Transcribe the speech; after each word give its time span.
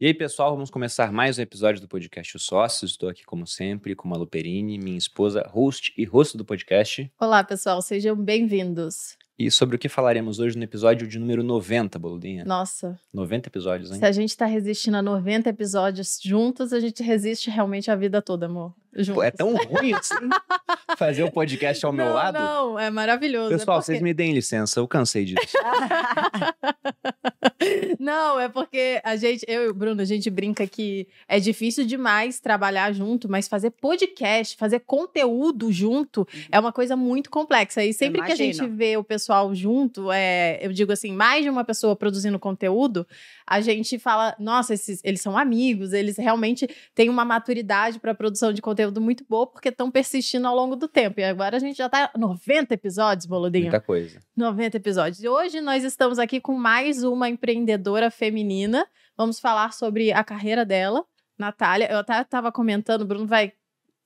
E 0.00 0.06
aí, 0.06 0.12
pessoal, 0.12 0.50
vamos 0.54 0.70
começar 0.70 1.12
mais 1.12 1.38
um 1.38 1.42
episódio 1.42 1.80
do 1.80 1.86
podcast 1.86 2.36
Os 2.36 2.44
Sócios. 2.44 2.90
Estou 2.90 3.08
aqui, 3.08 3.24
como 3.24 3.46
sempre, 3.46 3.94
com 3.94 4.12
a 4.12 4.16
Luperini, 4.16 4.76
minha 4.76 4.98
esposa, 4.98 5.48
host 5.48 5.94
e 5.96 6.04
host 6.04 6.36
do 6.36 6.44
podcast. 6.44 7.08
Olá, 7.18 7.44
pessoal, 7.44 7.80
sejam 7.80 8.16
bem-vindos. 8.16 9.16
E 9.38 9.48
sobre 9.52 9.76
o 9.76 9.78
que 9.78 9.88
falaremos 9.88 10.40
hoje 10.40 10.58
no 10.58 10.64
episódio 10.64 11.06
de 11.06 11.16
número 11.16 11.44
90, 11.44 11.96
Boludinha. 11.96 12.44
Nossa. 12.44 12.98
90 13.12 13.48
episódios, 13.48 13.92
hein? 13.92 13.98
Se 14.00 14.04
a 14.04 14.10
gente 14.10 14.36
tá 14.36 14.46
resistindo 14.46 14.96
a 14.96 15.02
90 15.02 15.50
episódios 15.50 16.18
juntos, 16.20 16.72
a 16.72 16.80
gente 16.80 17.00
resiste 17.00 17.48
realmente 17.48 17.88
a 17.88 17.94
vida 17.94 18.20
toda, 18.20 18.46
amor. 18.46 18.74
Pô, 19.12 19.22
é 19.22 19.30
tão 19.30 19.54
ruim 19.56 19.92
assim 19.92 20.14
fazer 20.96 21.24
o 21.24 21.26
um 21.26 21.30
podcast 21.30 21.84
ao 21.84 21.92
não, 21.92 22.04
meu 22.04 22.14
lado? 22.14 22.38
Não, 22.38 22.78
é 22.78 22.90
maravilhoso. 22.90 23.50
Pessoal, 23.50 23.78
é 23.78 23.80
porque... 23.80 23.92
vocês 23.92 24.02
me 24.02 24.14
deem 24.14 24.32
licença, 24.32 24.78
eu 24.78 24.86
cansei 24.86 25.24
disso. 25.24 25.40
não, 27.98 28.38
é 28.38 28.48
porque 28.48 29.00
a 29.02 29.16
gente, 29.16 29.44
eu 29.48 29.64
e 29.64 29.68
o 29.68 29.74
Bruno, 29.74 30.00
a 30.00 30.04
gente 30.04 30.30
brinca 30.30 30.66
que 30.66 31.08
é 31.28 31.40
difícil 31.40 31.84
demais 31.84 32.38
trabalhar 32.38 32.92
junto, 32.92 33.28
mas 33.28 33.48
fazer 33.48 33.70
podcast, 33.70 34.56
fazer 34.56 34.80
conteúdo 34.80 35.72
junto 35.72 36.20
uhum. 36.20 36.26
é 36.52 36.60
uma 36.60 36.72
coisa 36.72 36.96
muito 36.96 37.30
complexa. 37.30 37.84
E 37.84 37.92
sempre 37.92 38.22
que 38.22 38.32
a 38.32 38.36
gente 38.36 38.66
vê 38.68 38.96
o 38.96 39.04
pessoal 39.04 39.54
junto, 39.54 40.12
é, 40.12 40.58
eu 40.62 40.72
digo 40.72 40.92
assim, 40.92 41.12
mais 41.12 41.42
de 41.42 41.50
uma 41.50 41.64
pessoa 41.64 41.96
produzindo 41.96 42.38
conteúdo, 42.38 43.06
a 43.46 43.60
gente 43.60 43.98
fala, 43.98 44.34
nossa, 44.38 44.74
esses, 44.74 45.00
eles 45.04 45.20
são 45.20 45.36
amigos, 45.36 45.92
eles 45.92 46.16
realmente 46.16 46.68
têm 46.94 47.10
uma 47.10 47.24
maturidade 47.24 47.98
para 47.98 48.14
produção 48.14 48.52
de 48.52 48.62
conteúdo 48.62 49.00
muito 49.00 49.24
boa, 49.28 49.46
porque 49.46 49.68
estão 49.68 49.90
persistindo 49.90 50.46
ao 50.46 50.54
longo 50.54 50.76
do 50.76 50.88
tempo. 50.88 51.20
E 51.20 51.24
agora 51.24 51.56
a 51.56 51.60
gente 51.60 51.76
já 51.76 51.86
está 51.86 52.10
90 52.16 52.74
episódios, 52.74 53.26
Boludinho. 53.26 53.64
Muita 53.64 53.80
coisa. 53.80 54.20
90 54.36 54.76
episódios. 54.76 55.22
E 55.22 55.28
hoje 55.28 55.60
nós 55.60 55.84
estamos 55.84 56.18
aqui 56.18 56.40
com 56.40 56.54
mais 56.54 57.02
uma 57.04 57.28
empreendedora 57.28 58.10
feminina. 58.10 58.86
Vamos 59.16 59.38
falar 59.38 59.72
sobre 59.72 60.12
a 60.12 60.24
carreira 60.24 60.64
dela, 60.64 61.04
Natália. 61.38 61.88
Eu 61.90 61.98
até 61.98 62.20
estava 62.20 62.50
comentando, 62.50 63.02
o 63.02 63.06
Bruno 63.06 63.26
vai 63.26 63.52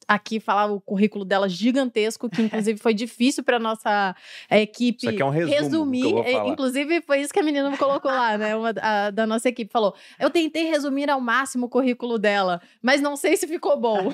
aqui 0.08 0.40
falar 0.40 0.72
o 0.72 0.80
currículo 0.80 1.24
dela 1.24 1.48
gigantesco, 1.48 2.30
que 2.30 2.40
inclusive 2.42 2.78
foi 2.78 2.94
difícil 2.94 3.44
para 3.44 3.58
nossa 3.58 4.16
é, 4.48 4.62
equipe 4.62 4.98
isso 4.98 5.10
aqui 5.10 5.22
é 5.22 5.24
um 5.24 5.30
resumo 5.30 5.52
resumir. 5.52 6.18
É, 6.24 6.48
inclusive, 6.48 7.02
foi 7.02 7.20
isso 7.20 7.32
que 7.32 7.38
a 7.38 7.42
menina 7.42 7.76
colocou 7.76 8.10
lá, 8.10 8.38
né? 8.38 8.56
Uma 8.56 8.72
a, 8.80 9.10
da 9.10 9.26
nossa 9.26 9.48
equipe 9.48 9.70
falou: 9.70 9.94
eu 10.18 10.30
tentei 10.30 10.64
resumir 10.64 11.10
ao 11.10 11.20
máximo 11.20 11.66
o 11.66 11.68
currículo 11.68 12.18
dela, 12.18 12.60
mas 12.82 13.02
não 13.02 13.16
sei 13.16 13.36
se 13.36 13.46
ficou 13.46 13.78
bom. 13.78 14.12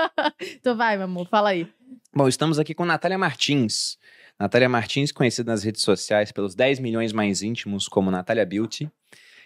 então 0.40 0.74
vai, 0.74 0.96
meu 0.96 1.04
amor, 1.04 1.28
fala 1.28 1.50
aí. 1.50 1.68
Bom, 2.14 2.26
estamos 2.26 2.58
aqui 2.58 2.74
com 2.74 2.84
Natália 2.84 3.18
Martins. 3.18 3.98
Natália 4.38 4.68
Martins, 4.68 5.12
conhecida 5.12 5.52
nas 5.52 5.62
redes 5.62 5.82
sociais 5.82 6.32
pelos 6.32 6.54
10 6.54 6.80
milhões 6.80 7.12
mais 7.12 7.42
íntimos 7.42 7.86
como 7.86 8.10
Natália 8.10 8.44
Beauty. 8.44 8.90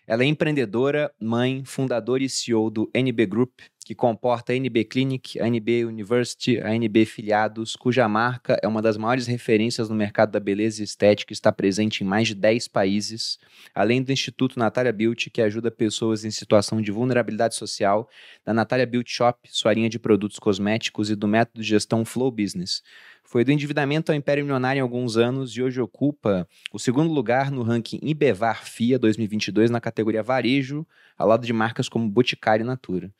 Ela 0.09 0.23
é 0.23 0.27
empreendedora, 0.27 1.13
mãe, 1.21 1.63
fundadora 1.67 2.25
e 2.25 2.31
CEO 2.31 2.71
do 2.71 2.91
NB 2.95 3.27
Group, 3.27 3.61
que 3.85 3.95
comporta 3.95 4.55
a 4.55 4.57
NB 4.57 4.85
Clinic, 4.85 5.39
a 5.39 5.47
NB 5.47 5.85
University, 5.85 6.59
a 6.63 6.75
NB 6.75 7.05
Filiados, 7.05 7.77
cuja 7.77 8.09
marca 8.09 8.59
é 8.63 8.67
uma 8.67 8.81
das 8.81 8.97
maiores 8.97 9.27
referências 9.27 9.91
no 9.91 9.95
mercado 9.95 10.31
da 10.31 10.41
beleza 10.41 10.81
e 10.81 10.85
estética 10.85 11.31
e 11.31 11.35
está 11.35 11.53
presente 11.53 12.03
em 12.03 12.07
mais 12.07 12.29
de 12.29 12.35
10 12.35 12.69
países, 12.69 13.39
além 13.75 14.03
do 14.03 14.11
Instituto 14.11 14.59
Natália 14.59 14.95
Beauty, 14.95 15.29
que 15.29 15.43
ajuda 15.43 15.71
pessoas 15.71 16.25
em 16.25 16.31
situação 16.31 16.81
de 16.81 16.91
vulnerabilidade 16.91 17.55
social, 17.55 18.09
da 18.47 18.55
Natália 18.55 18.87
Beauty 18.87 19.13
Shop, 19.13 19.39
sua 19.51 19.75
linha 19.75 19.91
de 19.91 19.99
produtos 19.99 20.39
cosméticos 20.39 21.11
e 21.11 21.15
do 21.15 21.29
método 21.29 21.61
de 21.61 21.69
gestão 21.69 22.03
Flow 22.03 22.31
Business. 22.31 22.83
Foi 23.29 23.45
do 23.45 23.53
endividamento 23.53 24.11
ao 24.11 24.17
Império 24.17 24.43
Milionário 24.43 24.81
em 24.81 24.83
alguns 24.83 25.19
anos 25.19 25.55
e 25.55 25.63
hoje 25.63 25.79
ocupa 25.83 26.49
o 26.73 26.79
segundo 26.79 27.13
lugar 27.13 27.51
no 27.51 27.63
ranking 27.63 28.01
Ibevar 28.01 28.65
FIA 28.65 28.99
2022 28.99 29.71
na 29.71 29.83
categoria 29.83 30.23
Varejo, 30.23 30.87
ao 31.15 31.29
lado 31.29 31.47
de 31.47 31.53
marcas 31.53 31.91
como 31.91 32.09
Boticário 32.09 32.65
e 32.65 32.67
Natura. 32.67 33.13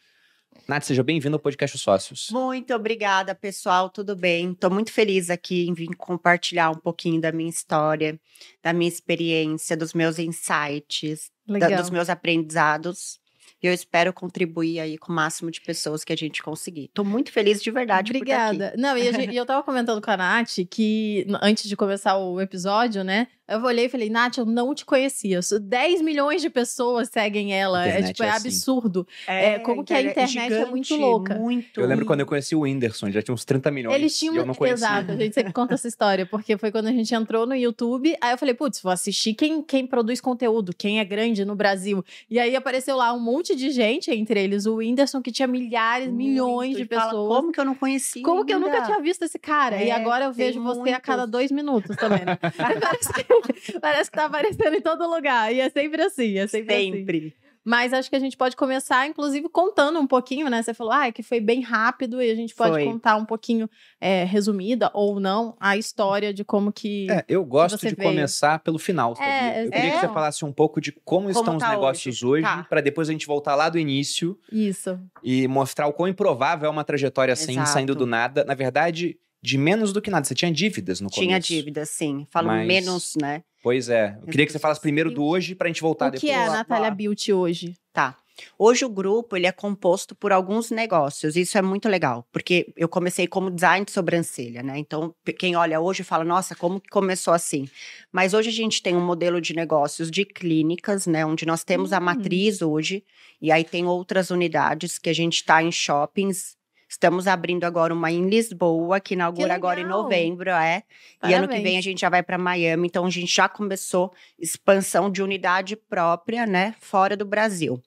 Nath, 0.67 0.85
seja 0.85 1.03
bem-vindo 1.03 1.37
ao 1.37 1.41
podcast 1.41 1.77
Sócios. 1.77 2.29
Muito 2.31 2.73
obrigada, 2.73 3.35
pessoal. 3.35 3.91
Tudo 3.91 4.17
bem? 4.17 4.53
Estou 4.53 4.71
muito 4.71 4.91
feliz 4.91 5.29
aqui 5.29 5.69
em 5.69 5.75
vir 5.75 5.95
compartilhar 5.95 6.71
um 6.71 6.79
pouquinho 6.79 7.21
da 7.21 7.31
minha 7.31 7.51
história, 7.51 8.19
da 8.63 8.73
minha 8.73 8.89
experiência, 8.89 9.77
dos 9.77 9.93
meus 9.93 10.19
insights, 10.19 11.31
da, 11.47 11.69
dos 11.69 11.91
meus 11.91 12.09
aprendizados. 12.09 13.21
E 13.63 13.67
eu 13.67 13.73
espero 13.73 14.13
contribuir 14.13 14.81
aí 14.81 14.97
com 14.97 15.13
o 15.13 15.15
máximo 15.15 15.51
de 15.51 15.61
pessoas 15.61 16.05
que 16.05 16.13
a 16.13 16.17
gente 16.17 16.43
conseguir. 16.43 16.91
Tô 16.95 17.03
muito 17.03 17.33
feliz 17.33 17.63
de 17.63 17.71
verdade 17.71 18.13
Obrigada. 18.13 18.75
Não, 18.77 18.97
e, 18.97 19.13
gente, 19.13 19.33
e, 19.33 19.37
eu 19.37 19.45
tava 19.47 19.63
comentando 19.63 20.01
com 20.01 20.11
a 20.11 20.17
Nath 20.17 20.59
que 20.71 21.27
antes 21.43 21.69
de 21.69 21.77
começar 21.77 22.17
o 22.17 22.41
episódio, 22.41 23.03
né? 23.03 23.27
Eu 23.49 23.63
olhei 23.63 23.87
e 23.87 23.89
falei, 23.89 24.11
Nath, 24.11 24.37
eu 24.37 24.45
não 24.45 24.75
te 24.75 24.85
conhecia. 24.85 25.41
10 25.59 26.03
milhões 26.03 26.43
de 26.43 26.51
pessoas 26.51 27.09
seguem 27.09 27.55
ela. 27.55 27.87
É, 27.87 28.03
tipo, 28.03 28.23
é, 28.23 28.27
é 28.27 28.31
assim. 28.31 28.49
absurdo. 28.49 29.07
É, 29.27 29.55
é, 29.55 29.59
como 29.61 29.83
que 29.83 29.95
a 29.95 30.03
internet 30.03 30.39
é, 30.39 30.43
gigante, 30.45 30.55
é 30.55 30.67
muito 30.67 30.95
louca. 30.97 31.35
Muito. 31.35 31.81
Eu 31.81 31.87
lembro 31.87 32.05
quando 32.05 32.21
eu 32.21 32.27
conheci 32.27 32.55
o 32.55 32.61
Whindersson, 32.61 33.11
já 33.11 33.23
tinha 33.23 33.35
uns 33.35 33.47
30 33.47 33.71
milhões. 33.71 33.95
Eles 33.95 34.19
tinham. 34.19 34.35
eu 34.35 34.45
não 34.45 34.55
conhecia. 34.55 34.87
Exato, 34.87 35.13
a 35.13 35.17
gente 35.17 35.35
sempre 35.35 35.53
conta 35.53 35.75
essa 35.75 35.89
história, 35.89 36.27
porque 36.27 36.59
foi 36.59 36.71
quando 36.71 36.89
a 36.89 36.93
gente 36.93 37.15
entrou 37.15 37.47
no 37.47 37.55
YouTube. 37.55 38.15
Aí 38.21 38.33
eu 38.33 38.39
falei, 38.39 38.55
putz, 38.55 38.83
vou 38.83 38.93
assistir 38.93 39.33
quem, 39.33 39.63
quem 39.63 39.87
produz 39.87 40.21
conteúdo, 40.21 40.75
quem 40.77 41.01
é 41.01 41.05
grande 41.05 41.45
no 41.45 41.57
Brasil. 41.57 42.05
E 42.31 42.39
aí 42.39 42.55
apareceu 42.55 42.97
lá 42.97 43.15
um 43.15 43.21
monte 43.21 43.57
de 43.57 43.71
gente, 43.71 44.11
entre 44.11 44.43
eles 44.43 44.67
o 44.67 44.77
Whindersson, 44.77 45.23
que 45.23 45.33
tinha 45.33 45.49
milhares, 45.49 46.09
muito, 46.09 46.19
milhões 46.19 46.77
de 46.77 46.85
pessoas. 46.85 47.11
Fala, 47.11 47.29
como 47.29 47.53
que 47.53 47.61
eu 47.61 47.65
não 47.65 47.75
conhecia? 47.75 48.23
Como 48.23 48.41
ainda? 48.41 48.47
que 48.47 48.55
eu 48.55 48.61
nunca 48.61 48.83
tinha 48.83 49.01
visto 49.01 49.23
esse 49.23 49.39
cara? 49.39 49.83
e 49.83 49.91
agora 49.91 50.27
eu 50.27 50.33
vejo 50.33 50.63
você 50.63 50.91
a 50.91 51.01
cada 51.01 51.27
dois 51.27 51.51
minutos 51.51 51.97
também, 51.97 52.25
né? 52.25 52.39
parece 52.99 53.13
que, 53.13 53.38
parece 53.81 54.11
que 54.11 54.17
tá 54.17 54.27
aparecendo 54.27 54.75
em 54.75 54.81
todo 54.81 55.09
lugar. 55.09 55.53
E 55.53 55.61
é 55.61 55.71
sempre 55.71 56.03
assim, 56.03 56.39
é 56.39 56.47
sempre, 56.47 56.75
assim. 56.75 56.93
sempre. 56.93 57.19
assim. 57.19 57.49
Mas 57.69 57.93
acho 57.93 58.09
que 58.09 58.17
a 58.17 58.19
gente 58.19 58.35
pode 58.35 58.57
começar, 58.57 59.07
inclusive, 59.07 59.47
contando 59.47 60.01
um 60.01 60.07
pouquinho, 60.07 60.49
né? 60.49 60.63
Você 60.63 60.73
falou, 60.73 60.91
ah, 60.91 61.13
que 61.13 61.23
foi 61.23 61.39
bem 61.39 61.61
rápido 61.61 62.23
e 62.23 62.31
a 62.31 62.35
gente 62.35 62.55
pode 62.55 62.71
foi. 62.71 62.85
contar 62.87 63.17
um 63.17 63.27
pouquinho, 63.27 63.69
é, 64.01 64.25
resumida 64.25 64.91
ou 64.95 65.21
não, 65.21 65.55
a 65.61 65.77
história 65.77 66.33
de 66.33 66.43
como 66.45 66.73
que. 66.73 67.11
É, 67.11 67.27
eu 67.29 67.45
gosto 67.45 67.77
de 67.77 67.95
veio. 67.95 68.09
começar 68.09 68.59
pelo 68.61 68.79
final? 68.79 69.15
É, 69.21 69.67
eu 69.67 69.71
queria 69.71 69.89
é. 69.89 69.91
que 69.91 70.01
você 70.01 70.09
falasse 70.09 70.47
um 70.47 70.53
pouco 70.53 70.81
de 70.81 70.93
como, 70.93 71.27
como 71.27 71.29
estão 71.29 71.59
tá 71.59 71.67
os 71.67 71.71
negócios 71.75 72.23
hoje, 72.23 72.43
hoje 72.43 72.43
tá. 72.43 72.65
para 72.65 72.81
depois 72.81 73.11
a 73.11 73.13
gente 73.13 73.27
voltar 73.27 73.55
lá 73.55 73.69
do 73.69 73.79
início. 73.79 74.39
Isso. 74.51 74.99
E 75.23 75.47
mostrar 75.47 75.89
o 75.89 75.93
quão 75.93 76.09
improvável 76.09 76.69
é 76.69 76.71
uma 76.71 76.85
trajetória 76.85 77.35
assim, 77.35 77.53
Exato. 77.53 77.69
saindo 77.69 77.95
do 77.95 78.07
nada. 78.07 78.45
Na 78.45 78.55
verdade, 78.55 79.19
de 79.43 79.57
menos 79.57 79.93
do 79.93 80.03
que 80.03 80.11
nada. 80.11 80.25
Você 80.25 80.35
tinha 80.35 80.53
dívidas 80.53 81.01
no 81.01 81.09
tinha 81.09 81.27
começo. 81.27 81.47
Tinha 81.47 81.61
dívidas, 81.61 81.91
sim. 81.91 82.27
Falo 82.31 82.49
Mas... 82.49 82.67
menos, 82.67 83.15
né? 83.21 83.43
Pois 83.63 83.89
é. 83.89 84.19
Eu 84.21 84.29
queria 84.29 84.47
que 84.47 84.53
você 84.53 84.59
falasse 84.59 84.81
primeiro 84.81 85.11
do 85.11 85.25
hoje 85.25 85.55
pra 85.55 85.69
gente 85.69 85.81
voltar 85.81 86.09
o 86.09 86.11
depois. 86.13 86.23
O 86.23 86.27
que 86.27 86.33
é 86.33 86.47
a 86.47 86.51
Natália 86.51 86.91
Beauty 86.91 87.33
hoje? 87.33 87.75
Tá. 87.93 88.17
Hoje 88.57 88.85
o 88.85 88.89
grupo 88.89 89.37
ele 89.37 89.47
é 89.47 89.53
composto 89.53 90.15
por 90.15 90.33
alguns 90.33 90.71
negócios. 90.71 91.37
Isso 91.37 91.59
é 91.59 91.63
muito 91.63 91.89
legal, 91.89 92.27
porque 92.33 92.73
eu 92.77 92.89
comecei 92.89 93.27
como 93.27 93.51
design 93.51 93.85
de 93.85 93.93
sobrancelha, 93.93 94.63
né? 94.63 94.79
Então, 94.79 95.15
quem 95.37 95.57
olha 95.57 95.81
hoje 95.81 96.05
fala, 96.05 96.25
nossa, 96.25 96.55
como 96.55 96.81
que 96.81 96.89
começou 96.89 97.35
assim? 97.35 97.69
Mas 98.13 98.35
hoje 98.35 98.49
a 98.49 98.53
gente 98.53 98.83
tem 98.83 98.97
um 98.97 99.05
modelo 99.05 99.41
de 99.41 99.55
negócios 99.55 100.11
de 100.11 100.25
clínicas, 100.25 101.07
né? 101.07 101.27
Onde 101.27 101.47
nós 101.47 101.65
temos 101.65 101.93
a 101.93 101.99
hum. 101.99 102.03
matriz 102.03 102.63
hoje, 102.63 103.05
e 103.41 103.51
aí 103.51 103.65
tem 103.65 103.87
outras 103.87 104.31
unidades 104.31 104.99
que 104.99 105.11
a 105.11 105.15
gente 105.15 105.35
está 105.35 105.63
em 105.63 105.73
shoppings 105.73 106.58
Estamos 106.89 107.27
abrindo 107.27 107.65
agora 107.65 107.93
uma 107.93 108.11
em 108.11 108.29
Lisboa, 108.29 108.99
que 108.99 109.13
inaugura 109.15 109.49
que 109.49 109.53
agora 109.53 109.81
em 109.81 109.85
novembro, 109.85 110.51
é. 110.51 110.83
Parabéns. 111.21 111.31
E 111.31 111.35
ano 111.35 111.49
que 111.49 111.61
vem 111.61 111.77
a 111.77 111.83
gente 111.83 112.01
já 112.01 112.09
vai 112.09 112.23
para 112.23 112.39
Miami. 112.39 112.87
Então 112.87 113.05
a 113.05 113.11
gente 113.11 113.35
já 113.35 113.49
começou 113.49 114.13
expansão 114.39 115.11
de 115.11 115.23
unidade 115.23 115.77
própria, 115.77 116.47
né, 116.47 116.75
fora 116.81 117.17
do 117.17 117.27
Brasil. 117.27 117.83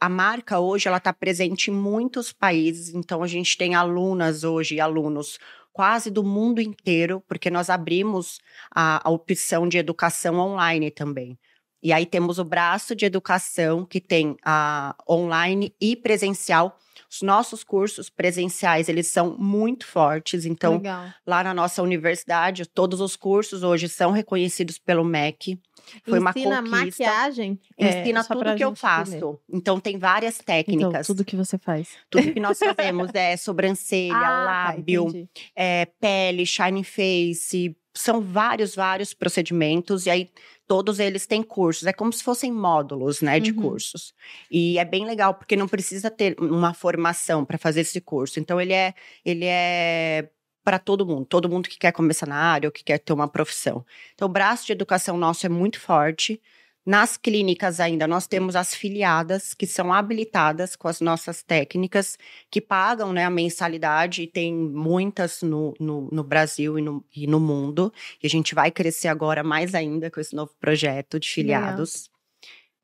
A 0.00 0.08
marca 0.08 0.58
hoje 0.58 0.88
ela 0.88 0.96
está 0.96 1.12
presente 1.12 1.70
em 1.70 1.74
muitos 1.74 2.32
países, 2.32 2.92
então 2.92 3.22
a 3.22 3.26
gente 3.28 3.56
tem 3.56 3.74
alunas 3.74 4.42
hoje, 4.42 4.80
alunos 4.80 5.38
quase 5.72 6.10
do 6.10 6.24
mundo 6.24 6.60
inteiro, 6.60 7.22
porque 7.28 7.48
nós 7.50 7.70
abrimos 7.70 8.40
a, 8.74 9.06
a 9.06 9.10
opção 9.10 9.68
de 9.68 9.78
educação 9.78 10.38
online 10.38 10.90
também. 10.90 11.38
E 11.82 11.92
aí 11.92 12.06
temos 12.06 12.38
o 12.38 12.44
braço 12.44 12.94
de 12.94 13.04
educação 13.04 13.84
que 13.84 14.00
tem 14.00 14.36
a 14.44 14.94
online 15.08 15.74
e 15.80 15.96
presencial 15.96 16.78
os 17.12 17.20
nossos 17.20 17.62
cursos 17.62 18.08
presenciais, 18.08 18.88
eles 18.88 19.06
são 19.06 19.36
muito 19.38 19.86
fortes. 19.86 20.46
Então, 20.46 20.74
Legal. 20.74 21.08
lá 21.26 21.44
na 21.44 21.52
nossa 21.52 21.82
universidade, 21.82 22.64
todos 22.64 23.02
os 23.02 23.16
cursos 23.16 23.62
hoje 23.62 23.86
são 23.86 24.12
reconhecidos 24.12 24.78
pelo 24.78 25.04
MEC. 25.04 25.60
Foi 26.08 26.18
Ensina 26.18 26.62
uma 26.62 26.62
conquista. 26.62 27.04
maquiagem? 27.04 27.60
Ensina 27.78 28.20
é, 28.20 28.22
tudo 28.22 28.56
que 28.56 28.64
eu 28.64 28.74
faço. 28.74 29.16
Entender. 29.16 29.38
Então, 29.52 29.78
tem 29.78 29.98
várias 29.98 30.36
então, 30.36 30.46
técnicas. 30.46 30.88
Então, 30.88 31.02
tudo 31.02 31.24
que 31.24 31.36
você 31.36 31.58
faz. 31.58 31.90
Tudo 32.08 32.32
que 32.32 32.40
nós 32.40 32.58
fazemos 32.58 33.10
é 33.12 33.36
sobrancelha, 33.36 34.16
ah, 34.16 34.20
tá, 34.20 34.44
lábio, 34.44 35.28
é, 35.54 35.84
pele, 36.00 36.46
shine 36.46 36.82
face. 36.82 37.76
São 37.92 38.22
vários, 38.22 38.74
vários 38.74 39.12
procedimentos. 39.12 40.06
E 40.06 40.10
aí, 40.10 40.30
todos 40.66 40.98
eles 40.98 41.26
têm 41.26 41.42
cursos. 41.42 41.86
É 41.86 41.92
como 41.92 42.12
se 42.12 42.22
fossem 42.22 42.52
módulos, 42.52 43.20
né, 43.20 43.38
de 43.40 43.52
uhum. 43.52 43.62
cursos. 43.62 44.14
E 44.50 44.78
é 44.78 44.84
bem 44.84 45.04
legal 45.04 45.34
porque 45.34 45.56
não 45.56 45.68
precisa 45.68 46.10
ter 46.10 46.36
uma 46.40 46.74
formação 46.74 47.44
para 47.44 47.58
fazer 47.58 47.80
esse 47.82 48.00
curso. 48.00 48.40
Então 48.40 48.60
ele 48.60 48.72
é 48.72 48.94
ele 49.24 49.44
é 49.44 50.30
para 50.64 50.78
todo 50.78 51.04
mundo, 51.04 51.26
todo 51.26 51.48
mundo 51.48 51.68
que 51.68 51.78
quer 51.78 51.92
começar 51.92 52.26
na 52.26 52.36
área 52.36 52.68
ou 52.68 52.72
que 52.72 52.84
quer 52.84 52.98
ter 52.98 53.12
uma 53.12 53.28
profissão. 53.28 53.84
Então 54.14 54.28
o 54.28 54.32
braço 54.32 54.66
de 54.66 54.72
educação 54.72 55.16
nosso 55.16 55.44
é 55.44 55.48
muito 55.48 55.80
forte. 55.80 56.40
Nas 56.84 57.16
clínicas 57.16 57.78
ainda, 57.78 58.08
nós 58.08 58.26
temos 58.26 58.56
as 58.56 58.74
filiadas 58.74 59.54
que 59.54 59.68
são 59.68 59.92
habilitadas 59.92 60.74
com 60.74 60.88
as 60.88 61.00
nossas 61.00 61.40
técnicas, 61.40 62.18
que 62.50 62.60
pagam 62.60 63.12
né, 63.12 63.24
a 63.24 63.30
mensalidade, 63.30 64.22
e 64.22 64.26
tem 64.26 64.52
muitas 64.52 65.42
no, 65.42 65.74
no, 65.78 66.08
no 66.10 66.24
Brasil 66.24 66.76
e 66.76 66.82
no, 66.82 67.04
e 67.14 67.24
no, 67.28 67.38
mundo. 67.38 67.92
E 68.20 68.26
a 68.26 68.30
gente 68.30 68.52
vai 68.52 68.72
crescer 68.72 69.06
agora 69.06 69.44
mais 69.44 69.76
ainda 69.76 70.10
com 70.10 70.18
esse 70.18 70.34
novo 70.34 70.50
projeto 70.58 71.20
de 71.20 71.28
filiados. 71.28 72.10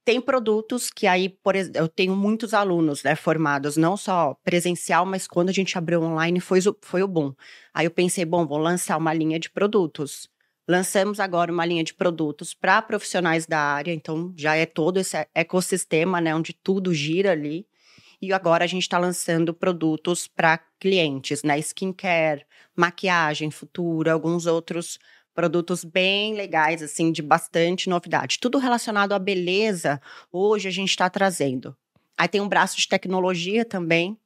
Tem 0.05 0.21
produtos 0.21 0.91
que 0.91 1.07
aí, 1.07 1.29
por 1.29 1.57
exemplo, 1.57 1.81
eu 1.81 1.89
tenho 1.89 2.15
muitos 2.15 2.55
alunos 2.55 3.03
né, 3.03 3.17
formados, 3.17 3.77
não 3.77 3.97
só 3.97 4.35
presencial, 4.45 5.05
mas 5.05 5.27
quando 5.27 5.49
a 5.49 5.53
gente 5.53 5.77
abriu 5.77 6.01
online 6.03 6.39
foi, 6.39 6.61
foi 6.83 7.03
o 7.03 7.09
boom. 7.09 7.35
Aí 7.75 7.85
eu 7.85 7.91
pensei, 7.91 8.25
bom, 8.25 8.47
vou 8.47 8.59
lançar 8.59 8.97
uma 8.97 9.13
linha 9.13 9.41
de 9.41 9.51
produtos 9.51 10.31
Lançamos 10.69 11.19
agora 11.19 11.51
uma 11.51 11.65
linha 11.65 11.83
de 11.83 11.95
produtos 11.95 12.53
para 12.53 12.83
profissionais 12.83 13.47
da 13.47 13.59
área, 13.59 13.91
então 13.91 14.35
já 14.37 14.55
é 14.55 14.67
todo 14.67 14.99
esse 14.99 15.17
ecossistema, 15.35 16.21
né, 16.21 16.35
onde 16.35 16.53
tudo 16.53 16.93
gira 16.93 17.33
ali. 17.33 17.67
E 18.21 18.35
agora 18.35 18.65
a 18.65 18.67
gente 18.67 18.83
está 18.83 18.99
lançando 18.99 19.55
produtos 19.55 20.29
para 20.29 20.59
clientes, 20.79 21.43
né, 21.43 21.59
skincare, 21.61 22.45
maquiagem 22.77 23.51
futura, 23.51 24.13
alguns 24.13 24.45
outros 24.45 24.99
produtos 25.35 25.85
bem 25.85 26.35
legais, 26.35 26.83
assim, 26.83 27.13
de 27.13 27.23
bastante 27.23 27.89
novidade. 27.89 28.39
Tudo 28.39 28.59
relacionado 28.59 29.13
à 29.13 29.19
beleza, 29.19 29.99
hoje 30.31 30.69
a 30.69 30.71
gente 30.71 30.91
está 30.91 31.09
trazendo. 31.09 31.75
Aí 32.17 32.29
tem 32.29 32.43
um 32.43 32.49
braço 32.49 32.77
de 32.77 32.87
tecnologia 32.87 33.65
também, 33.65 34.19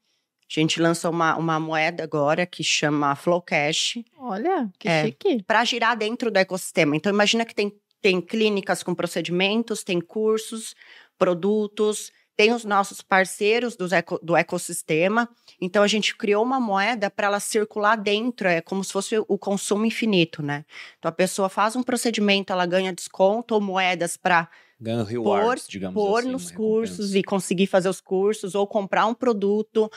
a 0.61 0.63
gente 0.63 0.81
lançou 0.81 1.11
uma, 1.11 1.37
uma 1.37 1.59
moeda 1.59 2.05
agora 2.05 2.45
que 2.45 2.63
chama 2.63 3.15
Flowcash. 3.15 4.05
Olha, 4.19 4.71
que 4.79 4.89
é, 4.89 5.05
chique. 5.05 5.43
Para 5.45 5.65
girar 5.65 5.97
dentro 5.97 6.31
do 6.31 6.37
ecossistema. 6.37 6.97
Então, 6.97 7.13
imagina 7.13 7.45
que 7.45 7.55
tem, 7.55 7.73
tem 8.01 8.21
clínicas 8.21 8.83
com 8.83 8.95
procedimentos, 8.95 9.83
tem 9.83 10.01
cursos, 10.01 10.75
produtos, 11.19 12.13
tem 12.37 12.53
os 12.53 12.65
nossos 12.65 13.01
parceiros 13.01 13.77
do, 13.77 13.93
eco, 13.95 14.19
do 14.23 14.37
ecossistema. 14.37 15.29
Então, 15.61 15.83
a 15.83 15.87
gente 15.87 16.17
criou 16.17 16.43
uma 16.43 16.59
moeda 16.59 17.11
para 17.11 17.27
ela 17.27 17.41
circular 17.41 17.97
dentro, 17.97 18.49
é 18.49 18.61
como 18.61 18.83
se 18.83 18.93
fosse 18.93 19.17
o 19.19 19.39
consumo 19.39 19.85
infinito, 19.85 20.43
né? 20.43 20.65
Então, 20.99 21.09
a 21.09 21.13
pessoa 21.13 21.49
faz 21.49 21.77
um 21.77 21.83
procedimento, 21.83 22.53
ela 22.53 22.67
ganha 22.67 22.93
desconto 22.93 23.55
ou 23.55 23.61
moedas 23.61 24.17
para 24.17 24.49
ganha 24.83 25.05
rewards, 25.05 25.65
pôr, 25.65 25.71
digamos 25.71 25.95
pôr 25.95 26.19
assim. 26.21 26.31
nos 26.31 26.51
cursos 26.51 27.15
e 27.15 27.23
conseguir 27.23 27.67
fazer 27.67 27.89
os 27.89 28.01
cursos 28.01 28.55
ou 28.55 28.67
comprar 28.67 29.07
um 29.07 29.15
produto, 29.15 29.91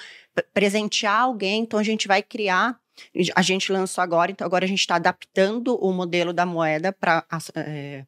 presentear 0.53 1.21
alguém. 1.21 1.63
Então 1.63 1.79
a 1.79 1.83
gente 1.83 2.07
vai 2.07 2.21
criar. 2.21 2.79
A 3.35 3.41
gente 3.41 3.73
lançou 3.73 4.01
agora, 4.01 4.31
então 4.31 4.45
agora 4.45 4.63
a 4.63 4.67
gente 4.67 4.79
está 4.79 4.95
adaptando 4.95 5.75
o 5.75 5.91
modelo 5.91 6.31
da 6.31 6.45
moeda 6.45 6.93
para 6.93 7.25
é, 7.55 8.05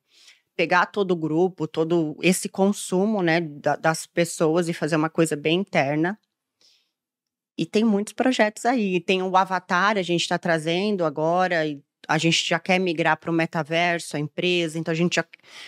pegar 0.56 0.86
todo 0.86 1.12
o 1.12 1.16
grupo, 1.16 1.68
todo 1.68 2.16
esse 2.22 2.48
consumo 2.48 3.22
né, 3.22 3.42
da, 3.42 3.76
das 3.76 4.06
pessoas 4.06 4.70
e 4.70 4.74
fazer 4.74 4.96
uma 4.96 5.10
coisa 5.10 5.36
bem 5.36 5.60
interna. 5.60 6.18
E 7.58 7.66
tem 7.66 7.84
muitos 7.84 8.14
projetos 8.14 8.66
aí. 8.66 9.02
Tem 9.02 9.22
o 9.22 9.36
Avatar, 9.36 9.98
a 9.98 10.02
gente 10.02 10.22
está 10.22 10.38
trazendo 10.38 11.04
agora, 11.04 11.64
a 12.08 12.18
gente 12.18 12.48
já 12.48 12.60
quer 12.60 12.80
migrar 12.80 13.18
para 13.18 13.30
o 13.30 13.34
metaverso, 13.34 14.16
a 14.16 14.20
empresa, 14.20 14.80
então 14.80 14.92
a 14.92 14.96
gente 14.96 15.16
já, 15.16 15.26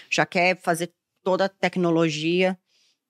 já 0.09 0.25
quer 0.25 0.57
fazer 0.57 0.93
toda 1.29 1.45
a 1.45 1.49
tecnologia 1.49 2.57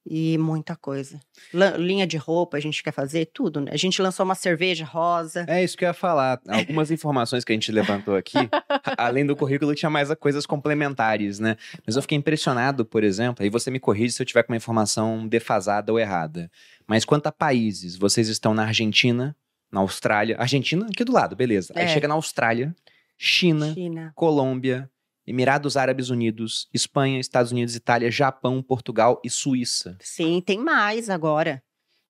e 0.05 0.37
muita 0.37 0.75
coisa. 0.75 1.21
L 1.53 1.77
linha 1.77 2.05
de 2.05 2.17
roupa, 2.17 2.57
a 2.57 2.59
gente 2.59 2.83
quer 2.83 2.91
fazer 2.91 3.27
tudo, 3.33 3.61
né? 3.61 3.71
A 3.73 3.77
gente 3.77 4.01
lançou 4.01 4.25
uma 4.25 4.35
cerveja 4.35 4.83
rosa. 4.83 5.45
É 5.47 5.63
isso 5.63 5.77
que 5.77 5.85
eu 5.85 5.87
ia 5.87 5.93
falar. 5.93 6.41
Algumas 6.49 6.91
informações 6.91 7.45
que 7.45 7.53
a 7.53 7.55
gente 7.55 7.71
levantou 7.71 8.17
aqui, 8.17 8.37
além 8.97 9.25
do 9.25 9.37
currículo, 9.37 9.73
tinha 9.73 9.89
mais 9.89 10.13
coisas 10.15 10.45
complementares, 10.45 11.39
né? 11.39 11.55
Mas 11.87 11.95
eu 11.95 12.01
fiquei 12.01 12.17
impressionado, 12.17 12.83
por 12.83 13.05
exemplo, 13.05 13.41
aí 13.41 13.49
você 13.49 13.71
me 13.71 13.79
corrige 13.79 14.11
se 14.11 14.21
eu 14.21 14.25
tiver 14.25 14.43
com 14.43 14.51
uma 14.51 14.57
informação 14.57 15.25
defasada 15.25 15.93
ou 15.93 15.97
errada. 15.97 16.51
Mas 16.85 17.05
quanto 17.05 17.27
a 17.27 17.31
países, 17.31 17.95
vocês 17.95 18.27
estão 18.27 18.53
na 18.53 18.65
Argentina, 18.65 19.33
na 19.71 19.79
Austrália. 19.79 20.35
Argentina 20.37 20.85
aqui 20.91 21.05
do 21.05 21.13
lado, 21.13 21.37
beleza. 21.37 21.71
É. 21.73 21.83
Aí 21.83 21.87
chega 21.87 22.07
na 22.07 22.15
Austrália, 22.15 22.75
China, 23.17 23.73
China. 23.73 24.11
Colômbia, 24.13 24.89
Emirados 25.29 25.77
Árabes 25.77 26.09
Unidos, 26.09 26.67
Espanha, 26.73 27.19
Estados 27.19 27.51
Unidos, 27.51 27.75
Itália, 27.75 28.09
Japão, 28.09 28.63
Portugal 28.63 29.21
e 29.23 29.29
Suíça. 29.29 29.95
Sim, 30.01 30.41
tem 30.43 30.57
mais 30.57 31.07
agora. 31.07 31.61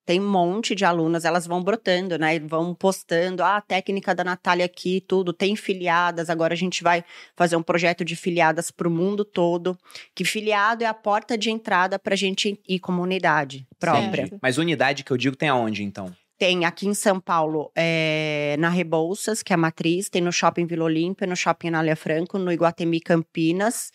Tem 0.05 0.21
um 0.21 0.27
monte 0.27 0.73
de 0.73 0.85
alunas, 0.85 1.25
elas 1.25 1.45
vão 1.45 1.61
brotando, 1.61 2.17
né? 2.17 2.39
Vão 2.39 2.73
postando, 2.73 3.43
ah, 3.43 3.57
a 3.57 3.61
técnica 3.61 4.15
da 4.15 4.23
Natália 4.23 4.65
aqui, 4.65 5.03
tudo. 5.05 5.33
Tem 5.33 5.53
filiadas, 5.53 6.29
agora 6.29 6.53
a 6.53 6.57
gente 6.57 6.81
vai 6.81 7.03
fazer 7.35 7.57
um 7.57 7.61
projeto 7.61 8.05
de 8.05 8.15
filiadas 8.15 8.71
para 8.71 8.87
o 8.87 8.91
mundo 8.91 9.25
todo. 9.25 9.77
Que 10.15 10.23
filiado 10.23 10.85
é 10.85 10.87
a 10.87 10.93
porta 10.93 11.37
de 11.37 11.51
entrada 11.51 11.99
para 11.99 12.13
a 12.13 12.17
gente 12.17 12.57
ir 12.67 12.79
comunidade 12.79 13.67
própria. 13.77 14.27
Sim. 14.27 14.39
Mas 14.41 14.57
unidade 14.57 15.03
que 15.03 15.11
eu 15.11 15.17
digo 15.17 15.35
tem 15.35 15.49
aonde, 15.49 15.83
então? 15.83 16.15
Tem 16.39 16.63
aqui 16.63 16.87
em 16.87 16.93
São 16.93 17.19
Paulo, 17.19 17.69
é, 17.75 18.55
na 18.57 18.69
Rebouças, 18.69 19.43
que 19.43 19.51
é 19.51 19.55
a 19.55 19.57
matriz, 19.57 20.09
tem 20.09 20.21
no 20.21 20.31
Shopping 20.31 20.65
Vila 20.65 20.85
Olímpia, 20.85 21.27
no 21.27 21.35
Shopping 21.35 21.67
Anália 21.67 21.97
Franco, 21.97 22.39
no 22.39 22.49
Iguatemi 22.49 23.01
Campinas. 23.01 23.91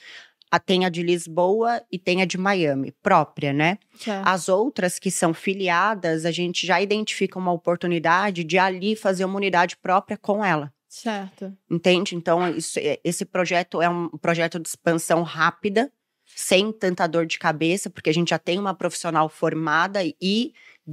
A, 0.51 0.61
tem 0.61 0.85
a 0.85 0.91
de 0.91 1.03
Lisboa 1.03 1.83
e 1.91 1.99
tem 1.99 2.21
a 2.21 2.27
de 2.27 2.37
Miami, 2.37 2.93
própria, 3.03 3.53
né? 3.53 3.79
As 4.25 4.49
outras 4.49 4.99
que 4.99 5.11
são 5.11 5.33
filiadas, 5.33 6.27
a 6.27 6.31
gente 6.31 6.67
já 6.67 6.81
identifica 6.81 7.39
uma 7.39 7.51
oportunidade 7.51 8.45
de 8.45 8.59
ali 8.59 8.95
fazer 8.95 9.25
uma 9.25 9.37
unidade 9.37 9.77
própria 9.79 10.17
com 10.17 10.45
ela. 10.45 10.71
Certo. 10.87 11.53
Entende? 11.69 12.15
Então, 12.15 12.49
isso, 12.51 12.79
é, 12.79 13.01
esse 13.03 13.25
projeto 13.25 13.81
é 13.81 13.89
um 13.89 14.11
projeto 14.11 14.61
de 14.61 14.69
expansão 14.69 15.23
rápida, 15.23 15.91
sem 16.27 16.71
tanta 16.71 17.07
dor 17.07 17.27
de 17.27 17.39
cabeça, 17.39 17.91
porque 17.91 18.11
a 18.11 18.15
gente 18.15 18.31
já 18.31 18.39
tem 18.39 18.59
uma 18.59 18.75
profissional 18.75 19.29
formada 19.29 20.01
e 20.21 20.53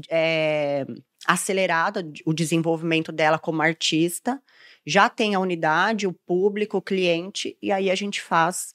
é, 0.10 0.86
acelerado 1.26 2.12
o 2.26 2.34
desenvolvimento 2.34 3.12
dela 3.12 3.38
como 3.38 3.62
artista, 3.62 4.42
já 4.86 5.10
tem 5.10 5.36
a 5.36 5.40
unidade, 5.40 6.08
o 6.08 6.14
público, 6.14 6.78
o 6.78 6.82
cliente, 6.82 7.58
e 7.62 7.72
aí 7.72 7.90
a 7.92 7.96
gente 7.96 8.22
faz 8.22 8.74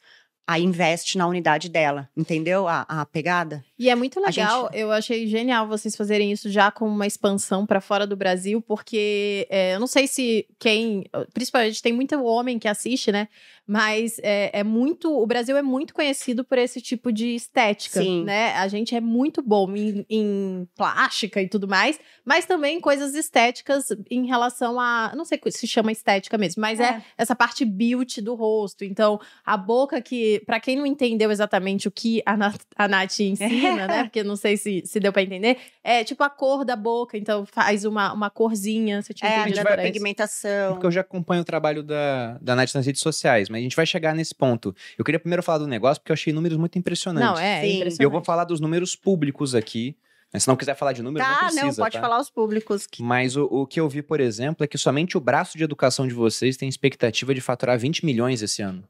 a 0.49 0.61
investe 0.61 1.19
na 1.19 1.27
unidade 1.27 1.69
dela, 1.69 2.09
entendeu 2.17 2.69
a, 2.69 2.83
a 2.83 3.05
pegada? 3.05 3.65
E 3.77 3.91
é 3.91 3.97
muito 3.97 4.21
legal, 4.21 4.67
gente... 4.67 4.79
eu 4.79 4.93
achei 4.93 5.27
genial 5.27 5.67
vocês 5.67 5.97
fazerem 5.97 6.31
isso 6.31 6.49
já 6.49 6.71
com 6.71 6.87
uma 6.87 7.07
expansão 7.07 7.67
para 7.67 7.81
fora 7.81 8.07
do 8.07 8.17
Brasil, 8.17 8.63
porque 8.63 9.49
é, 9.51 9.75
eu 9.75 9.81
não 9.81 9.89
sei 9.89 10.07
se 10.07 10.47
quem, 10.61 11.05
principalmente 11.35 11.83
tem 11.83 11.93
muito 11.93 12.15
homem 12.23 12.61
que 12.61 12.69
assiste, 12.69 13.11
né? 13.11 13.27
Mas 13.67 14.21
é, 14.23 14.61
é, 14.61 14.63
muito, 14.63 15.13
o 15.13 15.27
Brasil 15.27 15.57
é 15.57 15.63
muito 15.63 15.93
conhecido 15.93 16.45
por 16.45 16.57
esse 16.57 16.81
tipo 16.81 17.11
de 17.11 17.35
estética, 17.35 18.01
Sim. 18.01 18.23
né? 18.23 18.53
A 18.53 18.69
gente 18.69 18.95
é 18.95 19.01
muito 19.01 19.43
bom 19.43 19.75
em, 19.75 20.07
em 20.09 20.69
plástica 20.77 21.43
e 21.43 21.49
tudo 21.49 21.67
mais, 21.67 21.99
mas 22.25 22.47
também 22.47 22.81
coisas 22.81 23.15
estéticas 23.15 23.87
em 24.09 24.25
relação 24.27 24.79
a, 24.79 25.13
não 25.17 25.25
sei 25.25 25.41
se 25.49 25.67
chama 25.67 25.91
estética 25.91 26.39
mesmo, 26.39 26.61
mas 26.61 26.79
é, 26.79 26.85
é 26.85 27.03
essa 27.19 27.35
parte 27.35 27.65
beauty 27.65 28.21
do 28.21 28.37
rosto. 28.37 28.85
Então, 28.85 29.19
a 29.45 29.57
boca 29.57 30.01
que, 30.01 30.41
para 30.47 30.61
quem 30.61 30.77
não 30.77 30.87
entendeu 30.87 31.33
exatamente 31.33 31.89
o 31.89 31.91
que 31.91 32.23
a, 32.25 32.37
Nat, 32.37 32.61
a 32.77 32.87
Nath 32.87 33.19
ensina, 33.19 33.89
né? 33.89 34.05
Porque 34.07 34.23
não 34.23 34.37
sei 34.37 34.57
se, 34.57 34.83
se 34.85 35.01
deu 35.01 35.13
para 35.13 35.23
entender, 35.23 35.59
é 35.83 36.05
tipo 36.05 36.23
a 36.23 36.31
cor 36.31 36.65
da 36.65 36.77
boca, 36.77 37.19
então 37.19 37.45
faz 37.45 37.85
uma, 37.85 38.13
uma 38.13 38.31
corzinha, 38.31 39.03
se 39.03 39.11
eu 39.11 39.17
tinha 39.17 39.31
é, 39.31 39.41
entendido. 39.41 39.69
A 39.69 39.77
pigmentação. 39.79 40.75
Porque 40.75 40.87
eu 40.87 40.93
já 40.93 41.01
acompanho 41.01 41.43
o 41.43 41.45
trabalho 41.45 41.83
da, 41.83 42.39
da 42.41 42.55
Nath 42.55 42.73
nas 42.73 42.87
redes 42.87 43.01
sociais, 43.01 43.49
mas 43.49 43.56
a 43.61 43.63
gente 43.63 43.77
vai 43.77 43.87
chegar 43.87 44.15
nesse 44.15 44.35
ponto. 44.35 44.75
Eu 44.97 45.05
queria 45.05 45.19
primeiro 45.19 45.43
falar 45.43 45.59
do 45.59 45.67
negócio, 45.67 46.01
porque 46.01 46.13
eu 46.13 46.15
achei 46.15 46.33
números 46.33 46.59
muito 46.59 46.79
impressionantes. 46.79 47.29
Não, 47.29 47.39
é, 47.39 47.59
impressionante. 47.59 48.03
Eu 48.03 48.11
vou 48.11 48.23
falar 48.23 48.45
dos 48.45 48.61
números 48.61 48.95
públicos 48.95 49.55
aqui. 49.55 49.97
Mas 50.33 50.43
se 50.43 50.49
não 50.49 50.57
quiser 50.57 50.75
falar 50.75 50.93
de 50.93 51.03
números, 51.03 51.27
tá, 51.27 51.33
não 51.35 51.41
precisa, 51.41 51.67
não, 51.67 51.75
pode 51.75 51.95
tá? 51.95 52.01
falar 52.01 52.21
os 52.21 52.29
públicos. 52.29 52.87
Que... 52.87 53.03
Mas 53.03 53.37
o, 53.37 53.45
o, 53.45 53.67
que 53.67 53.81
eu 53.81 53.89
vi, 53.89 54.03
por 54.03 54.21
exemplo, 54.21 54.65
é 54.65 54.67
que 54.67 54.77
somente 54.77 55.17
o 55.17 55.21
braço 55.21 55.57
de 55.57 55.65
educação 55.65 56.07
de 56.07 56.15
vocês 56.15 56.57
tem 56.57 56.69
expectativa 56.69 57.33
de 57.33 57.41
faturar 57.41 57.79
20 57.79 58.05
milhões 58.05 58.43
esse 58.43 58.61
ano. 58.61 58.87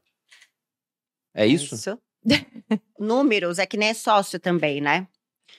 É 1.33 1.45
isso? 1.45 1.75
Isso. 1.75 1.99
números, 2.99 3.59
é 3.59 3.65
que 3.65 3.77
nem 3.77 3.89
é 3.89 3.93
sócio 3.93 4.39
também, 4.39 4.81
né? 4.81 5.07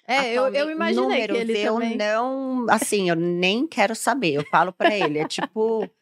É, 0.07 0.33
eu, 0.33 0.49
eu 0.49 0.71
imaginei 0.71 1.03
números, 1.03 1.37
que 1.37 1.43
ele 1.43 1.59
eu 1.59 1.75
também... 1.75 1.97
não, 1.97 2.67
assim, 2.69 3.09
eu 3.09 3.17
nem 3.17 3.67
quero 3.67 3.95
saber. 3.95 4.33
Eu 4.33 4.45
falo 4.47 4.73
para 4.73 4.97
ele, 4.97 5.19
é 5.19 5.29
tipo, 5.29 5.88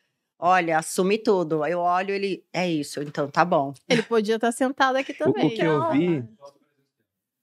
Olha, 0.46 0.78
assume 0.78 1.18
tudo. 1.18 1.66
Eu 1.66 1.80
olho 1.80 2.14
ele, 2.14 2.44
é 2.52 2.70
isso, 2.70 3.02
então 3.02 3.28
tá 3.28 3.44
bom. 3.44 3.74
Ele 3.88 4.00
podia 4.04 4.36
estar 4.36 4.52
sentado 4.52 4.94
aqui 4.94 5.12
também. 5.12 5.42
O, 5.42 5.48
o 5.48 5.50
que 5.50 5.60
eu 5.60 5.90
vi. 5.90 6.24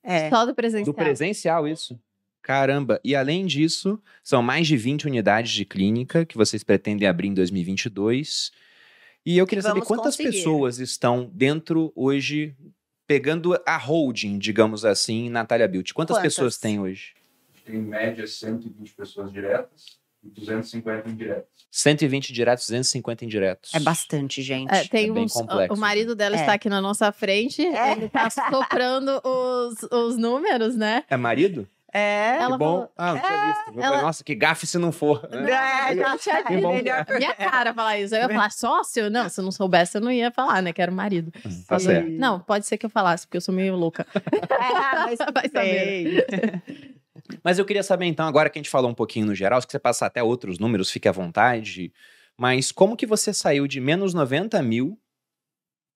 É. 0.01 0.29
Só 0.29 0.45
do 0.45 0.55
presencial. 0.55 0.85
Do 0.85 0.93
presencial, 0.93 1.67
isso. 1.67 1.99
Caramba, 2.41 3.01
e 3.03 3.13
além 3.13 3.45
disso, 3.45 4.01
são 4.23 4.41
mais 4.41 4.67
de 4.67 4.77
20 4.77 5.07
unidades 5.07 5.51
de 5.51 5.65
clínica 5.65 6.25
que 6.25 6.37
vocês 6.37 6.63
pretendem 6.63 7.05
abrir 7.05 7.27
em 7.27 7.33
2022. 7.33 8.53
E 9.25 9.37
eu 9.37 9.45
queria 9.45 9.61
Vamos 9.61 9.79
saber 9.79 9.85
quantas 9.85 10.15
conseguir. 10.15 10.37
pessoas 10.37 10.79
estão 10.79 11.29
dentro 11.33 11.91
hoje, 11.97 12.55
pegando 13.05 13.53
a 13.65 13.75
holding, 13.75 14.37
digamos 14.37 14.85
assim, 14.85 15.29
Natália 15.29 15.67
Beauty. 15.67 15.93
Quantas, 15.93 16.15
quantas? 16.15 16.33
pessoas 16.33 16.57
tem 16.57 16.79
hoje? 16.79 17.13
Tem 17.65 17.75
em 17.75 17.81
média 17.81 18.25
120 18.25 18.93
pessoas 18.93 19.29
diretas 19.29 20.02
250 20.23 21.09
indiretos. 21.09 21.49
120 21.71 22.31
diretos, 22.33 22.65
250 22.65 23.25
indiretos. 23.25 23.73
É 23.73 23.79
bastante, 23.79 24.41
gente. 24.41 24.71
É, 24.73 24.85
tem 24.87 25.09
É 25.09 25.11
bem 25.13 25.23
uns, 25.25 25.33
complexo, 25.33 25.73
o 25.75 25.77
marido 25.79 26.15
dela 26.15 26.35
É. 26.37 26.39
está 26.39 26.53
aqui 26.53 26.69
na 26.69 26.79
nossa 26.81 27.11
frente, 27.11 27.65
É. 27.65 27.91
ele 27.93 28.07
tá 28.09 28.29
soprando 28.29 29.19
os, 29.23 29.83
os 29.91 30.17
números, 30.17 30.75
né? 30.75 31.03
É 31.09 31.17
marido? 31.17 31.67
É. 31.95 32.37
Ela 32.39 32.53
que 32.53 32.57
bom. 32.57 32.65
falou- 32.73 32.91
ah, 32.97 33.13
não 33.13 33.21
tinha 33.21 33.45
visto. 33.45 33.65
Falei, 33.65 33.83
ela- 33.83 34.01
Nossa, 34.01 34.23
que 34.23 34.33
gafe 34.33 34.65
se 34.65 34.79
não 34.79 34.91
for. 34.91 35.29
né? 35.29 35.51
É, 35.51 35.95
já- 36.17 36.41
que 36.43 36.57
bom. 36.57 36.73
melhor- 36.73 37.05
Minha 37.17 37.35
cara 37.35 37.71
falar 37.71 37.99
isso. 37.99 38.15
Eu 38.15 38.21
ia 38.21 38.29
falar 38.29 38.51
sócio? 38.51 39.11
Não, 39.11 39.29
se 39.29 39.39
eu 39.39 39.43
não 39.43 39.51
soubesse, 39.51 39.97
eu 39.97 40.01
não 40.01 40.11
ia 40.11 40.31
falar, 40.31 40.59
né? 40.63 40.73
Que 40.73 40.81
era 40.81 40.91
o 40.91 40.95
marido. 40.95 41.31
Tá 41.31 41.49
Falei, 41.67 41.85
certo. 41.85 42.09
Não, 42.13 42.39
pode 42.39 42.65
ser 42.65 42.77
que 42.77 42.85
eu 42.87 42.89
falasse, 42.89 43.27
porque 43.27 43.37
eu 43.37 43.41
sou 43.41 43.53
meio 43.53 43.75
louca. 43.75 44.07
É, 44.15 44.95
mas 45.05 45.19
Vai 45.33 45.49
saber. 45.49 46.63
Mas 47.43 47.59
eu 47.59 47.65
queria 47.65 47.83
saber, 47.83 48.05
então, 48.05 48.27
agora 48.27 48.49
que 48.49 48.59
a 48.59 48.61
gente 48.61 48.69
falou 48.69 48.91
um 48.91 48.95
pouquinho 48.95 49.25
no 49.25 49.35
geral, 49.35 49.61
se 49.61 49.67
você 49.69 49.79
passar 49.79 50.07
até 50.07 50.21
outros 50.21 50.59
números, 50.59 50.91
fique 50.91 51.07
à 51.07 51.11
vontade. 51.11 51.93
Mas 52.37 52.71
como 52.71 52.97
que 52.97 53.05
você 53.05 53.33
saiu 53.33 53.67
de 53.67 53.79
menos 53.79 54.13
90 54.13 54.61
mil 54.61 54.99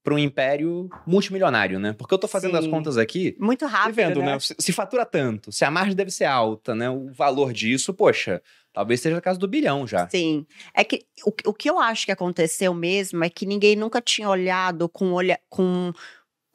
para 0.07 0.13
um 0.13 0.17
império 0.17 0.89
multimilionário, 1.05 1.79
né? 1.79 1.91
Porque 1.91 2.13
eu 2.13 2.17
tô 2.17 2.29
fazendo 2.29 2.55
as 2.55 2.63
Sim. 2.63 2.71
contas 2.71 2.97
aqui 2.97 3.35
Muito 3.37 3.65
e 3.65 3.67
rápido, 3.67 3.95
vendo, 3.95 4.19
né? 4.21 4.33
né? 4.33 4.39
Se, 4.39 4.55
se 4.57 4.71
fatura 4.71 5.05
tanto, 5.05 5.51
se 5.51 5.65
a 5.65 5.71
margem 5.71 5.93
deve 5.93 6.11
ser 6.11 6.23
alta, 6.23 6.73
né? 6.73 6.89
O 6.89 7.11
valor 7.11 7.51
disso, 7.51 7.93
poxa, 7.93 8.41
talvez 8.71 9.01
seja 9.01 9.17
a 9.17 9.21
casa 9.21 9.37
do 9.37 9.49
bilhão 9.49 9.85
já. 9.85 10.07
Sim. 10.07 10.45
É 10.73 10.85
que 10.85 11.05
o, 11.25 11.49
o 11.49 11.53
que 11.53 11.69
eu 11.69 11.77
acho 11.77 12.05
que 12.05 12.11
aconteceu 12.13 12.73
mesmo 12.73 13.21
é 13.21 13.29
que 13.29 13.45
ninguém 13.45 13.75
nunca 13.75 13.99
tinha 13.99 14.29
olhado 14.29 14.87
com, 14.87 15.11
olha, 15.11 15.37
com, 15.49 15.91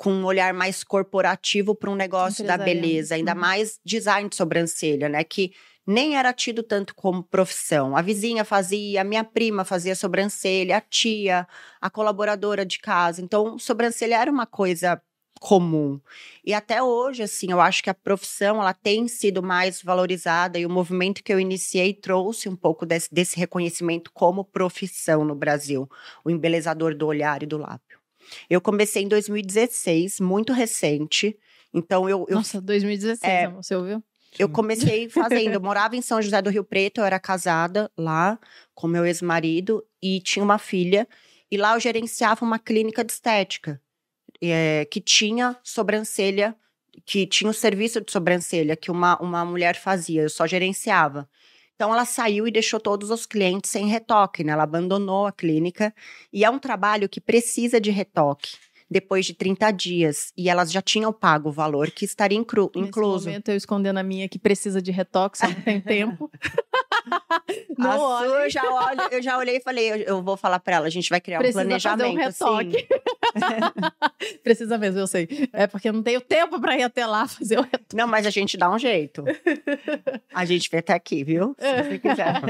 com 0.02 0.12
um 0.12 0.24
olhar 0.24 0.52
mais 0.52 0.82
corporativo 0.82 1.74
para 1.74 1.88
um 1.90 1.94
negócio 1.94 2.44
da 2.44 2.56
beleza, 2.58 3.14
ainda 3.14 3.32
Uhum. 3.34 3.40
mais 3.40 3.78
design 3.84 4.28
de 4.28 4.34
sobrancelha, 4.36 5.08
né? 5.08 5.22
Que 5.22 5.52
nem 5.86 6.16
era 6.16 6.32
tido 6.32 6.62
tanto 6.62 6.94
como 6.94 7.22
profissão. 7.22 7.96
A 7.96 8.02
vizinha 8.02 8.44
fazia, 8.44 9.00
a 9.00 9.04
minha 9.04 9.22
prima 9.24 9.64
fazia 9.64 9.94
sobrancelha, 9.94 10.76
a 10.78 10.80
tia, 10.80 11.46
a 11.80 11.88
colaboradora 11.90 12.64
de 12.66 12.78
casa. 12.80 13.20
Então, 13.22 13.58
sobrancelha 13.58 14.16
era 14.20 14.30
uma 14.30 14.46
coisa 14.46 15.00
comum. 15.40 16.00
E 16.44 16.54
até 16.54 16.82
hoje, 16.82 17.22
assim, 17.22 17.50
eu 17.50 17.60
acho 17.60 17.82
que 17.82 17.90
a 17.90 17.94
profissão 17.94 18.60
ela 18.60 18.72
tem 18.74 19.08
sido 19.08 19.42
mais 19.42 19.82
valorizada 19.82 20.58
e 20.58 20.64
o 20.66 20.70
movimento 20.70 21.22
que 21.22 21.32
eu 21.32 21.40
iniciei 21.40 21.92
trouxe 21.94 22.48
um 22.48 22.54
pouco 22.56 22.86
desse, 22.86 23.08
desse 23.12 23.36
reconhecimento 23.36 24.10
como 24.12 24.44
profissão 24.44 25.24
no 25.24 25.34
Brasil, 25.34 25.88
o 26.24 26.30
embelezador 26.30 26.94
do 26.94 27.06
olhar 27.08 27.42
e 27.42 27.46
do 27.46 27.58
lábio. 27.58 27.91
Eu 28.48 28.60
comecei 28.60 29.02
em 29.02 29.08
2016, 29.08 30.20
muito 30.20 30.52
recente. 30.52 31.36
Então 31.72 32.08
eu, 32.08 32.26
eu 32.28 32.36
Nossa, 32.36 32.60
2016, 32.60 33.32
É. 33.32 33.44
amor, 33.44 33.62
você 33.62 33.74
ouviu? 33.74 34.02
eu 34.38 34.48
comecei 34.48 35.08
fazendo, 35.08 35.54
eu 35.54 35.60
morava 35.60 35.96
em 35.96 36.02
São 36.02 36.20
José 36.20 36.40
do 36.40 36.50
Rio 36.50 36.64
Preto, 36.64 36.98
eu 37.00 37.04
era 37.04 37.20
casada 37.20 37.90
lá 37.96 38.38
com 38.74 38.86
meu 38.86 39.04
ex-marido 39.04 39.84
e 40.02 40.20
tinha 40.20 40.44
uma 40.44 40.58
filha. 40.58 41.06
E 41.50 41.56
lá 41.56 41.74
eu 41.74 41.80
gerenciava 41.80 42.44
uma 42.44 42.58
clínica 42.58 43.04
de 43.04 43.12
estética 43.12 43.80
eh, 44.40 44.86
que 44.90 45.00
tinha 45.00 45.56
sobrancelha, 45.62 46.56
que 47.04 47.26
tinha 47.26 47.50
o 47.50 47.54
serviço 47.54 48.00
de 48.00 48.10
sobrancelha 48.10 48.74
que 48.76 48.90
uma, 48.90 49.20
uma 49.20 49.44
mulher 49.44 49.76
fazia, 49.76 50.22
eu 50.22 50.30
só 50.30 50.46
gerenciava. 50.46 51.28
Então 51.74 51.92
ela 51.92 52.04
saiu 52.04 52.46
e 52.46 52.50
deixou 52.50 52.78
todos 52.78 53.10
os 53.10 53.26
clientes 53.26 53.70
sem 53.70 53.86
retoque, 53.86 54.44
né? 54.44 54.52
Ela 54.52 54.62
abandonou 54.62 55.26
a 55.26 55.32
clínica 55.32 55.92
e 56.32 56.44
é 56.44 56.50
um 56.50 56.58
trabalho 56.58 57.08
que 57.08 57.20
precisa 57.20 57.80
de 57.80 57.90
retoque 57.90 58.56
depois 58.90 59.24
de 59.24 59.32
30 59.32 59.70
dias 59.70 60.32
e 60.36 60.50
elas 60.50 60.70
já 60.70 60.82
tinham 60.82 61.12
pago 61.12 61.48
o 61.48 61.52
valor 61.52 61.90
que 61.90 62.04
estaria 62.04 62.36
inclu- 62.38 62.70
incluso. 62.76 63.24
Nesse 63.24 63.26
momento, 63.28 63.48
eu 63.48 63.56
escondendo 63.56 63.98
a 63.98 64.02
minha 64.02 64.28
que 64.28 64.38
precisa 64.38 64.82
de 64.82 64.90
retoque, 64.92 65.38
só 65.38 65.48
não 65.48 65.60
tem 65.62 65.80
tempo. 65.82 66.30
não 67.78 67.90
a 67.90 67.98
olhe. 67.98 68.28
sua, 68.28 68.38
eu 68.44 68.50
já, 68.50 68.62
olho, 68.72 69.00
eu 69.10 69.22
já 69.22 69.38
olhei 69.38 69.56
e 69.56 69.60
falei, 69.60 69.90
eu, 69.92 69.96
eu 69.96 70.22
vou 70.22 70.36
falar 70.36 70.58
pra 70.60 70.76
ela, 70.76 70.86
a 70.86 70.90
gente 70.90 71.08
vai 71.08 71.20
criar 71.20 71.38
Precisa 71.38 71.60
um 71.60 71.64
planejamento. 71.64 72.18
fazer 72.34 72.44
um 72.44 72.54
assim. 72.58 72.70
retoque. 72.70 72.88
Precisa 74.42 74.78
mesmo, 74.78 75.00
eu 75.00 75.06
sei. 75.06 75.48
É 75.52 75.66
porque 75.66 75.88
eu 75.88 75.92
não 75.92 76.02
tenho 76.02 76.20
tempo 76.20 76.60
pra 76.60 76.76
ir 76.76 76.82
até 76.82 77.06
lá 77.06 77.26
fazer 77.26 77.58
o 77.58 77.62
retoque. 77.62 77.94
Não, 77.96 78.06
mas 78.06 78.26
a 78.26 78.30
gente 78.30 78.56
dá 78.56 78.70
um 78.70 78.78
jeito. 78.78 79.24
A 80.34 80.44
gente 80.44 80.70
vem 80.70 80.80
até 80.80 80.94
aqui, 80.94 81.22
viu? 81.22 81.54
Se 81.58 81.82
você 81.82 81.98
quiser. 81.98 82.40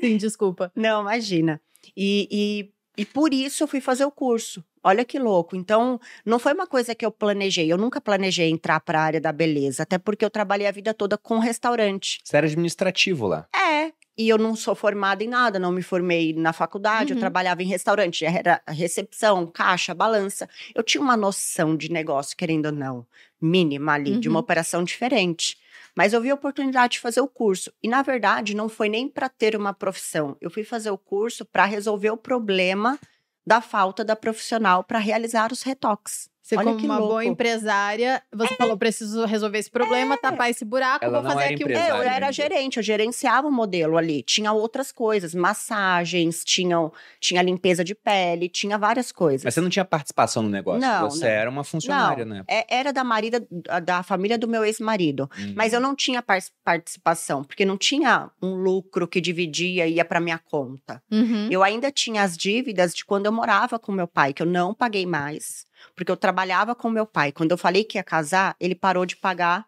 Sim, 0.00 0.16
desculpa. 0.16 0.70
Não, 0.74 1.00
imagina. 1.02 1.60
E, 1.96 2.28
e, 2.30 2.72
e 2.96 3.04
por 3.04 3.32
isso 3.34 3.62
eu 3.64 3.68
fui 3.68 3.80
fazer 3.80 4.04
o 4.04 4.10
curso. 4.10 4.64
Olha 4.82 5.04
que 5.04 5.18
louco. 5.18 5.56
Então, 5.56 6.00
não 6.24 6.38
foi 6.38 6.52
uma 6.54 6.66
coisa 6.66 6.94
que 6.94 7.04
eu 7.04 7.10
planejei. 7.10 7.70
Eu 7.72 7.76
nunca 7.76 8.00
planejei 8.00 8.48
entrar 8.50 8.78
para 8.80 9.00
a 9.00 9.02
área 9.02 9.20
da 9.20 9.32
beleza, 9.32 9.82
até 9.82 9.98
porque 9.98 10.24
eu 10.24 10.30
trabalhei 10.30 10.66
a 10.66 10.70
vida 10.70 10.94
toda 10.94 11.18
com 11.18 11.38
restaurante. 11.40 12.20
Você 12.22 12.36
era 12.36 12.46
administrativo 12.46 13.26
lá. 13.26 13.48
É. 13.54 13.92
E 14.18 14.28
eu 14.30 14.38
não 14.38 14.56
sou 14.56 14.74
formada 14.74 15.22
em 15.22 15.28
nada, 15.28 15.58
não 15.58 15.70
me 15.72 15.82
formei 15.82 16.32
na 16.32 16.50
faculdade, 16.52 17.12
Uhum. 17.12 17.18
eu 17.18 17.20
trabalhava 17.20 17.62
em 17.62 17.66
restaurante, 17.66 18.24
era 18.24 18.62
recepção, 18.66 19.46
caixa, 19.46 19.92
balança. 19.92 20.48
Eu 20.74 20.82
tinha 20.82 21.02
uma 21.02 21.16
noção 21.18 21.76
de 21.76 21.90
negócio, 21.92 22.34
querendo 22.36 22.66
ou 22.66 22.72
não, 22.72 23.06
mínima 23.42 23.92
ali, 23.92 24.16
de 24.18 24.28
uma 24.28 24.38
Uhum. 24.38 24.42
operação 24.42 24.82
diferente. 24.84 25.58
Mas 25.96 26.12
eu 26.12 26.20
vi 26.20 26.30
a 26.30 26.34
oportunidade 26.34 26.94
de 26.94 27.00
fazer 27.00 27.20
o 27.20 27.28
curso. 27.28 27.72
E, 27.82 27.88
na 27.88 28.02
verdade, 28.02 28.54
não 28.54 28.68
foi 28.68 28.88
nem 28.88 29.08
para 29.08 29.28
ter 29.28 29.56
uma 29.56 29.72
profissão. 29.72 30.36
Eu 30.40 30.50
fui 30.50 30.62
fazer 30.62 30.90
o 30.90 30.98
curso 30.98 31.44
para 31.44 31.64
resolver 31.64 32.10
o 32.10 32.16
problema 32.16 32.98
da 33.46 33.60
falta 33.60 34.04
da 34.04 34.14
profissional 34.14 34.84
para 34.84 34.98
realizar 34.98 35.52
os 35.52 35.62
retoques. 35.62 36.28
Você, 36.46 36.54
Olha 36.54 36.64
como 36.66 36.78
que 36.78 36.84
uma 36.86 36.98
boa 36.98 37.08
louco. 37.08 37.22
empresária, 37.24 38.22
você 38.32 38.54
falou: 38.54 38.76
preciso 38.78 39.24
resolver 39.24 39.58
esse 39.58 39.68
problema, 39.68 40.16
tapar 40.16 40.48
esse 40.48 40.64
buraco, 40.64 41.04
Ela 41.04 41.20
vou 41.20 41.28
fazer 41.28 41.44
era 41.46 41.54
aqui. 41.54 41.64
É, 41.72 41.90
eu 41.90 41.96
era 42.02 42.12
ainda. 42.26 42.32
gerente, 42.32 42.76
eu 42.76 42.84
gerenciava 42.84 43.48
o 43.48 43.50
modelo 43.50 43.98
ali. 43.98 44.22
Tinha 44.22 44.52
outras 44.52 44.92
coisas, 44.92 45.34
massagens, 45.34 46.44
tinham, 46.44 46.92
tinha 47.18 47.42
limpeza 47.42 47.82
de 47.82 47.96
pele, 47.96 48.48
tinha 48.48 48.78
várias 48.78 49.10
coisas. 49.10 49.42
Mas 49.44 49.54
você 49.54 49.60
não 49.60 49.68
tinha 49.68 49.84
participação 49.84 50.40
no 50.44 50.48
negócio. 50.48 50.80
Não, 50.80 51.10
você 51.10 51.24
não. 51.24 51.30
era 51.32 51.50
uma 51.50 51.64
funcionária, 51.64 52.24
Não, 52.24 52.36
né? 52.36 52.44
É, 52.46 52.64
era 52.76 52.92
da 52.92 53.02
marida, 53.02 53.44
da 53.82 54.04
família 54.04 54.38
do 54.38 54.46
meu 54.46 54.64
ex-marido. 54.64 55.28
Hum. 55.36 55.52
Mas 55.56 55.72
eu 55.72 55.80
não 55.80 55.96
tinha 55.96 56.22
par- 56.22 56.38
participação, 56.64 57.42
porque 57.42 57.64
não 57.64 57.76
tinha 57.76 58.30
um 58.40 58.54
lucro 58.54 59.08
que 59.08 59.20
dividia 59.20 59.84
e 59.88 59.94
ia 59.94 60.04
para 60.04 60.20
minha 60.20 60.38
conta. 60.38 61.02
Uhum. 61.10 61.48
Eu 61.50 61.64
ainda 61.64 61.90
tinha 61.90 62.22
as 62.22 62.36
dívidas 62.36 62.94
de 62.94 63.04
quando 63.04 63.26
eu 63.26 63.32
morava 63.32 63.80
com 63.80 63.90
meu 63.90 64.06
pai, 64.06 64.32
que 64.32 64.42
eu 64.42 64.46
não 64.46 64.72
paguei 64.72 65.04
mais, 65.06 65.65
porque 65.94 66.10
eu 66.10 66.16
trabalhava 66.16 66.74
com 66.74 66.90
meu 66.90 67.06
pai. 67.06 67.32
Quando 67.32 67.52
eu 67.52 67.58
falei 67.58 67.84
que 67.84 67.98
ia 67.98 68.04
casar, 68.04 68.56
ele 68.60 68.74
parou 68.74 69.06
de 69.06 69.16
pagar 69.16 69.66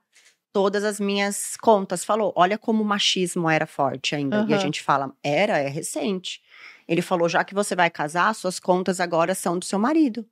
todas 0.52 0.84
as 0.84 0.98
minhas 0.98 1.56
contas. 1.56 2.04
Falou: 2.04 2.32
olha 2.36 2.58
como 2.58 2.82
o 2.82 2.86
machismo 2.86 3.48
era 3.48 3.66
forte 3.66 4.14
ainda. 4.14 4.46
E 4.48 4.54
a 4.54 4.58
gente 4.58 4.82
fala: 4.82 5.12
era, 5.22 5.58
é 5.58 5.68
recente. 5.68 6.40
Ele 6.86 7.02
falou: 7.02 7.28
já 7.28 7.44
que 7.44 7.54
você 7.54 7.74
vai 7.76 7.90
casar, 7.90 8.34
suas 8.34 8.58
contas 8.58 9.00
agora 9.00 9.34
são 9.34 9.58
do 9.58 9.64
seu 9.64 9.78
marido. 9.78 10.26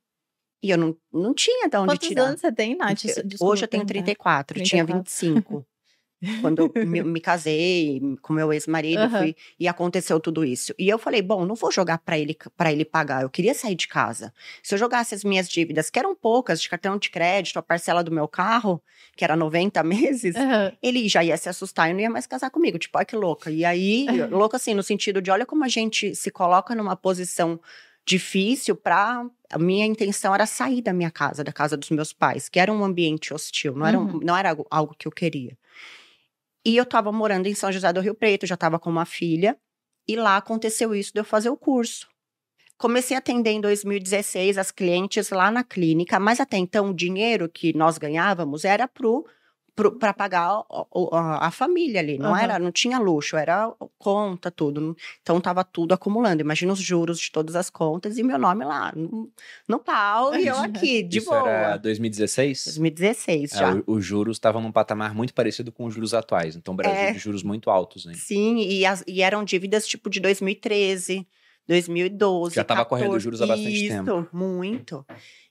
E 0.62 0.70
eu 0.70 0.78
não, 0.78 0.96
não 1.12 1.34
tinha 1.34 1.68
de 1.68 1.76
onde 1.76 1.92
Quantos 1.92 2.08
tirar. 2.08 2.22
anos 2.24 2.40
você 2.40 2.50
tem, 2.50 2.76
Nath? 2.76 3.02
Desculpa 3.24 3.44
Hoje 3.44 3.64
eu 3.64 3.68
tenho 3.68 3.86
perguntar. 3.86 4.44
34, 4.44 4.62
tinha 4.62 4.84
34. 4.84 5.28
25. 5.28 5.66
Quando 6.40 6.72
me, 6.76 7.02
me 7.04 7.20
casei 7.20 8.00
com 8.22 8.32
meu 8.32 8.52
ex-marido 8.52 9.02
Aham. 9.02 9.18
fui- 9.18 9.36
e 9.60 9.68
aconteceu 9.68 10.18
tudo 10.18 10.44
isso. 10.44 10.74
E 10.78 10.88
eu 10.88 10.98
falei, 10.98 11.20
bom, 11.22 11.44
não 11.44 11.54
vou 11.54 11.70
jogar 11.70 11.98
para 11.98 12.18
ele 12.18 12.36
para 12.56 12.72
ele 12.72 12.84
pagar. 12.84 13.22
Eu 13.22 13.30
queria 13.30 13.52
sair 13.54 13.74
de 13.74 13.86
casa. 13.86 14.32
Se 14.62 14.74
eu 14.74 14.78
jogasse 14.78 15.14
as 15.14 15.22
minhas 15.24 15.48
dívidas, 15.48 15.90
que 15.90 15.98
eram 15.98 16.14
poucas, 16.14 16.60
de 16.60 16.68
cartão 16.68 16.96
de 16.98 17.10
crédito, 17.10 17.58
a 17.58 17.62
parcela 17.62 18.02
do 18.02 18.10
meu 18.10 18.26
carro, 18.26 18.82
que 19.14 19.24
era 19.24 19.36
90 19.36 19.82
meses, 19.84 20.34
Aham. 20.36 20.72
ele 20.82 21.08
já 21.08 21.22
ia 21.22 21.36
se 21.36 21.48
assustar 21.48 21.90
e 21.90 21.92
não 21.92 22.00
ia 22.00 22.10
mais 22.10 22.26
casar 22.26 22.50
comigo. 22.50 22.78
Tipo, 22.78 22.96
olha 22.98 23.04
que 23.04 23.16
louca. 23.16 23.50
E 23.50 23.64
aí, 23.64 24.06
louca 24.30 24.56
assim, 24.56 24.74
no 24.74 24.82
sentido 24.82 25.20
de 25.20 25.30
olha 25.30 25.44
como 25.46 25.64
a 25.64 25.68
gente 25.68 26.14
se 26.14 26.30
coloca 26.30 26.74
numa 26.74 26.96
posição 26.96 27.60
difícil 28.08 28.76
para 28.76 29.26
a 29.50 29.58
minha 29.58 29.84
intenção 29.84 30.32
era 30.34 30.46
sair 30.46 30.80
da 30.80 30.92
minha 30.92 31.10
casa, 31.10 31.42
da 31.42 31.52
casa 31.52 31.76
dos 31.76 31.90
meus 31.90 32.12
pais, 32.12 32.48
que 32.48 32.58
era 32.60 32.72
um 32.72 32.84
ambiente 32.84 33.34
hostil, 33.34 33.74
não 33.74 33.84
era, 33.86 33.98
um- 33.98 34.04
Uhum. 34.12 34.20
não 34.22 34.36
era 34.36 34.50
algo, 34.50 34.66
algo 34.70 34.94
que 34.96 35.08
eu 35.08 35.12
queria. 35.12 35.56
E 36.66 36.76
eu 36.76 36.84
tava 36.84 37.12
morando 37.12 37.46
em 37.46 37.54
São 37.54 37.70
José 37.70 37.92
do 37.92 38.00
Rio 38.00 38.12
Preto, 38.12 38.44
já 38.44 38.56
tava 38.56 38.76
com 38.76 38.90
uma 38.90 39.04
filha, 39.04 39.56
e 40.08 40.16
lá 40.16 40.36
aconteceu 40.36 40.96
isso 40.96 41.12
de 41.12 41.20
eu 41.20 41.24
fazer 41.24 41.48
o 41.48 41.56
curso. 41.56 42.08
Comecei 42.76 43.14
a 43.16 43.20
atender 43.20 43.52
em 43.52 43.60
2016 43.60 44.58
as 44.58 44.72
clientes 44.72 45.30
lá 45.30 45.48
na 45.48 45.62
clínica, 45.62 46.18
mas 46.18 46.40
até 46.40 46.56
então 46.56 46.90
o 46.90 46.94
dinheiro 46.94 47.48
que 47.48 47.72
nós 47.72 47.98
ganhávamos 47.98 48.64
era 48.64 48.88
pro 48.88 49.24
para 49.76 50.14
pagar 50.14 50.60
o- 50.70 51.14
a, 51.14 51.48
a 51.48 51.50
família 51.50 52.00
ali, 52.00 52.16
não 52.18 52.30
Aham. 52.30 52.40
era, 52.42 52.58
não 52.58 52.72
tinha 52.72 52.98
luxo, 52.98 53.36
era 53.36 53.70
conta 53.98 54.50
tudo. 54.50 54.96
Então 55.20 55.38
tava 55.38 55.62
tudo 55.62 55.92
acumulando. 55.92 56.40
Imagina 56.40 56.72
os 56.72 56.78
juros 56.80 57.20
de 57.20 57.30
todas 57.30 57.54
as 57.54 57.68
contas 57.68 58.16
e 58.16 58.22
meu 58.22 58.38
nome 58.38 58.64
lá 58.64 58.90
no, 58.96 59.30
no 59.68 59.78
pau 59.78 60.34
e 60.34 60.46
eu 60.46 60.56
aqui 60.56 61.02
de 61.04 61.18
Isso 61.18 61.28
boa. 61.28 61.46
era 61.46 61.76
2016? 61.76 62.64
2016 62.64 63.52
É, 63.52 63.56
já. 63.58 63.74
o- 63.74 63.84
os 63.86 64.04
juros 64.04 64.36
estavam 64.36 64.62
num 64.62 64.72
patamar 64.72 65.14
muito 65.14 65.34
parecido 65.34 65.70
com 65.70 65.84
os 65.84 65.92
juros 65.94 66.14
atuais. 66.14 66.56
Então, 66.56 66.72
o 66.72 66.76
Brasil 66.76 67.08
É. 67.08 67.12
de 67.12 67.18
juros 67.18 67.42
muito 67.42 67.68
altos, 67.68 68.06
hein? 68.06 68.14
Sim, 68.14 68.56
e, 68.58 68.86
as- 68.86 69.04
e 69.06 69.20
eram 69.20 69.44
dívidas 69.44 69.86
tipo 69.86 70.08
de 70.08 70.20
2013, 70.20 71.26
2012. 71.66 72.54
Já 72.54 72.62
estava 72.62 72.84
correndo 72.84 73.18
juros 73.18 73.42
há 73.42 73.46
bastante 73.46 73.86
Isso, 73.86 74.04
tempo. 74.04 74.28
muito. 74.32 75.04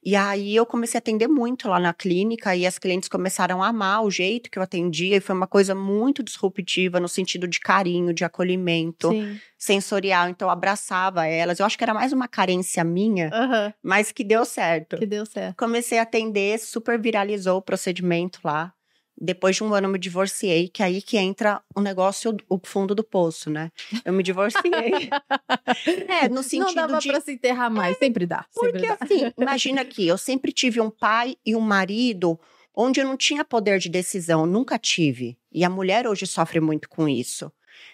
E 0.03 0.15
aí 0.15 0.55
eu 0.55 0.65
comecei 0.65 0.98
a 0.98 1.00
atender 1.00 1.27
muito 1.27 1.67
lá 1.67 1.79
na 1.79 1.91
clínica 1.93 2.55
e 2.55 2.65
as 2.65 2.77
clientes 2.77 3.10
começaram 3.10 3.63
a 3.63 3.69
amar 3.69 4.03
o 4.03 4.12
jeito 4.12 4.51
que 4.51 4.60
eu 4.60 4.63
atendia 4.63 5.17
e 5.17 5.19
foi 5.19 5.36
uma 5.36 5.48
coisa 5.48 5.74
muito 5.74 6.24
disruptiva 6.24 7.00
no 7.00 7.07
sentido 7.07 7.48
de 7.48 7.60
carinho, 7.60 8.13
de 8.13 8.24
acolhimento 8.24 9.10
Sim. 9.10 9.39
sensorial. 9.57 10.29
Então 10.29 10.48
eu 10.48 10.51
abraçava 10.51 11.25
elas. 11.25 11.60
Eu 11.60 11.65
acho 11.65 11.77
que 11.77 11.84
era 11.84 11.93
mais 11.93 12.13
uma 12.13 12.27
carência 12.27 12.84
minha, 12.84 13.29
Aham. 13.34 13.74
mas 13.84 14.12
que 14.12 14.24
deu 14.24 14.45
certo. 14.45 14.98
Que 14.98 15.07
deu 15.07 15.25
certo. 15.25 15.57
Comecei 15.57 15.98
a 15.98 16.03
atender, 16.03 16.60
super 16.60 17.01
viralizou 17.01 17.57
o 17.57 17.62
procedimento 17.62 18.39
lá. 18.43 18.72
Depois 19.17 19.55
de 19.55 19.63
um 19.63 19.74
ano 19.74 19.88
eu 19.88 19.91
me 19.91 20.00
divorciei, 20.00 20.67
que 20.67 20.84
é 20.84 20.88
aí 20.88 21.01
que 21.01 21.17
entra 21.17 21.62
o 21.74 21.79
negócio, 21.79 22.36
o 22.50 22.60
fundo 22.62 22.93
do 22.93 23.03
poço, 23.03 23.50
né? 23.50 23.72
Eu 24.03 24.12
me 24.12 24.22
divorciei. 24.22 25.10
é, 26.10 26.27
no 26.27 26.43
sentido 26.43 26.65
Não 26.65 26.74
dava 26.74 27.00
de 27.00 27.07
pra 27.07 27.22
se 27.22 27.31
enterrar 27.31 27.72
mais. 27.72 27.98
Sempre 27.98 28.25
dá. 28.25 28.45
Sempre 28.51 28.72
porque 28.72 28.88
dá. 28.88 28.98
assim, 29.00 29.31
imagina 29.39 29.81
aqui, 29.81 30.05
eu 30.05 30.17
sempre 30.17 30.51
tive 30.51 30.81
um 30.81 30.89
pai 30.89 31.38
e 31.45 31.55
um 31.55 31.62
marido 31.62 32.38
onde 32.75 33.00
eu 33.00 33.05
não 33.05 33.15
tinha 33.15 33.45
poder 33.45 33.79
de 33.79 33.88
decisão, 33.88 34.45
nunca 34.45 34.77
tive. 34.77 35.38
E 35.51 35.63
a 35.63 35.69
mulher 35.69 36.05
hoje 36.07 36.27
sofre 36.27 36.60
muito 36.60 36.89
com 36.89 37.07
isso. 37.07 37.50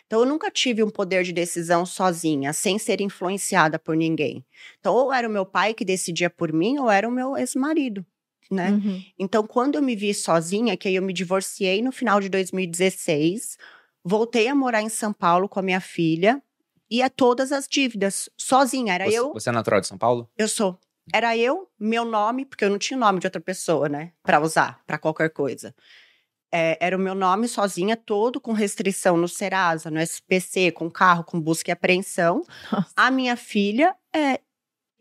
Então 0.08 0.22
eu 0.22 0.26
nunca 0.26 0.50
tive 0.50 0.84
um 0.84 0.90
poder 0.90 1.24
de 1.24 1.32
decisão 1.32 1.86
sozinha, 1.86 2.52
sem 2.52 2.78
ser 2.78 3.00
influenciada 3.00 3.78
por 3.78 3.96
ninguém. 3.96 4.44
Então 4.80 4.94
ou 4.94 5.14
era 5.14 5.28
o 5.28 5.32
meu 5.32 5.46
pai 5.46 5.74
que 5.74 5.86
decidia 5.86 6.30
por 6.30 6.52
mim, 6.52 6.80
ou 6.80 6.90
era 6.90 7.08
o 7.08 7.12
meu 7.12 7.38
ex-marido, 7.38 8.06
né? 8.54 8.72
Uhum. 8.72 9.04
Então, 9.18 9.46
quando 9.46 9.76
eu 9.76 9.82
me 9.82 9.96
vi 9.96 10.14
sozinha, 10.14 10.76
que 10.78 10.88
aí 10.88 10.96
eu 10.96 11.02
me 11.02 11.14
divorciei 11.14 11.82
no 11.82 11.92
final 11.92 12.20
de 12.20 12.30
2016, 12.30 13.58
voltei 14.04 14.48
a 14.48 14.56
morar 14.56 14.82
em 14.82 14.90
São 14.90 15.14
Paulo 15.14 15.48
com 15.48 15.60
a 15.60 15.64
minha 15.64 15.82
filha 15.82 16.42
e 16.90 17.02
a 17.02 17.10
todas 17.10 17.52
as 17.52 17.68
dívidas, 17.68 18.30
sozinha. 18.38 18.94
Era 18.94 19.06
Você, 19.06 19.18
eu, 19.18 19.34
você 19.34 19.50
é 19.50 19.54
natural 19.54 19.80
de 19.80 19.88
São 19.88 19.98
Paulo? 19.98 20.30
eu 20.38 20.48
sou. 20.48 20.78
Era 21.14 21.36
eu, 21.36 21.68
meu 21.80 22.06
nome, 22.06 22.46
porque 22.46 22.64
eu 22.64 22.70
não 22.70 22.78
tinha 22.78 22.96
o 22.96 23.00
nome 23.00 23.20
de 23.20 23.28
outra 23.28 23.42
pessoa, 23.42 23.90
né? 23.90 24.12
Pra 24.24 24.40
usar, 24.40 24.80
pra 24.86 24.98
qualquer 24.98 25.30
coisa. 25.30 25.74
É, 26.54 26.78
era 26.86 26.98
o 26.98 27.00
meu 27.00 27.16
nome 27.16 27.48
sozinha, 27.48 27.96
todo 27.96 28.40
com 28.40 28.52
restrição 28.52 29.16
no 29.18 29.28
Serasa, 29.28 29.90
no 29.90 30.00
SPC, 30.00 30.72
com 30.72 30.92
carro, 30.92 31.24
com 31.24 31.40
busca 31.40 31.72
e 31.72 31.74
apreensão. 31.74 32.44
Nossa. 32.72 32.92
A 32.96 33.10
minha 33.10 33.38
filha, 33.38 33.96
é, 34.14 34.40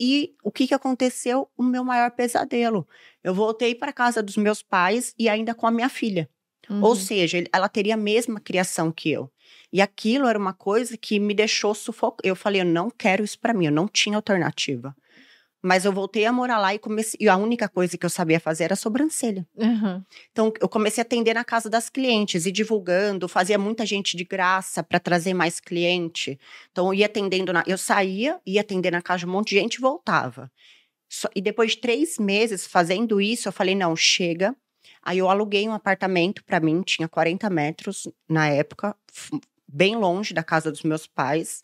e 0.00 0.34
o 0.42 0.50
que, 0.50 0.66
que 0.66 0.74
aconteceu? 0.74 1.48
O 1.56 1.62
meu 1.62 1.84
maior 1.84 2.10
pesadelo. 2.10 2.88
Eu 3.22 3.34
voltei 3.34 3.74
para 3.74 3.92
casa 3.92 4.22
dos 4.22 4.36
meus 4.38 4.62
pais 4.62 5.14
e 5.18 5.28
ainda 5.28 5.54
com 5.54 5.66
a 5.66 5.70
minha 5.70 5.88
filha. 5.90 6.28
Ou 6.70 6.90
Uhum. 6.90 6.94
seja, 6.94 7.36
ele- 7.38 7.48
ela 7.52 7.68
teria 7.68 7.94
a 7.94 7.96
mesma 7.96 8.40
criação 8.40 8.90
que 8.92 9.10
eu. 9.10 9.30
E 9.72 9.80
aquilo 9.82 10.26
era 10.26 10.38
uma 10.38 10.52
coisa 10.54 10.96
que 10.96 11.18
me 11.20 11.34
deixou 11.34 11.74
sufocar. 11.74 12.20
Eu 12.24 12.34
falei, 12.36 12.60
eu 12.60 12.64
não 12.64 12.88
quero 12.90 13.22
isso 13.24 13.38
para 13.38 13.52
mim, 13.52 13.66
eu 13.66 13.72
não 13.72 13.86
tinha 13.88 14.16
alternativa. 14.16 14.96
Mas 15.62 15.84
eu 15.84 15.92
voltei 15.92 16.24
a 16.24 16.32
morar 16.32 16.58
lá 16.58 16.74
e 16.74 16.78
comecei. 16.78 17.18
E 17.20 17.28
a 17.28 17.36
única 17.36 17.68
coisa 17.68 17.98
que 17.98 18.06
eu 18.06 18.10
sabia 18.10 18.40
fazer 18.40 18.64
era 18.64 18.76
sobrancelha. 18.76 19.46
Uhum. 19.56 20.02
Então, 20.32 20.52
eu 20.60 20.68
comecei 20.68 21.02
a 21.02 21.04
atender 21.04 21.34
na 21.34 21.44
casa 21.44 21.68
das 21.68 21.90
clientes 21.90 22.46
e 22.46 22.52
divulgando, 22.52 23.28
fazia 23.28 23.58
muita 23.58 23.84
gente 23.84 24.16
de 24.16 24.24
graça 24.24 24.82
para 24.82 24.98
trazer 24.98 25.34
mais 25.34 25.60
cliente. 25.60 26.38
Então, 26.72 26.86
eu 26.86 26.94
ia 26.94 27.06
atendendo, 27.06 27.52
na, 27.52 27.62
eu 27.66 27.76
saía, 27.76 28.40
ia 28.46 28.62
atender 28.62 28.90
na 28.90 29.02
casa 29.02 29.20
de 29.20 29.26
um 29.26 29.30
monte 29.32 29.50
de 29.50 29.56
gente 29.60 29.74
e 29.74 29.80
voltava. 29.80 30.50
Só- 31.08 31.28
e 31.34 31.40
depois 31.42 31.72
de 31.72 31.78
três 31.78 32.18
meses 32.18 32.66
fazendo 32.66 33.20
isso, 33.20 33.48
eu 33.48 33.52
falei: 33.52 33.74
não, 33.74 33.94
chega. 33.96 34.54
Aí 35.02 35.18
eu 35.18 35.28
aluguei 35.28 35.68
um 35.68 35.72
apartamento 35.72 36.44
para 36.44 36.60
mim, 36.60 36.82
tinha 36.82 37.08
40 37.08 37.50
metros 37.50 38.08
na 38.28 38.48
época, 38.48 38.94
bem 39.66 39.96
longe 39.96 40.34
da 40.34 40.42
casa 40.42 40.70
dos 40.70 40.82
meus 40.82 41.06
pais. 41.06 41.62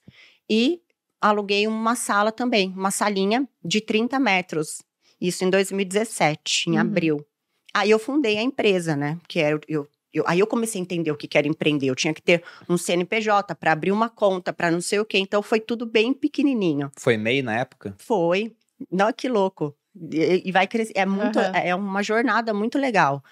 E 0.48 0.80
aluguei 1.26 1.66
uma 1.66 1.94
sala 1.96 2.30
também, 2.32 2.70
uma 2.76 2.90
salinha 2.90 3.48
de 3.64 3.80
30 3.80 4.18
metros. 4.18 4.82
Isso 5.20 5.44
em 5.44 5.50
2017, 5.50 6.68
em 6.68 6.74
Uhum. 6.74 6.80
abril. 6.80 7.26
Aí 7.74 7.90
eu 7.90 7.98
fundei 7.98 8.38
a 8.38 8.42
empresa, 8.42 8.96
né? 8.96 9.18
Que 9.28 9.38
era 9.40 9.58
eu, 9.68 9.86
eu- 10.12 10.24
aí 10.26 10.38
eu 10.40 10.46
comecei 10.46 10.80
a 10.80 10.82
entender 10.84 11.10
o 11.10 11.16
que 11.16 11.36
era 11.36 11.46
empreender. 11.46 11.86
Eu 11.88 11.94
tinha 11.94 12.14
que 12.14 12.22
ter 12.22 12.42
um 12.68 12.76
CNPJ 12.78 13.54
para 13.54 13.72
abrir 13.72 13.92
uma 13.92 14.08
conta, 14.08 14.52
para 14.52 14.70
não 14.70 14.80
sei 14.80 14.98
o 14.98 15.04
quê. 15.04 15.18
Então 15.18 15.42
foi 15.42 15.60
tudo 15.60 15.84
bem 15.86 16.12
pequenininho. 16.14 16.90
Foi 16.98 17.16
MEI 17.16 17.42
na 17.42 17.58
época? 17.58 17.94
Foi. 17.98 18.54
Não, 18.90 19.12
que 19.12 19.28
louco. 19.28 19.74
E, 20.12 20.42
e 20.46 20.52
vai 20.52 20.66
crescer. 20.66 20.92
É 20.96 21.06
muito, 21.06 21.38
Aham. 21.38 21.52
é 21.54 21.74
uma 21.74 22.02
jornada 22.02 22.52
muito 22.54 22.78
legal. 22.78 23.22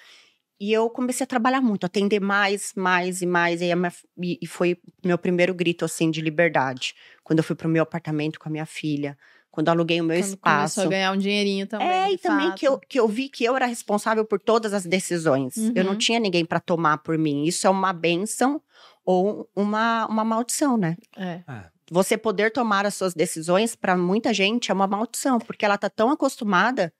E 0.61 0.73
eu 0.73 0.89
comecei 0.89 1.25
a 1.25 1.27
trabalhar 1.27 1.61
muito, 1.61 1.85
atender 1.85 2.21
mais, 2.21 2.73
mais 2.77 3.21
e 3.23 3.27
mais. 3.27 3.61
E, 3.61 3.71
a 3.73 3.77
minha- 3.77 3.93
e- 4.23 4.39
e 4.41 4.47
foi 4.47 4.79
meu 5.05 5.19
primeiro 5.19 5.53
grito, 5.53 5.85
assim, 5.85 6.11
de 6.11 6.21
liberdade. 6.21 6.95
Quando 7.23 7.39
eu 7.41 7.45
fui 7.45 7.57
pro 7.57 7.69
meu 7.69 7.83
apartamento 7.83 8.39
com 8.39 8.49
a 8.49 8.53
minha 8.53 8.67
filha. 8.67 9.17
Quando 9.51 9.69
aluguei 9.69 10.01
o 10.01 10.05
meu 10.05 10.17
Quando 10.17 10.25
espaço. 10.27 10.75
começou 10.77 10.85
a 10.85 10.91
ganhar 10.91 11.13
um 11.13 11.17
dinheirinho 11.17 11.67
também. 11.67 11.89
É, 11.89 12.13
e 12.13 12.19
também 12.19 12.49
fato. 12.49 12.59
que 12.59 12.67
eu, 12.67 12.79
que 12.79 12.99
eu 13.01 13.07
vi 13.09 13.29
que 13.29 13.45
eu 13.45 13.55
era 13.55 13.67
responsável 13.67 14.25
por 14.25 14.41
todas 14.41 14.73
as 14.75 14.85
decisões. 14.85 15.57
Eu 15.77 15.85
não 15.85 15.93
Uhum. 15.93 15.99
tinha 15.99 16.19
ninguém 16.19 16.45
para 16.45 16.59
tomar 16.59 16.99
por 16.99 17.17
mim. 17.19 17.45
Isso 17.45 17.65
é 17.67 17.71
uma 17.71 17.93
benção 17.93 18.61
ou 19.05 19.49
uma, 19.55 20.07
uma 20.07 20.25
maldição, 20.25 20.77
né? 20.77 20.97
É. 21.17 21.43
Você 21.91 22.17
poder 22.17 22.51
tomar 22.51 22.87
as 22.87 22.95
suas 22.95 23.13
decisões, 23.15 23.77
para 23.77 23.97
muita 23.97 24.33
gente, 24.35 24.71
é 24.71 24.75
uma 24.75 24.87
maldição, 24.89 25.39
porque 25.39 25.65
ela 25.65 25.77
tá 25.79 25.89
tão 25.91 26.11
acostumada 26.11 26.93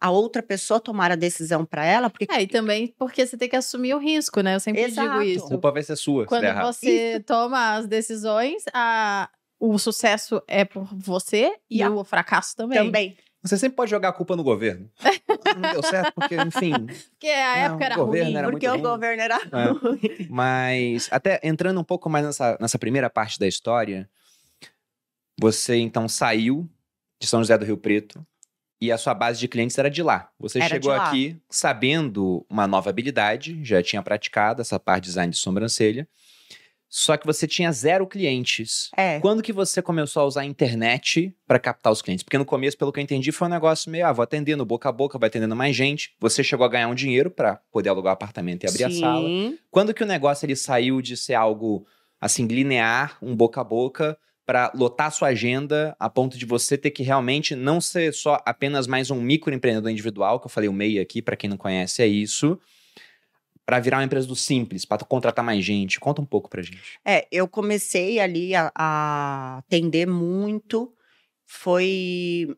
a 0.00 0.10
outra 0.10 0.42
pessoa 0.42 0.80
tomar 0.80 1.12
a 1.12 1.16
decisão 1.16 1.64
para 1.64 1.84
ela, 1.84 2.08
porque 2.08 2.26
É, 2.30 2.42
e 2.42 2.46
também 2.46 2.94
porque 2.98 3.26
você 3.26 3.36
tem 3.36 3.48
que 3.48 3.56
assumir 3.56 3.94
o 3.94 3.98
risco, 3.98 4.40
né? 4.40 4.54
Eu 4.54 4.60
sempre 4.60 4.82
Exato. 4.82 5.08
digo 5.10 5.22
isso. 5.22 5.44
A 5.46 5.48
culpa 5.48 5.70
vai 5.72 5.82
ser 5.82 5.96
sua, 5.96 6.22
se 6.22 6.28
Quando 6.28 6.40
der 6.42 6.48
errado. 6.48 6.72
você 6.72 7.20
toma 7.26 7.74
as 7.76 7.86
decisões, 7.86 8.64
a... 8.72 9.28
o 9.58 9.78
sucesso 9.78 10.42
é 10.48 10.64
por 10.64 10.88
você 10.94 11.54
e 11.68 11.78
E 11.78 11.82
a- 11.82 11.90
o 11.90 12.02
fracasso 12.04 12.56
também. 12.56 12.78
também. 12.78 13.16
Você 13.42 13.56
sempre 13.56 13.74
pode 13.76 13.90
jogar 13.90 14.10
a 14.10 14.12
culpa 14.12 14.36
no 14.36 14.42
governo. 14.42 14.90
Não 15.56 15.72
deu 15.72 15.82
certo 15.82 16.12
porque, 16.14 16.36
enfim. 16.36 16.72
Porque 17.12 17.26
a 17.28 17.54
Não, 17.56 17.64
época 17.66 17.84
era 17.86 17.94
ruim. 17.96 18.36
era 18.36 18.50
Porque 18.50 18.68
o 18.68 18.72
ruim. 18.72 18.82
governo 18.82 19.22
era 19.22 19.36
É. 19.52 19.64
ruim. 19.70 20.26
Mas, 20.28 21.08
até 21.10 21.40
entrando 21.42 21.80
um 21.80 21.84
pouco 21.84 22.08
mais 22.10 22.24
nessa, 22.26 22.58
nessa 22.60 22.78
primeira 22.78 23.08
parte 23.08 23.38
da 23.38 23.46
história, 23.48 24.08
você 25.40 25.76
então 25.76 26.08
saiu 26.08 26.68
de 27.20 27.26
São 27.26 27.40
José 27.40 27.56
do 27.56 27.64
Rio 27.64 27.76
Preto 27.78 28.24
e 28.80 28.90
a 28.90 28.96
sua 28.96 29.12
base 29.12 29.38
de 29.38 29.46
clientes 29.46 29.76
era 29.78 29.90
de 29.90 30.02
lá. 30.02 30.30
Você 30.38 30.58
Era 30.58 30.68
chegou 30.68 30.90
lá. 30.90 31.06
aqui 31.06 31.36
sabendo 31.48 32.44
uma 32.48 32.66
nova 32.66 32.88
habilidade, 32.90 33.62
já 33.62 33.82
tinha 33.82 34.02
praticado 34.02 34.62
essa 34.62 34.80
parte 34.80 35.04
de 35.04 35.08
design 35.08 35.30
de 35.30 35.38
sobrancelha, 35.38 36.08
só 36.92 37.16
que 37.16 37.24
você 37.24 37.46
tinha 37.46 37.70
zero 37.70 38.04
clientes. 38.04 38.90
É. 38.96 39.20
Quando 39.20 39.44
que 39.44 39.52
você 39.52 39.80
começou 39.80 40.22
a 40.22 40.26
usar 40.26 40.40
a 40.40 40.44
internet 40.44 41.32
para 41.46 41.56
captar 41.60 41.92
os 41.92 42.02
clientes? 42.02 42.24
Porque 42.24 42.36
no 42.36 42.44
começo, 42.44 42.76
pelo 42.76 42.90
que 42.90 42.98
eu 42.98 43.02
entendi, 43.04 43.30
foi 43.30 43.46
um 43.46 43.50
negócio 43.50 43.88
meio, 43.92 44.04
ah, 44.04 44.12
vou 44.12 44.24
atendendo 44.24 44.64
boca 44.64 44.88
a 44.88 44.92
boca, 44.92 45.16
vai 45.16 45.28
atendendo 45.28 45.54
mais 45.54 45.76
gente. 45.76 46.16
Você 46.18 46.42
chegou 46.42 46.66
a 46.66 46.68
ganhar 46.68 46.88
um 46.88 46.94
dinheiro 46.94 47.30
para 47.30 47.60
poder 47.70 47.90
alugar 47.90 48.10
o 48.10 48.14
apartamento 48.14 48.64
e 48.64 48.68
abrir 48.68 48.84
a 48.84 48.90
sala. 48.90 49.24
Sim. 49.24 49.56
Quando 49.70 49.94
que 49.94 50.02
o 50.02 50.06
negócio 50.06 50.44
ele 50.44 50.56
saiu 50.56 51.00
de 51.00 51.16
ser 51.16 51.34
algo 51.34 51.86
assim 52.20 52.44
linear, 52.48 53.16
um 53.22 53.36
boca 53.36 53.60
a 53.60 53.64
boca, 53.64 54.18
para 54.50 54.72
lotar 54.74 55.12
sua 55.12 55.28
agenda 55.28 55.94
a 55.96 56.10
ponto 56.10 56.36
de 56.36 56.44
você 56.44 56.76
ter 56.76 56.90
que 56.90 57.04
realmente 57.04 57.54
não 57.54 57.80
ser 57.80 58.12
só 58.12 58.42
apenas 58.44 58.88
mais 58.88 59.08
um 59.08 59.20
microempreendedor 59.20 59.88
individual, 59.88 60.40
que 60.40 60.46
eu 60.46 60.50
falei 60.50 60.68
o 60.68 60.72
MEI 60.72 60.98
aqui, 60.98 61.22
para 61.22 61.36
quem 61.36 61.48
não 61.48 61.56
conhece, 61.56 62.02
é 62.02 62.06
isso, 62.08 62.58
para 63.64 63.78
virar 63.78 63.98
uma 63.98 64.04
empresa 64.04 64.26
do 64.26 64.34
simples, 64.34 64.84
para 64.84 65.04
contratar 65.04 65.44
mais 65.44 65.64
gente. 65.64 66.00
Conta 66.00 66.20
um 66.20 66.26
pouco 66.26 66.50
pra 66.50 66.62
gente. 66.62 66.98
É, 67.04 67.28
eu 67.30 67.46
comecei 67.46 68.18
ali 68.18 68.52
a, 68.56 68.72
a 68.74 69.58
atender 69.58 70.08
muito. 70.08 70.92
Foi. 71.46 72.48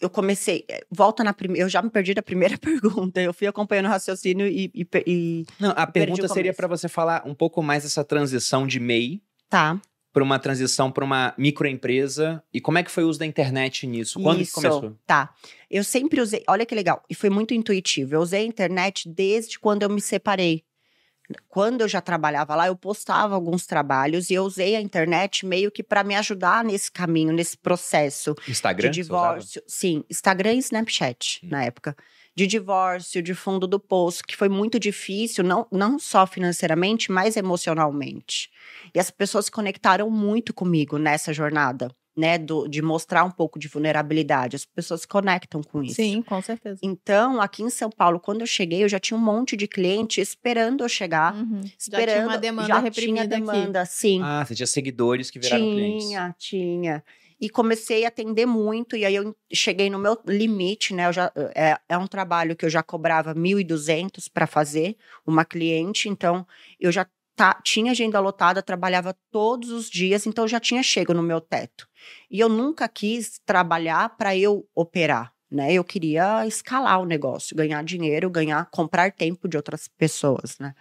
Eu 0.00 0.10
comecei. 0.10 0.64
é, 0.68 0.84
Volta 0.90 1.22
na 1.22 1.32
primeira. 1.32 1.64
Eu 1.64 1.68
já 1.68 1.80
me 1.80 1.90
perdi 1.90 2.12
da 2.12 2.22
primeira 2.22 2.58
pergunta. 2.58 3.20
Eu 3.20 3.32
fui 3.32 3.46
acompanhando 3.46 3.86
o 3.86 3.90
raciocínio 3.90 4.48
e. 4.48 4.68
e, 4.74 4.86
e- 5.06 5.44
Não, 5.60 5.72
a 5.76 5.86
pergunta 5.86 6.26
seria 6.26 6.52
para 6.52 6.66
você 6.66 6.88
falar 6.88 7.22
um 7.24 7.36
pouco 7.36 7.62
mais 7.62 7.84
dessa 7.84 8.02
transição 8.02 8.66
de 8.66 8.80
MEI 8.80 9.22
tá. 9.48 9.80
Para 10.16 10.24
uma 10.24 10.38
transição 10.38 10.90
para 10.90 11.04
uma 11.04 11.34
microempresa 11.36 12.42
e 12.50 12.58
como 12.58 12.78
é 12.78 12.82
que 12.82 12.90
foi 12.90 13.04
o 13.04 13.08
uso 13.08 13.18
da 13.18 13.26
internet 13.26 13.86
nisso? 13.86 14.18
Quando 14.18 14.38
que 14.38 14.44
Isso, 14.44 14.54
começou? 14.54 14.96
Tá. 15.06 15.28
Eu 15.70 15.84
sempre 15.84 16.22
usei. 16.22 16.42
Olha 16.48 16.64
que 16.64 16.74
legal. 16.74 17.04
E 17.10 17.14
foi 17.14 17.28
muito 17.28 17.52
intuitivo. 17.52 18.14
Eu 18.14 18.20
usei 18.22 18.40
a 18.40 18.46
internet 18.46 19.10
desde 19.10 19.58
quando 19.58 19.82
eu 19.82 19.90
me 19.90 20.00
separei. 20.00 20.64
Quando 21.50 21.82
eu 21.82 21.88
já 21.88 22.00
trabalhava 22.00 22.54
lá, 22.54 22.66
eu 22.66 22.74
postava 22.74 23.34
alguns 23.34 23.66
trabalhos 23.66 24.30
e 24.30 24.34
eu 24.34 24.44
usei 24.44 24.74
a 24.74 24.80
internet 24.80 25.44
meio 25.44 25.70
que 25.70 25.82
para 25.82 26.02
me 26.02 26.14
ajudar 26.14 26.64
nesse 26.64 26.90
caminho, 26.90 27.30
nesse 27.30 27.58
processo. 27.58 28.34
Instagram? 28.48 28.88
de 28.90 29.02
divórcio. 29.02 29.62
Sim, 29.66 30.02
Instagram 30.08 30.54
e 30.54 30.58
Snapchat 30.60 31.40
Hum. 31.44 31.48
na 31.50 31.62
época. 31.62 31.94
De 32.36 32.46
divórcio, 32.46 33.22
de 33.22 33.34
fundo 33.34 33.66
do 33.66 33.80
poço, 33.80 34.22
que 34.22 34.36
foi 34.36 34.48
muito 34.48 34.78
difícil, 34.78 35.42
não, 35.42 35.66
não 35.72 35.98
só 35.98 36.26
financeiramente, 36.26 37.10
mas 37.10 37.36
emocionalmente. 37.36 38.50
E 38.94 39.00
as 39.00 39.10
pessoas 39.10 39.46
se 39.46 39.50
conectaram 39.50 40.10
muito 40.10 40.52
comigo 40.52 40.98
nessa 40.98 41.32
jornada. 41.32 41.90
Né, 42.16 42.38
do, 42.38 42.66
de 42.66 42.80
mostrar 42.80 43.24
um 43.24 43.30
pouco 43.30 43.58
de 43.58 43.68
vulnerabilidade. 43.68 44.56
As 44.56 44.64
pessoas 44.64 45.02
se 45.02 45.08
conectam 45.08 45.62
com 45.62 45.82
isso. 45.82 45.96
Sim, 45.96 46.22
com 46.22 46.40
certeza. 46.40 46.80
Então, 46.82 47.40
aqui 47.40 47.62
em 47.62 47.68
São 47.68 47.90
Paulo, 47.90 48.18
quando 48.18 48.40
eu 48.40 48.46
cheguei, 48.46 48.82
eu 48.82 48.88
já 48.88 48.98
tinha 48.98 49.18
um 49.18 49.22
monte 49.22 49.56
de 49.56 49.68
cliente 49.68 50.20
esperando 50.20 50.82
eu 50.82 50.88
chegar. 50.88 51.34
Uhum. 51.34 51.60
Esperando, 51.78 52.06
já 52.08 52.14
tinha 52.14 52.26
uma 52.26 52.38
demanda 52.38 52.68
já 52.68 52.78
reprimida 52.78 53.26
tinha 53.26 53.40
demanda, 53.40 53.84
sim. 53.84 54.20
Ah, 54.22 54.44
você 54.44 54.54
tinha 54.54 54.66
seguidores 54.66 55.30
que 55.30 55.38
viraram 55.38 55.64
clientes. 55.64 56.06
Tinha, 56.06 56.34
tinha. 56.38 57.04
E 57.38 57.50
comecei 57.50 58.06
a 58.06 58.08
atender 58.08 58.46
muito, 58.46 58.96
e 58.96 59.04
aí 59.04 59.14
eu 59.14 59.36
cheguei 59.52 59.90
no 59.90 59.98
meu 59.98 60.18
limite, 60.26 60.94
né? 60.94 61.06
Eu 61.06 61.12
já, 61.12 61.30
é, 61.54 61.78
é 61.86 61.98
um 61.98 62.06
trabalho 62.06 62.56
que 62.56 62.64
eu 62.64 62.70
já 62.70 62.82
cobrava 62.82 63.34
1.200 63.34 64.30
para 64.32 64.46
fazer, 64.46 64.96
uma 65.26 65.44
cliente, 65.44 66.08
então 66.08 66.46
eu 66.80 66.90
já 66.90 67.06
tá, 67.36 67.60
tinha 67.62 67.92
agenda 67.92 68.18
lotada, 68.18 68.62
trabalhava 68.62 69.14
todos 69.30 69.70
os 69.70 69.90
dias, 69.90 70.26
então 70.26 70.48
já 70.48 70.58
tinha 70.58 70.82
chego 70.82 71.12
no 71.12 71.22
meu 71.22 71.40
teto. 71.40 71.86
E 72.30 72.40
eu 72.40 72.48
nunca 72.48 72.88
quis 72.88 73.38
trabalhar 73.44 74.16
para 74.16 74.34
eu 74.36 74.66
operar, 74.74 75.32
né? 75.50 75.72
Eu 75.72 75.84
queria 75.84 76.46
escalar 76.46 77.00
o 77.00 77.04
negócio, 77.04 77.54
ganhar 77.54 77.84
dinheiro, 77.84 78.30
ganhar, 78.30 78.66
comprar 78.70 79.12
tempo 79.12 79.46
de 79.46 79.56
outras 79.56 79.86
pessoas, 79.86 80.58
né? 80.58 80.74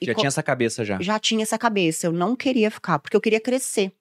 E 0.00 0.06
Já 0.06 0.14
tinha 0.14 0.28
essa 0.28 0.42
cabeça 0.42 0.84
já. 0.84 1.00
já 1.00 1.18
tinha 1.18 1.42
essa 1.42 1.58
cabeça, 1.58 2.06
eu 2.06 2.12
não 2.12 2.34
queria 2.34 2.70
ficar, 2.70 2.98
porque 2.98 3.16
eu 3.16 3.20
queria 3.20 3.40
crescer. 3.40 3.92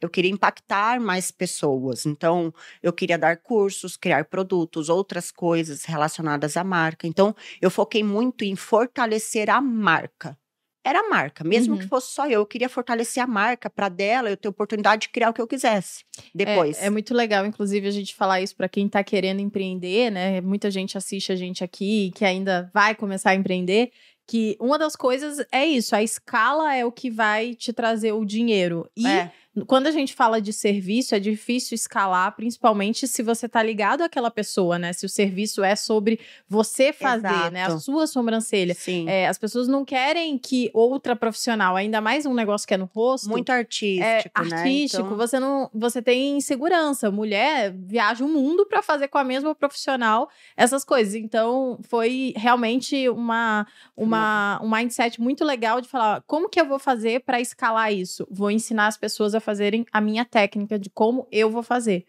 Eu 0.00 0.08
queria 0.08 0.30
impactar 0.30 0.98
mais 0.98 1.30
pessoas. 1.30 2.06
Então, 2.06 2.52
eu 2.82 2.94
queria 2.94 3.18
dar 3.18 3.36
cursos, 3.36 3.94
criar 3.94 4.24
produtos, 4.24 4.88
outras 4.88 5.30
coisas 5.30 5.84
relacionadas 5.84 6.56
à 6.56 6.64
marca. 6.64 7.06
Então, 7.06 7.36
eu 7.60 7.70
foquei 7.70 8.02
muito 8.02 8.42
em 8.42 8.56
fortalecer 8.56 9.50
a 9.50 9.60
marca. 9.60 10.38
Era 10.86 11.00
a 11.00 11.08
marca, 11.08 11.42
mesmo 11.42 11.74
Uhum. 11.74 11.80
que 11.80 11.88
fosse 11.88 12.12
só 12.12 12.26
eu. 12.26 12.40
Eu 12.40 12.46
queria 12.46 12.68
fortalecer 12.68 13.20
a 13.22 13.26
marca 13.26 13.68
para 13.68 13.88
dela 13.88 14.30
eu 14.30 14.36
ter 14.36 14.46
oportunidade 14.46 15.02
de 15.02 15.08
criar 15.08 15.30
o 15.30 15.32
que 15.32 15.40
eu 15.40 15.46
quisesse. 15.46 16.04
Depois. 16.34 16.80
É, 16.80 16.86
é 16.86 16.90
muito 16.90 17.12
legal, 17.12 17.44
inclusive, 17.44 17.88
a 17.88 17.90
gente 17.90 18.14
falar 18.14 18.40
isso 18.40 18.54
para 18.54 18.68
quem 18.68 18.88
tá 18.88 19.02
querendo 19.02 19.40
empreender, 19.40 20.10
né? 20.10 20.40
Muita 20.40 20.70
gente 20.70 20.96
assiste 20.96 21.32
a 21.32 21.36
gente 21.36 21.64
aqui 21.64 22.12
que 22.14 22.24
ainda 22.24 22.70
vai 22.72 22.94
começar 22.94 23.30
a 23.30 23.34
empreender. 23.34 23.90
Que 24.28 24.56
uma 24.60 24.76
das 24.78 24.96
coisas 24.96 25.44
é 25.52 25.64
isso, 25.64 25.94
a 25.94 26.02
escala 26.02 26.74
é 26.74 26.84
o 26.84 26.90
que 26.90 27.10
vai 27.10 27.54
te 27.54 27.72
trazer 27.72 28.12
o 28.12 28.24
dinheiro. 28.24 28.88
E 28.96 29.06
É. 29.06 29.30
quando 29.64 29.86
a 29.86 29.90
gente 29.90 30.14
fala 30.14 30.40
de 30.40 30.52
serviço, 30.52 31.14
é 31.14 31.18
difícil 31.18 31.74
escalar, 31.74 32.34
principalmente 32.36 33.08
se 33.08 33.22
você 33.22 33.48
tá 33.48 33.62
ligado 33.62 34.02
àquela 34.02 34.30
pessoa, 34.30 34.78
né? 34.78 34.92
Se 34.92 35.06
o 35.06 35.08
serviço 35.08 35.64
é 35.64 35.74
sobre 35.74 36.20
você 36.48 36.92
fazer, 36.92 37.50
né? 37.50 37.62
A 37.62 37.66
Exato. 37.68 37.80
sua 37.80 38.06
sobrancelha. 38.06 38.74
Sim. 38.74 39.08
É, 39.08 39.28
as 39.28 39.38
pessoas 39.38 39.66
não 39.66 39.84
querem 39.84 40.36
que 40.36 40.70
outra 40.74 41.16
profissional, 41.16 41.74
ainda 41.76 42.00
mais 42.00 42.26
um 42.26 42.34
negócio 42.34 42.68
que 42.68 42.74
é 42.74 42.76
no 42.76 42.90
rosto, 42.92 43.30
Muito 43.30 43.50
é 43.50 43.54
artístico, 43.58 44.44
né? 44.44 44.56
artístico, 44.56 45.02
Então, 45.04 45.16
você 45.16 45.40
não, 45.40 45.70
você 45.72 46.02
tem 46.02 46.36
insegurança. 46.36 47.10
Mulher 47.10 47.72
viaja 47.72 48.24
o 48.24 48.28
mundo 48.28 48.66
para 48.66 48.82
fazer 48.82 49.08
com 49.08 49.18
a 49.18 49.24
mesma 49.24 49.54
profissional 49.54 50.28
essas 50.56 50.84
coisas. 50.84 51.14
Então, 51.14 51.78
foi 51.88 52.34
realmente 52.36 53.08
uma, 53.08 53.66
uma 53.96 54.60
um 54.62 54.68
mindset 54.68 55.20
muito 55.20 55.44
legal 55.44 55.80
de 55.80 55.88
falar, 55.88 56.22
como 56.26 56.48
que 56.48 56.60
eu 56.60 56.66
vou 56.66 56.78
fazer 56.78 57.20
para 57.20 57.40
escalar 57.40 57.92
isso? 57.92 58.26
Vou 58.30 58.50
ensinar 58.50 58.86
as 58.88 58.96
pessoas 58.96 59.34
a 59.34 59.40
fazerem 59.46 59.86
a 59.92 60.00
minha 60.00 60.24
técnica 60.24 60.76
de 60.78 60.90
como 60.90 61.28
eu 61.30 61.48
vou 61.48 61.62
fazer. 61.62 62.04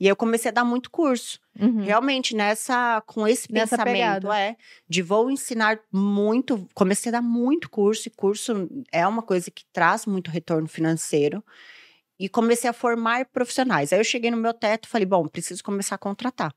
E 0.00 0.08
eu 0.08 0.16
comecei 0.16 0.50
a 0.50 0.52
dar 0.52 0.64
muito 0.64 0.90
curso. 0.90 1.38
Uhum. 1.58 1.82
Realmente, 1.82 2.34
nessa, 2.34 3.00
com 3.06 3.28
esse 3.28 3.52
Nessa 3.52 3.76
pensamento, 3.76 4.22
pegada. 4.22 4.38
é, 4.38 4.56
de 4.88 5.02
vou 5.02 5.30
ensinar 5.30 5.78
muito, 5.92 6.66
comecei 6.74 7.10
a 7.10 7.12
dar 7.12 7.22
muito 7.22 7.70
curso, 7.70 8.08
e 8.08 8.10
curso 8.10 8.68
é 8.92 9.06
uma 9.06 9.22
coisa 9.22 9.50
que 9.52 9.64
traz 9.72 10.04
muito 10.04 10.32
retorno 10.32 10.66
financeiro, 10.66 11.44
e 12.18 12.28
comecei 12.28 12.68
a 12.68 12.72
formar 12.72 13.26
profissionais. 13.26 13.92
Aí 13.92 14.00
eu 14.00 14.04
cheguei 14.04 14.32
no 14.32 14.36
meu 14.36 14.52
teto 14.52 14.86
e 14.86 14.88
falei, 14.88 15.06
bom, 15.06 15.28
preciso 15.28 15.62
começar 15.62 15.94
a 15.94 15.98
contratar. 15.98 16.52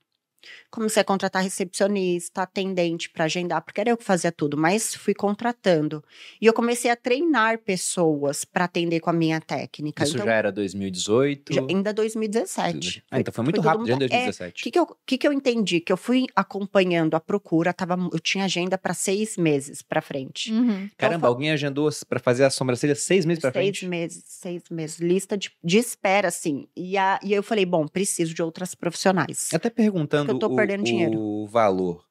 Comecei 0.70 1.02
a 1.02 1.04
contratar 1.04 1.44
recepcionista, 1.44 2.42
atendente 2.44 3.10
para 3.10 3.26
agendar, 3.26 3.62
porque 3.64 3.82
era 3.82 3.90
eu 3.90 3.98
que 3.98 4.04
fazia 4.04 4.32
tudo, 4.32 4.58
mas 4.58 4.96
fui 4.96 5.14
contratando. 5.14 6.04
E 6.42 6.46
eu 6.46 6.54
comecei 6.54 6.90
a 6.90 6.96
treinar 6.96 7.60
pessoas 7.60 8.46
para 8.46 8.66
atender 8.66 9.00
com 9.00 9.10
a 9.10 9.14
minha 9.14 9.40
técnica. 9.42 10.04
Isso 10.04 10.16
Então, 10.16 10.26
já 10.26 10.34
era 10.34 10.52
2018? 10.52 11.54
já- 11.54 11.62
ainda 11.70 11.94
2017. 11.94 13.04
Ah, 13.12 13.20
então 13.20 13.34
foi 13.34 13.44
muito 13.44 13.56
tudo 13.56 13.66
rápido, 13.66 13.88
já 13.88 13.94
em 13.94 13.98
muito- 13.98 14.14
é, 14.14 14.18
2017. 14.26 14.62
o 14.62 14.64
que, 14.64 14.72
que, 14.72 14.80
eu, 14.80 14.98
que, 15.06 15.18
que 15.18 15.28
eu 15.28 15.34
entendi? 15.34 15.80
Que 15.80 15.92
eu 15.92 15.98
fui 15.98 16.26
acompanhando 16.36 17.16
a 17.16 17.20
procura, 17.20 17.74
tava, 17.74 17.98
eu 18.12 18.20
tinha 18.20 18.46
agenda 18.46 18.78
para 18.78 18.94
seis 18.94 19.38
meses 19.38 19.82
para 19.82 20.02
frente. 20.02 20.52
Uhum. 20.52 20.90
Caramba, 20.98 21.22
foi- 21.22 21.30
alguém 21.30 21.52
agendou 21.52 21.90
pra 22.08 22.20
fazer 22.20 22.44
a 22.44 22.50
sobrancelha 22.50 22.96
seis 22.96 23.26
meses 23.26 23.42
seis 23.42 23.54
frente? 23.54 23.88
meses, 23.88 24.24
seis 24.26 24.64
meses, 24.70 25.00
lista 25.00 25.38
de, 25.38 25.52
de 25.64 25.78
espera, 25.78 26.28
assim. 26.28 26.68
E, 26.76 26.98
a, 26.98 27.20
e 27.24 27.34
eu 27.34 27.44
falei, 27.44 27.66
bom, 27.66 27.88
preciso 27.88 28.34
de 28.34 28.42
outras 28.42 28.76
profissionais. 28.76 29.50
Até 29.54 29.70
perguntando 29.70 30.31
eu 30.32 30.40
tô 30.40 30.48
o, 30.48 30.56
perdendo 30.56 30.84
dinheiro. 30.84 31.20
o 31.20 31.48
valor 31.48 32.06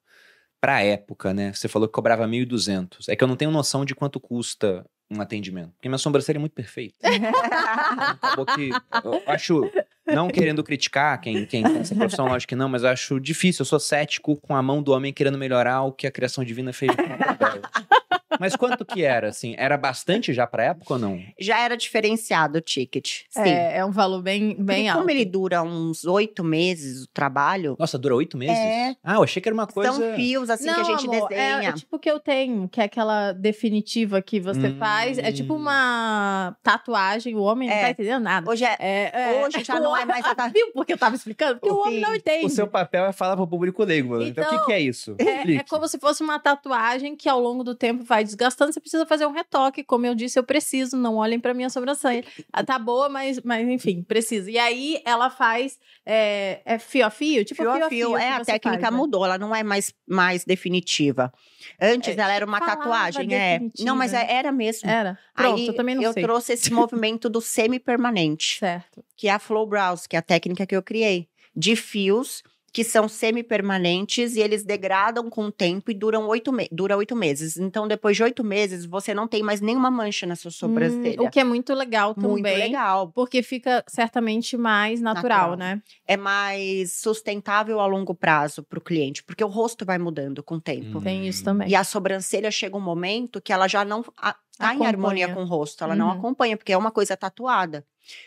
pra 0.59 0.83
época, 0.83 1.33
né? 1.33 1.51
Você 1.53 1.67
falou 1.67 1.87
que 1.87 1.93
cobrava 1.93 2.27
1.200. 2.27 3.05
É 3.09 3.15
que 3.15 3.23
eu 3.23 3.27
não 3.27 3.35
tenho 3.35 3.51
noção 3.51 3.83
de 3.83 3.95
quanto 3.95 4.19
custa 4.19 4.85
um 5.09 5.19
atendimento. 5.19 5.71
Porque 5.71 5.89
minha 5.89 5.97
sobrancelha 5.97 6.37
é 6.37 6.39
muito 6.39 6.53
perfeita. 6.53 6.95
Acabou 8.21 8.45
que 8.45 8.69
eu 9.03 9.23
acho, 9.27 9.69
não 10.05 10.29
querendo 10.29 10.63
criticar 10.63 11.19
quem, 11.19 11.45
quem 11.45 11.63
tem 11.63 11.77
essa 11.77 11.95
profissão, 11.95 12.27
lógico 12.27 12.49
que 12.49 12.55
não, 12.55 12.69
mas 12.69 12.83
eu 12.83 12.89
acho 12.89 13.19
difícil. 13.19 13.63
Eu 13.63 13.65
sou 13.65 13.79
cético 13.79 14.37
com 14.37 14.55
a 14.55 14.61
mão 14.61 14.81
do 14.81 14.93
homem 14.93 15.11
querendo 15.11 15.37
melhorar 15.37 15.81
o 15.81 15.91
que 15.91 16.07
a 16.07 16.11
criação 16.11 16.43
divina 16.43 16.71
fez. 16.71 16.95
com 16.95 17.01
a. 17.01 17.91
Mas 18.39 18.55
quanto 18.55 18.85
que 18.85 19.03
era, 19.03 19.29
assim? 19.29 19.55
Era 19.57 19.77
bastante 19.77 20.33
já 20.33 20.45
pra 20.47 20.63
época 20.65 20.93
ou 20.93 20.99
não? 20.99 21.19
Já 21.39 21.59
era 21.59 21.75
diferenciado 21.77 22.57
o 22.57 22.61
ticket. 22.61 23.21
Sim. 23.29 23.41
É, 23.41 23.77
é 23.77 23.85
um 23.85 23.91
valor 23.91 24.21
bem, 24.21 24.49
Porque 24.49 24.63
bem 24.63 24.89
alto. 24.89 24.99
como 24.99 25.11
ele 25.11 25.25
dura 25.25 25.61
uns 25.63 26.05
oito 26.05 26.43
meses, 26.43 27.03
o 27.03 27.07
trabalho, 27.13 27.75
Nossa, 27.79 27.97
dura 27.97 28.15
oito 28.15 28.37
meses? 28.37 28.57
É. 28.57 28.95
Ah, 29.03 29.15
eu 29.15 29.23
achei 29.23 29.41
que 29.41 29.47
era 29.49 29.53
uma 29.53 29.67
coisa... 29.67 29.91
são 29.91 30.15
fios 30.15 30.49
assim 30.49 30.65
que 30.73 30.79
a 30.79 30.83
gente 30.83 31.07
amor, 31.07 31.29
desenha. 31.29 31.61
É, 31.61 31.65
é 31.65 31.73
tipo 31.73 31.95
o 31.95 31.99
que 31.99 32.09
eu 32.09 32.19
tenho, 32.19 32.67
que 32.69 32.79
é 32.81 32.85
aquela 32.85 33.31
definitiva 33.33 34.21
que 34.21 34.39
você 34.39 34.67
Hum. 34.67 34.77
faz. 34.77 35.17
É 35.17 35.31
tipo 35.31 35.53
uma 35.55 36.55
tatuagem, 36.63 37.35
o 37.35 37.41
homem 37.41 37.69
não 37.69 37.75
É. 37.75 37.81
tá 37.81 37.89
entendendo 37.91 38.23
nada. 38.23 38.49
Hoje 38.49 38.63
é, 38.65 38.75
É, 38.79 39.11
é, 39.39 39.45
Hoje 39.45 39.63
já 39.63 39.79
não 39.79 39.95
é 39.95 40.05
mais 40.05 40.23
a- 40.25 40.47
Viu 40.47 40.71
porque 40.73 40.93
eu 40.93 40.97
tava 40.97 41.15
explicando? 41.15 41.59
Porque 41.59 41.69
o, 41.73 41.75
Sim. 41.83 41.87
homem 41.89 41.99
não 42.01 42.15
entende. 42.15 42.45
O 42.45 42.49
seu 42.49 42.67
papel 42.67 43.05
é 43.05 43.11
falar 43.11 43.35
pro 43.35 43.47
público 43.47 43.83
leigo, 43.83 44.09
mano. 44.09 44.25
Então, 44.27 44.43
o 44.43 44.47
que, 44.49 44.53
Então, 44.55 44.65
que 44.67 44.73
é 44.73 44.79
isso? 44.79 45.15
É, 45.19 45.55
é 45.57 45.63
como 45.63 45.87
se 45.87 45.99
fosse 45.99 46.23
uma 46.23 46.39
tatuagem 46.39 47.15
que 47.15 47.27
ao 47.29 47.39
longo 47.39 47.63
do 47.63 47.75
tempo 47.75 48.03
vai 48.03 48.20
desgastando. 48.23 48.71
Você 48.73 48.79
precisa 48.79 49.05
fazer 49.05 49.25
um 49.25 49.31
retoque. 49.31 49.83
Como 49.83 50.05
eu 50.05 50.13
disse, 50.15 50.37
eu 50.39 50.43
preciso. 50.43 50.95
Não 50.97 51.15
olhem 51.15 51.39
pra 51.39 51.53
minha 51.53 51.69
sobrancelha. 51.69 52.23
Ah, 52.53 52.63
Tá 52.63 52.77
boa, 52.79 53.07
mas, 53.09 53.39
mas 53.43 53.67
enfim, 53.67 54.03
precisa. 54.03 54.49
E 54.51 54.57
aí 54.57 55.01
ela 55.05 55.29
faz. 55.29 55.77
É, 56.05 56.61
é 56.65 56.79
fio 56.79 57.05
a 57.05 57.09
fio? 57.09 57.43
Tipo 57.45 57.61
fio 57.63 57.71
a 57.85 57.89
fio, 57.89 58.17
é, 58.17 58.29
a 58.33 58.43
técnica 58.45 58.79
faz, 58.79 58.91
né? 58.93 58.97
mudou, 58.97 59.23
ela 59.25 59.37
não 59.37 59.55
é 59.55 59.63
mais, 59.63 59.93
mais 60.07 60.43
definitiva. 60.43 61.31
Antes 61.79 62.17
É, 62.17 62.21
ela 62.21 62.33
era 62.33 62.45
uma 62.45 62.59
tatuagem, 62.59 63.33
é. 63.33 63.59
Não, 63.79 63.95
mas 63.95 64.11
definitiva. 64.11 64.33
é- 64.33 64.39
era 64.39 64.51
mesmo. 64.51 64.89
Era. 64.89 65.17
Pronto, 65.35 65.55
Aí 65.59 65.67
eu 65.67 65.75
também 65.75 65.95
não 65.95 66.11
sei. 66.13 66.23
trouxe 66.23 66.53
esse 66.53 66.71
movimento 66.73 67.29
do 67.29 67.39
semi-permanente, 67.39 68.59
Certo. 68.59 69.03
que 69.15 69.27
é 69.27 69.31
a 69.31 69.39
Flow 69.39 69.65
Brows, 69.65 70.07
que 70.07 70.15
é 70.15 70.19
a 70.19 70.21
técnica 70.23 70.65
que 70.65 70.75
eu 70.75 70.81
criei, 70.83 71.27
de 71.55 71.75
fios 71.75 72.43
que 72.73 72.83
são 72.85 73.09
semi-permanentes 73.55 74.35
e 74.35 74.39
eles 74.39 74.63
degradam 74.63 75.29
com 75.29 75.45
o 75.45 75.51
tempo 75.51 75.91
e 75.91 75.93
duram 75.93 76.27
oito, 76.27 76.51
me 76.53 76.67
dura 76.71 76.95
oito 76.95 77.15
meses. 77.15 77.57
Então, 77.57 77.87
depois 77.87 78.15
de 78.15 78.23
oito 78.23 78.43
meses, 78.43 78.85
você 78.85 79.13
não 79.13 79.27
tem 79.27 79.43
mais 79.43 79.59
nenhuma 79.59 79.91
mancha 79.91 80.25
na 80.25 80.35
sua 80.35 80.51
sobrancelha. 80.51 81.21
Hum, 81.21 81.25
o 81.25 81.29
que 81.29 81.39
é 81.39 81.43
muito 81.43 81.73
legal 81.73 82.15
também. 82.15 82.29
Muito 82.29 82.45
legal. 82.47 83.11
Porque 83.11 83.43
fica 83.43 83.83
certamente 83.87 84.55
mais 84.55 85.01
natural, 85.01 85.51
Natural. 85.51 85.57
né? 85.57 85.81
É 86.07 86.15
mais 86.15 86.93
sustentável 86.93 87.79
a 87.79 87.85
longo 87.85 88.15
prazo 88.15 88.63
para 88.63 88.79
o 88.79 88.81
cliente, 88.81 89.23
porque 89.23 89.43
o 89.43 89.47
rosto 89.47 89.85
vai 89.85 89.97
mudando 89.97 90.41
com 90.41 90.55
o 90.55 90.61
tempo. 90.61 90.99
Hum. 90.99 91.01
Tem 91.01 91.27
isso 91.27 91.43
também. 91.43 91.67
E 91.69 91.75
a 91.75 91.83
sobrancelha 91.83 92.49
chega 92.49 92.77
um 92.77 92.81
momento 92.81 93.41
que 93.41 93.51
ela 93.51 93.67
já 93.67 93.83
não 93.83 93.99
está 94.01 94.35
em 94.59 94.67
Acompanha. 94.67 94.89
harmonia 94.89 95.33
com 95.33 95.41
o 95.43 95.45
rosto, 95.45 95.83
ela 95.83 95.95
não 95.95 96.07
Uhum. 96.07 96.13
acompanha, 96.13 96.55
porque 96.55 96.71
é 96.71 96.77
uma 96.77 96.91
coisa 96.91 97.17
tatuada. 97.17 97.85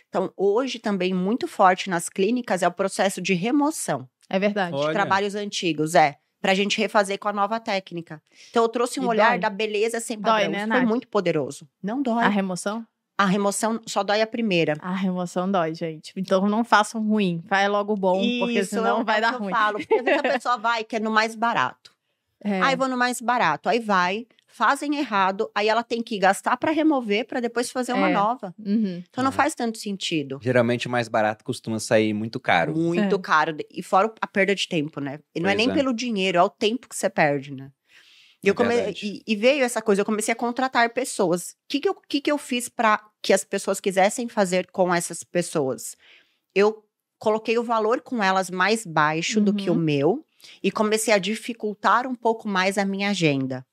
Então, 0.08 0.32
hoje 0.36 0.78
também 0.78 1.12
muito 1.14 1.46
forte 1.48 1.88
nas 1.90 2.08
clínicas 2.08 2.62
é 2.62 2.68
o 2.68 2.72
processo 2.72 3.20
de 3.22 3.34
remoção 3.34 4.08
É 4.28 4.38
verdade. 4.38 4.74
Olha. 4.76 4.86
de 4.88 4.92
trabalhos 4.92 5.34
antigos, 5.34 5.94
é. 5.94 6.16
Pra 6.40 6.54
gente 6.54 6.76
refazer 6.78 7.18
com 7.18 7.28
a 7.28 7.32
nova 7.32 7.58
técnica. 7.58 8.22
Então, 8.50 8.62
eu 8.64 8.68
trouxe 8.68 9.00
um 9.00 9.04
E 9.04 9.06
olhar 9.06 9.30
dói? 9.30 9.38
da 9.38 9.48
beleza 9.50 9.98
sem 10.00 10.18
Dói, 10.18 10.30
padrão. 10.42 10.50
né, 10.50 10.58
Isso 10.58 10.68
foi 10.68 10.76
Nath? 10.80 10.88
muito 10.88 11.08
poderoso. 11.08 11.68
Não 11.82 12.02
dói. 12.02 12.22
A 12.22 12.26
A, 12.26 12.28
remoção? 12.28 12.86
remoção 13.26 13.80
só 13.86 14.02
dói 14.02 14.20
a 14.20 14.26
primeira. 14.26 14.76
A 14.80 14.92
remoção 14.94 15.50
dói, 15.50 15.74
gente. 15.74 16.12
Então 16.16 16.46
não 16.46 16.62
façam 16.62 17.02
ruim. 17.02 17.42
Vai 17.46 17.66
logo 17.68 17.96
bom, 17.96 18.20
porque 18.40 18.58
Isso, 18.60 18.70
senão 18.74 19.00
é 19.00 19.04
vai 19.04 19.20
dar 19.22 19.32
que 19.34 19.38
ruim. 19.38 19.50
Eu 19.52 19.56
falo, 19.56 19.78
porque 19.86 20.10
a 20.10 20.22
pessoa 20.22 20.58
vai 20.58 20.80
e 20.82 20.84
quer 20.84 21.00
no 21.00 21.10
mais 21.10 21.34
barato. 21.34 21.92
É. 22.46 22.60
Aí 22.60 22.76
vou 22.76 22.88
no 22.88 22.96
mais 22.98 23.22
barato. 23.22 23.70
Aí 23.70 23.80
vai, 23.80 24.26
fazem 24.56 24.96
errado, 24.96 25.50
aí 25.54 25.68
ela 25.68 25.82
tem 25.82 26.00
que 26.00 26.16
gastar 26.18 26.56
pra 26.56 26.70
remover 26.70 27.26
pra 27.26 27.40
depois 27.40 27.70
fazer 27.72 27.92
uma 27.92 28.08
É. 28.08 28.12
nova. 28.12 28.54
Uhum. 28.58 29.02
Então 29.08 29.24
não 29.24 29.30
É. 29.30 29.34
faz 29.34 29.52
tanto 29.54 29.78
sentido. 29.78 30.38
Geralmente 30.40 30.86
o 30.86 30.90
mais 30.90 31.08
barato 31.08 31.44
costuma 31.44 31.80
sair 31.80 32.14
muito 32.14 32.38
caro. 32.38 32.72
Muito 32.76 33.16
É. 33.16 33.18
caro. 33.18 33.56
E 33.70 33.82
fora 33.82 34.12
a 34.20 34.26
perda 34.28 34.54
de 34.54 34.68
tempo, 34.68 35.00
né? 35.00 35.18
E 35.34 35.40
não 35.40 35.50
é 35.50 35.54
Pois 35.54 35.66
nem 35.66 35.70
é. 35.72 35.76
pelo 35.76 35.92
dinheiro, 35.92 36.38
é 36.38 36.42
o 36.42 36.48
tempo 36.48 36.88
que 36.88 36.94
você 36.94 37.10
perde, 37.10 37.52
né? 37.52 37.70
E, 38.42 38.48
É 38.48 38.50
eu 38.50 38.54
come... 38.54 38.74
e, 39.02 39.22
e 39.26 39.34
veio 39.34 39.64
essa 39.64 39.82
coisa, 39.82 40.02
eu 40.02 40.06
comecei 40.06 40.30
a 40.30 40.36
contratar 40.36 40.88
pessoas. 40.90 41.50
O 41.50 41.54
que, 41.68 41.80
que, 41.80 41.88
eu, 41.88 41.94
que, 42.08 42.20
que 42.20 42.30
eu 42.30 42.38
fiz 42.38 42.68
para 42.68 43.00
que 43.22 43.32
as 43.32 43.42
pessoas 43.42 43.80
quisessem 43.80 44.28
fazer 44.28 44.70
com 44.70 44.94
essas 44.94 45.24
pessoas? 45.24 45.96
eu 46.54 46.84
coloquei 47.18 47.58
o 47.58 47.64
valor 47.64 48.00
com 48.02 48.22
elas 48.22 48.50
mais 48.50 48.86
baixo 48.86 49.40
do 49.40 49.52
que 49.52 49.68
o 49.68 49.72
Uhum. 49.72 49.78
meu 49.80 50.24
e 50.62 50.70
comecei 50.70 51.12
a 51.12 51.18
dificultar 51.18 52.06
um 52.06 52.14
pouco 52.14 52.46
mais 52.46 52.76
a 52.78 52.84
minha 52.84 53.10
agenda. 53.10 53.66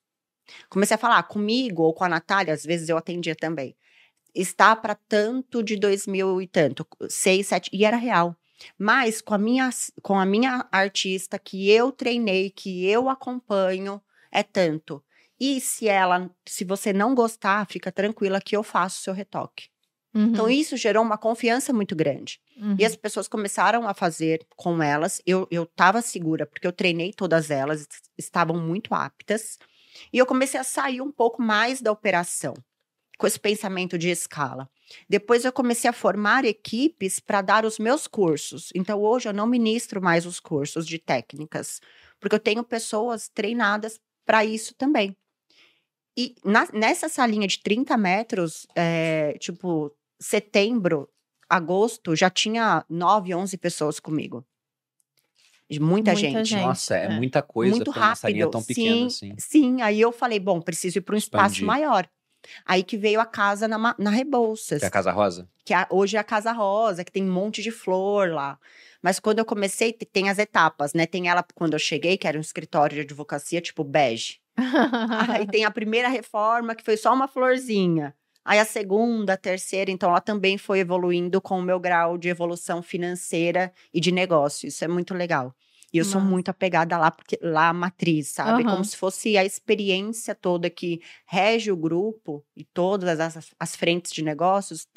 Comecei 0.70 0.96
a 0.96 0.98
falar 0.98 1.24
comigo 1.24 1.84
ou 1.84 1.94
com 1.94 2.04
a 2.04 2.10
Natália, 2.10 2.54
às 2.54 2.64
vezes 2.64 2.90
eu 2.90 2.98
atendia 2.98 3.36
também. 3.36 3.76
Está 4.34 4.76
para 4.76 4.96
tanto 4.96 5.62
de 5.62 5.76
dois 5.76 6.08
mil 6.08 6.42
e 6.42 6.48
tanto, 6.48 6.88
seis, 7.10 7.48
sete, 7.48 7.70
e 7.74 7.84
era 7.84 7.98
real. 7.98 8.36
Mas 8.78 9.22
com 9.22 9.34
a 9.34 9.38
minha, 9.38 9.70
com 10.02 10.18
a 10.18 10.26
minha 10.26 10.68
artista 10.72 11.38
que 11.40 11.70
eu 11.70 11.92
treinei, 11.92 12.50
que 12.50 12.86
eu 12.86 13.10
acompanho, 13.10 14.02
é 14.32 14.44
tanto. 14.44 15.04
E 15.40 15.60
se 15.60 15.88
ela, 15.88 16.30
se 16.48 16.64
você 16.64 16.94
não 16.94 17.16
gostar, 17.16 17.66
fica 17.68 17.92
tranquila 17.92 18.40
que 18.40 18.56
eu 18.56 18.64
faço 18.64 19.00
o 19.00 19.04
seu 19.04 19.14
retoque. 19.14 19.70
Então 20.14 20.50
isso 20.50 20.76
gerou 20.78 21.04
uma 21.04 21.18
confiança 21.18 21.72
muito 21.74 21.96
grande. 21.96 22.40
Uhum. 22.58 22.76
E 22.78 22.86
as 22.86 22.96
pessoas 22.96 23.28
começaram 23.30 23.88
a 23.88 23.94
fazer 23.94 24.46
com 24.56 24.84
elas. 24.84 25.22
Eu, 25.26 25.48
eu 25.50 25.66
tava 25.66 26.02
segura, 26.02 26.46
porque 26.46 26.68
eu 26.68 26.74
treinei 26.74 27.14
todas 27.14 27.50
elas, 27.50 27.82
es- 27.82 27.88
estavam 28.18 28.58
muito 28.60 28.94
aptas. 28.94 29.58
E 30.12 30.18
eu 30.18 30.26
comecei 30.26 30.60
a 30.60 30.64
sair 30.64 31.02
um 31.02 31.12
pouco 31.12 31.42
mais 31.42 31.82
da 31.82 31.92
operação, 31.92 32.54
com 33.18 33.28
esse 33.28 33.40
pensamento 33.40 33.98
de 33.98 34.10
escala. 34.10 34.70
Depois 35.10 35.46
eu 35.46 35.54
comecei 35.54 35.90
a 35.90 35.94
formar 35.94 36.46
equipes 36.46 37.20
para 37.20 37.42
dar 37.42 37.66
os 37.66 37.80
meus 37.80 38.08
cursos. 38.08 38.70
Então 38.76 39.00
hoje 39.02 39.30
eu 39.30 39.34
não 39.34 39.48
ministro 39.48 40.02
mais 40.02 40.26
os 40.26 40.40
cursos 40.40 40.86
de 40.88 40.98
técnicas, 41.00 41.80
porque 42.20 42.36
eu 42.36 42.40
tenho 42.40 42.64
pessoas 42.64 43.30
treinadas 43.30 44.00
para 44.26 44.44
isso 44.46 44.74
também. 44.76 45.16
E 46.18 46.36
na- 46.44 46.68
nessa 46.74 47.08
salinha 47.08 47.48
de 47.48 47.60
30 47.62 47.98
metros, 47.98 48.68
é, 48.76 49.34
tipo, 49.40 49.92
setembro, 50.20 51.10
agosto, 51.50 52.16
já 52.16 52.30
tinha 52.30 52.86
9, 52.90 53.34
11 53.34 53.58
pessoas 53.58 54.00
comigo. 54.00 54.46
De 55.72 55.80
Muita, 55.80 56.12
Muita 56.12 56.16
gente. 56.16 56.50
gente. 56.50 56.62
Nossa, 56.66 56.96
é, 56.98 57.06
é. 57.06 57.10
muita 57.10 57.42
coisa 57.42 57.72
Muito 57.76 57.92
pra 57.94 58.02
uma 58.02 58.16
salinha 58.16 58.46
rápido. 58.46 58.52
tão 58.52 58.64
pequena 58.64 59.10
sim, 59.10 59.32
assim. 59.32 59.36
sim, 59.38 59.82
aí 59.82 60.02
eu 60.02 60.12
falei, 60.12 60.40
bom, 60.40 60.60
preciso 60.62 60.98
ir 60.98 61.02
para 61.02 61.16
um 61.16 61.18
espaço 61.18 61.56
Expandir. 61.56 61.66
maior. 61.66 62.10
Aí 62.66 62.84
que 62.84 62.98
veio 62.98 63.22
a 63.22 63.26
casa 63.26 63.68
na, 63.68 63.78
Ma- 63.78 63.96
na 64.00 64.10
Rebouças 64.10 64.80
Que 64.80 64.86
é 64.86 64.88
a 64.88 64.92
Casa 64.92 65.12
Rosa? 65.12 65.48
que 65.64 65.74
a- 65.74 65.88
hoje 65.92 66.18
é 66.18 66.20
a 66.20 66.24
Casa 66.24 66.52
Rosa, 66.52 67.04
que 67.06 67.12
tem 67.12 67.24
um 67.24 67.32
monte 67.32 67.62
de 67.62 67.72
flor 67.72 68.30
lá. 68.32 68.58
Mas 69.02 69.20
quando 69.20 69.40
eu 69.40 69.46
comecei, 69.46 69.94
te- 69.94 70.06
tem 70.06 70.28
as 70.30 70.40
etapas, 70.40 70.94
né? 70.94 71.06
Tem 71.06 71.30
ela, 71.30 71.46
quando 71.56 71.74
eu 71.74 71.80
cheguei, 71.80 72.18
que 72.18 72.28
era 72.28 72.38
um 72.38 72.42
escritório 72.42 72.96
de 72.96 73.02
advocacia, 73.02 73.62
tipo 73.62 73.84
bege. 73.84 74.40
Aí 75.30 75.48
tem 75.48 75.64
a 75.66 75.72
primeira 75.72 76.10
reforma, 76.10 76.76
que 76.76 76.84
foi 76.84 76.98
só 76.98 77.14
uma 77.14 77.28
florzinha. 77.28 78.14
Aí 78.46 78.60
a 78.60 78.66
segunda, 78.66 79.34
a 79.34 79.38
terceira, 79.38 79.92
então 79.92 80.10
ela 80.10 80.22
também 80.22 80.58
foi 80.58 80.80
evoluindo 80.80 81.42
com 81.42 81.60
o 81.60 81.62
meu 81.62 81.80
grau 81.80 82.18
de 82.18 82.30
evolução 82.30 82.82
financeira 82.82 83.72
e 83.94 84.00
de 84.00 84.12
negócio. 84.12 84.68
Isso 84.68 84.84
é 84.84 84.88
muito 84.88 85.14
legal. 85.14 85.56
E 85.94 85.98
eu 85.98 86.06
sou 86.06 86.22
Massa. 86.22 86.22
muito 86.22 86.50
apegada 86.50 86.98
lá, 86.98 87.12
porque 87.12 87.38
lá 87.42 87.70
a 87.70 87.74
matriz, 87.74 88.30
sabe? 88.30 88.64
Aham. 88.64 88.66
Como 88.66 88.84
se 88.84 88.96
fosse 88.98 89.38
a 89.38 89.44
experiência 89.46 90.34
toda 90.34 90.70
que 90.70 91.02
rege 91.28 91.72
o 91.72 91.76
grupo 91.78 92.46
e 92.56 92.64
todas 92.66 93.20
as, 93.20 93.54
as 93.60 93.76
frentes 93.76 94.12
de 94.14 94.24
negócios 94.24 94.88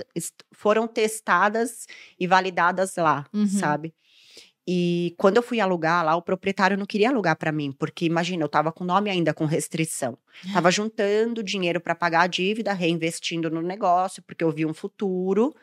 foram 0.55 0.87
testadas 0.87 1.87
e 2.19 2.27
validadas 2.27 2.95
lá, 2.97 3.27
Uhum. 3.33 3.47
sabe? 3.47 3.95
E 4.67 5.15
quando 5.19 5.37
eu 5.37 5.43
fui 5.43 5.61
alugar 5.61 6.03
lá, 6.05 6.17
o 6.17 6.23
proprietário 6.23 6.77
não 6.79 6.87
queria 6.87 7.11
alugar 7.11 7.37
para 7.37 7.53
mim, 7.53 7.71
porque 7.71 8.07
imagina, 8.07 8.43
eu 8.45 8.49
tava 8.49 8.73
com 8.73 8.83
nome 8.83 9.11
ainda 9.11 9.35
com 9.35 9.45
restrição. 9.45 10.17
Tava 10.53 10.71
juntando 10.73 11.43
dinheiro 11.43 11.81
para 11.81 11.95
pagar 11.95 12.23
a 12.23 12.27
dívida, 12.27 12.73
reinvestindo 12.73 13.51
no 13.51 13.61
negócio, 13.61 14.23
porque 14.23 14.43
eu 14.43 14.51
vi 14.51 14.65
um 14.65 14.73
futuro, 14.73 15.55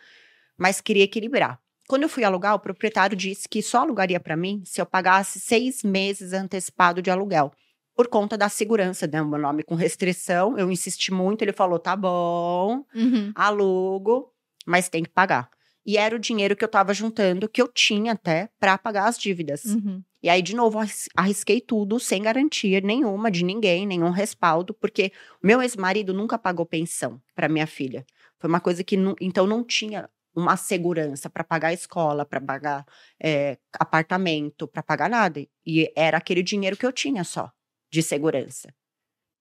mas 0.58 0.80
queria 0.82 1.04
equilibrar. 1.04 1.60
Quando 1.88 2.04
eu 2.04 2.10
fui 2.10 2.24
alugar, 2.24 2.54
o 2.54 2.60
proprietário 2.60 3.18
disse 3.18 3.50
que 3.50 3.62
só 3.62 3.80
alugaria 3.80 4.20
para 4.20 4.38
mim 4.38 4.62
se 4.66 4.80
eu 4.80 4.86
pagasse 4.86 5.40
seis 5.40 5.84
meses 5.84 6.32
antecipado 6.32 7.02
de 7.02 7.10
aluguel. 7.10 7.52
Por 7.96 8.08
conta 8.08 8.38
da 8.38 8.48
segurança, 8.48 9.06
né? 9.08 9.22
Meu 9.22 9.38
nome 9.38 9.64
com 9.64 9.76
restrição, 9.76 10.58
eu 10.58 10.72
insisti 10.72 11.12
muito, 11.12 11.42
ele 11.42 11.52
falou: 11.52 11.78
tá 11.78 11.96
bom, 11.96 12.86
Uhum. 12.96 13.32
alugo, 13.36 14.32
mas 14.66 14.88
tem 14.90 15.04
que 15.04 15.10
pagar. 15.10 15.50
E 15.86 15.98
era 15.98 16.16
o 16.16 16.20
dinheiro 16.20 16.56
que 16.56 16.64
eu 16.64 16.68
tava 16.68 16.94
juntando, 16.94 17.50
que 17.50 17.62
eu 17.62 17.68
tinha 17.68 18.14
até 18.14 18.50
para 18.60 18.78
pagar 18.78 19.08
as 19.08 19.18
dívidas. 19.18 19.66
Uhum. 19.66 20.04
E 20.24 20.30
aí, 20.30 20.42
de 20.42 20.56
novo, 20.56 20.78
arris- 20.78 21.10
arrisquei 21.16 21.60
tudo 21.60 22.00
sem 22.00 22.22
garantia 22.22 22.80
nenhuma 22.80 23.32
de 23.32 23.44
ninguém, 23.44 23.88
nenhum 23.88 24.12
respaldo, 24.12 24.74
porque 24.74 25.12
o 25.44 25.48
meu 25.48 25.62
ex-marido 25.62 26.14
nunca 26.14 26.38
pagou 26.38 26.66
pensão 26.66 27.20
para 27.36 27.50
minha 27.50 27.66
filha. 27.66 28.06
Foi 28.38 28.48
uma 28.48 28.60
coisa 28.60 28.84
que, 28.84 28.96
não, 28.96 29.16
então, 29.20 29.48
não 29.48 29.64
tinha 29.64 30.08
uma 30.36 30.56
segurança 30.56 31.30
para 31.30 31.44
pagar 31.44 31.70
a 31.70 31.74
escola, 31.74 32.26
para 32.26 32.40
pagar 32.40 32.86
eh, 33.22 33.58
apartamento, 33.80 34.68
para 34.68 34.84
pagar 34.84 35.10
nada. 35.10 35.44
E 35.66 35.92
era 35.96 36.18
aquele 36.18 36.44
dinheiro 36.44 36.78
que 36.78 36.86
eu 36.86 36.92
tinha 36.92 37.24
só 37.24 37.52
de 37.92 38.02
segurança. 38.04 38.74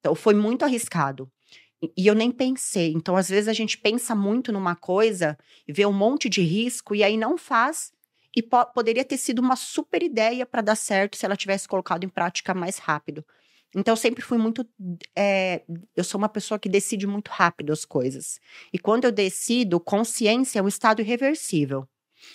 Então, 0.00 0.14
foi 0.14 0.34
muito 0.34 0.64
arriscado. 0.64 1.30
E- 1.82 2.06
eu 2.06 2.14
nem 2.14 2.30
pensei. 2.30 2.92
Então, 2.92 3.16
às 3.16 3.28
vezes, 3.28 3.48
a 3.48 3.52
gente 3.52 3.78
pensa 3.78 4.14
muito 4.14 4.52
numa 4.52 4.76
coisa 4.76 5.38
e 5.66 5.72
vê 5.72 5.86
um 5.86 5.92
monte 5.92 6.28
de 6.28 6.42
risco 6.42 6.94
e 6.94 7.02
aí 7.02 7.16
não 7.16 7.36
faz. 7.38 7.92
E 8.36 8.42
po- 8.42 8.66
poderia 8.66 9.04
ter 9.04 9.16
sido 9.16 9.40
uma 9.40 9.56
super 9.56 10.02
ideia 10.02 10.46
para 10.46 10.62
dar 10.62 10.76
certo 10.76 11.16
se 11.16 11.24
ela 11.26 11.36
tivesse 11.36 11.66
colocado 11.66 12.04
em 12.04 12.08
prática 12.08 12.54
mais 12.54 12.78
rápido. 12.78 13.24
Então, 13.74 13.92
eu 13.92 13.96
sempre 13.96 14.22
fui 14.22 14.36
muito. 14.38 14.66
é, 15.16 15.62
eu 15.96 16.02
sou 16.04 16.18
uma 16.18 16.28
pessoa 16.28 16.58
que 16.58 16.68
decide 16.68 17.06
muito 17.06 17.28
rápido 17.30 17.72
as 17.72 17.84
coisas. 17.84 18.40
E 18.72 18.78
quando 18.78 19.04
eu 19.04 19.12
decido, 19.12 19.78
consciência 19.80 20.58
é 20.58 20.62
um 20.62 20.68
estado 20.68 21.00
irreversível. 21.00 21.88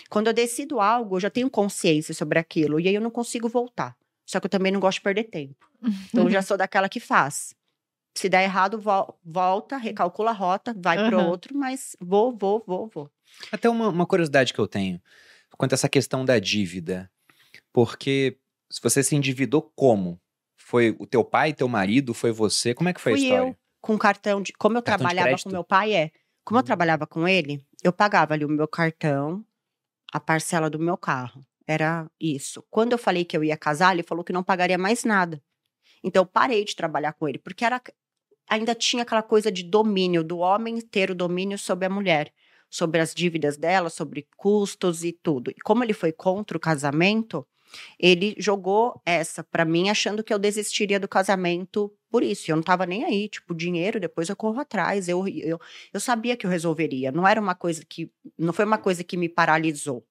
Quando 0.09 0.27
eu 0.27 0.33
decido 0.33 0.79
algo, 0.79 1.17
eu 1.17 1.19
já 1.19 1.29
tenho 1.29 1.49
consciência 1.49 2.13
sobre 2.13 2.39
aquilo. 2.39 2.79
E 2.79 2.87
aí 2.87 2.95
eu 2.95 3.01
não 3.01 3.11
consigo 3.11 3.47
voltar. 3.49 3.95
Só 4.25 4.39
que 4.39 4.45
eu 4.45 4.49
também 4.49 4.71
não 4.71 4.79
gosto 4.79 4.97
de 4.97 5.03
perder 5.03 5.25
tempo. 5.25 5.69
Então, 6.09 6.23
eu 6.25 6.29
já 6.31 6.41
sou 6.41 6.57
daquela 6.57 6.89
que 6.89 6.99
faz. 6.99 7.53
Se 8.17 8.29
der 8.29 8.43
errado, 8.43 8.79
vol- 8.79 9.19
volta, 9.23 9.77
recalcula 9.77 10.31
a 10.31 10.33
rota, 10.33 10.73
vai 10.77 10.97
para 10.97 11.17
Aham. 11.17 11.27
outro, 11.27 11.55
mas 11.57 11.95
vou, 11.99 12.35
vou, 12.35 12.63
vou, 12.65 12.87
vou. 12.87 13.11
Até 13.51 13.69
uma, 13.69 13.89
uma 13.89 14.05
curiosidade 14.05 14.53
que 14.53 14.59
eu 14.59 14.67
tenho 14.67 15.01
quanto 15.57 15.73
a 15.73 15.75
essa 15.75 15.89
questão 15.89 16.23
da 16.25 16.39
dívida. 16.39 17.09
Porque 17.73 18.37
se 18.71 18.81
você 18.81 19.03
se 19.03 19.15
endividou 19.15 19.61
como? 19.75 20.19
Foi 20.57 20.95
o 20.99 21.05
teu 21.05 21.23
pai, 21.23 21.53
teu 21.53 21.67
marido, 21.67 22.13
foi 22.13 22.31
você? 22.31 22.73
Como 22.73 22.89
é 22.89 22.93
que 22.93 23.01
foi 23.01 23.13
a 23.13 23.15
Fui 23.15 23.23
história? 23.23 23.49
eu, 23.49 23.57
com 23.81 23.97
cartão 23.97 24.41
de. 24.41 24.53
Como 24.53 24.77
eu 24.77 24.81
Cartão 24.81 24.97
trabalhava 25.07 25.41
com 25.43 25.49
meu 25.49 25.63
pai, 25.63 25.93
é. 25.93 26.11
Como 26.43 26.57
eu 26.59 26.63
Hum. 26.63 26.65
trabalhava 26.65 27.05
com 27.07 27.27
ele, 27.27 27.65
eu 27.83 27.91
pagava 27.93 28.33
ali 28.33 28.45
o 28.45 28.49
meu 28.49 28.67
cartão, 28.67 29.45
a 30.11 30.19
parcela 30.19 30.69
do 30.69 30.79
meu 30.79 30.97
carro. 30.97 31.45
Era 31.67 32.09
isso. 32.19 32.63
Quando 32.69 32.91
eu 32.93 32.97
falei 32.97 33.25
que 33.25 33.35
eu 33.35 33.43
ia 33.43 33.57
casar, 33.57 33.93
ele 33.93 34.03
falou 34.03 34.23
que 34.23 34.33
não 34.33 34.43
pagaria 34.43 34.77
mais 34.77 35.03
nada. 35.03 35.41
Então 36.03 36.21
eu 36.23 36.27
parei 36.27 36.63
de 36.63 36.75
trabalhar 36.75 37.13
com 37.13 37.27
ele, 37.27 37.39
porque 37.39 37.65
era 37.65 37.81
ainda 38.47 38.75
tinha 38.75 39.03
aquela 39.03 39.23
coisa 39.23 39.51
de 39.51 39.63
domínio, 39.63 40.23
do 40.23 40.39
homem 40.39 40.79
ter 40.81 41.11
o 41.11 41.15
domínio 41.15 41.57
sobre 41.57 41.85
a 41.85 41.89
mulher, 41.89 42.31
sobre 42.69 42.99
as 42.99 43.13
dívidas 43.13 43.57
dela, 43.57 43.89
sobre 43.89 44.27
custos 44.35 45.03
e 45.03 45.11
tudo. 45.11 45.51
E 45.51 45.55
como 45.55 45.83
ele 45.83 45.93
foi 45.93 46.11
contra 46.11 46.57
o 46.57 46.59
casamento, 46.59 47.45
ele 47.99 48.35
jogou 48.37 49.01
essa 49.05 49.43
pra 49.43 49.65
mim, 49.65 49.89
achando 49.89 50.23
que 50.23 50.33
eu 50.33 50.39
desistiria 50.39 50.99
do 50.99 51.07
casamento 51.07 51.91
por 52.09 52.23
isso. 52.23 52.49
Eu 52.49 52.55
não 52.55 52.63
tava 52.63 52.85
nem 52.85 53.03
aí, 53.03 53.27
tipo, 53.27 53.53
dinheiro, 53.53 53.99
depois 53.99 54.29
eu 54.29 54.35
corro 54.35 54.59
atrás. 54.59 55.07
Eu, 55.07 55.27
eu, 55.27 55.59
eu 55.93 55.99
sabia 55.99 56.37
que 56.37 56.45
eu 56.45 56.49
resolveria. 56.49 57.11
Não 57.11 57.27
era 57.27 57.39
uma 57.39 57.55
coisa 57.55 57.83
que. 57.87 58.11
Não 58.37 58.53
foi 58.53 58.65
uma 58.65 58.77
coisa 58.77 59.03
que 59.03 59.17
me 59.17 59.27
paralisou. 59.29 60.05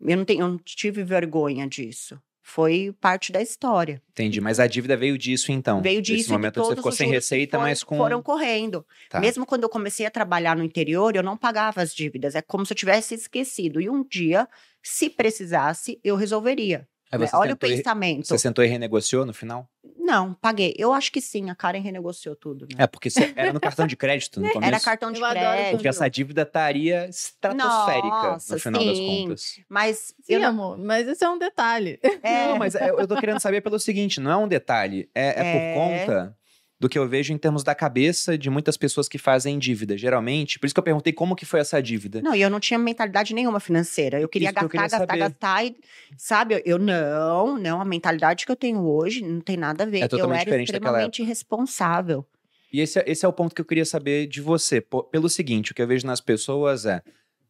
Eu 0.00 0.16
não, 0.16 0.24
tenho, 0.24 0.42
eu 0.42 0.48
não 0.48 0.58
tive 0.58 1.02
vergonha 1.02 1.66
disso. 1.66 2.20
Foi 2.50 2.94
parte 2.98 3.30
da 3.30 3.42
história. 3.42 4.00
Entendi, 4.10 4.40
mas 4.40 4.58
a 4.58 4.66
dívida 4.66 4.96
veio 4.96 5.18
disso 5.18 5.52
então. 5.52 5.82
Veio 5.82 6.00
disso 6.00 6.22
e 6.22 6.26
de 6.28 6.32
momento 6.32 6.64
você 6.64 6.74
ficou 6.76 6.90
sem 6.90 7.10
receita, 7.10 7.58
foram- 7.58 7.68
mas 7.68 7.84
com. 7.84 7.96
Foram 7.98 8.22
correndo. 8.22 8.86
Tá. 9.10 9.20
Mesmo 9.20 9.44
quando 9.44 9.64
eu 9.64 9.68
comecei 9.68 10.06
a 10.06 10.10
trabalhar 10.10 10.56
no 10.56 10.64
interior, 10.64 11.14
eu 11.14 11.22
não 11.22 11.36
pagava 11.36 11.82
as 11.82 11.94
dívidas. 11.94 12.34
É 12.34 12.40
como 12.40 12.64
se 12.64 12.72
eu 12.72 12.76
tivesse 12.76 13.14
esquecido. 13.14 13.82
E 13.82 13.90
um 13.90 14.02
dia, 14.02 14.48
se 14.82 15.10
precisasse, 15.10 16.00
eu 16.02 16.16
resolveria. 16.16 16.88
Né? 17.12 17.28
Olha 17.34 17.52
o 17.52 17.56
pensamento. 17.56 18.26
Você 18.26 18.38
sentou 18.38 18.64
e 18.64 18.68
renegociou 18.68 19.26
no 19.26 19.34
final? 19.34 19.68
Não, 20.08 20.32
paguei. 20.34 20.74
Eu 20.78 20.94
acho 20.94 21.12
que 21.12 21.20
sim, 21.20 21.50
a 21.50 21.54
Karen 21.54 21.80
renegociou 21.82 22.34
tudo. 22.34 22.62
Né? 22.72 22.84
É, 22.84 22.86
porque 22.86 23.10
era 23.36 23.52
no 23.52 23.60
cartão 23.60 23.86
de 23.86 23.94
crédito 23.94 24.40
no 24.40 24.48
começo. 24.52 24.66
Era 24.68 24.80
cartão 24.80 25.12
de 25.12 25.20
Eu 25.20 25.24
adoro 25.26 25.40
crédito. 25.46 25.70
Porque 25.72 25.88
essa 25.88 26.08
dívida 26.08 26.42
estaria 26.42 27.06
estratosférica 27.08 28.08
Nossa, 28.32 28.54
no 28.54 28.60
final 28.60 28.84
das 28.84 28.96
sim. 28.96 29.06
contas. 29.22 29.60
Mas 29.68 29.96
Sim, 30.22 30.34
eu 30.34 30.40
não, 30.40 30.48
amor, 30.48 30.78
mas 30.78 31.06
esse 31.06 31.22
é 31.24 31.28
um 31.28 31.38
detalhe. 31.38 32.00
é, 32.22 32.48
Não, 32.48 32.56
mas 32.58 32.74
é- 32.74 32.90
eu 32.90 33.06
tô 33.06 33.16
querendo 33.16 33.38
saber 33.40 33.60
pelo 33.60 33.78
seguinte: 33.78 34.18
não 34.20 34.30
é 34.30 34.36
um 34.36 34.48
detalhe, 34.48 35.10
é, 35.14 35.26
é 35.26 35.46
É. 35.46 35.74
por 35.74 35.80
conta 35.80 36.37
do 36.80 36.88
que 36.88 36.98
eu 36.98 37.08
vejo 37.08 37.32
em 37.32 37.38
termos 37.38 37.64
da 37.64 37.74
cabeça 37.74 38.38
de 38.38 38.48
muitas 38.48 38.76
pessoas 38.76 39.08
que 39.08 39.18
fazem 39.18 39.58
dívida. 39.58 39.96
Geralmente, 39.96 40.58
por 40.58 40.66
isso 40.66 40.74
que 40.74 40.78
eu 40.78 40.84
perguntei 40.84 41.12
como 41.12 41.34
que 41.34 41.44
foi 41.44 41.60
essa 41.60 41.82
dívida. 41.82 42.22
Não, 42.22 42.34
e 42.34 42.40
eu 42.40 42.48
não 42.48 42.60
tinha 42.60 42.78
mentalidade 42.78 43.34
nenhuma 43.34 43.58
financeira. 43.58 44.20
Eu 44.20 44.28
queria 44.28 44.48
Isso 44.48 44.58
que 44.58 44.64
eu 44.64 44.68
gastar, 44.68 44.88
queria 44.88 44.98
gastar, 44.98 45.06
saber. 45.06 45.18
gastar. 45.18 45.64
E, 45.66 45.76
sabe, 46.16 46.62
eu 46.64 46.78
não, 46.78 47.58
não. 47.58 47.80
A 47.80 47.84
mentalidade 47.84 48.46
que 48.46 48.52
eu 48.52 48.56
tenho 48.56 48.80
hoje 48.86 49.22
não 49.22 49.40
tem 49.40 49.56
nada 49.56 49.84
a 49.84 49.86
ver. 49.86 50.00
É 50.00 50.08
totalmente 50.08 50.30
eu 50.30 50.34
era 50.34 50.44
diferente 50.44 50.66
extremamente 50.66 51.22
irresponsável. 51.22 52.24
E 52.72 52.80
esse, 52.80 52.98
é- 53.00 53.04
esse 53.06 53.24
é 53.24 53.28
o 53.28 53.32
ponto 53.32 53.54
que 53.54 53.60
eu 53.60 53.64
queria 53.64 53.84
saber 53.84 54.26
de 54.26 54.40
você. 54.40 54.80
pelo 55.10 55.28
seguinte, 55.28 55.72
o 55.72 55.74
que 55.74 55.82
eu 55.82 55.86
vejo 55.86 56.06
nas 56.06 56.20
pessoas 56.20 56.86
é. 56.86 57.02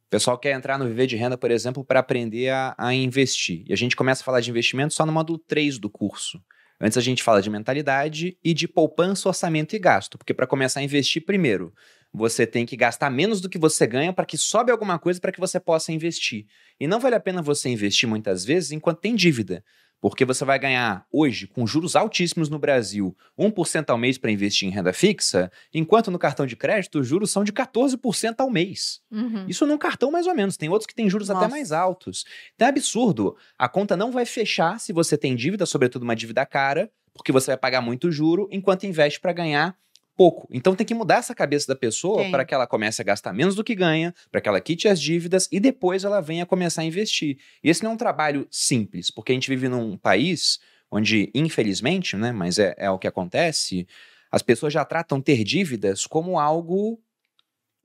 O 0.07 0.11
pessoal 0.11 0.39
quer 0.39 0.53
entrar 0.57 0.79
no 0.79 0.87
Viver 0.87 1.07
de 1.07 1.17
Renda, 1.17 1.37
por 1.37 1.51
exemplo, 1.51 1.85
para 1.85 2.01
aprender 2.01 2.49
a, 2.49 2.75
a, 2.79 2.95
investir. 2.95 3.63
E 3.69 3.75
a 3.75 3.77
gente 3.77 3.95
começa 3.95 4.23
a 4.23 4.25
falar 4.25 4.41
de 4.41 4.49
investimento 4.49 4.95
só 4.95 5.05
no 5.05 5.13
módulo 5.13 5.39
3 5.39 5.79
do 5.79 5.91
curso. 5.91 6.41
Antes 6.81 6.97
a 6.97 7.01
gente 7.01 7.23
fala 7.23 7.43
de 7.43 7.51
mentalidade 7.51 8.39
e 8.43 8.55
de 8.55 8.69
poupança, 8.69 9.29
orçamento 9.29 9.75
e 9.75 9.79
gasto. 9.79 10.17
Porque 10.17 10.33
para 10.33 10.47
começar 10.47 10.81
a 10.81 10.83
investir, 10.83 11.25
primeiro, 11.25 11.75
você 12.13 12.47
tem 12.47 12.65
que 12.65 12.77
gastar 12.77 13.11
menos 13.11 13.41
do 13.41 13.49
que 13.49 13.59
você 13.59 13.87
ganha 13.87 14.13
para 14.13 14.25
que 14.25 14.39
sobe 14.39 14.71
alguma 14.71 14.99
coisa 14.99 15.21
para 15.21 15.33
que 15.33 15.41
você 15.41 15.59
possa 15.59 15.93
investir. 15.93 16.47
E 16.79 16.87
não 16.87 17.01
vale 17.01 17.17
a 17.17 17.21
pena 17.21 17.43
você 17.43 17.69
investir 17.69 18.09
muitas 18.09 18.45
vezes 18.45 18.71
enquanto 18.71 19.01
tem 19.01 19.15
dívida. 19.15 19.65
Porque 20.01 20.25
você 20.25 20.45
vai 20.45 20.59
ganhar 20.59 21.05
hoje, 21.11 21.47
com 21.47 21.67
juros 21.67 21.97
altíssimos 21.97 22.49
no 22.49 22.59
Brasil, 22.59 23.17
1% 23.39 23.91
ao 23.91 23.99
mês 23.99 24.17
para 24.17 24.31
investir 24.31 24.69
em 24.69 24.71
renda 24.71 24.93
fixa, 24.93 25.51
enquanto 25.75 26.11
no 26.11 26.19
cartão 26.19 26.47
de 26.47 26.55
crédito 26.55 27.01
os 27.01 27.07
juros 27.07 27.31
são 27.31 27.43
de 27.43 27.53
14% 27.53 28.35
ao 28.39 28.51
mês. 28.51 29.01
Uhum. 29.11 29.47
Isso 29.49 29.67
num 29.67 29.79
cartão 29.79 30.11
mais 30.11 30.27
ou 30.27 30.35
menos, 30.35 30.57
tem 30.57 30.69
outros 30.69 30.87
que 30.87 30.95
têm 30.95 31.11
juros 31.11 31.29
Nossa. 31.29 31.45
até 31.45 31.51
mais 31.51 31.73
altos. 31.73 32.25
Então 32.55 32.67
é 32.67 32.71
absurdo. 32.71 33.37
A 33.59 33.69
conta 33.69 33.97
não 33.97 34.13
vai 34.13 34.25
fechar 34.25 34.79
se 34.79 34.93
você 34.93 35.19
tem 35.19 35.35
dívida, 35.35 35.67
sobretudo 35.67 36.03
uma 36.03 36.15
dívida 36.15 36.47
cara, 36.47 36.91
porque 37.13 37.33
você 37.33 37.51
vai 37.51 37.59
pagar 37.59 37.81
muito 37.81 38.11
juro, 38.13 38.49
enquanto 38.53 38.87
investe 38.87 39.19
para 39.19 39.33
ganhar 39.33 39.77
pouco. 40.19 40.49
Então 40.51 40.75
tem 40.75 40.85
que 40.85 40.95
mudar 40.95 41.19
essa 41.19 41.33
cabeça 41.33 41.69
da 41.69 41.77
pessoa 41.77 42.29
para 42.29 42.45
que 42.45 42.53
ela 42.53 42.67
comece 42.67 43.01
a 43.01 43.05
gastar 43.05 43.33
menos 43.33 43.55
do 43.55 43.63
que 43.63 43.73
ganha, 43.73 44.13
para 44.33 44.41
que 44.41 44.49
ela 44.49 44.61
quite 44.61 44.89
as 44.89 45.01
dívidas 45.01 45.49
e 45.53 45.61
depois 45.61 46.03
ela 46.03 46.21
venha 46.21 46.45
começar 46.45 46.83
a 46.83 46.85
investir. 46.85 47.39
E 47.63 47.71
esse 47.71 47.85
não 47.85 47.93
é 47.93 47.95
um 47.95 47.97
trabalho 47.97 48.45
simples, 48.51 49.13
porque 49.13 49.31
a 49.31 49.35
gente 49.35 49.49
vive 49.49 49.69
num 49.69 49.97
país 49.97 50.59
onde, 50.91 51.31
infelizmente, 51.33 52.17
né, 52.17 52.33
mas 52.33 52.59
é, 52.59 52.75
é 52.77 52.91
o 52.91 52.99
que 52.99 53.07
acontece, 53.07 53.87
as 54.33 54.43
pessoas 54.43 54.73
já 54.73 54.85
tratam 54.85 55.21
ter 55.21 55.45
dívidas 55.45 56.05
como 56.05 56.37
algo 56.37 57.01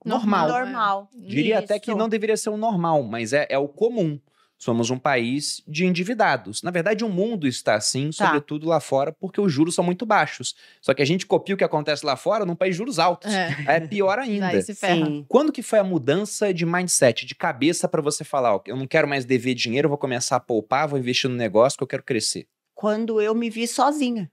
normal. 0.04 0.48
Normal. 0.48 1.10
Diria 1.14 1.56
Isso. 1.56 1.64
até 1.64 1.78
que 1.78 1.94
não 1.94 2.08
deveria 2.08 2.36
ser 2.36 2.50
o 2.50 2.56
normal, 2.56 3.04
mas 3.04 3.32
é, 3.32 3.46
é 3.48 3.58
o 3.58 3.68
comum. 3.68 4.18
Somos 4.56 4.88
um 4.88 4.98
país 4.98 5.62
de 5.66 5.84
endividados. 5.84 6.62
Na 6.62 6.70
verdade, 6.70 7.04
o 7.04 7.08
mundo 7.08 7.46
está 7.46 7.74
assim, 7.74 8.10
tá. 8.10 8.26
sobretudo 8.26 8.68
lá 8.68 8.80
fora, 8.80 9.12
porque 9.12 9.40
os 9.40 9.52
juros 9.52 9.74
são 9.74 9.84
muito 9.84 10.06
baixos. 10.06 10.54
Só 10.80 10.94
que 10.94 11.02
a 11.02 11.04
gente 11.04 11.26
copia 11.26 11.54
o 11.54 11.58
que 11.58 11.64
acontece 11.64 12.06
lá 12.06 12.16
fora 12.16 12.46
num 12.46 12.54
país 12.56 12.74
de 12.74 12.78
juros 12.78 12.98
altos. 12.98 13.32
É, 13.32 13.54
é 13.66 13.80
pior 13.80 14.18
ainda. 14.20 14.60
se 14.62 14.74
ferra. 14.74 15.06
Sim. 15.06 15.24
Quando 15.28 15.52
que 15.52 15.62
foi 15.62 15.78
a 15.78 15.84
mudança 15.84 16.54
de 16.54 16.64
mindset, 16.64 17.26
de 17.26 17.34
cabeça 17.34 17.88
para 17.88 18.00
você 18.00 18.24
falar, 18.24 18.54
ó, 18.54 18.62
eu 18.66 18.76
não 18.76 18.86
quero 18.86 19.08
mais 19.08 19.24
dever 19.24 19.54
dinheiro, 19.54 19.86
eu 19.86 19.90
vou 19.90 19.98
começar 19.98 20.36
a 20.36 20.40
poupar, 20.40 20.88
vou 20.88 20.98
investir 20.98 21.28
no 21.28 21.36
negócio 21.36 21.76
que 21.76 21.82
eu 21.82 21.88
quero 21.88 22.02
crescer? 22.02 22.46
Quando 22.74 23.20
eu 23.20 23.34
me 23.34 23.50
vi 23.50 23.66
sozinha, 23.66 24.30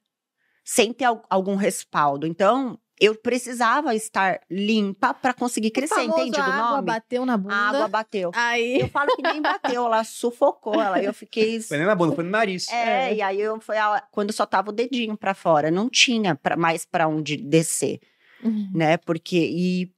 sem 0.64 0.94
ter 0.94 1.06
algum 1.30 1.56
respaldo. 1.56 2.26
Então, 2.26 2.80
eu 3.02 3.16
precisava 3.16 3.96
estar 3.96 4.42
limpa 4.48 5.12
para 5.12 5.34
conseguir 5.34 5.72
crescer, 5.72 6.04
entende 6.04 6.40
a 6.40 6.46
nome? 6.48 6.62
Água 6.62 6.82
bateu 6.84 7.26
na 7.26 7.36
bunda. 7.36 7.56
A 7.56 7.70
água 7.70 7.88
bateu. 7.88 8.30
Aí... 8.36 8.80
Eu 8.80 8.88
falo 8.90 9.16
que 9.16 9.24
nem 9.24 9.42
bateu, 9.42 9.88
ela 9.88 10.04
sufocou, 10.04 10.80
ela, 10.80 11.02
eu 11.02 11.12
fiquei... 11.12 11.60
Foi 11.72 11.78
nem 11.78 11.88
na 11.88 11.96
bunda, 11.96 12.14
foi 12.14 12.24
no 12.24 12.30
nariz. 12.30 12.68
É, 12.70 13.10
é. 13.10 13.16
e 13.16 13.22
aí 13.24 13.42
eu, 13.42 13.60
foi 13.60 13.78
a, 13.78 14.04
quando 14.12 14.32
só 14.32 14.46
tava 14.46 14.70
o 14.70 14.74
dedinho 14.74 15.18
para 15.18 15.34
fora, 15.34 15.72
não 15.72 15.90
tinha 15.90 16.36
pra, 16.36 16.56
mais 16.56 16.86
para 16.86 17.08
onde 17.08 17.38
descer, 17.38 18.00
uhum. 18.44 18.70
né? 18.72 18.98
Porque, 18.98 19.38
e, 19.38 19.92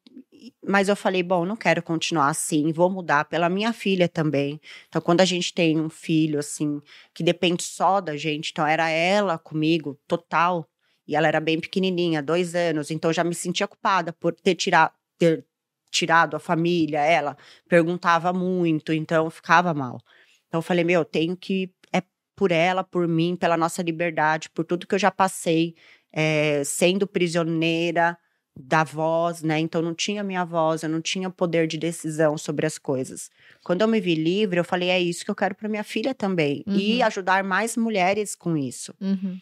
mas 0.66 0.88
eu 0.88 0.96
falei, 0.96 1.24
bom, 1.24 1.46
não 1.46 1.58
quero 1.58 1.84
continuar 1.84 2.30
assim, 2.30 2.72
vou 2.72 2.89
mudar 2.89 3.26
pela 3.26 3.50
minha 3.50 3.74
filha 3.74 4.08
também. 4.08 4.62
Então, 4.88 5.02
quando 5.02 5.20
a 5.20 5.26
gente 5.26 5.54
tem 5.54 5.78
um 5.78 5.89
filho, 5.89 6.39
assim, 6.39 6.82
que 7.13 7.22
depende 7.22 7.63
só 7.63 8.00
da 8.00 8.16
gente, 8.16 8.52
então 8.52 8.66
era 8.66 8.89
ela 8.89 9.38
comigo, 9.38 10.00
total, 10.08 10.66
e 11.08 11.16
ela 11.16 11.28
era 11.28 11.39
bem 11.39 11.60
pequenininha, 11.60 12.22
dois 12.22 12.56
anos, 12.56 12.92
então 12.92 13.12
já 13.12 13.24
me 13.24 13.36
sentia 13.36 13.68
culpada 13.68 14.13
por 14.13 14.34
ter, 14.34 14.56
tirado 14.56 14.94
ter 15.18 15.46
tirado 15.94 16.36
a 16.36 16.39
família, 16.39 17.00
ela 17.02 17.38
perguntava 17.70 18.34
muito, 18.34 18.92
então 18.92 19.30
ficava 19.30 19.74
mal. 19.74 20.02
Então 20.48 20.58
eu 20.58 20.63
falei, 20.63 20.84
meu, 20.84 21.02
eu 21.02 21.06
tenho 21.06 21.38
que, 21.38 21.72
é 21.94 22.02
por 22.36 22.52
ela, 22.52 22.84
por 22.84 23.08
mim, 23.08 23.36
pela 23.36 23.56
nossa 23.56 23.84
liberdade, 23.84 24.50
por 24.50 24.66
tudo 24.66 24.88
que 24.88 24.96
eu 24.96 25.00
já 25.00 25.12
passei, 25.12 25.76
é, 26.12 26.63
sendo 26.63 27.06
prisioneira 27.06 28.18
da 28.56 28.84
voz, 28.84 29.42
né? 29.42 29.60
Então 29.60 29.82
não 29.82 29.96
tinha 29.96 30.24
minha 30.24 30.46
voz, 30.46 30.84
eu 30.84 30.89
não 30.89 31.02
tinha 31.02 31.30
poder 31.30 31.68
de 31.68 31.78
decisão 31.78 32.38
sobre 32.38 32.66
as 32.66 32.78
coisas. 32.78 33.30
Quando 33.63 33.82
eu 33.82 33.88
me 33.88 34.00
vi 34.00 34.13
livre, 34.16 34.60
eu 34.60 34.63
falei, 34.63 34.89
é 34.89 35.00
isso 35.00 35.26
que 35.26 35.32
eu 35.32 35.36
quero 35.36 35.56
para 35.56 35.70
minha 35.70 35.84
filha 35.84 36.13
também. 36.13 36.63
Uhum. 36.68 36.76
E 36.76 37.02
ajudar 37.02 37.44
mais 37.44 37.76
mulheres 37.76 38.36
com 38.36 38.56
isso. 38.56 38.94
Uhum. 39.02 39.39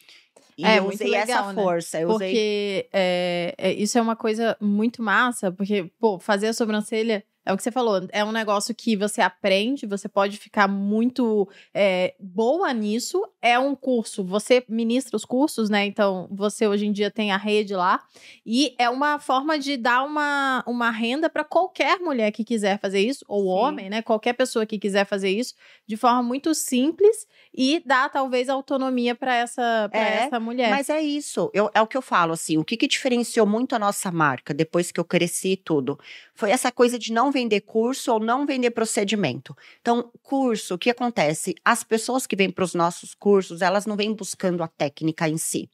E 0.62 0.66
é, 0.66 0.78
eu 0.78 0.88
usei 0.88 1.10
legal, 1.10 1.24
essa 1.24 1.54
né? 1.54 1.64
força. 1.64 2.00
Eu 2.00 2.08
porque 2.10 2.26
usei... 2.26 2.90
é, 2.94 3.56
é, 3.58 3.74
isso 3.74 3.98
é 3.98 4.02
uma 4.02 4.16
coisa 4.16 4.56
muito 4.62 5.02
massa, 5.02 5.52
porque, 5.52 5.92
pô, 6.00 6.20
fazer 6.20 6.48
a 6.48 6.54
sobrancelha 6.54 7.24
é 7.46 7.52
o 7.52 7.58
que 7.58 7.64
você 7.64 7.72
falou, 7.72 8.08
é 8.12 8.24
um 8.24 8.32
negócio 8.32 8.74
que 8.76 8.96
você 8.96 9.20
aprende, 9.20 9.88
você 9.88 10.08
pode 10.08 10.38
ficar 10.38 10.68
muito 10.68 11.50
é, 11.74 12.14
boa 12.20 12.72
nisso. 12.72 13.24
É 13.42 13.58
um 13.58 13.76
curso, 13.76 14.24
você 14.24 14.64
ministra 14.70 15.16
os 15.16 15.26
cursos, 15.26 15.70
né? 15.70 15.86
Então, 15.86 16.28
você 16.32 16.68
hoje 16.68 16.86
em 16.86 16.92
dia 16.92 17.10
tem 17.10 17.32
a 17.32 17.38
rede 17.38 17.74
lá. 17.74 18.04
E 18.46 18.76
é 18.78 18.90
uma 18.90 19.18
forma 19.18 19.58
de 19.58 19.76
dar 19.76 20.04
uma, 20.04 20.64
uma 20.68 20.92
renda 20.92 21.30
para 21.30 21.44
qualquer 21.44 22.00
mulher 22.00 22.32
que 22.32 22.44
quiser 22.44 22.80
fazer 22.80 23.00
isso, 23.00 23.26
ou 23.28 23.44
Sim. 23.44 23.50
homem, 23.50 23.90
né? 23.90 24.02
Qualquer 24.04 24.34
pessoa 24.34 24.66
que 24.66 24.78
quiser 24.78 25.06
fazer 25.06 25.30
isso, 25.30 25.56
de 25.88 25.98
forma 25.98 26.22
muito 26.22 26.54
simples 26.54 27.28
e 27.54 27.82
dar 27.86 28.10
talvez 28.10 28.50
autonomia 28.50 29.16
para 29.16 29.36
essa, 29.36 29.90
pra 29.92 30.00
é, 30.00 30.16
essa 30.26 30.40
mulher. 30.40 30.70
Mas 30.70 30.90
é 30.90 31.02
isso, 31.02 31.50
eu, 31.54 31.70
é 31.74 31.82
o 31.82 31.88
que 31.88 31.98
eu 31.98 32.02
falo, 32.02 32.34
assim, 32.34 32.58
o 32.58 32.64
que, 32.64 32.78
que 32.78 32.88
diferenciou 32.88 33.46
muito 33.46 33.76
a 33.76 33.80
nossa 33.80 34.12
marca 34.12 34.54
depois 34.54 34.92
que 34.92 35.00
eu 35.00 35.06
cresci 35.06 35.54
e 35.54 35.58
tudo, 35.58 36.00
foi 36.42 36.50
essa 36.50 36.72
coisa 36.72 36.98
de 36.98 37.14
não 37.14 37.32
vender 37.32 37.62
curso 37.62 38.12
ou 38.12 38.20
não 38.20 38.48
vender 38.48 38.72
procedimento. 38.72 39.56
Então, 39.80 40.12
curso, 40.24 40.74
o 40.74 40.78
que 40.78 40.90
acontece? 40.90 41.54
As 41.64 41.84
pessoas 41.84 42.26
que 42.26 42.36
vêm 42.36 42.50
para 42.50 42.64
os 42.64 42.74
nossos 42.74 43.14
cursos, 43.14 43.62
elas 43.62 43.86
não 43.86 43.96
vêm 43.96 44.12
buscando 44.12 44.64
a 44.64 44.68
técnica 44.68 45.30
em 45.30 45.38
si. 45.38 45.70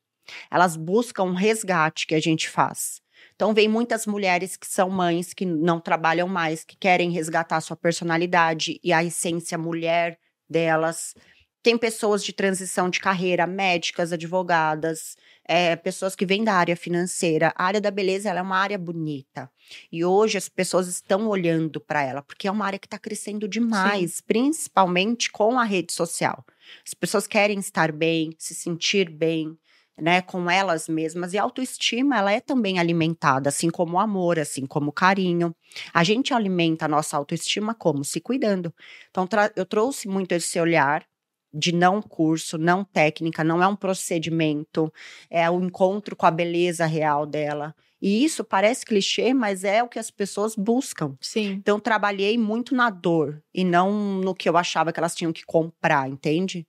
Elas 0.51 0.75
buscam 0.75 1.23
um 1.23 1.33
resgate 1.33 2.05
que 2.05 2.13
a 2.13 2.19
gente 2.19 2.49
faz. 2.49 2.99
Então, 3.33 3.53
vem 3.53 3.69
muitas 3.69 4.05
mulheres 4.05 4.57
que 4.57 4.67
são 4.67 4.89
mães, 4.89 5.33
que 5.33 5.45
não 5.45 5.79
trabalham 5.79 6.27
mais, 6.27 6.65
que 6.65 6.75
querem 6.75 7.11
resgatar 7.11 7.61
sua 7.61 7.77
personalidade 7.77 8.77
e 8.83 8.91
a 8.91 9.01
essência 9.01 9.57
mulher 9.57 10.19
delas. 10.49 11.15
Tem 11.63 11.77
pessoas 11.77 12.23
de 12.23 12.31
transição 12.31 12.89
de 12.89 12.99
carreira, 12.99 13.45
médicas, 13.45 14.13
advogadas, 14.13 15.17
é, 15.45 15.75
pessoas 15.75 16.15
que 16.15 16.25
vêm 16.25 16.43
da 16.43 16.53
área 16.53 16.77
financeira. 16.77 17.53
A 17.55 17.65
área 17.65 17.81
da 17.81 17.91
beleza 17.91 18.29
é 18.29 18.41
uma 18.41 18.57
área 18.57 18.77
bonita. 18.77 19.49
E 19.91 20.05
hoje 20.05 20.37
as 20.37 20.47
pessoas 20.47 20.87
estão 20.87 21.27
olhando 21.27 21.81
para 21.81 22.03
ela, 22.03 22.21
porque 22.21 22.47
é 22.47 22.51
uma 22.51 22.65
área 22.65 22.79
que 22.79 22.87
está 22.87 22.97
crescendo 22.97 23.47
demais, 23.47 24.15
Sim. 24.15 24.23
principalmente 24.27 25.31
com 25.31 25.59
a 25.59 25.63
rede 25.63 25.91
social. 25.93 26.45
As 26.85 26.93
pessoas 26.93 27.27
querem 27.27 27.59
estar 27.59 27.91
bem, 27.91 28.31
se 28.37 28.53
sentir 28.53 29.09
bem, 29.09 29.57
né, 29.99 30.21
com 30.21 30.49
elas 30.49 30.87
mesmas. 30.87 31.33
E 31.33 31.37
a 31.37 31.43
autoestima, 31.43 32.17
ela 32.17 32.31
é 32.31 32.39
também 32.39 32.77
alimentada, 32.77 33.49
assim 33.49 33.69
como 33.69 33.97
o 33.97 33.99
amor, 33.99 34.37
assim 34.37 34.65
como 34.65 34.89
o 34.89 34.93
carinho. 34.93 35.55
A 35.93 36.03
gente 36.03 36.33
alimenta 36.33 36.85
a 36.85 36.87
nossa 36.87 37.17
autoestima 37.17 37.73
como? 37.73 38.05
Se 38.05 38.21
cuidando. 38.21 38.73
Então, 39.09 39.27
eu 39.55 39.65
trouxe 39.65 40.07
muito 40.07 40.31
esse 40.33 40.59
olhar 40.59 41.03
de 41.53 41.73
não 41.73 42.01
curso, 42.01 42.57
não 42.57 42.83
técnica, 42.83 43.43
não 43.43 43.61
é 43.61 43.67
um 43.67 43.75
procedimento, 43.75 44.91
é 45.29 45.49
o 45.49 45.61
encontro 45.63 46.15
com 46.15 46.25
a 46.25 46.31
beleza 46.31 46.85
real 46.85 47.25
dela. 47.25 47.75
E 48.01 48.23
isso 48.23 48.43
parece 48.43 48.85
clichê, 48.85 49.33
mas 49.33 49.63
é 49.63 49.81
o 49.81 49.87
que 49.87 49.97
as 49.97 50.11
pessoas 50.11 50.55
buscam. 50.55 51.17
Sim. 51.19 51.53
Então, 51.53 51.79
trabalhei 51.79 52.37
muito 52.37 52.75
na 52.75 52.89
dor 52.89 53.41
e 53.53 53.63
não 53.63 54.19
no 54.19 54.35
que 54.35 54.47
eu 54.47 54.55
achava 54.55 54.93
que 54.93 54.99
elas 54.99 55.15
tinham 55.15 55.33
que 55.33 55.43
comprar, 55.45 56.07
entende? 56.07 56.67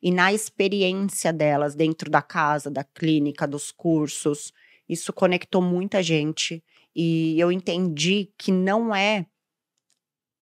E 0.00 0.12
na 0.12 0.32
experiência 0.32 1.32
delas 1.32 1.74
dentro 1.74 2.08
da 2.08 2.22
casa, 2.22 2.70
da 2.70 2.84
clínica, 2.84 3.46
dos 3.46 3.72
cursos. 3.72 4.52
Isso 4.88 5.12
conectou 5.12 5.60
muita 5.60 6.00
gente. 6.00 6.62
E 6.94 7.38
eu 7.38 7.50
entendi 7.50 8.32
que 8.38 8.52
não 8.52 8.94
é 8.94 9.26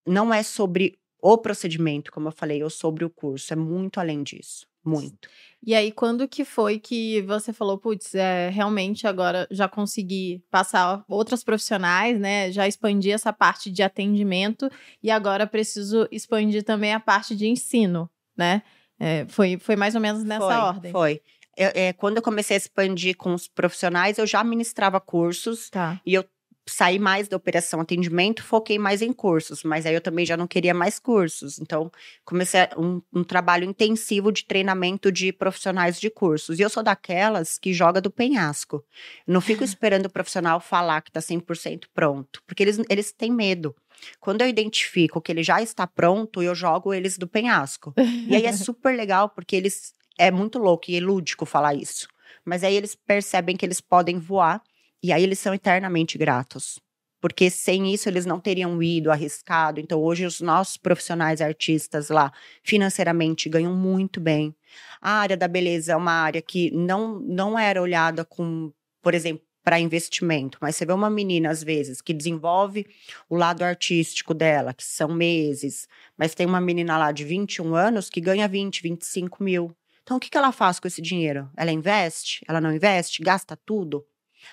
não 0.06 0.32
é 0.32 0.42
sobre 0.42 0.96
o 1.32 1.38
procedimento, 1.38 2.12
como 2.12 2.28
eu 2.28 2.32
falei, 2.32 2.62
ou 2.62 2.70
sobre 2.70 3.04
o 3.04 3.10
curso. 3.10 3.52
É 3.52 3.56
muito 3.56 3.98
além 3.98 4.22
disso. 4.22 4.66
Muito. 4.84 5.28
E 5.60 5.74
aí, 5.74 5.90
quando 5.90 6.28
que 6.28 6.44
foi 6.44 6.78
que 6.78 7.20
você 7.22 7.52
falou, 7.52 7.76
putz, 7.76 8.14
é, 8.14 8.50
realmente 8.50 9.04
agora 9.04 9.48
já 9.50 9.66
consegui 9.66 10.44
passar 10.48 11.04
outras 11.08 11.42
profissionais, 11.42 12.20
né? 12.20 12.52
Já 12.52 12.68
expandi 12.68 13.10
essa 13.10 13.32
parte 13.32 13.72
de 13.72 13.82
atendimento 13.82 14.70
e 15.02 15.10
agora 15.10 15.44
preciso 15.44 16.06
expandir 16.12 16.62
também 16.62 16.94
a 16.94 17.00
parte 17.00 17.34
de 17.34 17.48
ensino, 17.48 18.08
né? 18.36 18.62
É, 19.00 19.26
foi, 19.28 19.58
foi 19.58 19.74
mais 19.74 19.96
ou 19.96 20.00
menos 20.00 20.22
nessa 20.22 20.46
foi, 20.46 20.54
ordem. 20.54 20.92
Foi. 20.92 21.20
Eu, 21.56 21.70
é, 21.74 21.92
quando 21.94 22.18
eu 22.18 22.22
comecei 22.22 22.56
a 22.56 22.58
expandir 22.58 23.16
com 23.16 23.34
os 23.34 23.48
profissionais, 23.48 24.18
eu 24.18 24.26
já 24.26 24.44
ministrava 24.44 25.00
cursos 25.00 25.70
tá. 25.70 26.00
e 26.06 26.14
eu 26.14 26.24
saí 26.68 26.98
mais 26.98 27.28
da 27.28 27.36
operação 27.36 27.80
atendimento, 27.80 28.42
foquei 28.42 28.78
mais 28.78 29.00
em 29.00 29.12
cursos, 29.12 29.62
mas 29.62 29.86
aí 29.86 29.94
eu 29.94 30.00
também 30.00 30.26
já 30.26 30.36
não 30.36 30.46
queria 30.46 30.74
mais 30.74 30.98
cursos. 30.98 31.60
Então, 31.60 31.90
comecei 32.24 32.60
um, 32.76 33.00
um, 33.14 33.22
trabalho 33.22 33.64
intensivo 33.64 34.32
de 34.32 34.44
treinamento 34.44 35.12
de 35.12 35.32
profissionais 35.32 36.00
de 36.00 36.10
cursos. 36.10 36.58
E 36.58 36.62
eu 36.62 36.68
sou 36.68 36.82
daquelas 36.82 37.56
que 37.56 37.72
joga 37.72 38.00
do 38.00 38.10
penhasco. 38.10 38.84
não 39.26 39.40
fico 39.40 39.62
esperando 39.64 40.06
o 40.06 40.10
profissional 40.10 40.60
falar 40.60 41.00
que 41.02 41.10
está 41.10 41.20
100% 41.20 41.84
pronto, 41.94 42.42
porque 42.46 42.64
eles, 42.64 42.80
eles 42.88 43.12
têm 43.12 43.30
medo. 43.30 43.74
Quando 44.20 44.42
eu 44.42 44.48
identifico 44.48 45.20
que 45.20 45.32
ele 45.32 45.42
já 45.42 45.62
está 45.62 45.86
pronto, 45.86 46.42
eu 46.42 46.54
jogo 46.54 46.92
eles 46.92 47.16
do 47.16 47.28
penhasco. 47.28 47.94
E 47.96 48.34
aí 48.34 48.44
é 48.44 48.52
super 48.52 48.94
legal, 48.96 49.30
porque 49.30 49.56
eles. 49.56 49.94
É 50.18 50.30
muito 50.30 50.58
louco 50.58 50.90
e 50.90 50.96
é 50.96 51.00
lúdico 51.00 51.44
falar 51.44 51.74
isso. 51.74 52.08
Mas 52.42 52.64
aí 52.64 52.74
eles 52.74 52.94
percebem 52.94 53.54
que 53.54 53.66
eles 53.66 53.82
podem 53.82 54.18
voar 54.18 54.62
e 55.06 55.12
aí 55.12 55.22
eles 55.22 55.38
são 55.38 55.54
eternamente 55.54 56.18
gratos. 56.18 56.80
Porque 57.20 57.48
sem 57.48 57.94
isso 57.94 58.08
eles 58.08 58.26
não 58.26 58.40
teriam 58.40 58.82
ido 58.82 59.10
arriscado. 59.10 59.78
Então 59.80 60.00
hoje 60.02 60.26
os 60.26 60.40
nossos 60.40 60.76
profissionais 60.76 61.40
artistas 61.40 62.08
lá 62.08 62.32
financeiramente 62.62 63.48
ganham 63.48 63.74
muito 63.74 64.20
bem. 64.20 64.54
A 65.00 65.12
área 65.12 65.36
da 65.36 65.46
beleza 65.46 65.92
é 65.92 65.96
uma 65.96 66.12
área 66.12 66.42
que 66.42 66.72
não 66.72 67.20
não 67.20 67.58
era 67.58 67.80
olhada 67.80 68.24
com, 68.24 68.72
por 69.00 69.14
exemplo, 69.14 69.46
para 69.62 69.80
investimento, 69.80 70.58
mas 70.60 70.76
você 70.76 70.86
vê 70.86 70.92
uma 70.92 71.10
menina 71.10 71.50
às 71.50 71.62
vezes 71.62 72.00
que 72.00 72.12
desenvolve 72.12 72.86
o 73.28 73.36
lado 73.36 73.62
artístico 73.62 74.34
dela, 74.34 74.74
que 74.74 74.84
são 74.84 75.08
meses, 75.08 75.88
mas 76.16 76.34
tem 76.34 76.46
uma 76.46 76.60
menina 76.60 76.96
lá 76.98 77.10
de 77.12 77.24
21 77.24 77.74
anos 77.74 78.08
que 78.08 78.20
ganha 78.20 78.46
20, 78.46 78.82
25 78.82 79.42
mil. 79.42 79.76
Então, 80.02 80.18
o 80.18 80.20
que, 80.20 80.30
que 80.30 80.38
ela 80.38 80.52
faz 80.52 80.78
com 80.78 80.86
esse 80.86 81.02
dinheiro? 81.02 81.50
Ela 81.56 81.72
investe? 81.72 82.44
Ela 82.48 82.60
não 82.60 82.72
investe? 82.72 83.22
Gasta 83.22 83.56
tudo? 83.56 84.06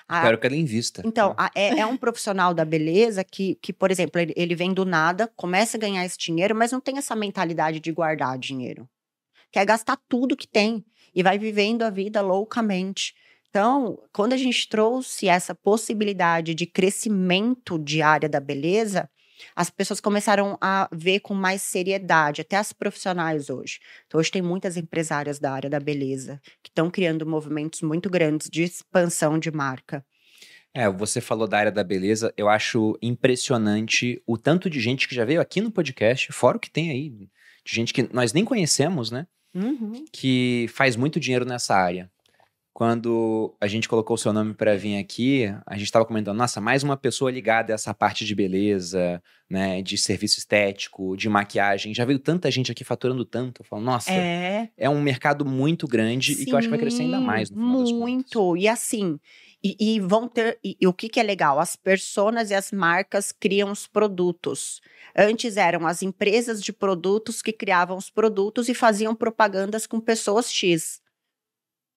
A, 0.08 0.18
Espero 0.18 0.38
que 0.38 0.46
ela 0.46 0.56
invista. 0.56 1.02
Então, 1.04 1.34
a, 1.36 1.50
é, 1.54 1.80
é, 1.80 1.86
um 1.86 1.96
profissional 1.96 2.52
da 2.54 2.64
beleza 2.64 3.24
que, 3.24 3.56
que 3.62 3.72
por 3.72 3.90
exemplo, 3.90 4.20
ele, 4.20 4.32
ele 4.36 4.54
vem 4.54 4.72
do 4.72 4.84
nada, 4.84 5.30
começa 5.36 5.76
a 5.76 5.80
ganhar 5.80 6.04
esse 6.04 6.18
dinheiro, 6.18 6.54
mas 6.54 6.72
não 6.72 6.80
tem 6.80 6.98
essa 6.98 7.16
mentalidade 7.16 7.80
de 7.80 7.92
guardar 7.92 8.38
dinheiro. 8.38 8.88
Quer 9.52 9.64
gastar 9.64 9.98
tudo 10.08 10.36
que 10.36 10.48
tem 10.48 10.84
e 11.14 11.22
vai 11.22 11.38
vivendo 11.38 11.82
a 11.82 11.90
vida 11.90 12.20
loucamente. 12.20 13.14
Então, 13.48 14.02
quando 14.12 14.32
a 14.32 14.36
gente 14.36 14.68
trouxe 14.68 15.28
essa 15.28 15.54
possibilidade 15.54 16.54
de 16.54 16.66
crescimento 16.66 17.78
de 17.78 18.02
área 18.02 18.28
da 18.28 18.40
beleza, 18.40 19.08
as 19.54 19.70
pessoas 19.70 20.00
começaram 20.00 20.56
a 20.60 20.88
ver 20.92 21.20
com 21.20 21.34
mais 21.34 21.62
seriedade, 21.62 22.40
até 22.40 22.56
as 22.56 22.72
profissionais 22.72 23.50
hoje. 23.50 23.80
Então, 24.06 24.18
hoje 24.20 24.30
tem 24.30 24.42
muitas 24.42 24.76
empresárias 24.76 25.38
da 25.38 25.52
área 25.52 25.70
da 25.70 25.80
beleza 25.80 26.40
que 26.62 26.70
estão 26.70 26.90
criando 26.90 27.26
movimentos 27.26 27.82
muito 27.82 28.08
grandes 28.10 28.48
de 28.50 28.62
expansão 28.62 29.38
de 29.38 29.50
marca. 29.50 30.04
É, 30.72 30.88
você 30.88 31.20
falou 31.20 31.46
da 31.46 31.58
área 31.58 31.72
da 31.72 31.84
beleza, 31.84 32.34
eu 32.36 32.48
acho 32.48 32.98
impressionante 33.00 34.20
o 34.26 34.36
tanto 34.36 34.68
de 34.68 34.80
gente 34.80 35.06
que 35.06 35.14
já 35.14 35.24
veio 35.24 35.40
aqui 35.40 35.60
no 35.60 35.70
podcast, 35.70 36.32
fora 36.32 36.56
o 36.56 36.60
que 36.60 36.70
tem 36.70 36.90
aí, 36.90 37.10
de 37.10 37.28
gente 37.64 37.92
que 37.92 38.08
nós 38.12 38.32
nem 38.32 38.44
conhecemos, 38.44 39.10
né? 39.10 39.26
Uhum. 39.54 40.04
Que 40.12 40.66
faz 40.70 40.96
muito 40.96 41.20
dinheiro 41.20 41.44
nessa 41.44 41.76
área 41.76 42.10
quando 42.74 43.54
a 43.60 43.68
gente 43.68 43.88
colocou 43.88 44.16
o 44.16 44.18
seu 44.18 44.32
nome 44.32 44.52
para 44.52 44.76
vir 44.76 44.98
aqui, 44.98 45.44
a 45.64 45.74
gente 45.74 45.84
estava 45.84 46.04
comentando, 46.04 46.36
nossa, 46.36 46.60
mais 46.60 46.82
uma 46.82 46.96
pessoa 46.96 47.30
ligada 47.30 47.72
a 47.72 47.76
essa 47.76 47.94
parte 47.94 48.26
de 48.26 48.34
beleza, 48.34 49.22
né, 49.48 49.80
de 49.80 49.96
serviço 49.96 50.40
estético, 50.40 51.16
de 51.16 51.28
maquiagem. 51.28 51.94
Já 51.94 52.04
veio 52.04 52.18
tanta 52.18 52.50
gente 52.50 52.72
aqui 52.72 52.82
faturando 52.82 53.24
tanto. 53.24 53.62
Eu 53.62 53.64
falo, 53.64 53.80
nossa, 53.80 54.10
é, 54.10 54.70
é 54.76 54.90
um 54.90 55.00
mercado 55.00 55.44
muito 55.44 55.86
grande 55.86 56.34
Sim, 56.34 56.42
e 56.42 56.46
que 56.46 56.52
eu 56.52 56.58
acho 56.58 56.66
que 56.66 56.70
vai 56.70 56.80
crescer 56.80 57.02
ainda 57.02 57.20
mais 57.20 57.48
no 57.48 57.86
final 57.86 58.00
Muito. 58.00 58.56
E 58.56 58.66
assim, 58.66 59.20
e, 59.62 59.76
e, 59.78 60.00
vão 60.00 60.26
ter. 60.26 60.58
E, 60.62 60.76
e, 60.80 60.86
o 60.88 60.92
que, 60.92 61.08
que 61.08 61.20
é 61.20 61.22
legal? 61.22 61.60
As 61.60 61.76
personas 61.76 62.50
e 62.50 62.54
as 62.54 62.72
marcas 62.72 63.30
criam 63.30 63.70
os 63.70 63.86
produtos. 63.86 64.80
Antes 65.16 65.56
eram 65.56 65.86
as 65.86 66.02
empresas 66.02 66.60
de 66.60 66.72
produtos 66.72 67.40
que 67.40 67.52
criavam 67.52 67.96
os 67.96 68.10
produtos 68.10 68.68
e 68.68 68.74
faziam 68.74 69.14
propagandas 69.14 69.86
com 69.86 70.00
pessoas 70.00 70.52
X. 70.52 71.03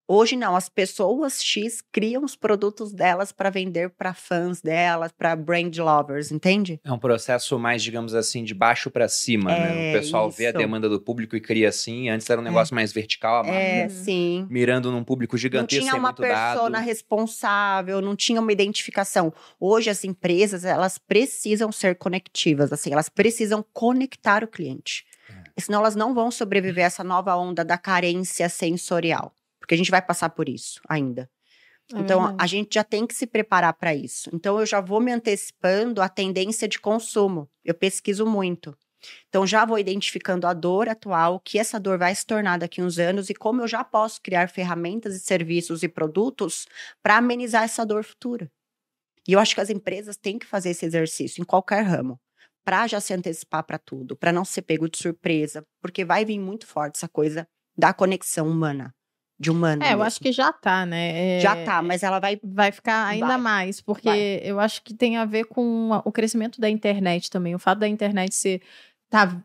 Hoje 0.10 0.38
não, 0.38 0.56
as 0.56 0.70
pessoas 0.70 1.44
X 1.44 1.84
criam 1.92 2.24
os 2.24 2.34
produtos 2.34 2.94
delas 2.94 3.34
para 3.34 3.50
vender 3.50 3.90
para 3.90 4.14
fãs 4.14 4.62
delas, 4.62 5.12
para 5.12 5.36
brand 5.36 5.76
lovers, 5.78 6.32
entende? 6.32 6.80
É 6.82 6.92
um 6.94 6.98
processo 6.98 7.60
mais, 7.60 7.84
digamos 7.84 8.16
assim, 8.16 8.46
de 8.46 8.54
baixo 8.54 8.90
para 8.90 9.10
cima, 9.10 9.52
é, 9.52 9.60
né? 9.60 9.74
O 9.74 9.78
é 9.78 10.00
pessoal 10.00 10.30
isso. 10.30 10.38
vê 10.38 10.48
a 10.48 10.54
demanda 10.54 10.88
do 10.88 11.02
público 11.02 11.36
e 11.36 11.42
cria 11.42 11.68
assim. 11.68 12.08
Antes 12.08 12.30
era 12.30 12.40
um 12.40 12.46
é. 12.46 12.48
negócio 12.48 12.74
é. 12.74 12.76
mais 12.76 12.94
vertical, 12.94 13.42
a 13.42 13.44
marca 13.44 13.60
é, 13.60 13.90
sim. 13.90 14.48
mirando 14.50 14.90
num 14.92 15.04
público 15.04 15.38
gigantesco. 15.38 15.84
Não 15.84 15.92
tinha 15.92 16.00
uma 16.00 16.14
persona 16.14 16.80
responsável, 16.80 18.00
não 18.00 18.16
tinha 18.16 18.40
uma 18.40 18.54
identificação. 18.54 19.34
Hoje 19.60 19.90
as 19.90 20.06
empresas, 20.06 20.64
elas 20.64 20.98
precisam 20.98 21.70
ser 21.70 21.96
conectivas, 21.96 22.72
assim, 22.72 22.94
elas 22.94 23.10
precisam 23.10 23.66
conectar 23.74 24.42
o 24.42 24.48
cliente. 24.48 25.06
É. 25.30 25.62
Senão 25.62 25.80
elas 25.80 25.98
não 25.98 26.14
vão 26.14 26.32
sobreviver 26.32 26.86
a 26.86 26.88
essa 26.88 27.04
nova 27.04 27.36
onda 27.36 27.66
da 27.66 27.78
carência 27.78 28.48
sensorial 28.48 29.34
porque 29.68 29.76
a 29.76 29.78
gente 29.78 29.92
vai 29.92 30.02
passar 30.02 30.30
por 30.30 30.48
isso 30.48 30.80
ainda. 30.88 31.30
É 31.94 32.00
então, 32.00 32.24
a, 32.24 32.36
a 32.40 32.48
gente 32.48 32.76
já 32.76 32.86
tem 32.86 33.06
que 33.06 33.14
se 33.14 33.28
preparar 33.28 33.74
para 33.74 33.94
isso. 33.94 34.30
Então, 34.34 34.58
eu 34.58 34.66
já 34.66 34.80
vou 34.80 35.02
me 35.02 35.12
antecipando 35.12 36.02
a 36.02 36.08
tendência 36.08 36.70
de 36.70 36.80
consumo. 36.80 37.50
Eu 37.66 37.74
pesquiso 37.74 38.26
muito. 38.26 38.78
Então, 39.28 39.46
já 39.46 39.66
vou 39.66 39.78
identificando 39.78 40.48
a 40.48 40.54
dor 40.54 40.88
atual, 40.88 41.36
o 41.36 41.40
que 41.40 41.60
essa 41.60 41.78
dor 41.80 41.98
vai 41.98 42.16
se 42.16 42.26
tornar 42.26 42.58
daqui 42.58 42.80
a 42.80 42.84
uns 42.84 42.98
anos 42.98 43.30
e 43.30 43.34
como 43.34 43.62
eu 43.62 43.68
já 43.68 43.84
posso 43.84 44.22
criar 44.22 44.50
ferramentas 44.50 45.14
e 45.16 45.20
serviços 45.20 45.84
e 45.84 45.90
produtos 45.90 46.66
para 47.04 47.18
amenizar 47.18 47.64
essa 47.64 47.86
dor 47.86 48.06
futura. 48.06 48.50
E 49.28 49.34
eu 49.34 49.40
acho 49.40 49.54
que 49.54 49.62
as 49.62 49.70
empresas 49.70 50.16
têm 50.16 50.40
que 50.40 50.46
fazer 50.46 50.70
esse 50.70 50.86
exercício 50.86 51.42
em 51.42 51.46
qualquer 51.46 51.82
ramo, 51.82 52.18
para 52.64 52.88
já 52.88 53.02
se 53.02 53.14
antecipar 53.14 53.64
para 53.66 53.78
tudo, 53.78 54.16
para 54.16 54.32
não 54.32 54.46
ser 54.46 54.62
pego 54.62 54.90
de 54.90 54.98
surpresa, 54.98 55.66
porque 55.82 56.06
vai 56.06 56.24
vir 56.24 56.40
muito 56.40 56.66
forte 56.66 56.96
essa 56.96 57.10
coisa 57.10 57.46
da 57.78 57.94
conexão 57.94 58.48
humana 58.48 58.94
de 59.40 59.52
humano. 59.52 59.84
É, 59.84 59.88
mesmo. 59.88 60.02
eu 60.02 60.06
acho 60.06 60.20
que 60.20 60.32
já 60.32 60.52
tá, 60.52 60.86
né? 60.86 61.38
É, 61.38 61.40
já 61.40 61.64
tá, 61.64 61.82
mas 61.82 62.04
ela 62.04 62.20
vai. 62.20 62.40
Vai 62.44 62.72
ficar 62.72 63.06
ainda 63.06 63.28
vai, 63.28 63.38
mais, 63.38 63.82
porque 63.82 64.10
vai. 64.10 64.42
eu 64.44 64.60
acho 64.60 64.82
que 64.84 64.94
tem 64.94 65.18
a 65.18 65.26
ver 65.26 65.46
com 65.46 65.92
o 66.04 66.12
crescimento 66.12 66.60
da 66.60 66.70
internet 66.70 67.30
também. 67.30 67.54
O 67.54 67.60
fato 67.60 67.80
da 67.80 67.88
internet 67.88 68.34
ser. 68.34 68.62
Tá 69.10 69.42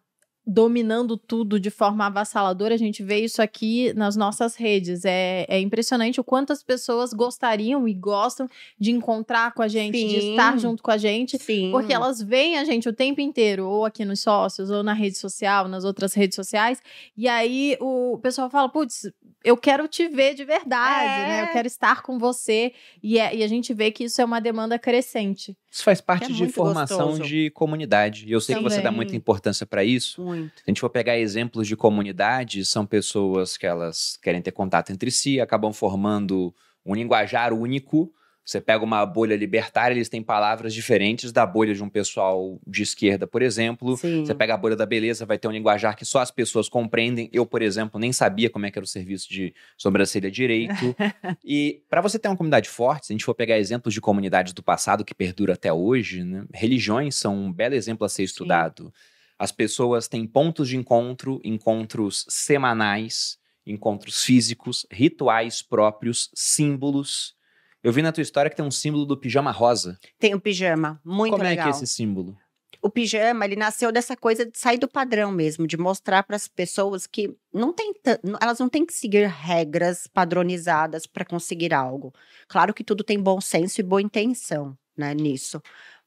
dominando 0.46 1.16
tudo 1.16 1.58
de 1.60 1.70
forma 1.70 2.06
avassaladora. 2.06 2.74
A 2.74 2.78
gente 2.78 3.02
vê 3.02 3.20
isso 3.20 3.40
aqui 3.40 3.92
nas 3.94 4.16
nossas 4.16 4.56
redes. 4.56 5.04
É, 5.04 5.46
é 5.48 5.60
impressionante 5.60 6.20
o 6.20 6.24
quanto 6.24 6.52
as 6.52 6.62
pessoas 6.62 7.12
gostariam 7.12 7.86
e 7.86 7.94
gostam 7.94 8.48
de 8.78 8.90
encontrar 8.90 9.54
com 9.54 9.62
a 9.62 9.68
gente, 9.68 9.98
Sim. 9.98 10.08
de 10.08 10.16
estar 10.30 10.58
junto 10.58 10.82
com 10.82 10.90
a 10.90 10.96
gente, 10.96 11.38
Sim. 11.38 11.70
porque 11.70 11.92
elas 11.92 12.20
veem 12.20 12.58
a 12.58 12.64
gente 12.64 12.88
o 12.88 12.92
tempo 12.92 13.20
inteiro, 13.20 13.66
ou 13.66 13.84
aqui 13.84 14.04
nos 14.04 14.20
sócios, 14.20 14.70
ou 14.70 14.82
na 14.82 14.92
rede 14.92 15.16
social, 15.16 15.68
nas 15.68 15.84
outras 15.84 16.12
redes 16.14 16.34
sociais. 16.34 16.80
E 17.16 17.28
aí 17.28 17.76
o 17.80 18.18
pessoal 18.18 18.50
fala: 18.50 18.68
putz, 18.68 19.10
eu 19.44 19.56
quero 19.56 19.86
te 19.86 20.08
ver 20.08 20.34
de 20.34 20.44
verdade, 20.44 21.04
é. 21.04 21.28
né? 21.28 21.40
Eu 21.42 21.46
é. 21.46 21.52
quero 21.52 21.66
estar 21.66 22.02
com 22.02 22.18
você. 22.18 22.72
E, 23.02 23.18
é, 23.18 23.34
e, 23.34 23.42
a 23.42 23.48
gente 23.48 23.72
vê 23.72 23.90
que 23.90 24.04
isso 24.04 24.20
é 24.20 24.24
uma 24.24 24.40
demanda 24.40 24.78
crescente. 24.78 25.56
Isso 25.72 25.84
faz 25.84 26.02
parte 26.02 26.30
é 26.30 26.34
de 26.34 26.48
formação 26.48 27.08
gostoso. 27.08 27.28
de 27.28 27.48
comunidade. 27.50 28.26
E 28.28 28.32
eu 28.32 28.42
sei 28.42 28.54
Também. 28.54 28.68
que 28.68 28.74
você 28.76 28.82
dá 28.82 28.92
muita 28.92 29.16
importância 29.16 29.64
para 29.64 29.82
isso. 29.82 30.22
Muito. 30.22 30.58
Se 30.58 30.64
a 30.66 30.70
gente 30.70 30.80
for 30.80 30.90
pegar 30.90 31.18
exemplos 31.18 31.66
de 31.66 31.74
comunidade, 31.74 32.62
são 32.66 32.84
pessoas 32.84 33.56
que 33.56 33.66
elas 33.66 34.18
querem 34.22 34.42
ter 34.42 34.52
contato 34.52 34.92
entre 34.92 35.10
si, 35.10 35.40
acabam 35.40 35.72
formando 35.72 36.54
um 36.84 36.94
linguajar 36.94 37.54
único 37.54 38.12
você 38.44 38.60
pega 38.60 38.84
uma 38.84 39.06
bolha 39.06 39.36
libertária, 39.36 39.94
eles 39.94 40.08
têm 40.08 40.20
palavras 40.20 40.74
diferentes 40.74 41.30
da 41.30 41.46
bolha 41.46 41.72
de 41.72 41.82
um 41.82 41.88
pessoal 41.88 42.60
de 42.66 42.82
esquerda, 42.82 43.24
por 43.24 43.40
exemplo. 43.40 43.96
Sim. 43.96 44.24
Você 44.24 44.34
pega 44.34 44.54
a 44.54 44.56
bolha 44.56 44.74
da 44.74 44.84
beleza, 44.84 45.24
vai 45.24 45.38
ter 45.38 45.46
um 45.46 45.52
linguajar 45.52 45.96
que 45.96 46.04
só 46.04 46.18
as 46.18 46.30
pessoas 46.30 46.68
compreendem. 46.68 47.30
Eu, 47.32 47.46
por 47.46 47.62
exemplo, 47.62 48.00
nem 48.00 48.12
sabia 48.12 48.50
como 48.50 48.66
é 48.66 48.70
que 48.70 48.78
era 48.78 48.84
o 48.84 48.88
serviço 48.88 49.28
de 49.30 49.54
sobrancelha 49.78 50.28
direito. 50.28 50.74
e 51.44 51.82
para 51.88 52.00
você 52.00 52.18
ter 52.18 52.28
uma 52.28 52.36
comunidade 52.36 52.68
forte, 52.68 53.06
se 53.06 53.12
a 53.12 53.14
gente 53.14 53.24
for 53.24 53.34
pegar 53.34 53.58
exemplos 53.58 53.94
de 53.94 54.00
comunidades 54.00 54.52
do 54.52 54.62
passado 54.62 55.04
que 55.04 55.14
perduram 55.14 55.54
até 55.54 55.72
hoje, 55.72 56.24
né? 56.24 56.44
religiões 56.52 57.14
são 57.14 57.36
um 57.36 57.52
belo 57.52 57.76
exemplo 57.76 58.04
a 58.04 58.08
ser 58.08 58.24
estudado. 58.24 58.86
Sim. 58.86 58.92
As 59.38 59.52
pessoas 59.52 60.08
têm 60.08 60.26
pontos 60.26 60.68
de 60.68 60.76
encontro, 60.76 61.40
encontros 61.44 62.26
semanais, 62.28 63.38
encontros 63.64 64.24
físicos, 64.24 64.84
rituais 64.90 65.62
próprios, 65.62 66.28
símbolos 66.34 67.40
eu 67.82 67.92
vi 67.92 68.00
na 68.00 68.12
tua 68.12 68.22
história 68.22 68.48
que 68.48 68.56
tem 68.56 68.64
um 68.64 68.70
símbolo 68.70 69.04
do 69.04 69.16
pijama 69.16 69.50
rosa. 69.50 69.98
Tem 70.18 70.34
o 70.34 70.36
um 70.36 70.40
pijama, 70.40 71.00
muito 71.04 71.32
Como 71.32 71.42
legal. 71.42 71.64
Como 71.64 71.68
é 71.68 71.72
que 71.72 71.82
é 71.82 71.84
esse 71.84 71.92
símbolo? 71.92 72.38
O 72.80 72.88
pijama, 72.88 73.44
ele 73.44 73.56
nasceu 73.56 73.92
dessa 73.92 74.16
coisa 74.16 74.46
de 74.46 74.56
sair 74.58 74.78
do 74.78 74.88
padrão 74.88 75.30
mesmo, 75.30 75.66
de 75.66 75.76
mostrar 75.76 76.22
para 76.22 76.36
as 76.36 76.48
pessoas 76.48 77.06
que 77.06 77.36
não 77.52 77.72
tem 77.72 77.92
elas 78.40 78.58
não 78.58 78.68
têm 78.68 78.84
que 78.86 78.92
seguir 78.92 79.28
regras 79.28 80.06
padronizadas 80.06 81.06
para 81.06 81.24
conseguir 81.24 81.74
algo. 81.74 82.12
Claro 82.48 82.72
que 82.72 82.82
tudo 82.84 83.04
tem 83.04 83.20
bom 83.20 83.40
senso 83.40 83.80
e 83.80 83.84
boa 83.84 84.02
intenção, 84.02 84.76
né, 84.96 85.14
nisso. 85.14 85.60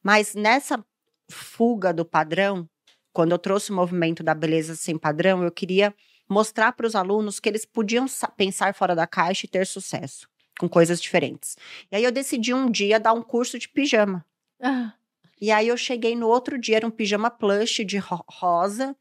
Mas 0.03 0.33
nessa 0.33 0.83
fuga 1.29 1.93
do 1.93 2.05
padrão, 2.05 2.67
quando 3.13 3.31
eu 3.31 3.39
trouxe 3.39 3.71
o 3.71 3.75
movimento 3.75 4.21
da 4.21 4.33
beleza 4.33 4.75
sem 4.75 4.97
padrão, 4.97 5.43
eu 5.43 5.51
queria 5.51 5.93
mostrar 6.29 6.73
para 6.73 6.87
os 6.87 6.95
alunos 6.95 7.39
que 7.39 7.47
eles 7.47 7.65
podiam 7.65 8.05
pensar 8.35 8.73
fora 8.73 8.95
da 8.95 9.07
caixa 9.07 9.45
e 9.45 9.49
ter 9.49 9.65
sucesso 9.65 10.27
com 10.59 10.67
coisas 10.69 11.01
diferentes. 11.01 11.57
E 11.91 11.95
aí 11.95 12.03
eu 12.03 12.11
decidi 12.11 12.53
um 12.53 12.69
dia 12.69 12.99
dar 12.99 13.13
um 13.13 13.21
curso 13.21 13.59
de 13.59 13.67
pijama. 13.67 14.25
Ah, 14.61 14.93
E 15.41 15.51
aí 15.51 15.67
eu 15.67 15.77
cheguei 15.77 16.15
no 16.15 16.27
outro 16.27 16.57
dia, 16.57 16.77
era 16.77 16.87
um 16.87 16.91
pijama 16.91 17.29
plush 17.29 17.83
de 17.85 17.97
ro- 17.97 18.23
rosa 18.27 18.95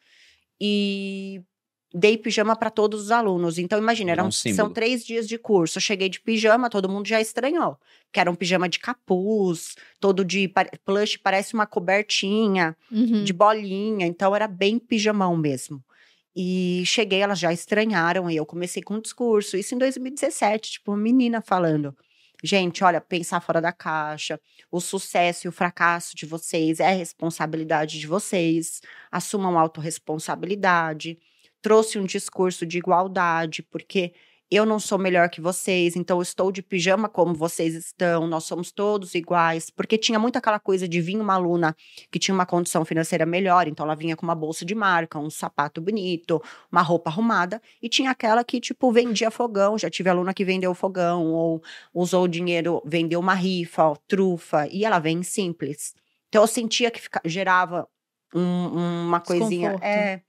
e 0.60 1.40
dei 1.92 2.18
pijama 2.18 2.56
para 2.56 2.70
todos 2.70 3.02
os 3.04 3.10
alunos. 3.12 3.56
Então 3.56 3.78
imagina, 3.78 4.10
eram, 4.10 4.26
um 4.26 4.30
são 4.56 4.68
três 4.72 5.06
dias 5.06 5.28
de 5.28 5.38
curso. 5.38 5.78
Eu 5.78 5.82
cheguei 5.82 6.08
de 6.08 6.20
pijama, 6.20 6.68
todo 6.68 6.88
mundo 6.88 7.06
já 7.06 7.20
estranhou, 7.20 7.78
que 8.12 8.18
era 8.18 8.28
um 8.30 8.34
pijama 8.34 8.68
de 8.68 8.80
capuz, 8.80 9.76
todo 10.00 10.24
de 10.24 10.52
plush, 10.84 11.16
parece 11.18 11.54
uma 11.54 11.66
cobertinha 11.66 12.76
uhum. 12.90 13.22
de 13.22 13.32
bolinha, 13.32 14.06
então 14.06 14.34
era 14.34 14.48
bem 14.48 14.76
pijamão 14.78 15.36
mesmo. 15.36 15.82
E 16.36 16.82
cheguei, 16.86 17.20
elas 17.20 17.38
já 17.38 17.52
estranharam, 17.52 18.30
e 18.30 18.36
eu 18.36 18.44
comecei 18.46 18.82
com 18.82 18.94
um 18.94 19.00
discurso, 19.00 19.56
isso 19.56 19.74
em 19.74 19.78
2017, 19.78 20.72
tipo, 20.72 20.90
uma 20.90 20.96
menina 20.98 21.40
falando. 21.40 21.96
Gente, 22.42 22.84
olha, 22.84 23.00
pensar 23.00 23.40
fora 23.40 23.60
da 23.60 23.72
caixa, 23.72 24.38
o 24.70 24.80
sucesso 24.80 25.46
e 25.46 25.48
o 25.48 25.52
fracasso 25.52 26.14
de 26.16 26.26
vocês 26.26 26.80
é 26.80 26.92
responsabilidade 26.92 27.98
de 27.98 28.06
vocês, 28.06 28.82
assumam 29.10 29.58
autorresponsabilidade. 29.58 31.18
Trouxe 31.62 31.98
um 31.98 32.04
discurso 32.04 32.66
de 32.66 32.78
igualdade, 32.78 33.62
porque 33.62 34.12
eu 34.54 34.64
não 34.66 34.78
sou 34.78 34.98
melhor 34.98 35.28
que 35.28 35.40
vocês, 35.40 35.96
então 35.96 36.18
eu 36.18 36.22
estou 36.22 36.52
de 36.52 36.62
pijama 36.62 37.08
como 37.08 37.34
vocês 37.34 37.74
estão, 37.74 38.26
nós 38.26 38.44
somos 38.44 38.70
todos 38.70 39.14
iguais, 39.14 39.70
porque 39.70 39.96
tinha 39.98 40.18
muito 40.18 40.36
aquela 40.36 40.58
coisa 40.60 40.86
de 40.86 41.00
vir 41.00 41.16
uma 41.18 41.34
aluna 41.34 41.74
que 42.10 42.18
tinha 42.18 42.34
uma 42.34 42.46
condição 42.46 42.84
financeira 42.84 43.24
melhor, 43.26 43.66
então 43.66 43.84
ela 43.84 43.94
vinha 43.94 44.16
com 44.16 44.24
uma 44.24 44.34
bolsa 44.34 44.64
de 44.64 44.74
marca, 44.74 45.18
um 45.18 45.30
sapato 45.30 45.80
bonito, 45.80 46.42
uma 46.70 46.82
roupa 46.82 47.10
arrumada, 47.10 47.60
e 47.82 47.88
tinha 47.88 48.10
aquela 48.10 48.44
que, 48.44 48.60
tipo, 48.60 48.92
vendia 48.92 49.30
fogão, 49.30 49.76
já 49.78 49.90
tive 49.90 50.08
aluna 50.10 50.32
que 50.34 50.44
vendeu 50.44 50.74
fogão, 50.74 51.32
ou 51.32 51.62
usou 51.92 52.24
o 52.24 52.28
dinheiro, 52.28 52.82
vendeu 52.84 53.20
uma 53.20 53.34
rifa, 53.34 53.84
ó, 53.84 53.96
trufa, 54.06 54.66
e 54.70 54.84
ela 54.84 54.98
vem 54.98 55.22
simples. 55.22 55.94
Então 56.28 56.42
eu 56.42 56.46
sentia 56.48 56.90
que 56.90 57.00
fica- 57.00 57.20
gerava 57.24 57.88
um- 58.34 59.06
uma 59.06 59.20
coisinha. 59.20 59.70
É. 59.82 60.20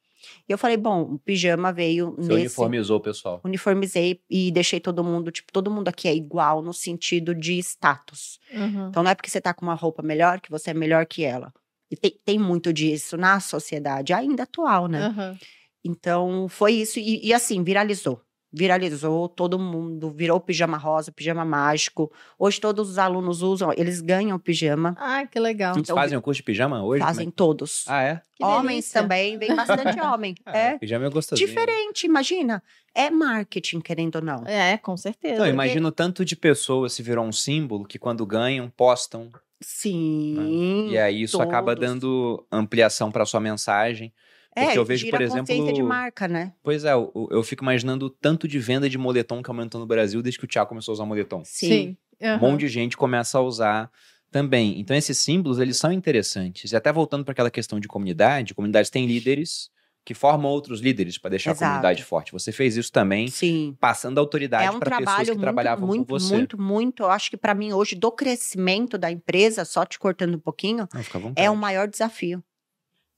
E 0.48 0.52
eu 0.52 0.58
falei, 0.58 0.78
bom, 0.78 1.02
o 1.02 1.20
pijama 1.20 1.72
veio 1.72 2.12
Você 2.12 2.22
nesse 2.22 2.34
uniformizou 2.34 2.98
o 2.98 3.02
pessoal. 3.02 3.42
uniformizei 3.44 4.22
e 4.30 4.52
deixei 4.52 4.80
todo 4.80 5.04
mundo, 5.04 5.32
tipo, 5.32 5.52
todo 5.52 5.72
mundo 5.72 5.88
aqui 5.88 6.08
é 6.08 6.16
igual 6.16 6.62
no 6.62 6.74
sentido 6.74 7.34
de 7.34 7.58
status. 7.60 8.40
Uhum. 8.54 8.90
Então 8.90 9.04
não 9.04 9.12
é 9.12 9.16
porque 9.16 9.30
você 9.30 9.42
tá 9.42 9.54
com 9.54 9.66
uma 9.66 9.76
roupa 9.76 10.02
melhor 10.02 10.40
que 10.40 10.50
você 10.50 10.72
é 10.72 10.74
melhor 10.74 11.06
que 11.06 11.24
ela. 11.24 11.54
E 11.92 11.96
tem, 11.96 12.20
tem 12.26 12.40
muito 12.40 12.74
disso 12.74 13.16
na 13.16 13.40
sociedade, 13.40 14.14
ainda 14.14 14.44
atual, 14.44 14.88
né? 14.88 15.08
Uhum. 15.08 15.38
Então 15.84 16.48
foi 16.50 16.74
isso. 16.74 17.00
E, 17.00 17.26
e 17.26 17.34
assim, 17.34 17.64
viralizou. 17.64 18.20
Viralizou, 18.58 19.28
todo 19.28 19.60
mundo 19.60 20.10
virou 20.12 20.40
pijama 20.40 20.78
rosa, 20.78 21.12
pijama 21.12 21.44
mágico. 21.44 22.10
Hoje 22.40 22.60
todos 22.62 22.90
os 22.90 22.98
alunos 22.98 23.42
usam, 23.42 23.74
eles 23.76 24.00
ganham 24.00 24.40
pijama, 24.40 24.96
Ah, 24.98 25.26
que 25.26 25.38
legal. 25.40 25.78
Então, 25.78 25.94
fazem 25.96 26.18
o 26.18 26.22
curso 26.22 26.38
de 26.40 26.44
pijama 26.44 26.82
hoje? 26.82 27.04
É 27.04 27.06
fazem 27.06 27.30
todos. 27.30 27.84
Ah, 27.88 28.02
é? 28.02 28.22
Que 28.36 28.44
Homens 28.46 28.68
delícia. 28.86 29.02
também, 29.02 29.38
vem 29.38 29.54
bastante 29.56 30.00
homem. 30.00 30.36
Ah, 30.46 30.58
É 30.58 30.78
Pijama 30.78 31.06
é 31.06 31.10
gostosinho. 31.10 31.48
diferente, 31.48 32.06
imagina. 32.06 32.64
É 32.94 33.10
marketing, 33.10 33.82
querendo 33.82 34.16
ou 34.16 34.22
não. 34.22 34.44
É, 34.46 34.78
com 34.78 34.96
certeza. 34.96 35.34
Então, 35.36 35.48
imagina 35.48 35.88
o 35.88 35.92
tanto 35.92 36.24
de 36.24 36.36
pessoas 36.36 36.94
se 36.94 37.04
virou 37.04 37.26
um 37.26 37.32
símbolo 37.34 37.86
que 37.86 38.00
quando 38.00 38.26
ganham, 38.26 38.70
postam. 38.70 39.30
Sim. 39.62 40.90
e 40.90 40.98
aí 40.98 41.22
isso 41.24 41.42
acaba 41.42 41.76
todos. 41.76 41.90
dando 41.90 42.46
ampliação 42.52 43.12
para 43.12 43.26
sua 43.26 43.40
mensagem. 43.40 44.14
É, 44.56 44.66
Porque 44.66 44.80
eu 44.80 44.86
vejo, 44.86 45.10
por 45.10 45.22
a 45.22 45.28
consciência 45.28 45.56
de 45.66 45.72
exemplo, 45.72 45.88
marca, 45.88 46.28
né? 46.28 46.54
Pois 46.64 46.86
é, 46.86 46.94
eu, 46.94 47.12
eu 47.30 47.44
fico 47.44 47.64
imaginando 47.64 48.06
o 48.06 48.10
tanto 48.10 48.48
de 48.48 48.58
venda 48.58 48.90
de 48.90 48.98
moletom 48.98 49.44
que 49.44 49.50
aumentou 49.50 49.82
no 49.82 49.86
Brasil 49.86 50.22
desde 50.22 50.40
que 50.40 50.46
o 50.46 50.48
Thiago 50.48 50.70
começou 50.70 50.94
a 50.94 50.96
usar 50.96 51.06
moletom. 51.06 51.42
Sim. 51.44 51.98
Um 52.22 52.32
Uhum. 52.36 52.40
monte 52.40 52.62
de 52.62 52.70
gente 52.70 52.96
começa 52.96 53.38
a 53.38 53.42
usar 53.42 53.92
também. 54.32 54.80
Então 54.80 54.96
esses 54.96 55.18
símbolos, 55.18 55.60
eles 55.60 55.76
são 55.76 55.92
interessantes. 55.92 56.72
E 56.72 56.76
até 56.76 56.92
voltando 56.92 57.26
para 57.26 57.34
aquela 57.34 57.52
questão 57.52 57.80
de 57.80 57.88
comunidade, 57.90 58.54
comunidades 58.54 58.90
têm 58.90 59.06
líderes 59.06 59.70
que 60.06 60.14
formam 60.14 60.50
outros 60.52 60.80
líderes 60.82 61.18
para 61.18 61.32
deixar 61.32 61.52
Exato. 61.52 61.64
a 61.66 61.68
comunidade 61.68 62.04
forte. 62.04 62.32
Você 62.32 62.52
fez 62.52 62.78
isso 62.78 62.92
também, 62.92 63.28
Sim. 63.28 63.76
passando 63.80 64.20
autoridade 64.20 64.66
É 64.68 64.72
um 64.72 64.80
para 64.80 64.92
pessoas 64.92 65.04
trabalho 65.04 65.26
que 65.26 65.32
muito, 65.32 65.42
trabalhavam 65.42 65.88
muito, 65.88 66.06
com 66.08 66.20
você. 66.20 66.34
muito, 66.36 66.62
muito. 66.62 67.04
Eu 67.04 67.10
acho 67.10 67.30
que 67.32 67.36
para 67.38 67.54
mim 67.56 67.74
hoje, 67.74 67.96
do 67.96 68.12
crescimento 68.12 68.98
da 68.98 69.10
empresa, 69.12 69.66
só 69.66 69.84
te 69.86 69.98
cortando 69.98 70.36
um 70.36 70.40
pouquinho, 70.40 70.88
Não, 70.94 71.34
é 71.36 71.50
o 71.50 71.56
maior 71.58 71.88
desafio. 71.88 72.44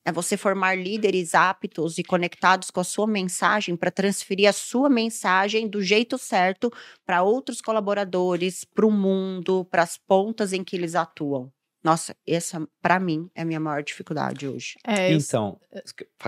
É 0.07 0.11
você 0.11 0.37
formar 0.37 0.73
líderes 0.73 1.35
aptos 1.35 1.97
e 1.97 2.03
conectados 2.03 2.71
com 2.71 2.79
a 2.79 2.83
sua 2.85 3.05
mensagem 3.05 3.75
para 3.75 3.91
transferir 3.91 4.47
a 4.47 4.53
sua 4.53 4.87
mensagem 4.87 5.67
do 5.67 5.83
jeito 5.83 6.17
certo 6.17 6.71
para 7.05 7.23
outros 7.23 7.59
colaboradores, 7.59 8.63
para 8.63 8.85
o 8.85 8.91
mundo, 8.91 9.65
para 9.65 9.83
as 9.83 9.97
pontas 9.97 10.53
em 10.53 10.63
que 10.63 10.77
eles 10.77 10.95
atuam. 10.95 11.51
Nossa, 11.83 12.15
essa, 12.25 12.65
para 12.81 13.01
mim, 13.01 13.29
é 13.35 13.41
a 13.41 13.45
minha 13.45 13.59
maior 13.59 13.83
dificuldade 13.83 14.47
hoje. 14.47 14.75
É, 14.85 15.11
Então, 15.11 15.59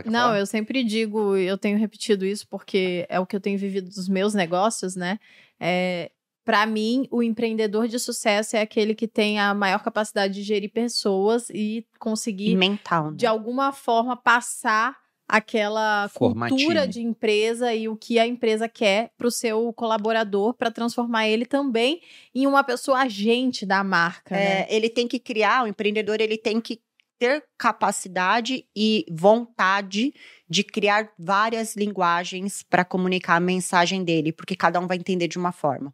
quer 0.04 0.10
Não, 0.10 0.36
eu 0.36 0.46
sempre 0.46 0.84
digo, 0.84 1.38
eu 1.38 1.58
tenho 1.58 1.78
repetido 1.78 2.26
isso 2.26 2.46
porque 2.50 3.06
é 3.08 3.18
o 3.18 3.26
que 3.26 3.34
eu 3.34 3.40
tenho 3.40 3.58
vivido 3.58 3.90
dos 3.90 4.10
meus 4.10 4.34
negócios, 4.34 4.98
né? 4.98 5.18
É, 5.58 6.12
para 6.44 6.66
mim, 6.66 7.08
o 7.12 7.22
empreendedor 7.22 7.88
de 7.88 8.00
sucesso 8.00 8.56
é 8.56 8.62
aquele 8.62 8.96
que 8.96 9.08
tem 9.08 9.40
a 9.40 9.54
maior 9.54 9.84
capacidade 9.84 10.34
de 10.34 10.44
gerir 10.44 10.72
pessoas 10.72 11.50
e 11.50 11.86
conseguir, 12.00 12.56
mental. 12.56 13.12
Né? 13.12 13.18
de 13.18 13.26
alguma 13.26 13.72
forma, 13.72 14.18
passar 14.18 14.98
aquela 15.30 16.10
cultura 16.10 16.88
de 16.88 17.02
empresa 17.02 17.72
e 17.72 17.88
o 17.88 17.96
que 17.96 18.18
a 18.18 18.26
empresa 18.26 18.68
quer 18.68 19.12
para 19.16 19.28
o 19.28 19.32
seu 19.32 19.72
colaborador, 19.74 20.56
para 20.56 20.72
transformar 20.72 21.28
ele 21.28 21.46
também 21.46 22.02
em 22.34 22.48
uma 22.48 22.64
pessoa 22.64 23.02
agente 23.02 23.64
da 23.64 23.84
marca. 23.84 24.36
né? 24.36 24.62
É, 24.62 24.76
ele 24.76 24.90
tem 24.90 25.08
que 25.08 25.20
criar, 25.20 25.64
o 25.64 25.68
empreendedor 25.68 26.20
ele 26.20 26.36
tem 26.36 26.60
que 26.60 26.82
ter 27.20 27.44
capacidade 27.58 28.66
e 28.76 29.06
vontade 29.12 30.14
de 30.50 30.64
criar 30.64 31.12
várias 31.20 31.76
linguagens 31.76 32.64
para 32.64 32.86
comunicar 32.86 33.36
a 33.36 33.42
mensagem 33.42 34.04
dele, 34.04 34.32
porque 34.32 34.56
cada 34.56 34.80
um 34.80 34.88
vai 34.88 34.98
entender 34.98 35.28
de 35.28 35.38
uma 35.38 35.52
forma. 35.52 35.94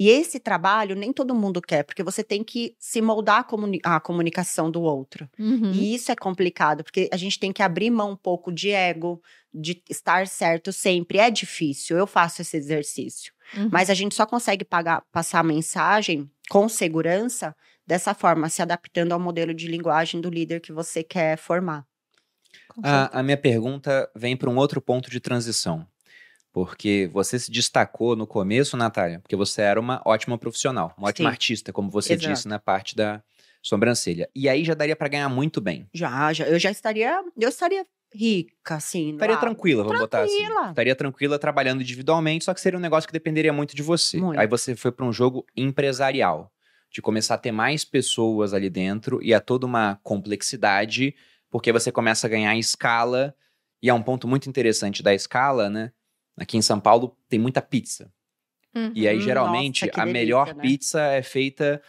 E 0.00 0.08
esse 0.08 0.40
trabalho 0.40 0.96
nem 0.96 1.12
todo 1.12 1.34
mundo 1.34 1.60
quer, 1.60 1.82
porque 1.82 2.02
você 2.02 2.24
tem 2.24 2.42
que 2.42 2.74
se 2.78 3.02
moldar 3.02 3.40
a, 3.40 3.44
comuni- 3.44 3.80
a 3.84 4.00
comunicação 4.00 4.70
do 4.70 4.80
outro. 4.80 5.28
Uhum. 5.38 5.72
E 5.72 5.94
isso 5.94 6.10
é 6.10 6.16
complicado, 6.16 6.82
porque 6.82 7.10
a 7.12 7.18
gente 7.18 7.38
tem 7.38 7.52
que 7.52 7.62
abrir 7.62 7.90
mão 7.90 8.12
um 8.12 8.16
pouco 8.16 8.50
de 8.50 8.70
ego, 8.70 9.22
de 9.52 9.82
estar 9.90 10.26
certo 10.26 10.72
sempre. 10.72 11.18
É 11.18 11.30
difícil, 11.30 11.98
eu 11.98 12.06
faço 12.06 12.40
esse 12.40 12.56
exercício. 12.56 13.30
Uhum. 13.54 13.68
Mas 13.70 13.90
a 13.90 13.94
gente 13.94 14.14
só 14.14 14.24
consegue 14.24 14.64
pagar- 14.64 15.04
passar 15.12 15.40
a 15.40 15.42
mensagem 15.44 16.30
com 16.48 16.66
segurança 16.66 17.54
dessa 17.86 18.14
forma, 18.14 18.48
se 18.48 18.62
adaptando 18.62 19.12
ao 19.12 19.20
modelo 19.20 19.52
de 19.52 19.68
linguagem 19.68 20.18
do 20.18 20.30
líder 20.30 20.60
que 20.60 20.72
você 20.72 21.02
quer 21.02 21.36
formar. 21.36 21.84
Certeza. 22.74 23.10
A, 23.12 23.20
a 23.20 23.22
minha 23.22 23.36
pergunta 23.36 24.10
vem 24.16 24.34
para 24.34 24.48
um 24.48 24.56
outro 24.56 24.80
ponto 24.80 25.10
de 25.10 25.20
transição. 25.20 25.86
Porque 26.52 27.08
você 27.12 27.38
se 27.38 27.50
destacou 27.50 28.16
no 28.16 28.26
começo, 28.26 28.76
Natália, 28.76 29.20
porque 29.20 29.36
você 29.36 29.62
era 29.62 29.78
uma 29.78 30.02
ótima 30.04 30.36
profissional, 30.36 30.92
uma 30.98 31.08
ótima 31.08 31.28
Sim. 31.28 31.32
artista, 31.32 31.72
como 31.72 31.90
você 31.90 32.14
Exato. 32.14 32.32
disse 32.32 32.48
na 32.48 32.58
parte 32.58 32.96
da 32.96 33.22
sobrancelha. 33.62 34.28
E 34.34 34.48
aí 34.48 34.64
já 34.64 34.74
daria 34.74 34.96
para 34.96 35.08
ganhar 35.08 35.28
muito 35.28 35.60
bem. 35.60 35.88
Já, 35.94 36.32
já, 36.32 36.46
eu 36.46 36.58
já 36.58 36.70
estaria, 36.70 37.22
eu 37.38 37.48
estaria 37.48 37.84
rica, 38.12 38.74
assim. 38.74 39.12
Estaria 39.12 39.36
auge. 39.36 39.46
tranquila, 39.46 39.84
vamos 39.84 40.00
botar 40.00 40.22
assim. 40.22 40.36
Tranquila. 40.36 40.70
Estaria 40.70 40.96
tranquila 40.96 41.38
trabalhando 41.38 41.82
individualmente, 41.82 42.44
só 42.44 42.52
que 42.52 42.60
seria 42.60 42.78
um 42.78 42.82
negócio 42.82 43.06
que 43.06 43.12
dependeria 43.12 43.52
muito 43.52 43.76
de 43.76 43.82
você. 43.82 44.18
Muito. 44.18 44.38
Aí 44.38 44.46
você 44.46 44.74
foi 44.74 44.90
para 44.90 45.06
um 45.06 45.12
jogo 45.12 45.46
empresarial, 45.56 46.52
de 46.90 47.00
começar 47.00 47.34
a 47.34 47.38
ter 47.38 47.52
mais 47.52 47.84
pessoas 47.84 48.52
ali 48.52 48.68
dentro 48.68 49.22
e 49.22 49.32
a 49.32 49.40
toda 49.40 49.64
uma 49.64 50.00
complexidade, 50.02 51.14
porque 51.48 51.72
você 51.72 51.92
começa 51.92 52.26
a 52.26 52.30
ganhar 52.30 52.56
escala, 52.56 53.34
e 53.80 53.88
é 53.88 53.94
um 53.94 54.02
ponto 54.02 54.26
muito 54.26 54.48
interessante 54.48 55.02
da 55.02 55.14
escala, 55.14 55.70
né? 55.70 55.92
Aqui 56.38 56.56
em 56.56 56.62
São 56.62 56.80
Paulo 56.80 57.16
tem 57.28 57.38
muita 57.38 57.60
pizza. 57.60 58.10
Uhum. 58.74 58.92
E 58.94 59.08
aí, 59.08 59.18
Hum, 59.18 59.20
geralmente, 59.20 59.86
nossa, 59.86 60.00
a 60.00 60.04
delícia, 60.04 60.20
melhor 60.20 60.54
né? 60.54 60.62
pizza 60.62 61.00
é 61.00 61.22
feita 61.22 61.82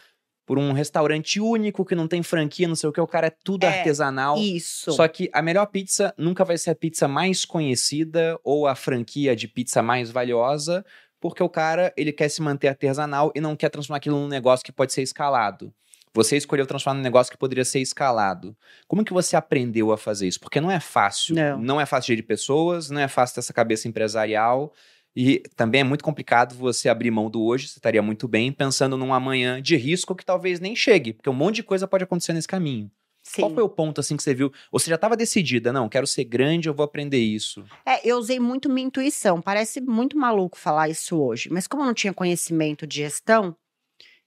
por 0.44 0.58
um 0.58 0.72
restaurante 0.72 1.40
único 1.40 1.84
que 1.84 1.94
não 1.94 2.08
tem 2.08 2.22
franquia, 2.22 2.66
não 2.66 2.74
sei 2.74 2.88
o 2.88 2.92
que, 2.92 3.00
o 3.00 3.06
cara 3.06 3.28
é 3.28 3.32
tudo 3.44 3.64
É, 3.64 3.68
artesanal. 3.68 4.36
Isso. 4.36 4.92
Só 4.92 5.06
que 5.06 5.30
a 5.32 5.40
melhor 5.40 5.66
pizza 5.66 6.12
nunca 6.18 6.44
vai 6.44 6.58
ser 6.58 6.70
a 6.70 6.74
pizza 6.74 7.06
mais 7.06 7.44
conhecida 7.44 8.38
ou 8.42 8.66
a 8.66 8.74
franquia 8.74 9.36
de 9.36 9.46
pizza 9.46 9.80
mais 9.82 10.10
valiosa, 10.10 10.84
porque 11.20 11.42
o 11.42 11.48
cara, 11.48 11.92
ele 11.96 12.12
quer 12.12 12.28
se 12.28 12.42
manter 12.42 12.68
artesanal 12.68 13.30
e 13.34 13.40
não 13.40 13.54
quer 13.54 13.68
transformar 13.68 13.98
aquilo 13.98 14.18
num 14.18 14.28
negócio 14.28 14.64
que 14.64 14.72
pode 14.72 14.92
ser 14.92 15.02
escalado. 15.02 15.72
Você 16.14 16.36
escolheu 16.36 16.66
transformar 16.66 16.98
num 16.98 17.02
negócio 17.02 17.32
que 17.32 17.38
poderia 17.38 17.64
ser 17.64 17.80
escalado. 17.80 18.54
Como 18.86 19.04
que 19.04 19.12
você 19.12 19.34
aprendeu 19.34 19.92
a 19.92 19.96
fazer 19.96 20.28
isso? 20.28 20.40
Porque 20.40 20.60
não 20.60 20.70
é 20.70 20.78
fácil. 20.78 21.34
Não. 21.34 21.80
é 21.80 21.86
fácil 21.86 22.08
gerir 22.08 22.26
pessoas, 22.26 22.90
não 22.90 23.00
é 23.00 23.08
fácil 23.08 23.34
ter 23.34 23.40
essa 23.40 23.52
cabeça 23.52 23.88
empresarial. 23.88 24.72
E 25.14 25.42
também 25.56 25.82
é 25.82 25.84
muito 25.84 26.04
complicado 26.04 26.54
você 26.54 26.88
abrir 26.88 27.10
mão 27.10 27.30
do 27.30 27.42
hoje, 27.42 27.68
você 27.68 27.78
estaria 27.78 28.02
muito 28.02 28.26
bem, 28.26 28.50
pensando 28.50 28.96
num 28.96 29.12
amanhã 29.12 29.60
de 29.60 29.76
risco 29.76 30.14
que 30.14 30.24
talvez 30.24 30.58
nem 30.58 30.74
chegue, 30.74 31.12
porque 31.12 31.28
um 31.28 31.34
monte 31.34 31.56
de 31.56 31.62
coisa 31.62 31.86
pode 31.86 32.04
acontecer 32.04 32.32
nesse 32.32 32.48
caminho. 32.48 32.90
Sim. 33.22 33.42
Qual 33.42 33.54
foi 33.54 33.62
o 33.62 33.68
ponto 33.68 34.00
assim 34.00 34.16
que 34.16 34.22
você 34.22 34.34
viu? 34.34 34.50
Ou 34.70 34.80
você 34.80 34.90
já 34.90 34.96
estava 34.96 35.16
decidida, 35.16 35.72
não, 35.72 35.88
quero 35.88 36.06
ser 36.06 36.24
grande, 36.24 36.68
eu 36.68 36.74
vou 36.74 36.82
aprender 36.82 37.18
isso. 37.18 37.64
É, 37.86 38.06
eu 38.08 38.16
usei 38.16 38.40
muito 38.40 38.68
minha 38.68 38.86
intuição. 38.86 39.40
Parece 39.40 39.80
muito 39.80 40.18
maluco 40.18 40.58
falar 40.58 40.88
isso 40.88 41.16
hoje, 41.20 41.48
mas 41.50 41.66
como 41.66 41.82
eu 41.82 41.86
não 41.86 41.94
tinha 41.94 42.12
conhecimento 42.12 42.86
de 42.86 42.96
gestão, 42.96 43.54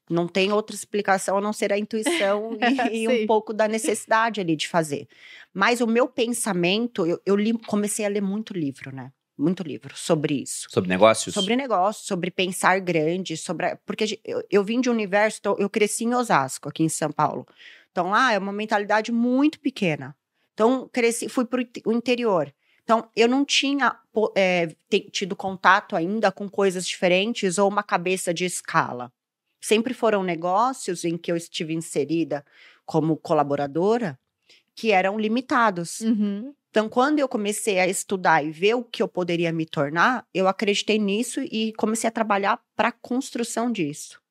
Não 0.09 0.27
tem 0.27 0.51
outra 0.51 0.75
explicação 0.75 1.37
a 1.37 1.41
não 1.41 1.51
ser 1.51 1.73
a 1.73 1.77
intuição 1.77 2.57
e, 2.91 3.03
e 3.03 3.07
um 3.07 3.25
pouco 3.25 3.53
da 3.53 3.67
necessidade 3.67 4.39
ali 4.39 4.55
de 4.55 4.67
fazer. 4.67 5.07
Mas 5.53 5.81
o 5.81 5.87
meu 5.87 6.07
pensamento, 6.07 7.05
eu, 7.05 7.19
eu 7.25 7.35
li, 7.35 7.53
comecei 7.53 8.05
a 8.05 8.09
ler 8.09 8.21
muito 8.21 8.53
livro, 8.53 8.93
né? 8.93 9.11
muito 9.37 9.63
livro 9.63 9.95
sobre 9.97 10.41
isso. 10.41 10.67
Sobre 10.69 10.89
negócios? 10.89 11.33
Sobre 11.33 11.55
negócios, 11.55 12.07
sobre 12.07 12.31
pensar 12.31 12.79
grande, 12.79 13.35
sobre. 13.35 13.75
Porque 13.85 14.19
eu, 14.23 14.43
eu 14.49 14.63
vim 14.63 14.79
de 14.79 14.89
um 14.89 14.93
universo, 14.93 15.39
então, 15.41 15.55
eu 15.59 15.69
cresci 15.69 16.05
em 16.05 16.13
Osasco, 16.13 16.69
aqui 16.69 16.83
em 16.83 16.89
São 16.89 17.11
Paulo. 17.11 17.45
Então 17.91 18.09
lá 18.09 18.33
é 18.33 18.37
uma 18.37 18.53
mentalidade 18.53 19.11
muito 19.11 19.59
pequena. 19.59 20.15
Então, 20.53 20.89
cresci, 20.91 21.27
fui 21.27 21.45
para 21.45 21.65
o 21.85 21.91
interior. 21.91 22.53
Então, 22.83 23.09
eu 23.15 23.27
não 23.27 23.43
tinha 23.43 23.97
é, 24.35 24.69
tido 25.11 25.35
contato 25.35 25.95
ainda 25.95 26.31
com 26.31 26.47
coisas 26.47 26.87
diferentes 26.87 27.57
ou 27.57 27.67
uma 27.67 27.83
cabeça 27.83 28.33
de 28.33 28.45
escala. 28.45 29.11
Sempre 29.65 29.95
foram 29.95 30.21
negócios 30.21 31.03
em 31.03 31.17
que 31.17 31.31
eu 31.31 31.35
estive 31.35 31.73
inserida 31.73 32.45
como 32.85 33.17
colaboradora 33.17 34.15
que 34.75 34.91
eram 34.91 35.17
limitados. 35.17 36.01
Uhum. 36.01 36.53
Então, 36.69 36.87
quando 36.87 37.17
eu 37.17 37.27
comecei 37.27 37.79
a 37.79 37.87
estudar 37.87 38.45
e 38.45 38.51
ver 38.51 38.75
o 38.75 38.83
que 38.83 39.01
eu 39.01 39.07
poderia 39.07 39.51
me 39.51 39.65
tornar, 39.65 40.23
eu 40.31 40.47
acreditei 40.47 40.99
nisso 40.99 41.39
e 41.41 41.73
comecei 41.79 42.07
a 42.07 42.11
trabalhar 42.11 42.61
para 42.75 42.89
a 42.89 42.91
construção 42.91 43.71
disso. 43.71 44.21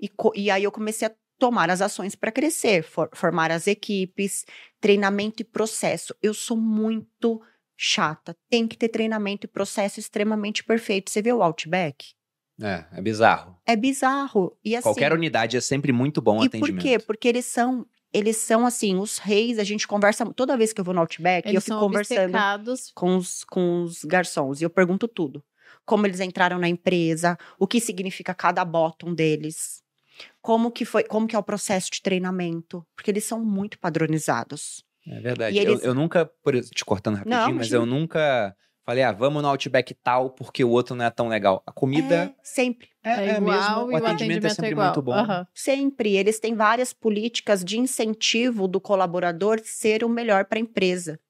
E, 0.00 0.10
e, 0.34 0.50
aí 0.50 0.64
eu 0.64 0.72
comecei 0.72 1.06
a 1.06 1.14
tomar 1.38 1.68
as 1.68 1.82
ações 1.82 2.14
para 2.14 2.32
crescer, 2.32 2.82
for, 2.82 3.10
formar 3.12 3.50
as 3.50 3.66
equipes, 3.66 4.46
treinamento 4.80 5.42
e 5.42 5.44
processo. 5.44 6.14
Eu 6.22 6.32
sou 6.32 6.56
muito 6.56 7.42
chata. 7.76 8.34
Tem 8.48 8.66
que 8.66 8.78
ter 8.78 8.88
treinamento 8.88 9.44
e 9.44 9.48
processo 9.48 10.00
extremamente 10.00 10.64
perfeito. 10.64 11.10
Você 11.10 11.20
vê 11.20 11.30
o 11.30 11.42
Outback? 11.42 12.14
É, 12.60 12.84
é 12.92 13.00
bizarro. 13.00 13.58
É 13.66 13.76
bizarro. 13.76 14.56
E 14.64 14.76
assim, 14.76 14.84
Qualquer 14.84 15.12
unidade 15.12 15.56
é 15.56 15.60
sempre 15.60 15.92
muito 15.92 16.20
bom 16.20 16.42
e 16.42 16.46
atendimento. 16.46 16.76
por 16.76 16.82
quê? 16.82 16.98
Porque 16.98 17.28
eles 17.28 17.46
são 17.46 17.86
eles 18.12 18.36
são 18.36 18.66
assim, 18.66 18.96
os 18.96 19.16
reis, 19.18 19.58
a 19.58 19.64
gente 19.64 19.88
conversa 19.88 20.26
toda 20.34 20.56
vez 20.56 20.72
que 20.72 20.80
eu 20.80 20.84
vou 20.84 20.92
no 20.92 21.00
Outback, 21.00 21.48
eles 21.48 21.54
eu 21.54 21.62
fico 21.62 21.78
conversando 21.78 22.36
com 22.94 23.16
os, 23.16 23.42
com 23.44 23.84
os 23.84 24.04
garçons 24.04 24.60
e 24.60 24.64
eu 24.64 24.70
pergunto 24.70 25.08
tudo. 25.08 25.42
Como 25.84 26.06
eles 26.06 26.20
entraram 26.20 26.58
na 26.58 26.68
empresa, 26.68 27.38
o 27.58 27.66
que 27.66 27.80
significa 27.80 28.34
cada 28.34 28.64
bottom 28.64 29.14
deles, 29.14 29.82
como 30.40 30.70
que 30.70 30.84
foi, 30.84 31.04
como 31.04 31.26
que 31.26 31.34
é 31.34 31.38
o 31.38 31.42
processo 31.42 31.90
de 31.90 32.02
treinamento, 32.02 32.86
porque 32.94 33.10
eles 33.10 33.24
são 33.24 33.42
muito 33.42 33.78
padronizados. 33.78 34.84
É 35.06 35.18
verdade. 35.20 35.58
Eles... 35.58 35.80
Eu, 35.80 35.88
eu, 35.88 35.94
nunca, 35.94 36.26
por, 36.26 36.60
te 36.60 36.84
cortando 36.84 37.16
rapidinho, 37.16 37.40
não, 37.40 37.54
mas 37.54 37.72
eu 37.72 37.86
nunca 37.86 38.54
Falei, 38.84 39.04
ah, 39.04 39.12
vamos 39.12 39.42
no 39.42 39.48
Outback 39.48 39.94
tal, 39.94 40.30
porque 40.30 40.64
o 40.64 40.70
outro 40.70 40.96
não 40.96 41.04
é 41.04 41.10
tão 41.10 41.28
legal. 41.28 41.62
A 41.64 41.72
comida. 41.72 42.14
É, 42.14 42.34
sempre. 42.42 42.88
É, 43.04 43.10
é, 43.10 43.28
é 43.28 43.36
igual, 43.38 43.86
mesmo, 43.86 43.92
o 43.92 43.96
atendimento, 43.96 44.04
é 44.04 44.10
atendimento 44.10 44.46
é 44.46 44.50
sempre 44.50 44.72
é 44.72 44.74
muito 44.74 45.02
bom. 45.02 45.16
Uhum. 45.16 45.46
Sempre. 45.54 46.16
Eles 46.16 46.40
têm 46.40 46.54
várias 46.54 46.92
políticas 46.92 47.64
de 47.64 47.78
incentivo 47.78 48.66
do 48.66 48.80
colaborador 48.80 49.60
ser 49.62 50.02
o 50.02 50.08
melhor 50.08 50.46
para 50.46 50.58
a 50.58 50.62
empresa. 50.62 51.20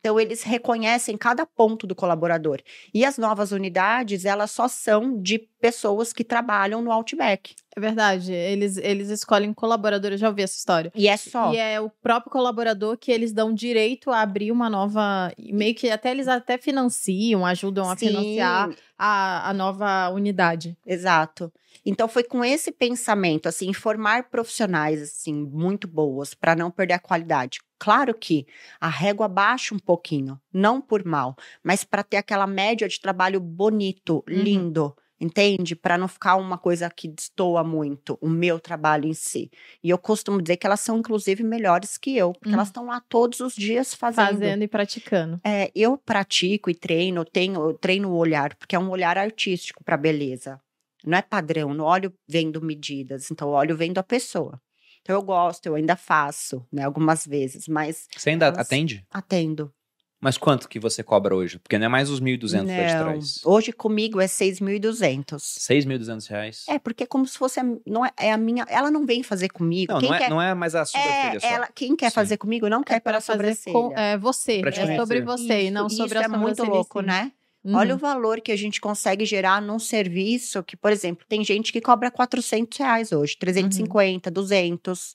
Então, 0.00 0.18
eles 0.18 0.42
reconhecem 0.42 1.16
cada 1.16 1.44
ponto 1.44 1.86
do 1.86 1.94
colaborador. 1.94 2.60
E 2.92 3.04
as 3.04 3.18
novas 3.18 3.52
unidades, 3.52 4.24
elas 4.24 4.50
só 4.50 4.68
são 4.68 5.20
de 5.20 5.38
pessoas 5.60 6.12
que 6.12 6.24
trabalham 6.24 6.80
no 6.82 6.92
Outback. 6.92 7.54
É 7.76 7.80
verdade. 7.80 8.32
Eles, 8.32 8.76
eles 8.76 9.08
escolhem 9.08 9.52
colaborador, 9.52 10.12
eu 10.12 10.18
já 10.18 10.28
ouvi 10.28 10.42
essa 10.42 10.56
história. 10.56 10.92
E 10.94 11.08
é 11.08 11.16
só. 11.16 11.52
E 11.52 11.56
é 11.56 11.80
o 11.80 11.90
próprio 11.90 12.30
colaborador 12.32 12.96
que 12.96 13.12
eles 13.12 13.32
dão 13.32 13.52
direito 13.52 14.10
a 14.10 14.20
abrir 14.20 14.50
uma 14.50 14.68
nova. 14.68 15.32
Meio 15.38 15.74
que 15.74 15.88
até 15.90 16.10
eles 16.10 16.28
até 16.28 16.58
financiam, 16.58 17.46
ajudam 17.46 17.88
a 17.88 17.96
Sim. 17.96 18.08
financiar 18.08 18.70
a, 18.98 19.50
a 19.50 19.54
nova 19.54 20.08
unidade. 20.10 20.76
Exato. 20.84 21.52
Então 21.84 22.08
foi 22.08 22.24
com 22.24 22.44
esse 22.44 22.72
pensamento, 22.72 23.48
assim, 23.48 23.72
formar 23.72 24.28
profissionais 24.28 25.00
assim 25.00 25.32
muito 25.32 25.86
boas 25.86 26.34
para 26.34 26.56
não 26.56 26.70
perder 26.70 26.94
a 26.94 26.98
qualidade. 26.98 27.60
Claro 27.78 28.14
que 28.14 28.46
a 28.80 28.88
régua 28.88 29.28
baixa 29.28 29.74
um 29.74 29.78
pouquinho, 29.78 30.40
não 30.52 30.80
por 30.80 31.04
mal, 31.04 31.36
mas 31.62 31.84
para 31.84 32.02
ter 32.02 32.16
aquela 32.16 32.46
média 32.46 32.88
de 32.88 33.00
trabalho 33.00 33.40
bonito, 33.40 34.24
uhum. 34.28 34.34
lindo. 34.34 34.96
Entende? 35.20 35.74
Para 35.74 35.98
não 35.98 36.06
ficar 36.06 36.36
uma 36.36 36.56
coisa 36.56 36.88
que 36.88 37.08
destoa 37.08 37.64
muito 37.64 38.16
o 38.20 38.28
meu 38.28 38.60
trabalho 38.60 39.08
em 39.08 39.12
si. 39.12 39.50
E 39.82 39.90
eu 39.90 39.98
costumo 39.98 40.40
dizer 40.40 40.56
que 40.56 40.66
elas 40.66 40.78
são, 40.78 40.98
inclusive, 40.98 41.42
melhores 41.42 41.98
que 41.98 42.16
eu, 42.16 42.32
porque 42.32 42.54
elas 42.54 42.68
estão 42.68 42.86
lá 42.86 43.02
todos 43.08 43.40
os 43.40 43.54
dias 43.54 43.92
fazendo. 43.94 44.26
Fazendo 44.26 44.62
e 44.62 44.68
praticando. 44.68 45.40
É, 45.44 45.72
eu 45.74 45.98
pratico 45.98 46.70
e 46.70 46.74
treino, 46.74 47.24
tenho, 47.24 47.74
treino 47.74 48.10
o 48.10 48.16
olhar, 48.16 48.54
porque 48.54 48.76
é 48.76 48.78
um 48.78 48.90
olhar 48.90 49.18
artístico 49.18 49.82
para 49.82 49.96
beleza. 49.96 50.60
Não 51.04 51.18
é 51.18 51.22
padrão, 51.22 51.74
não 51.74 51.84
olho 51.84 52.12
vendo 52.28 52.62
medidas, 52.62 53.28
então 53.30 53.48
olho 53.48 53.76
vendo 53.76 53.98
a 53.98 54.04
pessoa. 54.04 54.60
Então 55.08 55.16
eu 55.16 55.22
gosto, 55.22 55.64
eu 55.64 55.74
ainda 55.74 55.96
faço, 55.96 56.62
né, 56.70 56.84
algumas 56.84 57.26
vezes, 57.26 57.66
mas... 57.66 58.06
Você 58.14 58.28
ainda 58.28 58.48
elas... 58.48 58.58
atende? 58.58 59.06
Atendo. 59.10 59.72
Mas 60.20 60.36
quanto 60.36 60.68
que 60.68 60.78
você 60.78 61.02
cobra 61.02 61.34
hoje? 61.34 61.58
Porque 61.58 61.78
não 61.78 61.86
é 61.86 61.88
mais 61.88 62.10
os 62.10 62.20
1.200 62.20 62.52
lá 62.52 62.60
de 62.60 63.04
trás. 63.04 63.40
Hoje 63.42 63.72
comigo 63.72 64.20
é 64.20 64.26
6.200. 64.26 65.36
6.200 65.36 66.28
reais? 66.28 66.64
É, 66.68 66.78
porque 66.78 67.04
é 67.04 67.06
como 67.06 67.26
se 67.26 67.38
fosse, 67.38 67.58
a, 67.58 67.64
não 67.86 68.04
é, 68.04 68.10
é, 68.18 68.32
a 68.32 68.36
minha, 68.36 68.66
ela 68.68 68.90
não 68.90 69.06
vem 69.06 69.22
fazer 69.22 69.48
comigo. 69.48 69.94
Não, 69.94 70.00
quem 70.00 70.10
não, 70.10 70.14
é, 70.14 70.18
quer, 70.18 70.28
não 70.28 70.42
é 70.42 70.52
mais 70.52 70.74
a 70.74 70.84
sobrancelha 70.84 71.36
é, 71.36 71.40
só. 71.40 71.46
Ela, 71.46 71.68
quem 71.74 71.96
quer 71.96 72.10
Sim. 72.10 72.14
fazer 72.14 72.36
comigo 72.36 72.68
não 72.68 72.82
quer 72.82 72.96
é 72.96 73.00
pela 73.00 73.22
sobrancelha. 73.22 73.72
Com, 73.72 73.96
é 73.96 74.18
você, 74.18 74.60
é 74.60 74.96
sobre 74.96 75.22
você 75.22 75.42
isso, 75.42 75.68
e 75.68 75.70
não 75.70 75.88
sobre 75.88 76.18
isso 76.18 76.30
a 76.30 76.34
é 76.34 76.38
muito 76.38 76.64
louco, 76.64 77.00
né? 77.00 77.32
Uhum. 77.64 77.74
Olha 77.74 77.94
o 77.94 77.98
valor 77.98 78.40
que 78.40 78.52
a 78.52 78.56
gente 78.56 78.80
consegue 78.80 79.24
gerar 79.24 79.60
num 79.60 79.78
serviço 79.78 80.62
que, 80.62 80.76
por 80.76 80.92
exemplo, 80.92 81.24
tem 81.28 81.44
gente 81.44 81.72
que 81.72 81.80
cobra 81.80 82.10
400 82.10 82.78
reais 82.78 83.12
hoje, 83.12 83.36
350, 83.36 84.30
uhum. 84.30 84.34
200. 84.34 85.14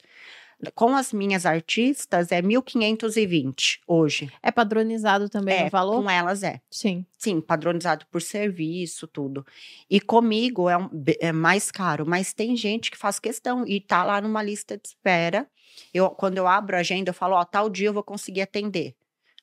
Com 0.76 0.96
as 0.96 1.12
minhas 1.12 1.46
artistas 1.46 2.32
é 2.32 2.42
1.520 2.42 3.80
hoje. 3.88 4.32
É 4.42 4.52
padronizado 4.52 5.28
também 5.28 5.64
é, 5.64 5.66
o 5.68 5.70
valor? 5.70 6.04
Com 6.04 6.10
elas 6.10 6.44
é. 6.44 6.62
Sim. 6.70 7.06
Sim, 7.18 7.42
padronizado 7.42 8.06
por 8.10 8.22
serviço, 8.22 9.08
tudo. 9.08 9.46
E 9.90 10.00
comigo 10.00 10.70
é, 10.70 10.78
um, 10.78 10.90
é 11.20 11.32
mais 11.32 11.72
caro, 11.72 12.06
mas 12.06 12.34
tem 12.34 12.56
gente 12.56 12.92
que 12.92 12.98
faz 12.98 13.20
questão 13.20 13.66
e 13.68 13.82
tá 13.82 14.04
lá 14.04 14.22
numa 14.22 14.44
lista 14.44 14.78
de 14.78 14.88
espera. 14.88 15.48
Eu, 15.94 16.10
quando 16.12 16.38
eu 16.38 16.48
abro 16.48 16.76
a 16.76 16.80
agenda, 16.80 17.10
eu 17.10 17.14
falo, 17.14 17.36
ó, 17.36 17.44
tal 17.44 17.70
dia 17.70 17.88
eu 17.88 17.94
vou 17.94 18.04
conseguir 18.04 18.42
atender. 18.42 18.96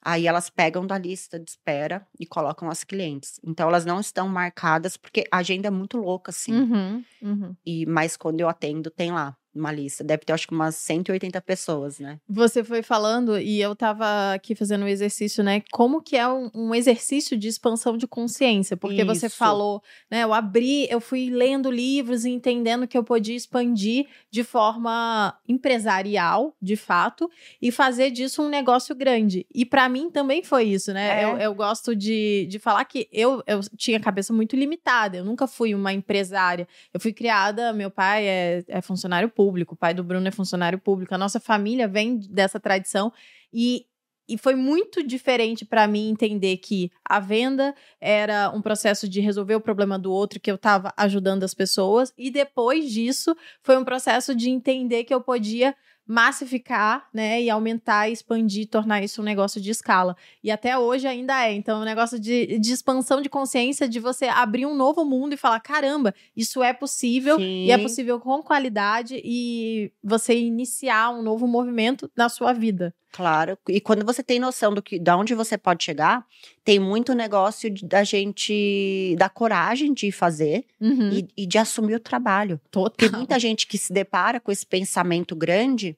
Aí 0.03 0.27
elas 0.27 0.49
pegam 0.49 0.87
da 0.87 0.97
lista 0.97 1.39
de 1.39 1.51
espera 1.51 2.07
e 2.19 2.25
colocam 2.27 2.71
as 2.71 2.85
clientes. 2.85 3.39
Então 3.45 3.69
elas 3.69 3.85
não 3.85 4.01
estão 4.01 4.29
marcadas 4.29 4.97
porque 4.97 5.25
a 5.31 5.39
agenda 5.39 5.69
é 5.69 5.71
muito 5.71 5.99
louca, 5.99 6.31
assim. 6.31 6.53
Uhum, 6.53 7.05
uhum. 7.23 7.57
E 7.65 7.85
mas 7.87 8.17
quando 8.17 8.41
eu 8.41 8.49
atendo 8.49 8.91
tem 8.91 9.13
lá 9.13 9.37
uma 9.55 9.73
lista. 9.73 10.05
Deve 10.05 10.25
ter, 10.25 10.33
acho 10.33 10.47
que 10.47 10.55
umas 10.55 10.77
180 10.77 11.41
pessoas, 11.41 11.99
né? 11.99 12.21
Você 12.29 12.63
foi 12.63 12.83
falando 12.83 13.39
e 13.39 13.61
eu 13.61 13.75
tava 13.75 14.33
aqui 14.35 14.55
fazendo 14.55 14.85
um 14.85 14.89
exercício, 14.89 15.43
né? 15.43 15.63
Como 15.73 16.01
que 16.01 16.17
é 16.17 16.29
um, 16.29 16.51
um 16.55 16.75
exercício 16.75 17.37
de 17.37 17.49
expansão 17.49 17.97
de 17.97 18.07
consciência? 18.07 18.77
Porque 18.77 19.03
Isso. 19.03 19.07
você 19.07 19.29
falou, 19.29 19.83
né? 20.11 20.23
Eu 20.23 20.33
abri, 20.33 20.87
eu 20.91 21.01
fui 21.01 21.31
lendo 21.31 21.71
livros 21.71 22.25
e 22.25 22.31
entendendo 22.31 22.87
que 22.87 22.97
eu 22.97 23.03
podia 23.03 23.35
expandir 23.35 24.07
de 24.31 24.45
forma 24.45 25.37
empresarial, 25.49 26.55
de 26.63 26.77
fato, 26.77 27.29
e 27.61 27.73
fazer 27.73 28.11
disso 28.11 28.43
um 28.43 28.49
negócio 28.49 28.95
grande. 28.95 29.47
E 29.53 29.65
para 29.65 29.89
mim 29.89 30.11
também 30.11 30.43
foi 30.43 30.65
isso, 30.65 30.93
né? 30.93 31.23
É. 31.23 31.25
Eu, 31.25 31.39
eu, 31.39 31.55
gosto 31.55 31.97
de, 31.97 32.47
de 32.49 32.59
falar 32.59 32.85
que 32.85 33.09
eu, 33.13 33.43
eu 33.47 33.61
tinha 33.77 33.99
a 33.99 34.01
cabeça 34.01 34.33
muito 34.33 34.55
limitada. 34.55 35.17
Eu 35.17 35.25
nunca 35.25 35.47
fui 35.47 35.75
uma 35.75 35.93
empresária. 35.93 36.69
Eu 36.95 37.01
fui 37.01 37.13
criada, 37.13 37.73
meu 37.73 37.91
pai 37.91 38.27
é, 38.27 38.65
é 38.69 38.81
funcionário 38.81 39.29
público, 39.29 39.40
o 39.73 39.77
pai 39.77 39.95
do 39.95 40.05
Bruno 40.05 40.27
é 40.29 40.31
funcionário 40.31 40.79
público, 40.79 41.15
a 41.15 41.19
nossa 41.19 41.41
família 41.41 41.89
vem 41.89 42.19
dessa 42.19 42.61
tradição 42.61 43.13
e 43.53 43.87
e 44.31 44.39
foi 44.39 44.55
muito 44.55 45.03
diferente 45.03 45.65
para 45.65 45.89
mim 45.89 46.09
entender 46.09 46.59
que 46.59 46.93
a 47.05 47.19
venda 47.19 47.75
era 48.01 48.49
um 48.55 48.63
processo 48.63 49.09
de 49.09 49.21
resolver 49.21 49.57
o 49.57 49.61
problema 49.61 49.99
do 49.99 50.13
outro, 50.13 50.39
que 50.39 50.49
eu 50.49 50.55
estava 50.55 50.95
ajudando 50.97 51.43
as 51.43 51.53
pessoas, 51.53 52.15
e 52.17 52.31
depois 52.31 52.93
disso 52.93 53.37
foi 53.61 53.77
um 53.77 53.85
processo 53.85 54.33
de 54.33 54.49
entender 54.49 55.03
que 55.03 55.13
eu 55.13 55.21
podia 55.21 55.75
massificar, 56.11 57.09
né, 57.15 57.41
e 57.41 57.49
aumentar, 57.49 58.11
expandir, 58.11 58.67
tornar 58.67 59.01
isso 59.01 59.23
um 59.23 59.25
negócio 59.25 59.61
de 59.61 59.71
escala. 59.71 60.17
E 60.43 60.51
até 60.51 60.77
hoje 60.77 61.07
ainda 61.07 61.47
é. 61.47 61.55
Então, 61.55 61.81
um 61.81 61.85
negócio 61.85 62.19
de, 62.19 62.59
de 62.59 62.73
expansão 62.73 63.23
de 63.23 63.29
consciência, 63.29 63.89
de 63.89 64.01
você 64.01 64.25
abrir 64.25 64.67
um 64.67 64.75
novo 64.75 65.05
mundo 65.05 65.35
e 65.35 65.37
falar: 65.37 65.61
caramba, 65.61 66.13
isso 66.37 66.65
é 66.65 66.73
possível, 66.73 67.37
Sim. 67.37 67.67
e 67.67 67.71
é 67.71 67.79
possível 67.79 68.19
com 68.19 68.43
qualidade, 68.43 69.23
e 69.25 69.93
você 70.03 70.37
iniciar 70.37 71.11
um 71.11 71.23
novo 71.23 71.47
movimento 71.47 72.11
na 72.17 72.29
sua 72.29 72.53
vida. 72.53 72.93
Claro. 73.13 73.59
E 73.69 73.81
quando 73.81 74.05
você 74.05 74.23
tem 74.23 74.39
noção 74.39 74.73
do 74.73 74.81
que, 74.81 74.99
da 74.99 75.17
onde 75.17 75.35
você 75.35 75.59
pode 75.59 75.83
chegar, 75.85 76.25
tem 76.65 76.79
muito 76.79 77.13
negócio 77.15 77.69
de, 77.69 77.85
da 77.85 78.05
gente 78.05 79.17
dar 79.19 79.29
coragem 79.31 79.93
de 79.93 80.13
fazer 80.13 80.65
uhum. 80.81 81.11
e, 81.11 81.29
e, 81.37 81.47
de 81.47 81.59
assumir 81.59 81.95
o 81.97 82.01
trabalho. 82.01 82.61
Total. 82.71 82.95
Tem 82.97 83.11
muita 83.11 83.39
gente 83.39 83.67
que 83.67 83.77
se 83.77 83.93
depara 83.93 84.39
com 84.39 84.53
esse 84.53 84.65
pensamento 84.65 85.35
grande 85.35 85.97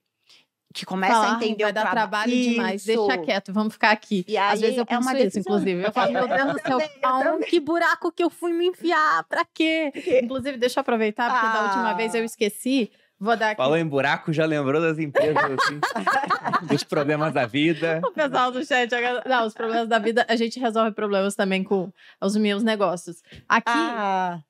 que 0.75 0.87
começa 0.87 1.13
Falar, 1.13 1.27
a 1.27 1.31
"Ai, 1.33 1.37
entender 1.37 1.65
vai 1.65 1.71
o 1.71 1.75
dar 1.75 1.81
traba- 1.83 1.97
trabalho 1.97 2.33
demais. 2.33 2.87
Isso. 2.89 3.07
Deixa 3.07 3.19
quieto, 3.23 3.53
vamos 3.53 3.75
ficar 3.75 3.91
aqui. 3.91 4.25
E 4.27 4.39
Às 4.39 4.59
vezes 4.59 4.79
eu 4.79 4.85
é 4.85 4.87
penso 4.87 5.03
uma 5.03 5.21
isso, 5.21 5.39
inclusive. 5.39 5.83
Eu 5.83 5.93
falo, 5.93 6.13
meu 6.15 6.27
Deus 6.27 6.53
do 6.55 6.61
céu, 6.63 6.79
aonde, 7.03 7.45
que 7.45 7.61
buraco 7.61 8.11
que 8.11 8.25
eu 8.25 8.31
fui 8.31 8.55
me 8.55 8.69
enfiar? 8.69 9.23
Pra 9.25 9.45
quê? 9.45 9.93
Inclusive, 10.25 10.57
deixa 10.57 10.81
eu 10.81 10.81
aproveitar, 10.81 11.31
porque 11.31 11.47
da 11.59 11.65
última 11.65 11.91
Ah. 11.91 11.95
vez 11.95 12.15
eu 12.15 12.25
esqueci. 12.25 12.91
Vou 13.25 13.37
dar 13.37 13.51
aqui 13.51 13.57
Falou 13.59 13.77
em 13.77 13.87
buraco, 13.87 14.33
já 14.33 14.45
lembrou 14.45 14.81
das 14.83 14.99
empresas, 14.99 15.37
assim, 15.45 15.79
dos 16.67 16.83
problemas 16.83 17.33
da 17.33 17.47
vida. 17.47 18.01
o 18.05 18.11
pessoal 18.11 18.51
do 18.51 18.65
chat. 18.67 18.91
Não, 19.29 19.47
os 19.47 19.55
problemas 19.55 19.87
da 19.87 20.01
vida, 20.01 20.27
a 20.29 20.35
gente 20.35 20.59
resolve 20.59 20.91
problemas 20.91 21.37
também 21.37 21.63
com 21.63 21.93
os 22.21 22.35
meus 22.37 22.65
negócios. 22.65 23.23
Aqui, 23.49 23.63
Ah, 23.71 24.41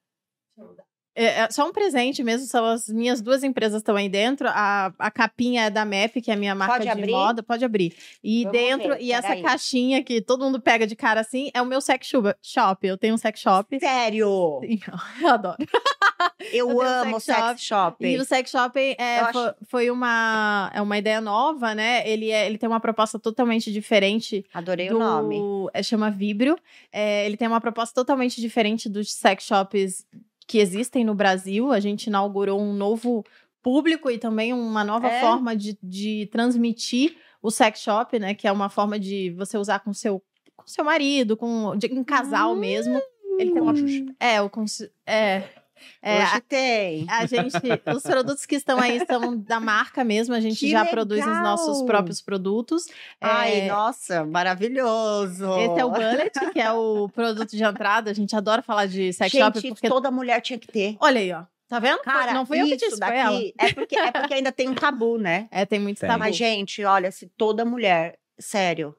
é, 1.15 1.41
é 1.41 1.51
só 1.51 1.69
um 1.69 1.73
presente 1.73 2.25
mesmo, 2.25 2.47
são 2.47 2.65
as 2.65 2.89
minhas 2.89 3.21
duas 3.21 3.45
empresas 3.45 3.83
estão 3.83 3.95
aí 3.97 4.09
dentro. 4.09 4.49
A, 4.49 4.91
a 4.99 5.11
capinha 5.11 5.65
é 5.65 5.71
da 5.71 5.85
MEP, 5.85 6.23
que 6.23 6.31
é 6.31 6.35
a 6.35 6.37
minha 6.39 6.55
marca 6.55 6.73
Pode 6.77 6.85
de 6.85 6.91
abrir? 6.91 7.11
moda. 7.13 7.43
Pode 7.43 7.65
abrir. 7.67 7.95
E 8.25 8.45
Vamos 8.45 8.59
dentro, 8.59 8.89
ver, 8.95 9.03
e 9.03 9.13
essa 9.13 9.29
peraí. 9.29 9.43
caixinha 9.43 10.03
que 10.03 10.23
todo 10.23 10.43
mundo 10.43 10.59
pega 10.59 10.87
de 10.87 10.97
cara 10.97 11.21
assim, 11.21 11.51
é 11.53 11.61
o 11.61 11.67
meu 11.67 11.83
sex 11.83 12.07
shop- 12.07 12.35
shop. 12.41 12.87
Eu 12.87 12.97
tenho 12.97 13.13
um 13.13 13.19
sex 13.19 13.39
shop. 13.39 13.79
sério? 13.79 14.61
Sim, 14.63 14.81
Eu 15.21 15.29
adoro. 15.29 15.59
Eu, 16.53 16.81
amo 16.81 17.21
sex 17.21 17.39
sex 17.39 17.63
shop. 17.63 18.07
E 18.07 18.19
o 18.19 18.25
sex 18.25 18.51
shop 18.51 18.79
é, 18.99 19.21
acho- 19.21 19.55
foi, 19.69 19.91
uma, 19.91 20.71
é 20.75 20.81
uma 20.81 20.99
ideia 20.99 21.21
nova, 21.21 21.75
né? 21.75 22.09
Ele, 22.09 22.31
é, 22.31 22.47
ele 22.47 22.59
tem 22.59 22.69
uma 22.69 22.81
proposta 22.81 23.19
totalmente 23.19 23.73
diferente 23.73 24.45
Adorei 24.53 24.89
do, 24.89 24.97
o 24.97 24.99
nome. 24.99 25.41
É, 25.73 25.83
chama 25.83 26.11
Vibrio. 26.11 26.59
É, 26.93 27.27
ele 27.27 27.37
tem 27.37 27.49
uma 27.49 27.61
proposta 27.61 27.95
totalmente 27.95 28.41
diferente 28.41 28.89
dos 28.89 29.13
sex 29.13 29.45
shops 29.45 30.07
que 30.47 30.59
existem 30.59 31.05
no 31.05 31.15
Brasil. 31.15 31.73
A 31.73 31.81
gente 31.81 32.07
inaugurou 32.07 32.61
um 32.61 32.73
novo 32.73 33.25
público 33.63 34.11
e 34.11 34.19
também 34.19 34.53
uma 34.53 34.85
nova 34.85 35.09
É? 35.09 35.21
forma 35.21 35.57
de, 35.57 35.79
de 35.83 36.29
transmitir 36.33 37.17
o 37.41 37.51
sex 37.51 37.81
shop, 37.81 38.19
né? 38.19 38.35
Que 38.35 38.47
é 38.47 38.53
uma 38.53 38.69
forma 38.69 38.99
de 38.99 39.31
você 39.31 39.57
usar 39.57 39.81
com 39.81 39.93
seu, 39.93 40.23
com 40.57 40.67
seu 40.67 40.85
marido, 40.85 41.37
com 41.37 41.77
de, 41.77 41.87
em 41.87 42.05
casal 42.05 42.55
mesmo. 42.55 43.01
Ele 43.39 43.53
tem 43.53 43.63
uma. 43.63 43.73
Cônjuge. 43.73 44.07
É, 44.21 44.43
o 44.43 44.51
é, 45.07 45.49
é, 46.01 46.23
Hoje 46.23 46.41
tem. 46.49 47.07
a 47.09 47.27
gente, 47.27 47.53
os 47.95 48.03
produtos 48.03 48.45
que 48.47 48.55
estão 48.57 48.79
aí 48.79 49.05
são 49.07 49.37
da 49.39 49.61
marca 49.61 50.03
mesmo, 50.05 50.35
a 50.35 50.41
gente 50.41 50.59
Que 50.61 50.71
já 50.71 50.85
produz 50.85 51.21
os 51.21 51.27
nossos 51.43 51.69
legal! 51.79 51.87
próprios 51.87 52.21
produtos. 52.21 52.87
Ai, 53.21 53.61
É, 53.63 53.69
nossa, 53.69 54.25
maravilhoso. 54.25 55.45
esse 55.59 55.81
é 55.81 55.85
o 55.85 55.91
Bullet, 55.91 56.53
que 56.53 56.61
é 56.61 56.73
o 56.73 57.09
produto 57.09 57.51
de 57.57 57.63
entrada. 57.63 58.11
A 58.11 58.15
gente 58.15 58.35
adora 58.35 58.63
falar 58.63 58.87
de 58.87 59.13
sex 59.13 59.31
Gente, 59.31 59.43
shop, 59.43 59.69
porque... 59.75 59.89
toda 59.89 60.11
mulher 60.11 60.41
tinha 60.41 60.59
que 60.59 60.67
ter. 60.67 60.97
Olha 61.01 61.21
aí, 61.21 61.33
ó. 61.33 61.45
Tá 61.69 61.79
vendo? 61.79 61.97
Foi- 62.05 62.13
Cara, 62.13 62.35
não 62.35 62.45
fui 62.45 62.61
eu 62.61 62.67
que 62.67 62.75
isso 62.75 62.85
disse, 62.91 62.99
foi 62.99 63.17
ela. 63.17 63.31
daqui 63.33 63.55
é 63.59 63.73
porque, 63.73 63.97
é 63.99 64.11
porque 64.13 64.35
ainda 64.35 64.53
tem 64.53 64.69
um 64.69 64.75
tabu, 64.75 65.17
né? 65.17 65.49
É, 65.51 65.65
tem 65.65 65.79
muito 65.81 66.01
Tem. 66.01 66.07
tabu. 66.09 66.19
Mas, 66.21 66.37
gente, 66.37 66.85
olha, 66.85 67.11
se 67.11 67.27
toda 67.37 67.65
mulher, 67.65 68.19
sério, 68.39 68.95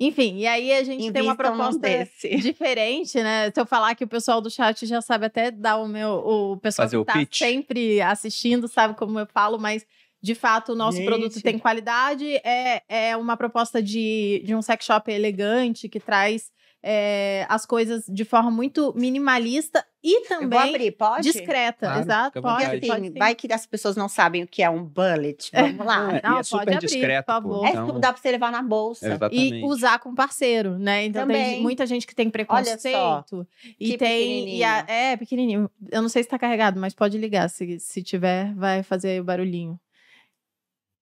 Enfim, 0.00 0.38
e 0.38 0.46
aí 0.46 0.72
a 0.72 0.82
gente 0.82 1.12
tem 1.12 1.22
uma 1.22 1.32
invistam 1.32 1.36
proposta 1.36 1.88
diferente, 2.40 3.22
né? 3.22 3.50
Se 3.50 3.60
eu 3.60 3.66
falar 3.66 3.94
que 3.94 4.04
o 4.04 4.08
pessoal 4.08 4.40
do 4.40 4.50
chat 4.50 4.86
já 4.86 5.00
sabe 5.00 5.26
até 5.26 5.50
dar 5.50 5.76
o 5.76 5.88
meu... 5.88 6.10
O 6.10 6.56
pessoal 6.56 6.86
Fazer 6.86 6.96
que 6.96 7.00
o 7.02 7.04
tá 7.04 7.14
pitch. 7.14 7.38
sempre 7.38 8.00
assistindo 8.00 8.68
sabe 8.68 8.94
como 8.94 9.18
eu 9.18 9.26
falo, 9.26 9.58
mas... 9.58 9.84
De 10.20 10.34
fato, 10.34 10.72
o 10.72 10.74
nosso 10.74 10.96
Gente. 10.96 11.06
produto 11.06 11.40
tem 11.40 11.60
qualidade, 11.60 12.26
é, 12.44 12.82
é 12.88 13.16
uma 13.16 13.36
proposta 13.36 13.80
de, 13.80 14.42
de 14.44 14.52
um 14.52 14.60
sex 14.60 14.84
shop 14.84 15.08
elegante 15.12 15.88
que 15.88 16.00
traz 16.00 16.50
é, 16.82 17.46
as 17.48 17.64
coisas 17.64 18.04
de 18.08 18.24
forma 18.24 18.50
muito 18.50 18.92
minimalista 18.96 19.84
e 20.02 20.20
também 20.28 20.58
abrir, 20.58 20.92
pode? 20.92 21.22
discreta. 21.22 21.86
Claro, 21.86 22.00
Exato, 22.00 22.42
pode, 22.42 22.54
Porque 22.54 22.64
vontade. 22.64 22.78
assim, 22.78 22.86
pode 23.02 23.06
sim. 23.12 23.18
vai 23.18 23.34
que 23.34 23.52
as 23.52 23.66
pessoas 23.66 23.96
não 23.96 24.08
sabem 24.08 24.42
o 24.42 24.46
que 24.46 24.62
é 24.62 24.70
um 24.70 24.84
bullet. 24.84 25.50
Vamos 25.52 25.84
lá. 25.86 26.16
É, 26.16 26.20
Não, 26.22 26.36
e 26.36 26.40
é 26.40 26.42
super 26.42 26.64
pode 26.64 26.76
abrir, 26.76 26.86
discreto, 26.86 27.26
por 27.26 27.32
favor. 27.32 27.66
É 27.66 27.70
então- 27.70 27.86
tudo 27.86 27.98
dá 27.98 28.12
pra 28.12 28.22
você 28.22 28.30
levar 28.30 28.52
na 28.52 28.62
bolsa. 28.62 29.06
Exatamente. 29.06 29.54
E 29.56 29.64
usar 29.64 29.98
com 29.98 30.14
parceiro, 30.14 30.78
né? 30.78 31.04
Então 31.06 31.26
tem 31.26 31.36
Também. 31.36 31.60
muita 31.62 31.84
gente 31.86 32.06
que 32.06 32.14
tem 32.14 32.30
preconceito. 32.30 33.46
E 33.80 33.90
Que 33.92 33.98
tem. 33.98 34.56
E 34.56 34.62
a- 34.64 34.84
é, 34.88 35.16
pequenininho. 35.16 35.70
Eu 35.90 36.00
não 36.02 36.08
sei 36.08 36.22
se 36.22 36.28
tá 36.28 36.38
carregado, 36.38 36.78
mas 36.80 36.94
pode 36.94 37.18
ligar. 37.18 37.48
Se, 37.50 37.78
se 37.80 38.02
tiver, 38.02 38.54
vai 38.54 38.82
fazer 38.82 39.20
o 39.20 39.24
barulhinho. 39.24 39.78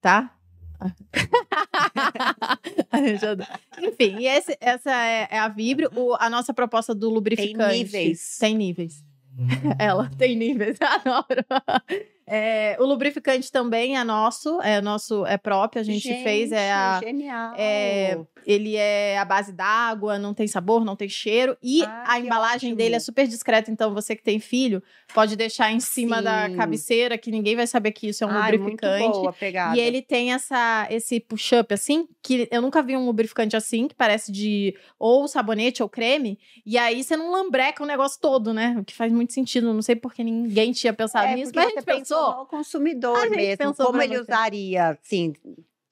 Tá? 0.01 0.32
Enfim, 3.79 4.16
e 4.18 4.27
esse- 4.27 4.57
essa 4.61 4.91
é, 4.91 5.29
é 5.31 5.39
a 5.39 5.49
Vibrio. 5.49 5.91
O- 5.95 6.14
a 6.18 6.29
nossa 6.31 6.53
proposta 6.55 6.95
do 6.95 7.11
lubrificante. 7.11 7.79
níveis. 7.79 8.37
Tem 8.39 8.55
níveis. 8.55 9.05
Ela 9.79 10.11
tem 10.16 10.35
níveis, 10.37 10.79
adoro. 10.81 11.45
É, 12.29 12.77
o 12.81 12.85
lubrificante 12.85 13.53
também 13.53 13.97
é 13.97 14.03
nosso, 14.03 14.61
é 14.61 14.81
nosso, 14.81 15.24
é 15.27 15.39
próprio, 15.39 15.81
a 15.81 15.85
gente, 15.85 16.09
fez, 16.24 16.51
é 16.51 16.72
a, 16.72 16.99
Genial. 17.01 17.55
é, 17.57 18.18
ele 18.45 18.74
é 18.74 19.16
a 19.16 19.24
base 19.24 19.53
d'água, 19.53 20.18
não 20.18 20.35
tem 20.35 20.49
sabor, 20.49 20.85
não 20.85 20.97
tem 20.97 21.09
cheiro. 21.09 21.57
E 21.62 21.85
Ah, 21.85 22.05
a 22.14 22.20
embalagem 22.20 22.70
ótimo. 22.70 22.77
dele 22.77 22.97
é 22.97 22.99
super 22.99 23.27
discreta. 23.29 23.70
Então, 23.70 23.95
você 23.95 24.16
que 24.16 24.22
tem 24.24 24.41
filho, 24.41 24.83
pode 25.14 25.37
deixar 25.37 25.70
em 25.72 25.79
cima 25.79 26.20
da 26.20 26.49
Sim. 26.49 26.57
cabeceira, 26.57 27.16
que 27.16 27.31
ninguém 27.31 27.55
vai 27.55 27.66
saber 27.66 27.93
que 27.93 28.09
isso 28.09 28.24
é 28.24 28.27
um 28.27 28.31
Ai, 28.31 28.53
muito 28.59 28.62
lubrificante. 28.62 29.18
boa 29.18 29.31
a 29.31 29.33
pegada. 29.33 29.77
E 29.77 29.81
ele 29.81 30.03
tem 30.03 30.33
essa, 30.33 30.87
esse 30.91 31.20
push-up 31.20 31.72
assim, 31.72 32.09
que 32.22 32.49
eu 32.51 32.61
nunca 32.61 32.83
vi 32.83 32.97
um 32.97 33.07
lubrificante 33.07 33.57
assim, 33.57 33.87
que 33.87 33.95
parece 33.95 34.33
de 34.33 34.77
ou 34.99 35.29
sabonete 35.29 35.81
ou 35.83 35.89
creme. 35.89 36.39
E 36.64 36.77
aí 36.77 37.05
você 37.05 37.16
não 37.16 37.31
lambreca 37.31 37.83
o 37.83 37.87
negócio 37.87 38.20
todo, 38.20 38.53
né? 38.53 38.77
O 38.81 38.85
que 38.85 38.95
faz 38.95 39.12
muito 39.12 39.33
sentido. 39.33 39.72
Não 39.72 39.83
sei 39.83 39.95
porque 39.95 40.24
ninguém 40.24 40.72
tinha 40.72 40.93
pensado 40.93 41.29
é, 41.29 41.35
nisso, 41.37 41.53
mas 41.55 41.66
a 41.66 41.70
gente 41.70 41.85
pensou 41.85 42.16
pensou. 42.17 42.37
no 42.39 42.47
consumidor 42.47 43.17
A 43.19 43.23
gente 43.29 43.37
mesmo. 43.37 43.57
pensou 43.59 43.87
Como 43.87 44.03
ele 44.03 44.17
você. 44.17 44.23
usaria, 44.23 44.89
assim, 44.89 45.33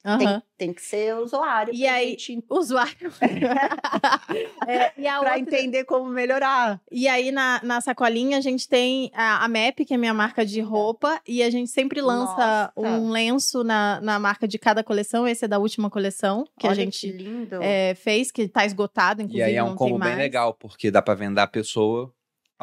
Aham. 0.05 0.17
tem, 0.19 0.43
tem 0.57 0.73
que 0.73 0.81
ser 0.83 1.15
usuário. 1.15 1.73
E 1.73 1.87
aí, 1.87 2.15
gente- 2.19 2.45
Usuário. 2.49 3.11
É, 4.67 4.85
a 5.09 5.19
pra 5.19 5.31
outra- 5.31 5.39
entender 5.39 5.83
como 5.85 6.09
melhorar. 6.09 6.81
E 6.91 7.07
aí, 7.07 7.31
na, 7.31 7.59
na 7.63 7.79
sacolinha, 7.81 8.37
a 8.37 8.41
gente 8.41 8.67
tem 8.67 9.11
a, 9.13 9.43
a 9.43 9.47
MAP, 9.47 9.85
que 9.85 9.93
é 9.93 9.95
a 9.95 9.99
minha 9.99 10.13
marca 10.13 10.45
de 10.45 10.59
roupa, 10.61 11.19
e 11.27 11.41
a 11.43 11.49
gente 11.49 11.69
sempre 11.69 12.01
lança 12.01 12.71
Nossa. 12.75 12.89
um 12.97 13.09
lenço 13.09 13.63
na, 13.63 13.99
na 14.01 14.19
marca 14.19 14.47
de 14.47 14.57
cada 14.57 14.83
coleção. 14.83 15.27
Esse 15.27 15.45
é 15.45 15.47
da 15.47 15.59
última 15.59 15.89
coleção 15.89 16.45
que 16.59 16.65
a 16.67 16.71
Olha 16.71 16.75
gente 16.83 16.99
que 16.99 17.11
lindo. 17.11 17.59
é, 17.61 17.95
fez, 17.95 18.31
que 18.31 18.47
tá 18.47 18.65
esgotado, 18.65 19.21
inclusive. 19.21 19.41
E 19.41 19.51
aí 19.51 19.55
é 19.55 19.63
um 19.63 19.75
combo 19.75 19.97
bem 19.99 20.15
legal, 20.15 20.53
porque 20.53 20.89
dá 20.91 21.01
pra 21.01 21.13
vender 21.13 21.41
a 21.41 21.47
pessoa, 21.47 22.11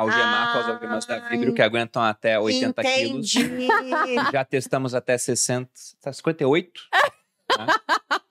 algemar 0.03 0.53
com 0.53 0.59
as 0.61 0.69
algemas 0.69 1.07
da 1.07 1.19
Vibrio, 1.29 1.55
que 1.55 1.63
aguentam 1.63 2.03
até 2.03 2.39
80 2.39 2.83
quilos. 2.83 3.35
Entendi. 3.35 3.69
Já 4.33 4.45
testamos 4.45 4.95
até 4.95 5.17
60, 5.19 5.71
tá 6.03 6.13
58. 6.13 6.71
né? 7.59 7.67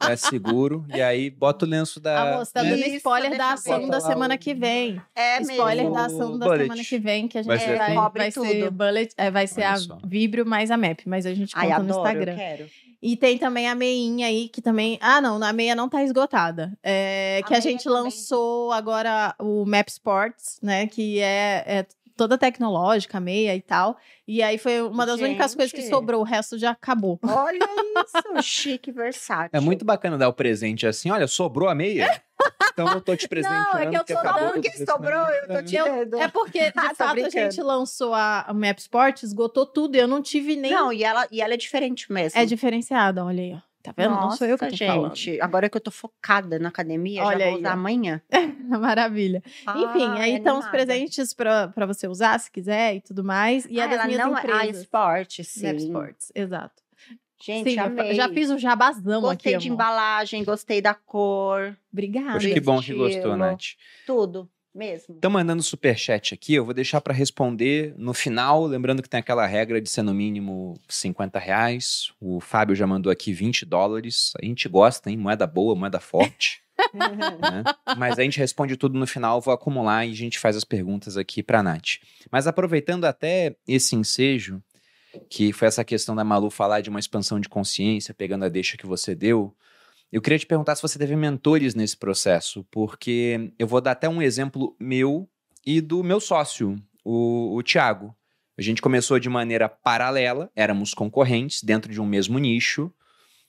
É 0.09 0.15
seguro. 0.15 0.84
E 0.93 1.01
aí 1.01 1.30
bota 1.30 1.65
o 1.65 1.67
lenço 1.69 1.99
da. 1.99 2.22
Amor, 2.34 2.45
você 2.45 2.53
tá 2.53 2.63
né? 2.63 2.72
dando 2.72 2.86
spoiler 2.95 3.38
da 3.38 3.53
ação 3.53 3.88
da 3.88 4.01
semana 4.01 4.38
que 4.38 4.53
vem. 4.53 5.01
É 5.15 5.39
Spoiler 5.41 5.84
mesmo. 5.86 5.93
da 5.93 6.05
ação 6.05 6.39
da 6.39 6.45
Bullet. 6.47 6.63
semana 6.63 6.84
que 6.84 6.99
vem, 6.99 7.28
que 7.28 7.38
a 7.38 7.41
gente 7.43 7.47
Vai 7.47 7.57
vai, 7.57 7.67
ser 7.67 7.78
vai? 7.78 7.93
Cobre 7.95 8.32
ser 8.32 8.39
tudo. 8.59 8.72
bullet, 8.72 9.13
é, 9.17 9.30
vai 9.32 9.47
ser 9.47 9.63
a. 9.63 9.76
Vibrio 10.03 10.45
mais 10.45 10.72
a 10.72 10.78
MAP, 10.78 11.01
mas 11.05 11.26
a 11.26 11.34
gente 11.34 11.53
conta 11.53 11.65
Ai, 11.65 11.69
no 11.69 11.76
adoro, 11.86 11.99
Instagram. 11.99 12.32
eu 12.32 12.38
quero. 12.38 12.69
E 13.02 13.18
tem 13.18 13.38
também 13.38 13.68
a 13.68 13.74
meinha 13.74 14.28
aí, 14.28 14.47
que 14.47 14.62
também. 14.62 14.97
Ah, 15.02 15.20
não, 15.20 15.41
a 15.41 15.52
meia 15.52 15.74
não 15.74 15.89
tá 15.89 16.04
esgotada. 16.04 16.78
É, 16.84 17.41
A 17.43 17.47
que 17.47 17.54
a 17.56 17.60
gente 17.60 17.84
também. 17.84 18.04
lançou 18.04 18.72
agora 18.72 19.34
o 19.39 19.66
Map 19.66 19.88
Sports, 19.89 20.60
né? 20.62 20.86
Que 20.88 21.20
é, 21.20 21.64
é 21.66 21.86
toda 22.16 22.38
tecnológica, 22.38 23.18
a 23.18 23.22
meia 23.22 23.56
e 23.56 23.62
tal. 23.62 23.97
E 24.28 24.43
aí 24.43 24.58
foi 24.60 24.82
uma 24.84 25.06
das 25.06 25.20
únicas 25.20 25.56
coisas 25.56 25.72
que 25.72 25.82
Gente. 25.82 25.89
sobrou, 25.89 26.22
o 26.22 26.24
resto 26.24 26.58
já 26.58 26.70
acabou. 26.72 27.20
Olha 27.24 27.58
isso, 27.58 28.43
chique, 28.43 28.91
versátil. 28.91 29.49
É 29.54 29.60
muito 29.60 29.84
bacana 29.84 30.18
dar 30.20 30.30
o 30.30 30.34
presente 30.34 30.86
assim. 30.86 31.10
Olha, 31.10 31.28
sobrou 31.28 31.68
a 31.68 31.74
meia? 31.74 32.22
Então 32.74 32.88
eu 32.94 33.02
tô 33.02 33.16
te 33.16 33.28
presenteando. 33.28 33.64
Não, 33.74 33.80
é 33.80 33.89
que 33.89 33.98
eu 33.98 34.04
tô 34.06 34.14
dando- 34.24 34.50
o 34.50 34.54
Porque 34.54 34.86
sobrou, 34.86 35.28
eu 35.30 35.48
tô 35.48 35.64
te 35.64 35.76
Eu- 35.76 35.86
dando. 35.86 36.18
É 36.22 36.28
porque, 36.28 36.60
de 36.72 36.74
Ah, 36.80 36.89
tô 36.89 36.96
fato, 36.96 37.20
a 37.26 37.30
gente 37.30 37.62
lançou 37.62 38.14
a, 38.14 38.42
a 38.48 38.54
Map 38.54 38.78
Sports, 38.80 39.24
esgotou 39.24 39.66
tudo 39.66 39.96
e 39.96 40.00
eu 40.00 40.08
não 40.08 40.22
tive 40.22 40.56
nem. 40.56 40.72
Não, 40.72 40.92
e 40.94 41.04
ela, 41.04 41.28
e 41.32 41.42
ela 41.42 41.54
é 41.54 41.58
diferente 41.58 42.12
mesmo. 42.12 42.39
é 42.39 42.46
diferenciada, 42.46 43.24
olha 43.26 43.42
aí, 43.44 43.54
ó. 43.56 43.72
Tá 43.84 43.92
vendo? 43.98 44.12
não 44.12 44.30
sou 44.30 44.46
eu 44.46 44.60
que 44.60 44.66
tô 44.66 44.72
Nossa, 44.72 44.86
falando. 44.86 45.16
gente. 45.16 45.42
Agora 45.42 45.68
que 45.68 45.76
eu 45.76 45.82
tô 45.82 45.89
focada 45.89 46.60
na 46.60 46.70
academia, 46.70 47.24
Olha 47.24 47.39
já 47.39 47.46
vou 47.46 47.54
aí, 47.56 47.60
usar 47.62 47.70
ó. 47.70 47.74
amanhã. 47.74 48.22
Maravilha. 48.80 49.42
Enfim, 49.76 50.06
Ai, 50.08 50.22
aí 50.22 50.36
estão 50.38 50.60
os 50.60 50.68
presentes 50.68 51.34
pra 51.34 51.68
pra 51.70 51.86
você 51.88 52.08
usar, 52.08 52.39
se 52.39 52.52
quiser 52.52 52.96
e 52.98 53.02
tudo 53.02 53.24
mais. 53.24 53.66
E 53.66 53.80
é 53.80 53.84
Ah, 53.84 53.88
das 53.88 53.96
ela 53.96 54.06
minhas 54.06 54.22
não 54.24 54.38
é- 54.38 54.42
Ah, 54.42 54.44
empresas. 54.58 54.82
esporte, 54.84 55.44
sim. 55.44 55.66
Map 55.66 55.78
Sports, 55.78 56.32
exato. 56.36 56.82
Gente, 57.44 57.72
Sim, 57.72 57.78
eu 57.78 57.86
amei. 57.86 58.14
já 58.16 58.30
fiz 58.30 58.50
o 58.50 58.58
jabazão 58.58 59.22
Gostei 59.22 59.56
aqui, 59.56 59.64
de 59.64 59.68
amor. 59.70 59.76
embalagem, 59.76 60.44
gostei 60.44 60.82
da 60.82 60.94
cor, 60.94 61.76
Obrigada. 61.92 62.34
Poxa, 62.34 62.50
que 62.50 62.60
bom 62.60 62.82
que 62.82 62.94
gostou. 62.94 63.36
Nath. 63.36 63.76
tudo 64.06 64.50
mesmo. 64.74 65.16
Estão 65.16 65.32
mandando 65.32 65.62
superchat 65.62 66.34
aqui, 66.34 66.54
eu 66.54 66.64
vou 66.64 66.74
deixar 66.74 67.02
para 67.02 67.14
responder 67.14 67.94
no 67.98 68.14
final, 68.14 68.66
lembrando 68.66 69.02
que 69.02 69.10
tem 69.10 69.20
aquela 69.20 69.46
regra 69.46 69.82
de 69.82 69.89
ser 69.89 70.02
no 70.02 70.14
mínimo 70.14 70.80
50 70.88 71.38
reais. 71.39 72.12
O 72.20 72.39
Fábio 72.39 72.76
já 72.76 72.88
mandou 72.88 73.12
aqui 73.12 73.34
20 73.34 73.66
dólares. 73.66 74.32
A 74.42 74.46
gente 74.46 74.70
gosta, 74.70 75.10
hein? 75.10 75.18
Moeda 75.18 75.46
boa, 75.46 75.76
moeda 75.76 76.00
forte. 76.00 76.62
né? 76.94 77.64
Mas 77.98 78.18
a 78.18 78.24
gente 78.24 78.39
responde 78.39 78.78
tudo 78.78 78.98
no 78.98 79.06
final, 79.06 79.42
vou 79.42 79.54
acumular 79.54 80.06
e 80.06 80.12
a 80.12 80.16
gente 80.16 80.39
faz 80.39 80.56
as 80.56 80.64
perguntas 80.64 81.18
aqui 81.18 81.44
para 81.44 81.62
Nath. 81.62 82.00
Mas 82.32 82.48
aproveitando 82.48 83.06
até 83.06 83.56
esse 83.68 83.96
ensejo, 83.96 84.62
que 85.30 85.51
foi 85.53 85.68
essa 85.68 85.84
questão 85.84 86.16
da 86.16 86.24
Malu 86.24 86.49
falar 86.49 86.82
de 86.82 86.89
uma 86.89 86.99
expansão 86.99 87.39
de 87.39 87.49
consciência, 87.49 88.14
pegando 88.14 88.45
a 88.45 88.49
deixa 88.49 88.78
que 88.78 88.86
você 88.86 89.16
deu. 89.16 89.55
Eu 90.12 90.22
queria 90.22 90.39
te 90.39 90.45
perguntar 90.45 90.76
se 90.76 90.82
você 90.82 90.99
teve 90.99 91.16
mentores 91.16 91.74
nesse 91.74 91.95
processo, 91.97 92.66
porque 92.70 93.53
eu 93.57 93.68
vou 93.68 93.80
dar 93.80 93.91
até 93.91 94.09
um 94.09 94.22
exemplo 94.22 94.76
meu 94.80 95.30
e 95.66 95.80
do 95.80 96.03
meu 96.03 96.20
sócio, 96.20 96.76
o, 97.03 97.55
o 97.55 97.64
Tiago. 97.64 98.16
A 98.57 98.62
gente 98.62 98.82
começou 98.82 99.20
de 99.20 99.30
maneira 99.30 99.70
paralela, 99.70 100.51
éramos 100.55 100.93
concorrentes 100.93 101.64
dentro 101.64 101.91
de 101.91 102.01
um 102.01 102.05
mesmo 102.05 102.38
nicho, 102.38 102.93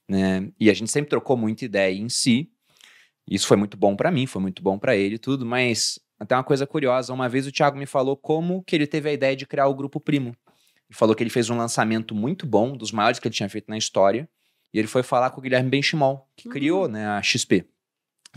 né? 0.08 0.50
E 0.58 0.70
a 0.70 0.74
gente 0.74 0.90
sempre 0.90 1.10
trocou 1.10 1.36
muita 1.36 1.64
ideia 1.64 1.98
em 1.98 2.08
si. 2.08 2.50
Isso 3.28 3.46
foi 3.46 3.56
muito 3.56 3.76
bom 3.76 3.96
para 3.96 4.10
mim, 4.10 4.26
foi 4.26 4.40
muito 4.40 4.62
bom 4.62 4.78
para 4.78 4.96
ele 4.96 5.18
tudo, 5.18 5.44
mas 5.44 5.98
até 6.18 6.36
uma 6.36 6.44
coisa 6.44 6.66
curiosa, 6.66 7.12
uma 7.12 7.28
vez 7.28 7.46
o 7.46 7.52
Thiago 7.52 7.76
me 7.76 7.86
falou 7.86 8.16
como 8.16 8.62
que 8.62 8.76
ele 8.76 8.86
teve 8.86 9.08
a 9.08 9.12
ideia 9.12 9.34
de 9.34 9.46
criar 9.46 9.66
o 9.66 9.74
Grupo 9.74 9.98
Primo. 9.98 10.36
Ele 10.92 10.98
falou 10.98 11.16
que 11.16 11.22
ele 11.22 11.30
fez 11.30 11.48
um 11.48 11.56
lançamento 11.56 12.14
muito 12.14 12.46
bom, 12.46 12.76
dos 12.76 12.92
maiores 12.92 13.18
que 13.18 13.26
ele 13.26 13.34
tinha 13.34 13.48
feito 13.48 13.70
na 13.70 13.78
história, 13.78 14.28
e 14.74 14.78
ele 14.78 14.86
foi 14.86 15.02
falar 15.02 15.30
com 15.30 15.40
o 15.40 15.42
Guilherme 15.42 15.70
Benchimol, 15.70 16.30
que 16.36 16.46
uhum. 16.46 16.52
criou 16.52 16.86
né, 16.86 17.06
a 17.06 17.22
XP. 17.22 17.66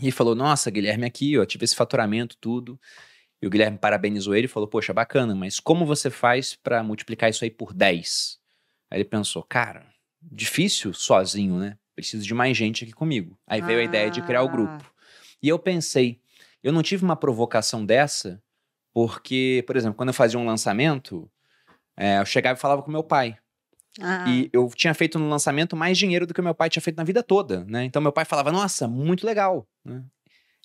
E 0.00 0.04
ele 0.04 0.10
falou, 0.10 0.34
nossa, 0.34 0.70
Guilherme 0.70 1.04
aqui, 1.04 1.36
ó, 1.36 1.44
tive 1.44 1.66
esse 1.66 1.76
faturamento, 1.76 2.34
tudo. 2.40 2.80
E 3.42 3.46
o 3.46 3.50
Guilherme 3.50 3.76
parabenizou 3.76 4.34
ele 4.34 4.46
e 4.46 4.48
falou, 4.48 4.66
poxa, 4.66 4.94
bacana, 4.94 5.34
mas 5.34 5.60
como 5.60 5.84
você 5.84 6.08
faz 6.08 6.54
para 6.54 6.82
multiplicar 6.82 7.28
isso 7.28 7.44
aí 7.44 7.50
por 7.50 7.74
10? 7.74 8.38
Aí 8.90 8.96
ele 9.00 9.04
pensou, 9.04 9.42
cara, 9.42 9.86
difícil 10.22 10.94
sozinho, 10.94 11.58
né? 11.58 11.76
Preciso 11.94 12.24
de 12.24 12.32
mais 12.32 12.56
gente 12.56 12.84
aqui 12.84 12.92
comigo. 12.94 13.38
Aí 13.46 13.60
veio 13.60 13.80
a 13.80 13.84
ideia 13.84 14.10
de 14.10 14.22
criar 14.22 14.42
o 14.42 14.48
grupo. 14.48 14.82
Ah. 14.82 14.90
E 15.42 15.48
eu 15.50 15.58
pensei, 15.58 16.22
eu 16.62 16.72
não 16.72 16.82
tive 16.82 17.04
uma 17.04 17.16
provocação 17.16 17.84
dessa, 17.84 18.42
porque, 18.94 19.62
por 19.66 19.76
exemplo, 19.76 19.94
quando 19.94 20.08
eu 20.08 20.14
fazia 20.14 20.40
um 20.40 20.46
lançamento, 20.46 21.30
é, 21.96 22.18
eu 22.18 22.26
chegava 22.26 22.58
e 22.58 22.60
falava 22.60 22.82
com 22.82 22.90
meu 22.90 23.02
pai. 23.02 23.36
Ah. 24.00 24.28
E 24.28 24.50
eu 24.52 24.68
tinha 24.74 24.92
feito 24.92 25.18
no 25.18 25.28
lançamento 25.28 25.74
mais 25.74 25.96
dinheiro 25.96 26.26
do 26.26 26.34
que 26.34 26.42
meu 26.42 26.54
pai 26.54 26.68
tinha 26.68 26.82
feito 26.82 26.96
na 26.96 27.04
vida 27.04 27.22
toda, 27.22 27.64
né? 27.64 27.84
Então 27.84 28.02
meu 28.02 28.12
pai 28.12 28.24
falava, 28.24 28.52
nossa, 28.52 28.86
muito 28.86 29.26
legal. 29.26 29.66
Né? 29.84 30.04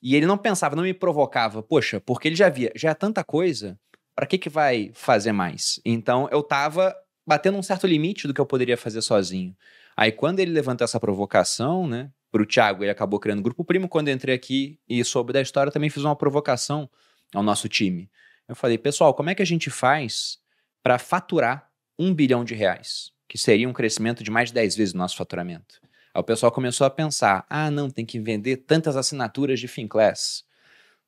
E 0.03 0.15
ele 0.15 0.25
não 0.25 0.37
pensava, 0.37 0.75
não 0.75 0.83
me 0.83 0.93
provocava, 0.93 1.63
poxa, 1.63 2.01
porque 2.01 2.27
ele 2.27 2.35
já 2.35 2.49
via, 2.49 2.71
já 2.75 2.89
é 2.89 2.93
tanta 2.93 3.23
coisa, 3.23 3.79
para 4.15 4.25
que 4.25 4.37
que 4.37 4.49
vai 4.49 4.91
fazer 4.93 5.31
mais? 5.31 5.79
Então 5.85 6.27
eu 6.31 6.43
tava 6.43 6.93
batendo 7.25 7.57
um 7.57 7.63
certo 7.63 7.87
limite 7.87 8.27
do 8.27 8.33
que 8.33 8.41
eu 8.41 8.45
poderia 8.45 8.75
fazer 8.75 9.01
sozinho. 9.01 9.55
Aí 9.95 10.11
quando 10.11 10.39
ele 10.39 10.51
levantou 10.51 10.83
essa 10.83 10.99
provocação, 10.99 11.87
né, 11.87 12.11
pro 12.31 12.45
Thiago, 12.45 12.83
ele 12.83 12.91
acabou 12.91 13.19
criando 13.19 13.39
o 13.39 13.43
Grupo 13.43 13.63
Primo, 13.63 13.87
quando 13.87 14.07
eu 14.07 14.13
entrei 14.13 14.35
aqui 14.35 14.79
e 14.89 15.03
soube 15.05 15.31
da 15.31 15.41
história, 15.41 15.71
também 15.71 15.89
fiz 15.89 16.03
uma 16.03 16.15
provocação 16.15 16.89
ao 17.33 17.43
nosso 17.43 17.69
time. 17.69 18.09
Eu 18.47 18.55
falei, 18.55 18.77
pessoal, 18.77 19.13
como 19.13 19.29
é 19.29 19.35
que 19.35 19.41
a 19.41 19.45
gente 19.45 19.69
faz 19.69 20.40
para 20.83 20.97
faturar 20.97 21.69
um 21.97 22.13
bilhão 22.13 22.43
de 22.43 22.55
reais? 22.55 23.11
Que 23.27 23.37
seria 23.37 23.67
um 23.67 23.73
crescimento 23.73 24.23
de 24.23 24.31
mais 24.31 24.49
de 24.49 24.55
10 24.55 24.75
vezes 24.75 24.93
o 24.93 24.97
nosso 24.97 25.15
faturamento. 25.15 25.79
Aí 26.13 26.19
o 26.19 26.23
pessoal 26.23 26.51
começou 26.51 26.85
a 26.85 26.89
pensar: 26.89 27.45
ah, 27.49 27.71
não, 27.71 27.89
tem 27.89 28.05
que 28.05 28.19
vender 28.19 28.57
tantas 28.57 28.97
assinaturas 28.97 29.59
de 29.59 29.67
Finclass. 29.67 30.43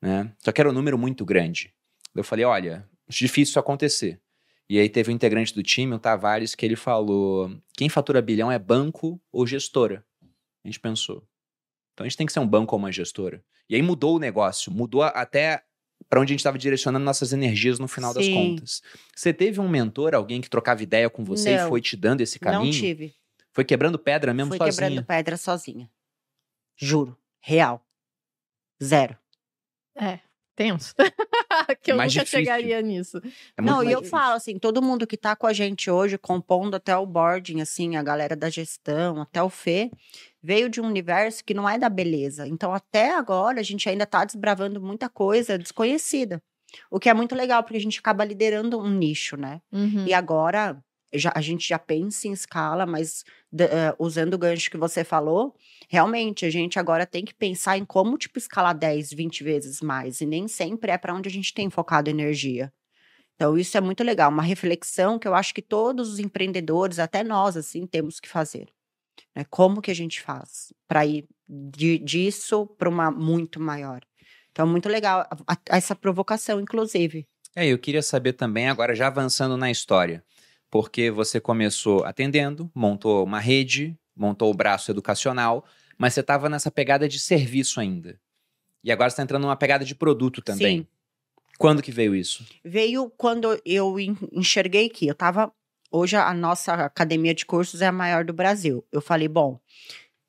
Né? 0.01 0.31
Só 0.39 0.51
que 0.51 0.61
era 0.61 0.69
um 0.69 0.73
número 0.73 0.97
muito 0.97 1.25
grande. 1.25 1.73
Eu 2.15 2.23
falei: 2.23 2.45
olha, 2.45 2.87
difícil 3.07 3.51
isso 3.51 3.59
acontecer. 3.59 4.19
E 4.69 4.79
aí 4.79 4.89
teve 4.89 5.11
um 5.11 5.13
integrante 5.13 5.53
do 5.53 5.61
time, 5.61 5.93
o 5.93 5.99
Tavares, 5.99 6.55
que 6.55 6.65
ele 6.65 6.75
falou: 6.75 7.51
quem 7.73 7.89
fatura 7.89 8.21
bilhão 8.21 8.51
é 8.51 8.57
banco 8.57 9.21
ou 9.31 9.45
gestora. 9.45 10.05
A 10.63 10.67
gente 10.67 10.79
pensou. 10.79 11.27
Então 11.93 12.05
a 12.05 12.09
gente 12.09 12.17
tem 12.17 12.25
que 12.25 12.33
ser 12.33 12.39
um 12.39 12.47
banco 12.47 12.75
ou 12.75 12.79
uma 12.79 12.91
gestora. 12.91 13.43
E 13.69 13.75
aí 13.75 13.81
mudou 13.81 14.15
o 14.15 14.19
negócio, 14.19 14.71
mudou 14.71 15.03
até 15.03 15.63
para 16.13 16.21
onde 16.21 16.31
a 16.31 16.33
gente 16.33 16.41
estava 16.41 16.59
direcionando 16.59 17.03
nossas 17.03 17.33
energias 17.33 17.79
no 17.79 17.87
final 17.87 18.13
Sim. 18.13 18.19
das 18.19 18.29
contas. 18.29 18.83
Você 19.15 19.33
teve 19.33 19.59
um 19.59 19.67
mentor, 19.67 20.13
alguém 20.13 20.41
que 20.41 20.47
trocava 20.47 20.83
ideia 20.83 21.09
com 21.09 21.23
você 21.23 21.57
não, 21.57 21.65
e 21.65 21.69
foi 21.69 21.81
te 21.81 21.97
dando 21.97 22.21
esse 22.21 22.37
caminho? 22.37 22.65
Não 22.65 22.71
tive. 22.71 23.15
Foi 23.51 23.65
quebrando 23.65 23.97
pedra 23.97 24.31
mesmo 24.31 24.51
Fui 24.51 24.59
sozinha? 24.59 24.73
Foi 24.73 24.83
quebrando 24.83 25.07
pedra 25.07 25.37
sozinha. 25.37 25.89
Juro. 26.77 27.17
Real. 27.39 27.83
Zero. 28.83 29.17
É, 29.95 30.19
tenso. 30.55 30.93
que 31.81 31.91
eu 31.91 31.97
mais 31.97 32.13
nunca 32.13 32.25
difícil. 32.25 32.45
chegaria 32.45 32.79
nisso. 32.83 33.19
É 33.57 33.61
não, 33.63 33.81
e 33.81 33.87
eu 33.87 34.01
difícil. 34.01 34.11
falo 34.11 34.35
assim, 34.35 34.59
todo 34.59 34.83
mundo 34.83 35.07
que 35.07 35.17
tá 35.17 35.35
com 35.35 35.47
a 35.47 35.53
gente 35.53 35.89
hoje, 35.89 36.15
compondo 36.19 36.75
até 36.75 36.95
o 36.95 37.07
boarding, 37.07 37.59
assim, 37.59 37.95
a 37.95 38.03
galera 38.03 38.35
da 38.35 38.51
gestão, 38.51 39.19
até 39.19 39.41
o 39.41 39.49
Fê, 39.49 39.89
veio 40.43 40.69
de 40.69 40.81
um 40.81 40.85
universo 40.85 41.43
que 41.43 41.53
não 41.53 41.67
é 41.67 41.79
da 41.79 41.87
beleza. 41.87 42.45
Então, 42.45 42.73
até 42.73 43.15
agora, 43.15 43.61
a 43.61 43.63
gente 43.63 43.87
ainda 43.87 44.05
tá 44.05 44.25
desbravando 44.25 44.81
muita 44.81 45.07
coisa 45.07 45.57
desconhecida. 45.57 46.43
O 46.91 46.99
que 46.99 47.09
é 47.09 47.13
muito 47.13 47.33
legal, 47.33 47.63
porque 47.63 47.77
a 47.77 47.81
gente 47.81 47.99
acaba 47.99 48.25
liderando 48.25 48.77
um 48.77 48.89
nicho, 48.89 49.37
né? 49.37 49.61
Uhum. 49.71 50.05
E 50.05 50.13
agora, 50.13 50.83
já, 51.13 51.31
a 51.33 51.39
gente 51.39 51.67
já 51.67 51.79
pensa 51.79 52.27
em 52.27 52.33
escala, 52.33 52.85
mas 52.85 53.23
uh, 53.53 53.95
usando 53.97 54.33
o 54.33 54.37
gancho 54.37 54.69
que 54.69 54.77
você 54.77 55.03
falou, 55.03 55.55
realmente 55.87 56.45
a 56.45 56.49
gente 56.49 56.77
agora 56.77 57.05
tem 57.05 57.23
que 57.23 57.33
pensar 57.33 57.77
em 57.77 57.85
como, 57.85 58.17
tipo, 58.17 58.37
escalar 58.37 58.77
10, 58.77 59.13
20 59.13 59.43
vezes 59.43 59.81
mais. 59.81 60.19
E 60.19 60.25
nem 60.25 60.47
sempre 60.47 60.91
é 60.91 60.97
para 60.97 61.13
onde 61.13 61.29
a 61.29 61.31
gente 61.31 61.53
tem 61.53 61.69
focado 61.69 62.09
energia. 62.09 62.73
Então, 63.35 63.57
isso 63.57 63.77
é 63.77 63.81
muito 63.81 64.03
legal, 64.03 64.29
uma 64.29 64.43
reflexão 64.43 65.17
que 65.17 65.27
eu 65.27 65.33
acho 65.33 65.53
que 65.53 65.61
todos 65.61 66.09
os 66.11 66.19
empreendedores, 66.19 66.99
até 66.99 67.23
nós, 67.23 67.55
assim, 67.55 67.85
temos 67.87 68.19
que 68.19 68.29
fazer. 68.29 68.67
Né? 69.35 69.45
Como 69.49 69.81
que 69.81 69.91
a 69.91 69.95
gente 69.95 70.21
faz 70.21 70.73
para 70.87 71.05
ir 71.05 71.27
de, 71.47 71.97
disso 71.99 72.67
para 72.77 72.89
uma 72.89 73.11
muito 73.11 73.59
maior? 73.59 74.01
Então, 74.51 74.67
muito 74.67 74.87
legal 74.87 75.27
a, 75.47 75.53
a, 75.53 75.77
essa 75.77 75.95
provocação, 75.95 76.59
inclusive. 76.59 77.27
É, 77.55 77.67
eu 77.67 77.77
queria 77.77 78.01
saber 78.01 78.33
também, 78.33 78.67
agora 78.67 78.95
já 78.95 79.07
avançando 79.07 79.57
na 79.57 79.69
história, 79.69 80.23
porque 80.69 81.11
você 81.11 81.39
começou 81.39 82.03
atendendo, 82.03 82.71
montou 82.73 83.23
uma 83.23 83.39
rede, 83.39 83.97
montou 84.15 84.51
o 84.51 84.55
braço 84.55 84.91
educacional, 84.91 85.65
mas 85.97 86.13
você 86.13 86.21
estava 86.21 86.49
nessa 86.49 86.71
pegada 86.71 87.07
de 87.07 87.19
serviço 87.19 87.79
ainda. 87.79 88.19
E 88.83 88.91
agora 88.91 89.09
você 89.09 89.13
está 89.13 89.23
entrando 89.23 89.43
numa 89.43 89.55
pegada 89.55 89.85
de 89.85 89.95
produto 89.95 90.41
também. 90.41 90.79
Sim. 90.79 90.87
Quando 91.57 91.81
que 91.81 91.91
veio 91.91 92.15
isso? 92.15 92.45
Veio 92.63 93.09
quando 93.11 93.59
eu 93.65 93.95
enxerguei 94.31 94.89
que 94.89 95.07
eu 95.07 95.13
estava. 95.13 95.53
Hoje 95.95 96.15
a 96.15 96.33
nossa 96.33 96.73
academia 96.73 97.35
de 97.35 97.45
cursos 97.45 97.79
é 97.79 97.85
a 97.85 97.91
maior 97.91 98.25
do 98.25 98.33
Brasil. 98.33 98.83
Eu 98.91 98.99
falei, 98.99 99.27
bom, 99.27 99.59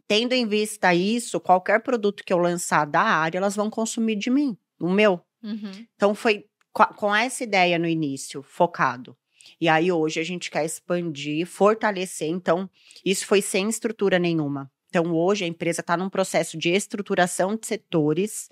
tendo 0.07 0.35
em 0.35 0.47
vista 0.47 0.95
isso, 0.95 1.41
qualquer 1.41 1.81
produto 1.81 2.23
que 2.23 2.35
eu 2.35 2.37
lançar 2.37 2.85
da 2.85 3.01
área, 3.01 3.39
elas 3.39 3.57
vão 3.57 3.71
consumir 3.71 4.17
de 4.17 4.29
mim, 4.29 4.59
o 4.79 4.91
meu. 4.91 5.19
Uhum. 5.43 5.87
Então 5.97 6.15
foi 6.15 6.45
com 6.71 7.15
essa 7.15 7.43
ideia 7.45 7.79
no 7.79 7.87
início, 7.87 8.43
focado. 8.43 9.17
E 9.59 9.67
aí 9.67 9.91
hoje 9.91 10.21
a 10.21 10.23
gente 10.23 10.51
quer 10.51 10.67
expandir, 10.67 11.47
fortalecer. 11.47 12.29
Então, 12.29 12.69
isso 13.03 13.27
foi 13.27 13.41
sem 13.41 13.67
estrutura 13.67 14.19
nenhuma. 14.19 14.71
Então, 14.91 15.15
hoje 15.15 15.47
a 15.47 15.49
empresa 15.49 15.81
está 15.81 15.97
num 15.97 16.11
processo 16.11 16.59
de 16.59 16.69
estruturação 16.71 17.57
de 17.57 17.67
setores 17.67 18.51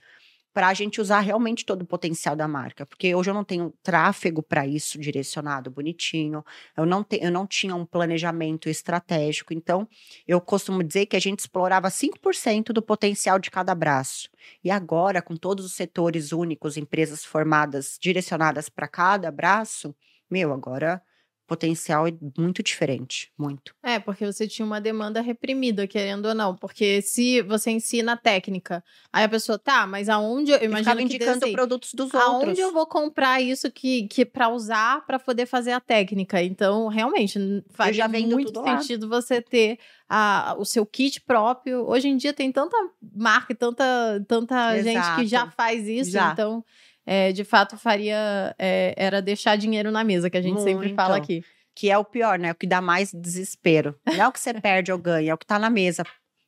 para 0.52 0.68
a 0.68 0.74
gente 0.74 1.00
usar 1.00 1.20
realmente 1.20 1.64
todo 1.64 1.82
o 1.82 1.86
potencial 1.86 2.36
da 2.36 2.46
marca. 2.46 2.84
Porque 2.84 3.14
hoje 3.14 3.30
eu 3.30 3.34
não 3.34 3.44
tenho 3.44 3.72
tráfego 3.82 4.42
para 4.42 4.66
isso 4.66 4.98
direcionado 4.98 5.70
bonitinho, 5.70 6.44
eu 6.76 6.84
não, 6.84 7.02
te, 7.02 7.18
eu 7.22 7.30
não 7.30 7.46
tinha 7.46 7.74
um 7.74 7.86
planejamento 7.86 8.68
estratégico. 8.68 9.52
Então, 9.52 9.88
eu 10.26 10.40
costumo 10.40 10.82
dizer 10.82 11.06
que 11.06 11.16
a 11.16 11.20
gente 11.20 11.40
explorava 11.40 11.88
5% 11.88 12.72
do 12.72 12.82
potencial 12.82 13.38
de 13.38 13.50
cada 13.50 13.74
braço. 13.74 14.28
E 14.62 14.70
agora, 14.70 15.22
com 15.22 15.36
todos 15.36 15.64
os 15.64 15.72
setores 15.72 16.32
únicos, 16.32 16.76
empresas 16.76 17.24
formadas, 17.24 17.98
direcionadas 18.00 18.68
para 18.68 18.88
cada 18.88 19.30
braço, 19.30 19.94
meu, 20.30 20.52
agora 20.52 21.02
potencial 21.46 22.06
é 22.06 22.12
muito 22.38 22.62
diferente, 22.62 23.30
muito. 23.36 23.74
É, 23.82 23.98
porque 23.98 24.24
você 24.24 24.46
tinha 24.48 24.64
uma 24.64 24.80
demanda 24.80 25.20
reprimida, 25.20 25.86
querendo 25.86 26.26
ou 26.26 26.34
não. 26.34 26.56
Porque 26.56 27.02
se 27.02 27.42
você 27.42 27.70
ensina 27.70 28.12
a 28.12 28.16
técnica, 28.16 28.82
aí 29.12 29.24
a 29.24 29.28
pessoa, 29.28 29.58
tá, 29.58 29.86
mas 29.86 30.08
aonde 30.08 30.52
eu 30.52 30.56
imagino 30.58 30.78
Ficava 30.78 31.02
indicando 31.02 31.44
assim, 31.44 31.52
produtos 31.52 31.94
dos 31.94 32.14
aonde 32.14 32.26
outros. 32.26 32.48
Aonde 32.48 32.60
eu 32.60 32.72
vou 32.72 32.86
comprar 32.86 33.40
isso 33.40 33.70
que, 33.70 34.06
que 34.08 34.24
para 34.24 34.48
usar 34.48 35.04
para 35.06 35.18
poder 35.18 35.46
fazer 35.46 35.72
a 35.72 35.80
técnica? 35.80 36.42
Então, 36.42 36.88
realmente, 36.88 37.38
faz 37.70 37.96
muito 38.26 38.62
sentido 38.62 39.08
lá. 39.08 39.20
você 39.20 39.40
ter 39.40 39.78
a, 40.08 40.54
o 40.58 40.64
seu 40.64 40.84
kit 40.84 41.20
próprio. 41.20 41.88
Hoje 41.88 42.08
em 42.08 42.16
dia 42.16 42.32
tem 42.32 42.52
tanta 42.52 42.76
marca 43.14 43.54
tanta, 43.54 44.24
tanta 44.26 44.82
gente 44.82 45.16
que 45.16 45.26
já 45.26 45.50
faz 45.50 45.86
isso, 45.86 46.10
já. 46.10 46.32
então 46.32 46.64
é, 47.06 47.32
de 47.32 47.44
fato 47.44 47.76
faria 47.76 48.54
é, 48.58 48.94
era 48.96 49.20
deixar 49.20 49.56
dinheiro 49.56 49.90
na 49.90 50.04
mesa, 50.04 50.30
que 50.30 50.36
a 50.36 50.42
gente 50.42 50.54
Muito. 50.54 50.64
sempre 50.64 50.94
fala 50.94 51.16
aqui. 51.16 51.44
Que 51.74 51.90
é 51.90 51.96
o 51.96 52.04
pior, 52.04 52.38
né? 52.38 52.52
O 52.52 52.54
que 52.54 52.66
dá 52.66 52.82
mais 52.82 53.12
desespero. 53.12 53.98
Não 54.06 54.24
é 54.24 54.28
o 54.28 54.32
que 54.32 54.38
você 54.38 54.52
perde 54.60 54.92
ou 54.92 54.98
ganha, 54.98 55.30
é 55.30 55.34
o 55.34 55.38
que 55.38 55.46
tá 55.46 55.58
na 55.58 55.70
mesa, 55.70 56.04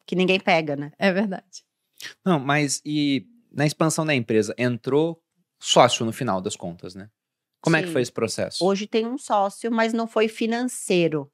que 0.06 0.14
ninguém 0.14 0.38
pega, 0.38 0.76
né? 0.76 0.92
É 0.98 1.10
verdade. 1.12 1.64
Não, 2.24 2.38
mas 2.38 2.82
e 2.84 3.26
na 3.54 3.64
expansão 3.64 4.04
da 4.04 4.14
empresa, 4.14 4.54
entrou 4.58 5.22
sócio 5.58 6.04
no 6.04 6.12
final 6.12 6.40
das 6.40 6.56
contas, 6.56 6.94
né? 6.94 7.08
Como 7.60 7.76
Sim. 7.76 7.82
é 7.82 7.86
que 7.86 7.92
foi 7.92 8.02
esse 8.02 8.12
processo? 8.12 8.64
Hoje 8.64 8.86
tem 8.86 9.06
um 9.06 9.16
sócio, 9.16 9.70
mas 9.72 9.92
não 9.92 10.06
foi 10.06 10.28
financeiro. 10.28 11.30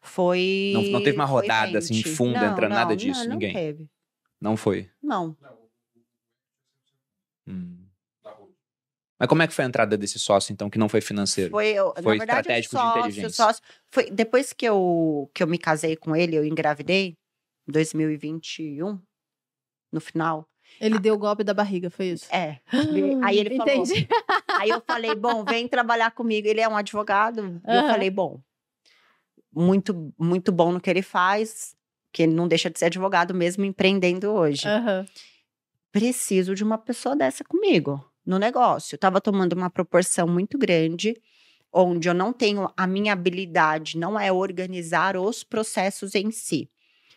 Foi. 0.00 0.72
Não, 0.72 0.82
não 0.84 1.02
teve 1.02 1.16
uma 1.16 1.24
rodada 1.24 1.78
assim, 1.78 2.02
fundo, 2.02 2.38
não, 2.38 2.52
entrando, 2.52 2.70
não, 2.70 2.76
nada 2.76 2.96
disso, 2.96 3.24
não, 3.24 3.32
ninguém. 3.32 3.52
Não 3.52 3.60
teve. 3.60 3.90
Não 4.40 4.56
foi? 4.56 4.88
Não. 5.02 5.36
Hum. 7.46 7.87
Mas 9.18 9.28
como 9.28 9.42
é 9.42 9.46
que 9.48 9.52
foi 9.54 9.64
a 9.64 9.68
entrada 9.68 9.96
desse 9.98 10.18
sócio, 10.18 10.52
então, 10.52 10.70
que 10.70 10.78
não 10.78 10.88
foi 10.88 11.00
financeiro? 11.00 11.50
Foi, 11.50 11.66
eu- 11.68 11.92
Foi 12.02 12.16
na 12.16 12.24
verdade, 12.24 12.40
estratégico 12.40 12.76
o 12.76 12.78
de 12.78 12.84
sócio, 12.84 12.98
inteligência. 13.00 13.28
o 13.28 13.30
sócio- 13.32 13.62
foi 13.90 14.10
depois 14.10 14.52
que 14.52 14.64
eu, 14.66 15.30
que 15.34 15.42
eu 15.42 15.46
me 15.48 15.58
casei 15.58 15.96
com 15.96 16.14
ele, 16.14 16.36
eu 16.36 16.44
engravidei, 16.44 17.16
em 17.68 17.72
2021, 17.72 19.00
no 19.92 20.00
final. 20.00 20.48
Ele 20.80 20.98
deu 20.98 21.14
o 21.14 21.18
golpe 21.18 21.42
da 21.42 21.52
barriga, 21.54 21.90
foi 21.90 22.06
isso? 22.10 22.26
É. 22.32 22.60
Aí 23.24 23.38
ele 23.38 23.56
falou. 23.56 23.74
Entendi. 23.74 24.06
Aí 24.62 24.70
eu 24.70 24.80
falei, 24.86 25.14
bom, 25.14 25.44
vem 25.44 25.66
trabalhar 25.66 26.10
comigo. 26.12 26.46
Ele 26.46 26.60
é 26.60 26.68
um 26.68 26.76
advogado. 26.76 27.60
E 27.66 27.74
eu 27.76 27.82
falei, 27.88 28.10
bom, 28.10 28.40
muito, 29.52 30.12
muito 30.18 30.52
bom 30.52 30.72
no 30.72 30.80
que 30.80 30.90
ele 30.90 31.02
faz, 31.02 31.74
que 32.12 32.22
ele 32.22 32.34
não 32.34 32.46
deixa 32.46 32.70
de 32.70 32.78
ser 32.78 32.86
advogado 32.86 33.34
mesmo 33.34 33.64
empreendendo 33.64 34.30
hoje. 34.30 34.66
Aham. 34.68 35.06
Preciso 35.90 36.54
de 36.54 36.62
uma 36.62 36.76
pessoa 36.78 37.16
dessa 37.16 37.42
comigo 37.44 38.04
no 38.28 38.38
negócio. 38.38 38.94
Eu 38.94 38.98
tava 38.98 39.22
tomando 39.22 39.54
uma 39.54 39.70
proporção 39.70 40.28
muito 40.28 40.58
grande, 40.58 41.16
onde 41.72 42.10
eu 42.10 42.14
não 42.14 42.30
tenho 42.30 42.70
a 42.76 42.86
minha 42.86 43.14
habilidade, 43.14 43.96
não 43.96 44.20
é 44.20 44.30
organizar 44.30 45.16
os 45.16 45.42
processos 45.42 46.14
em 46.14 46.30
si. 46.30 46.68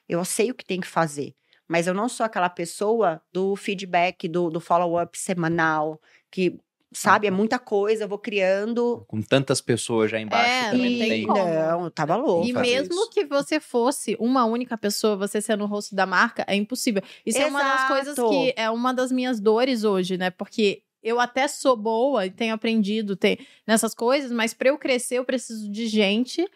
Eu 0.07 0.23
sei 0.23 0.51
o 0.51 0.55
que 0.55 0.63
tem 0.63 0.79
que 0.79 0.87
fazer, 0.87 1.35
mas 1.67 1.85
eu 1.85 1.93
não 1.93 2.07
sou 2.07 2.25
aquela 2.25 2.49
pessoa 2.49 3.21
do 3.31 3.57
feedback, 3.57 4.29
do, 4.29 4.49
do 4.49 4.61
follow-up 4.61 5.19
semanal, 5.19 5.99
que, 6.31 6.57
sabe, 6.93 7.27
é 7.27 7.31
muita 7.31 7.59
coisa, 7.59 8.05
eu 8.05 8.07
vou 8.07 8.17
criando. 8.17 9.03
Com 9.05 9.21
tantas 9.21 9.59
pessoas 9.59 10.09
já 10.11 10.19
embaixo, 10.19 10.49
É, 10.49 10.71
também 10.71 11.25
não 11.25 11.35
não 11.35 11.45
tem. 11.45 11.55
Não, 11.55 11.83
eu 11.83 11.91
tava 11.91 12.15
louco. 12.15 12.47
E 12.47 12.53
mesmo 12.53 12.93
isso. 12.93 13.09
que 13.09 13.25
você 13.25 13.59
fosse 13.59 14.15
uma 14.17 14.45
única 14.45 14.77
pessoa, 14.77 15.17
você 15.17 15.41
sendo 15.41 15.65
o 15.65 15.67
rosto 15.67 15.93
da 15.93 16.05
marca, 16.05 16.45
é 16.47 16.55
impossível. 16.55 17.01
Isso 17.25 17.37
é 17.37 17.47
uma 17.47 17.61
das 17.61 17.87
coisas 17.87 18.17
Exato. 18.17 18.29
que 18.29 18.53
é 18.55 18.69
uma 18.69 18.93
das 18.93 19.11
minhas 19.11 19.41
dores 19.41 19.83
hoje, 19.83 20.17
né? 20.17 20.29
Porque 20.29 20.83
eu 21.03 21.19
até 21.19 21.47
sou 21.47 21.75
boa 21.75 22.25
e 22.25 22.31
tenho 22.31 22.53
aprendido 22.53 23.15
tem, 23.15 23.37
nessas 23.67 23.93
coisas, 23.93 24.31
mas 24.31 24.53
para 24.53 24.69
eu 24.69 24.77
crescer, 24.77 25.15
eu 25.19 25.25
preciso 25.25 25.69
de 25.71 25.87
gente 25.87 26.47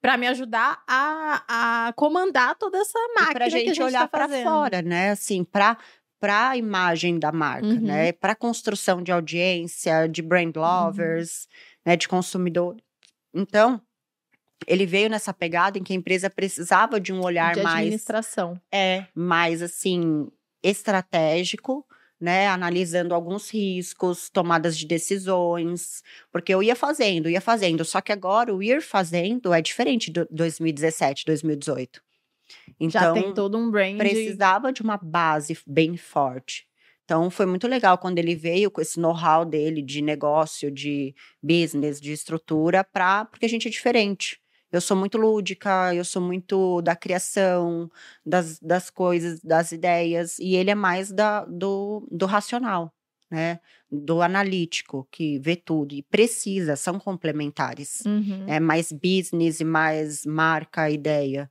para 0.00 0.16
me 0.16 0.26
ajudar 0.26 0.82
a, 0.88 1.86
a 1.88 1.92
comandar 1.92 2.56
toda 2.56 2.78
essa 2.78 2.98
máquina 3.14 3.32
que 3.32 3.42
a 3.44 3.48
gente 3.48 3.82
olhar 3.82 4.08
tá 4.08 4.08
para 4.08 4.28
fora, 4.28 4.82
né? 4.82 5.10
Assim, 5.10 5.44
para 5.44 5.76
para 6.20 6.50
a 6.50 6.56
imagem 6.56 7.18
da 7.18 7.32
marca, 7.32 7.66
Uhum. 7.66 7.80
né? 7.80 8.12
Para 8.12 8.34
construção 8.36 9.02
de 9.02 9.10
audiência, 9.10 10.06
de 10.08 10.22
brand 10.22 10.54
Uhum. 10.56 10.62
lovers, 10.62 11.48
né? 11.84 11.96
De 11.96 12.06
consumidor. 12.06 12.76
Então, 13.34 13.80
ele 14.68 14.86
veio 14.86 15.10
nessa 15.10 15.32
pegada 15.34 15.78
em 15.78 15.82
que 15.82 15.92
a 15.92 15.96
empresa 15.96 16.30
precisava 16.30 17.00
de 17.00 17.12
um 17.12 17.20
olhar 17.22 17.54
de 17.54 17.62
mais 17.62 17.76
administração. 17.86 18.60
é 18.72 19.04
mais 19.14 19.62
assim 19.62 20.28
estratégico, 20.62 21.84
né, 22.22 22.46
analisando 22.46 23.14
alguns 23.14 23.50
riscos, 23.50 24.30
tomadas 24.30 24.78
de 24.78 24.86
decisões, 24.86 26.04
porque 26.30 26.54
eu 26.54 26.62
ia 26.62 26.76
fazendo, 26.76 27.28
ia 27.28 27.40
fazendo, 27.40 27.84
só 27.84 28.00
que 28.00 28.12
agora 28.12 28.54
o 28.54 28.62
ir 28.62 28.80
fazendo 28.80 29.52
é 29.52 29.60
diferente 29.60 30.08
do 30.08 30.24
2017, 30.30 31.24
2018. 31.26 32.00
Então, 32.78 33.00
Já 33.00 33.12
tem 33.12 33.34
todo 33.34 33.58
um 33.58 33.68
brand. 33.68 33.96
precisava 33.96 34.72
de 34.72 34.82
uma 34.82 34.96
base 34.96 35.58
bem 35.66 35.96
forte. 35.96 36.64
Então, 37.04 37.28
foi 37.28 37.44
muito 37.44 37.66
legal 37.66 37.98
quando 37.98 38.18
ele 38.18 38.36
veio 38.36 38.70
com 38.70 38.80
esse 38.80 39.00
know-how 39.00 39.44
dele 39.44 39.82
de 39.82 40.00
negócio, 40.00 40.70
de 40.70 41.12
business, 41.42 42.00
de 42.00 42.12
estrutura, 42.12 42.84
pra, 42.84 43.24
porque 43.24 43.46
a 43.46 43.48
gente 43.48 43.66
é 43.66 43.70
diferente. 43.70 44.40
Eu 44.72 44.80
sou 44.80 44.96
muito 44.96 45.18
lúdica, 45.18 45.94
eu 45.94 46.04
sou 46.04 46.22
muito 46.22 46.80
da 46.82 46.96
criação, 46.96 47.90
das, 48.24 48.58
das 48.60 48.90
coisas, 48.90 49.40
das 49.40 49.70
ideias, 49.72 50.38
e 50.38 50.56
ele 50.56 50.70
é 50.70 50.74
mais 50.74 51.12
da, 51.12 51.44
do, 51.44 52.06
do 52.10 52.26
racional, 52.26 52.92
né? 53.30 53.60
Do 53.90 54.22
analítico, 54.22 55.06
que 55.10 55.38
vê 55.38 55.54
tudo 55.56 55.94
e 55.94 56.02
precisa, 56.02 56.76
são 56.76 56.98
complementares 56.98 58.02
Uhum. 58.06 58.44
é 58.48 58.58
mais 58.58 58.90
business 58.90 59.60
e 59.60 59.64
mais 59.64 60.24
marca, 60.26 60.90
ideia. 60.90 61.50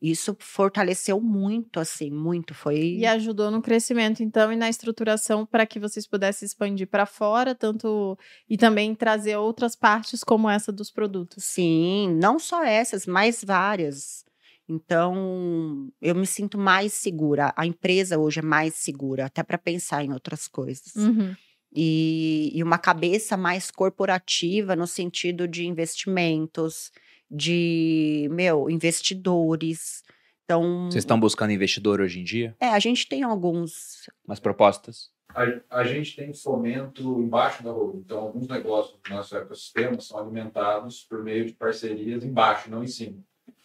Isso 0.00 0.36
fortaleceu 0.38 1.20
muito, 1.20 1.80
assim, 1.80 2.10
muito. 2.10 2.54
Foi. 2.54 2.96
E 2.96 3.06
ajudou 3.06 3.50
no 3.50 3.62
crescimento, 3.62 4.22
então, 4.22 4.52
e 4.52 4.56
na 4.56 4.68
estruturação 4.68 5.46
para 5.46 5.64
que 5.64 5.80
vocês 5.80 6.06
pudessem 6.06 6.44
expandir 6.44 6.86
para 6.86 7.06
fora, 7.06 7.54
tanto 7.54 8.18
e 8.48 8.58
também 8.58 8.94
trazer 8.94 9.36
outras 9.36 9.74
partes 9.74 10.22
como 10.22 10.50
essa 10.50 10.70
dos 10.70 10.90
produtos. 10.90 11.44
Sim, 11.44 12.14
não 12.20 12.38
só 12.38 12.62
essas, 12.62 13.06
mas 13.06 13.42
várias. 13.42 14.24
Então, 14.68 15.90
eu 16.02 16.14
me 16.14 16.26
sinto 16.26 16.58
mais 16.58 16.92
segura. 16.92 17.54
A 17.56 17.64
empresa 17.66 18.18
hoje 18.18 18.40
é 18.40 18.42
mais 18.42 18.74
segura, 18.74 19.26
até 19.26 19.42
para 19.42 19.56
pensar 19.56 20.04
em 20.04 20.12
outras 20.12 20.48
coisas. 20.48 20.94
Uhum. 20.96 21.34
E, 21.74 22.50
e 22.54 22.62
uma 22.62 22.78
cabeça 22.78 23.36
mais 23.36 23.70
corporativa 23.70 24.74
no 24.74 24.86
sentido 24.86 25.46
de 25.46 25.66
investimentos, 25.66 26.90
de, 27.30 28.28
meu, 28.30 28.68
investidores. 28.70 30.02
Então, 30.44 30.86
Vocês 30.90 31.02
estão 31.02 31.18
buscando 31.18 31.52
investidor 31.52 32.00
hoje 32.00 32.20
em 32.20 32.24
dia? 32.24 32.56
é, 32.60 32.68
a 32.68 32.78
gente 32.78 33.08
tem 33.08 33.22
alguns 33.22 34.08
Umas 34.26 34.38
propostas? 34.40 35.10
A, 35.34 35.80
a 35.80 35.84
gente 35.84 36.16
tem 36.16 36.32
fomento 36.32 37.20
embaixo 37.20 37.62
da 37.62 37.70
rua. 37.72 37.94
Então, 37.96 38.18
alguns 38.18 38.46
negócios 38.48 38.98
do 39.02 39.10
nosso 39.14 39.36
ecossistema 39.36 40.00
são 40.00 40.18
alimentados 40.18 41.02
por 41.04 41.22
meio 41.22 41.44
de 41.46 41.52
parcerias 41.52 42.24
embaixo, 42.24 42.70
não 42.70 42.82
em 42.82 42.86
cima. 42.86 43.18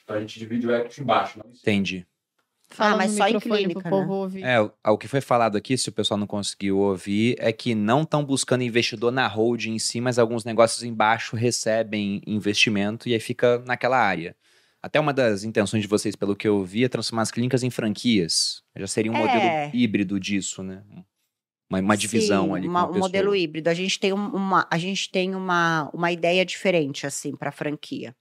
Então, 0.03 0.16
a 0.16 0.20
gente 0.20 0.38
divide 0.39 0.68
o 0.68 0.76
equity 0.76 1.01
embaixo, 1.01 1.39
não 1.39 1.49
em 1.49 1.53
cima. 1.53 1.62
Entendi. 1.62 2.05
Fala 2.72 2.97
mas 2.97 3.11
no 3.11 3.17
só 3.17 3.24
em 3.28 3.34
microfone 3.34 3.57
clínica, 3.59 3.82
pro 3.82 3.89
né? 3.91 3.97
povo 4.01 4.13
ouvir. 4.13 4.43
É, 4.43 4.61
o- 4.61 4.72
o 4.88 4.97
que 4.97 5.07
foi 5.07 5.22
falado 5.22 5.55
aqui, 5.57 5.78
se 5.78 5.89
o 5.89 5.91
pessoal 5.91 6.17
não 6.17 6.28
conseguiu 6.28 6.78
ouvir, 6.80 7.36
é 7.39 7.51
que 7.51 7.76
não 7.76 8.01
estão 8.03 8.24
buscando 8.24 8.63
investidor 8.63 9.11
na 9.11 9.28
holding 9.28 9.74
em 9.76 9.80
si, 9.80 9.99
mas 10.01 10.17
alguns 10.17 10.43
negócios 10.45 10.84
embaixo 10.84 11.36
recebem 11.36 12.22
investimento 12.26 13.07
e 13.09 13.13
aí 13.13 13.19
fica 13.19 13.59
naquela 13.65 13.97
área. 13.97 14.36
Até 14.82 14.99
uma 14.99 15.13
das 15.13 15.43
intenções 15.43 15.84
de 15.84 15.88
vocês, 15.88 16.15
pelo 16.15 16.36
que 16.36 16.47
eu 16.47 16.63
vi, 16.63 16.84
é 16.84 16.89
transformar 16.89 17.22
as 17.22 17.30
clínicas 17.32 17.61
em 17.61 17.69
franquias. 17.69 18.63
Já 18.76 18.88
seria 18.88 19.11
um 19.11 19.15
É. 19.15 19.19
modelo 19.19 19.72
híbrido 19.76 20.19
disso, 20.19 20.63
né? 20.63 20.82
Uma, 21.69 21.80
uma 21.80 21.95
divisão 21.97 22.47
Sim, 22.47 22.55
ali 22.55 22.67
uma- 22.67 22.89
um 22.89 22.97
modelo 22.99 23.36
híbrido. 23.36 23.69
A 23.69 23.74
gente 23.74 23.99
tem 23.99 24.11
um- 24.11 24.28
uma, 24.36 24.67
a 24.69 24.78
gente 24.78 25.09
tem 25.11 25.36
uma, 25.36 25.89
uma 25.93 26.11
ideia 26.11 26.43
diferente 26.45 27.05
assim 27.05 27.36
para 27.36 27.51
franquia. 27.51 28.15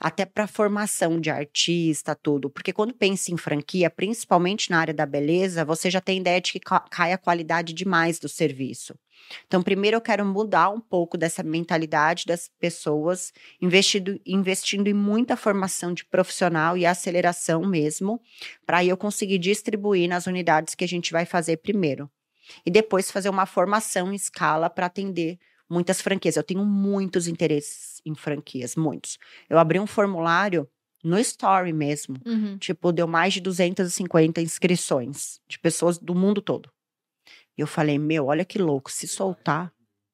Até 0.00 0.24
para 0.24 0.46
formação 0.46 1.20
de 1.20 1.28
artista, 1.28 2.14
tudo. 2.14 2.48
Porque 2.48 2.72
quando 2.72 2.94
pensa 2.94 3.32
em 3.32 3.36
franquia, 3.36 3.90
principalmente 3.90 4.70
na 4.70 4.78
área 4.78 4.94
da 4.94 5.04
beleza, 5.04 5.64
você 5.64 5.90
já 5.90 6.00
tem 6.00 6.20
ideia 6.20 6.40
de 6.40 6.52
que 6.52 6.60
ca- 6.60 6.86
cai 6.88 7.12
a 7.12 7.18
qualidade 7.18 7.72
demais 7.72 8.18
do 8.20 8.28
serviço. 8.28 8.94
Então, 9.46 9.60
primeiro 9.60 9.96
eu 9.96 10.00
quero 10.00 10.24
mudar 10.24 10.70
um 10.70 10.80
pouco 10.80 11.18
dessa 11.18 11.42
mentalidade 11.42 12.26
das 12.26 12.48
pessoas, 12.60 13.32
investindo, 13.60 14.20
investindo 14.24 14.86
em 14.86 14.94
muita 14.94 15.36
formação 15.36 15.92
de 15.92 16.04
profissional 16.04 16.76
e 16.76 16.86
aceleração 16.86 17.62
mesmo, 17.66 18.20
para 18.64 18.84
eu 18.84 18.96
conseguir 18.96 19.38
distribuir 19.38 20.08
nas 20.08 20.26
unidades 20.28 20.76
que 20.76 20.84
a 20.84 20.88
gente 20.88 21.10
vai 21.10 21.26
fazer 21.26 21.56
primeiro. 21.56 22.08
E 22.64 22.70
depois 22.70 23.10
fazer 23.10 23.28
uma 23.28 23.46
formação 23.46 24.12
em 24.12 24.14
escala 24.16 24.70
para 24.70 24.86
atender 24.86 25.38
muitas 25.68 26.00
franquias. 26.00 26.36
Eu 26.36 26.42
tenho 26.42 26.64
muitos 26.64 27.28
interesses 27.28 28.00
em 28.04 28.14
franquias, 28.14 28.76
muitos. 28.76 29.18
Eu 29.48 29.58
abri 29.58 29.78
um 29.78 29.86
formulário 29.86 30.68
no 31.02 31.18
Story 31.18 31.72
mesmo. 31.72 32.16
Uhum. 32.26 32.58
Tipo, 32.58 32.92
deu 32.92 33.06
mais 33.06 33.34
de 33.34 33.40
250 33.40 34.40
inscrições 34.40 35.40
de 35.48 35.58
pessoas 35.58 35.98
do 35.98 36.14
mundo 36.14 36.40
todo. 36.40 36.70
E 37.56 37.60
eu 37.60 37.66
falei, 37.66 37.98
meu, 37.98 38.26
olha 38.26 38.44
que 38.44 38.58
louco, 38.58 38.90
se 38.90 39.06
soltar. 39.08 39.72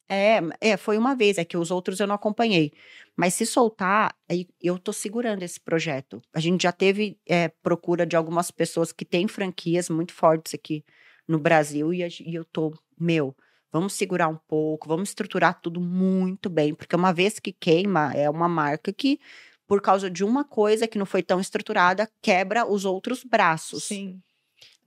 É, 0.08 0.40
é, 0.60 0.76
foi 0.76 0.98
uma 0.98 1.14
vez, 1.14 1.38
é 1.38 1.44
que 1.44 1.56
os 1.56 1.70
outros 1.70 1.98
eu 1.98 2.06
não 2.06 2.14
acompanhei. 2.14 2.72
Mas 3.16 3.34
se 3.34 3.46
soltar, 3.46 4.14
eu 4.60 4.78
tô 4.78 4.92
segurando 4.92 5.42
esse 5.42 5.58
projeto. 5.58 6.20
A 6.32 6.40
gente 6.40 6.62
já 6.62 6.72
teve 6.72 7.18
é, 7.26 7.48
procura 7.48 8.04
de 8.04 8.16
algumas 8.16 8.50
pessoas 8.50 8.92
que 8.92 9.04
têm 9.04 9.26
franquias 9.26 9.88
muito 9.88 10.12
fortes 10.12 10.54
aqui 10.54 10.84
no 11.26 11.38
Brasil 11.38 11.92
e, 11.92 12.02
e 12.02 12.34
eu 12.34 12.44
tô, 12.44 12.74
meu, 12.98 13.34
vamos 13.74 13.92
segurar 13.94 14.28
um 14.28 14.38
pouco, 14.46 14.86
vamos 14.86 15.08
estruturar 15.08 15.60
tudo 15.60 15.80
muito 15.80 16.48
bem, 16.48 16.72
porque 16.72 16.94
uma 16.94 17.12
vez 17.12 17.40
que 17.40 17.52
queima, 17.52 18.12
é 18.14 18.30
uma 18.30 18.48
marca 18.48 18.92
que, 18.92 19.18
por 19.66 19.82
causa 19.82 20.08
de 20.08 20.22
uma 20.22 20.44
coisa 20.44 20.86
que 20.86 20.96
não 20.96 21.04
foi 21.04 21.24
tão 21.24 21.40
estruturada, 21.40 22.08
quebra 22.22 22.64
os 22.64 22.84
outros 22.84 23.24
braços. 23.24 23.82
Sim. 23.82 24.22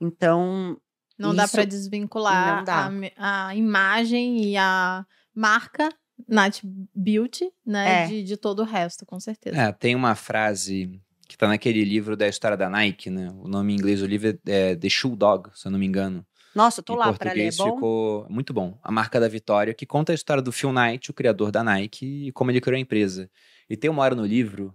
Então, 0.00 0.80
Não 1.18 1.34
dá 1.34 1.44
Isso- 1.44 1.52
para 1.52 1.64
desvincular 1.64 2.56
não 2.58 2.64
dá. 2.64 2.90
A, 3.18 3.48
a 3.48 3.54
imagem 3.54 4.44
e 4.44 4.56
a 4.56 5.04
marca 5.34 5.90
Nat 6.26 6.60
Beauty, 6.94 7.50
né? 7.66 8.04
É. 8.04 8.06
De, 8.06 8.22
de 8.22 8.36
todo 8.36 8.60
o 8.60 8.64
resto, 8.64 9.04
com 9.04 9.20
certeza. 9.20 9.56
É, 9.60 9.70
tem 9.72 9.94
uma 9.94 10.14
frase 10.14 10.98
que 11.28 11.36
tá 11.36 11.46
naquele 11.46 11.84
livro 11.84 12.16
da 12.16 12.26
história 12.26 12.56
da 12.56 12.70
Nike, 12.70 13.10
né? 13.10 13.28
O 13.42 13.48
nome 13.48 13.72
em 13.72 13.76
inglês 13.76 14.00
do 14.00 14.06
livro 14.06 14.38
é 14.46 14.74
The 14.76 14.88
Shoe 14.88 15.14
Dog, 15.14 15.50
se 15.54 15.66
eu 15.66 15.72
não 15.72 15.78
me 15.78 15.84
engano. 15.86 16.24
Nossa, 16.58 16.80
eu 16.80 16.84
tô 16.84 16.94
em 16.94 16.96
lá 16.98 17.12
para 17.12 17.32
ler, 17.32 17.46
é 17.46 17.50
bom? 17.56 17.74
ficou 17.74 18.26
muito 18.28 18.52
bom. 18.52 18.76
A 18.82 18.90
marca 18.90 19.20
da 19.20 19.28
vitória, 19.28 19.72
que 19.72 19.86
conta 19.86 20.12
a 20.12 20.14
história 20.14 20.42
do 20.42 20.50
Phil 20.52 20.72
Knight, 20.72 21.10
o 21.10 21.14
criador 21.14 21.50
da 21.52 21.62
Nike, 21.62 22.26
e 22.26 22.32
como 22.32 22.50
ele 22.50 22.60
criou 22.60 22.76
a 22.76 22.80
empresa. 22.80 23.30
E 23.70 23.76
tem 23.76 23.88
uma 23.88 24.02
hora 24.02 24.14
no 24.14 24.26
livro 24.26 24.74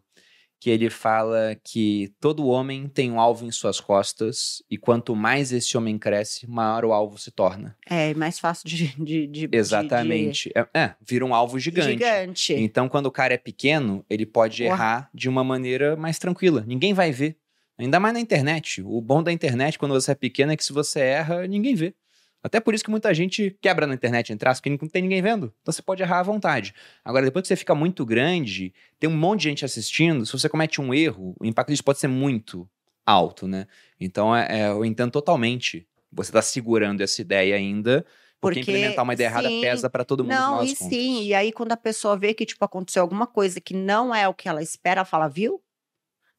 que 0.64 0.70
ele 0.70 0.90
fala 0.90 1.58
que 1.62 2.14
todo 2.22 2.48
homem 2.48 2.88
tem 2.88 3.12
um 3.12 3.20
alvo 3.20 3.46
em 3.46 3.52
suas 3.52 3.82
costas 3.82 4.64
e 4.72 4.78
quanto 4.78 5.14
mais 5.14 5.52
esse 5.52 5.76
homem 5.78 6.00
cresce, 6.00 6.48
maior 6.48 6.86
o 6.86 6.94
alvo 6.94 7.18
se 7.18 7.32
torna. 7.32 7.76
É 7.86 8.14
mais 8.14 8.40
fácil 8.40 8.70
de. 8.70 8.88
de, 9.04 9.28
de 9.28 9.50
Exatamente. 9.52 10.48
de- 10.48 10.58
É, 10.58 10.68
é, 10.74 10.96
vira 11.02 11.26
um 11.26 11.36
alvo 11.36 11.60
gigante. 11.60 11.90
Gigante. 11.92 12.54
Então, 12.54 12.88
quando 12.88 13.08
o 13.08 13.12
cara 13.12 13.34
é 13.34 13.38
pequeno, 13.38 14.06
ele 14.10 14.26
pode 14.26 14.64
errar 14.64 15.10
de 15.14 15.28
uma 15.28 15.44
maneira 15.44 15.98
mais 15.98 16.18
tranquila. 16.18 16.64
Ninguém 16.66 16.94
vai 16.94 17.12
ver. 17.12 17.38
Ainda 17.78 18.00
mais 18.00 18.14
na 18.14 18.20
internet. 18.20 18.82
O 18.84 19.02
bom 19.02 19.24
da 19.24 19.32
internet, 19.32 19.80
quando 19.80 19.94
você 19.94 20.12
é 20.12 20.16
pequeno, 20.16 20.52
é 20.52 20.58
que 20.58 20.64
se 20.64 20.74
você 20.74 21.00
erra, 21.00 21.48
ninguém 21.48 21.76
vê. 21.76 21.96
Até 22.44 22.60
por 22.60 22.74
isso 22.76 22.84
que 22.84 22.92
muita 22.92 23.14
gente 23.14 23.58
quebra 23.62 23.88
na 23.88 23.94
internet, 23.94 24.34
entre 24.34 24.50
aspas, 24.50 24.60
porque 24.60 24.86
não 24.86 24.90
tem 24.90 25.02
ninguém 25.02 25.22
vendo. 25.22 25.54
Então 25.62 25.72
você 25.72 25.82
pode 25.82 26.04
errar 26.04 26.20
à 26.20 26.24
vontade. 26.24 26.76
Agora, 27.04 27.26
depois 27.26 27.44
que 27.44 27.48
você 27.48 27.56
fica 27.56 27.74
muito 27.74 28.06
grande, 28.06 28.74
tem 29.00 29.10
um 29.10 29.16
monte 29.16 29.42
de 29.42 29.50
gente 29.50 29.66
assistindo. 29.66 30.26
Se 30.26 30.34
você 30.34 30.50
comete 30.50 30.82
um 30.82 30.94
erro, 30.94 31.34
o 31.40 31.46
impacto 31.46 31.70
disso 31.70 31.84
pode 31.84 32.00
ser 32.00 32.10
muito 32.10 32.70
alto, 33.06 33.48
né? 33.48 33.66
Então, 33.98 34.36
é, 34.36 34.48
é, 34.50 34.68
eu 34.68 34.84
entendo 34.84 35.12
totalmente. 35.12 35.88
Você 36.12 36.32
está 36.32 36.42
segurando 36.42 37.02
essa 37.02 37.22
ideia 37.22 37.56
ainda, 37.56 38.06
porque, 38.42 38.60
Porque, 38.60 38.72
implementar 38.72 39.04
uma 39.06 39.14
ideia 39.14 39.28
errada 39.28 39.48
sim, 39.48 39.62
pesa 39.62 39.90
para 39.90 40.04
todo 40.04 40.24
mundo. 40.24 40.34
Não, 40.34 40.64
e 40.64 40.76
contas. 40.76 40.90
sim. 40.90 41.24
E 41.24 41.34
aí, 41.34 41.54
quando 41.54 41.72
a 41.72 41.78
pessoa 41.78 42.18
vê 42.18 42.34
que, 42.34 42.46
tipo, 42.46 42.64
aconteceu 42.66 43.02
alguma 43.02 43.26
coisa 43.26 43.62
que 43.62 43.74
não 43.74 44.14
é 44.14 44.28
o 44.28 44.34
que 44.34 44.50
ela 44.50 44.62
espera, 44.62 45.00
ela 45.00 45.06
fala, 45.06 45.30
viu? 45.30 45.64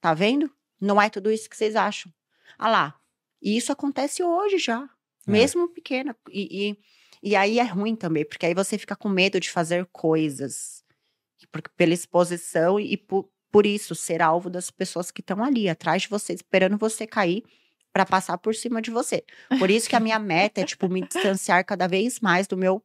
Tá 0.02 0.12
vendo? 0.12 0.50
Não 0.80 1.00
é 1.00 1.08
tudo 1.08 1.30
isso 1.30 1.48
que 1.48 1.56
vocês 1.56 1.76
acham. 1.76 2.12
Ah 2.58 2.68
lá. 2.68 3.00
E 3.42 3.56
isso 3.56 3.72
acontece 3.72 4.22
hoje 4.22 4.58
já. 4.58 4.88
É. 5.26 5.30
Mesmo 5.30 5.68
pequena. 5.68 6.16
E, 6.30 6.68
e, 6.68 6.78
e 7.22 7.36
aí 7.36 7.58
é 7.58 7.64
ruim 7.64 7.96
também, 7.96 8.24
porque 8.24 8.46
aí 8.46 8.54
você 8.54 8.78
fica 8.78 8.96
com 8.96 9.08
medo 9.08 9.40
de 9.40 9.50
fazer 9.50 9.86
coisas. 9.92 10.84
Porque, 11.50 11.70
pela 11.76 11.94
exposição 11.94 12.80
e 12.80 12.96
por, 12.96 13.28
por 13.50 13.66
isso 13.66 13.94
ser 13.94 14.22
alvo 14.22 14.50
das 14.50 14.70
pessoas 14.70 15.10
que 15.10 15.20
estão 15.20 15.42
ali, 15.42 15.68
atrás 15.68 16.02
de 16.02 16.08
você, 16.08 16.32
esperando 16.32 16.76
você 16.76 17.06
cair 17.06 17.44
para 17.92 18.04
passar 18.04 18.36
por 18.38 18.54
cima 18.54 18.82
de 18.82 18.90
você. 18.90 19.22
Por 19.58 19.70
isso 19.70 19.88
que 19.88 19.94
a 19.94 20.00
minha 20.00 20.18
meta 20.18 20.60
é, 20.60 20.64
tipo, 20.64 20.88
me 20.88 21.02
distanciar 21.02 21.64
cada 21.64 21.86
vez 21.86 22.18
mais 22.18 22.48
do 22.48 22.56
meu, 22.56 22.82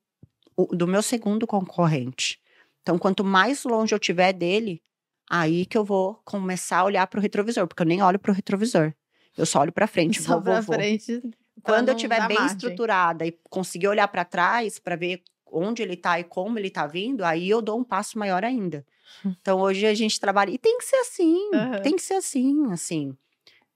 do 0.71 0.85
meu 0.85 1.01
segundo 1.01 1.47
concorrente. 1.47 2.39
Então, 2.83 2.99
quanto 2.99 3.23
mais 3.23 3.63
longe 3.63 3.95
eu 3.95 3.99
tiver 3.99 4.33
dele, 4.33 4.81
aí 5.29 5.65
que 5.65 5.77
eu 5.77 5.83
vou 5.85 6.15
começar 6.25 6.79
a 6.79 6.83
olhar 6.85 7.05
para 7.07 7.19
o 7.19 7.21
retrovisor, 7.21 7.67
porque 7.67 7.83
eu 7.83 7.87
nem 7.87 8.01
olho 8.01 8.17
para 8.19 8.31
o 8.31 8.35
retrovisor. 8.35 8.93
Eu 9.37 9.45
só 9.45 9.59
olho 9.61 9.71
para 9.71 9.85
frente, 9.87 10.21
Só 10.21 10.33
vou, 10.33 10.41
pra 10.41 10.53
vou, 10.55 10.61
vou. 10.63 10.75
frente. 10.75 11.21
Quando 11.61 11.89
eu 11.89 11.95
estiver 11.95 12.25
bem 12.27 12.37
margem. 12.37 12.55
estruturada 12.55 13.25
e 13.25 13.37
conseguir 13.49 13.87
olhar 13.87 14.07
para 14.07 14.25
trás 14.25 14.79
para 14.79 14.95
ver 14.95 15.21
onde 15.51 15.81
ele 15.81 15.95
tá 15.97 16.19
e 16.19 16.23
como 16.23 16.57
ele 16.57 16.69
tá 16.69 16.87
vindo, 16.87 17.23
aí 17.23 17.49
eu 17.49 17.61
dou 17.61 17.79
um 17.79 17.83
passo 17.83 18.17
maior 18.17 18.43
ainda. 18.43 18.85
Então 19.41 19.59
hoje 19.59 19.85
a 19.85 19.93
gente 19.93 20.19
trabalha 20.19 20.51
e 20.51 20.57
tem 20.57 20.77
que 20.77 20.85
ser 20.85 20.95
assim, 20.97 21.49
Aham. 21.53 21.81
tem 21.81 21.95
que 21.95 22.01
ser 22.01 22.13
assim, 22.13 22.71
assim. 22.71 23.17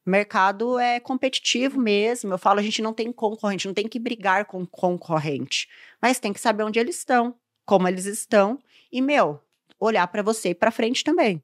Mercado 0.06 0.78
é 0.78 0.99
competitivo 0.99 1.80
mesmo. 1.80 2.34
Eu 2.34 2.38
falo, 2.38 2.60
a 2.60 2.64
gente 2.64 2.82
não 2.82 2.93
tem 2.93 3.12
concorrente, 3.12 3.68
não 3.68 3.74
tem 3.74 3.88
que 3.88 3.97
brigar 3.99 4.45
com 4.45 4.66
concorrente, 4.66 5.68
mas 6.01 6.20
tem 6.20 6.34
que 6.34 6.39
saber 6.39 6.64
onde 6.64 6.78
eles 6.80 6.97
estão, 6.97 7.36
como 7.66 7.88
eles 7.88 8.06
estão 8.06 8.60
e 8.91 9.01
meu, 9.01 9.41
olhar 9.84 10.08
para 10.08 10.22
você 10.22 10.50
e 10.50 10.56
para 10.56 10.72
frente 10.72 11.04
também, 11.04 11.44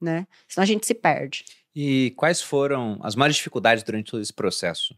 né? 0.00 0.26
Senão 0.48 0.62
a 0.62 0.66
gente 0.66 0.86
se 0.86 0.94
perde. 0.94 1.44
E 1.74 2.12
quais 2.16 2.42
foram 2.42 2.98
as 3.02 3.14
maiores 3.14 3.36
dificuldades 3.36 3.82
durante 3.82 4.10
todo 4.10 4.20
esse 4.20 4.32
processo? 4.32 4.94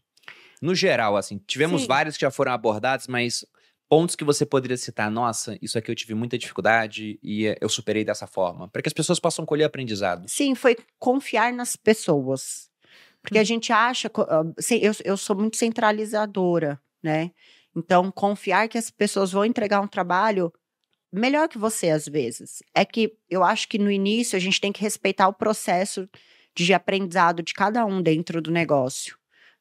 No 0.60 0.74
geral, 0.74 1.16
assim, 1.16 1.38
tivemos 1.46 1.82
Sim. 1.82 1.88
vários 1.88 2.16
que 2.16 2.22
já 2.22 2.30
foram 2.30 2.52
abordados, 2.52 3.06
mas 3.06 3.44
pontos 3.88 4.16
que 4.16 4.24
você 4.24 4.46
poderia 4.46 4.76
citar, 4.76 5.10
nossa, 5.10 5.58
isso 5.60 5.76
aqui 5.76 5.90
eu 5.90 5.94
tive 5.94 6.14
muita 6.14 6.38
dificuldade 6.38 7.18
e 7.22 7.46
eh, 7.46 7.58
eu 7.60 7.68
superei 7.68 8.04
dessa 8.04 8.26
forma, 8.26 8.68
para 8.68 8.80
que 8.80 8.88
as 8.88 8.92
pessoas 8.92 9.20
possam 9.20 9.44
colher 9.44 9.64
aprendizado. 9.64 10.26
Sim, 10.28 10.54
foi 10.54 10.76
confiar 10.98 11.52
nas 11.52 11.76
pessoas. 11.76 12.70
Porque 13.20 13.38
a 13.38 13.44
gente 13.44 13.72
acha. 13.72 14.10
ah, 14.16 14.42
Eu, 14.80 14.92
eu 15.04 15.16
sou 15.16 15.36
muito 15.36 15.56
centralizadora, 15.56 16.80
né? 17.02 17.30
Então, 17.74 18.10
confiar 18.10 18.68
que 18.68 18.76
as 18.76 18.90
pessoas 18.90 19.32
vão 19.32 19.44
entregar 19.44 19.80
um 19.80 19.86
trabalho 19.86 20.52
melhor 21.12 21.48
que 21.48 21.58
você, 21.58 21.90
às 21.90 22.06
vezes. 22.06 22.62
É 22.74 22.84
que 22.84 23.16
eu 23.28 23.44
acho 23.44 23.68
que 23.68 23.78
no 23.78 23.90
início 23.90 24.36
a 24.36 24.40
gente 24.40 24.60
tem 24.60 24.72
que 24.72 24.80
respeitar 24.80 25.28
o 25.28 25.34
processo 25.34 26.08
de 26.54 26.72
aprendizado 26.74 27.42
de 27.42 27.54
cada 27.54 27.84
um 27.84 28.02
dentro 28.02 28.40
do 28.40 28.50
negócio. 28.50 29.16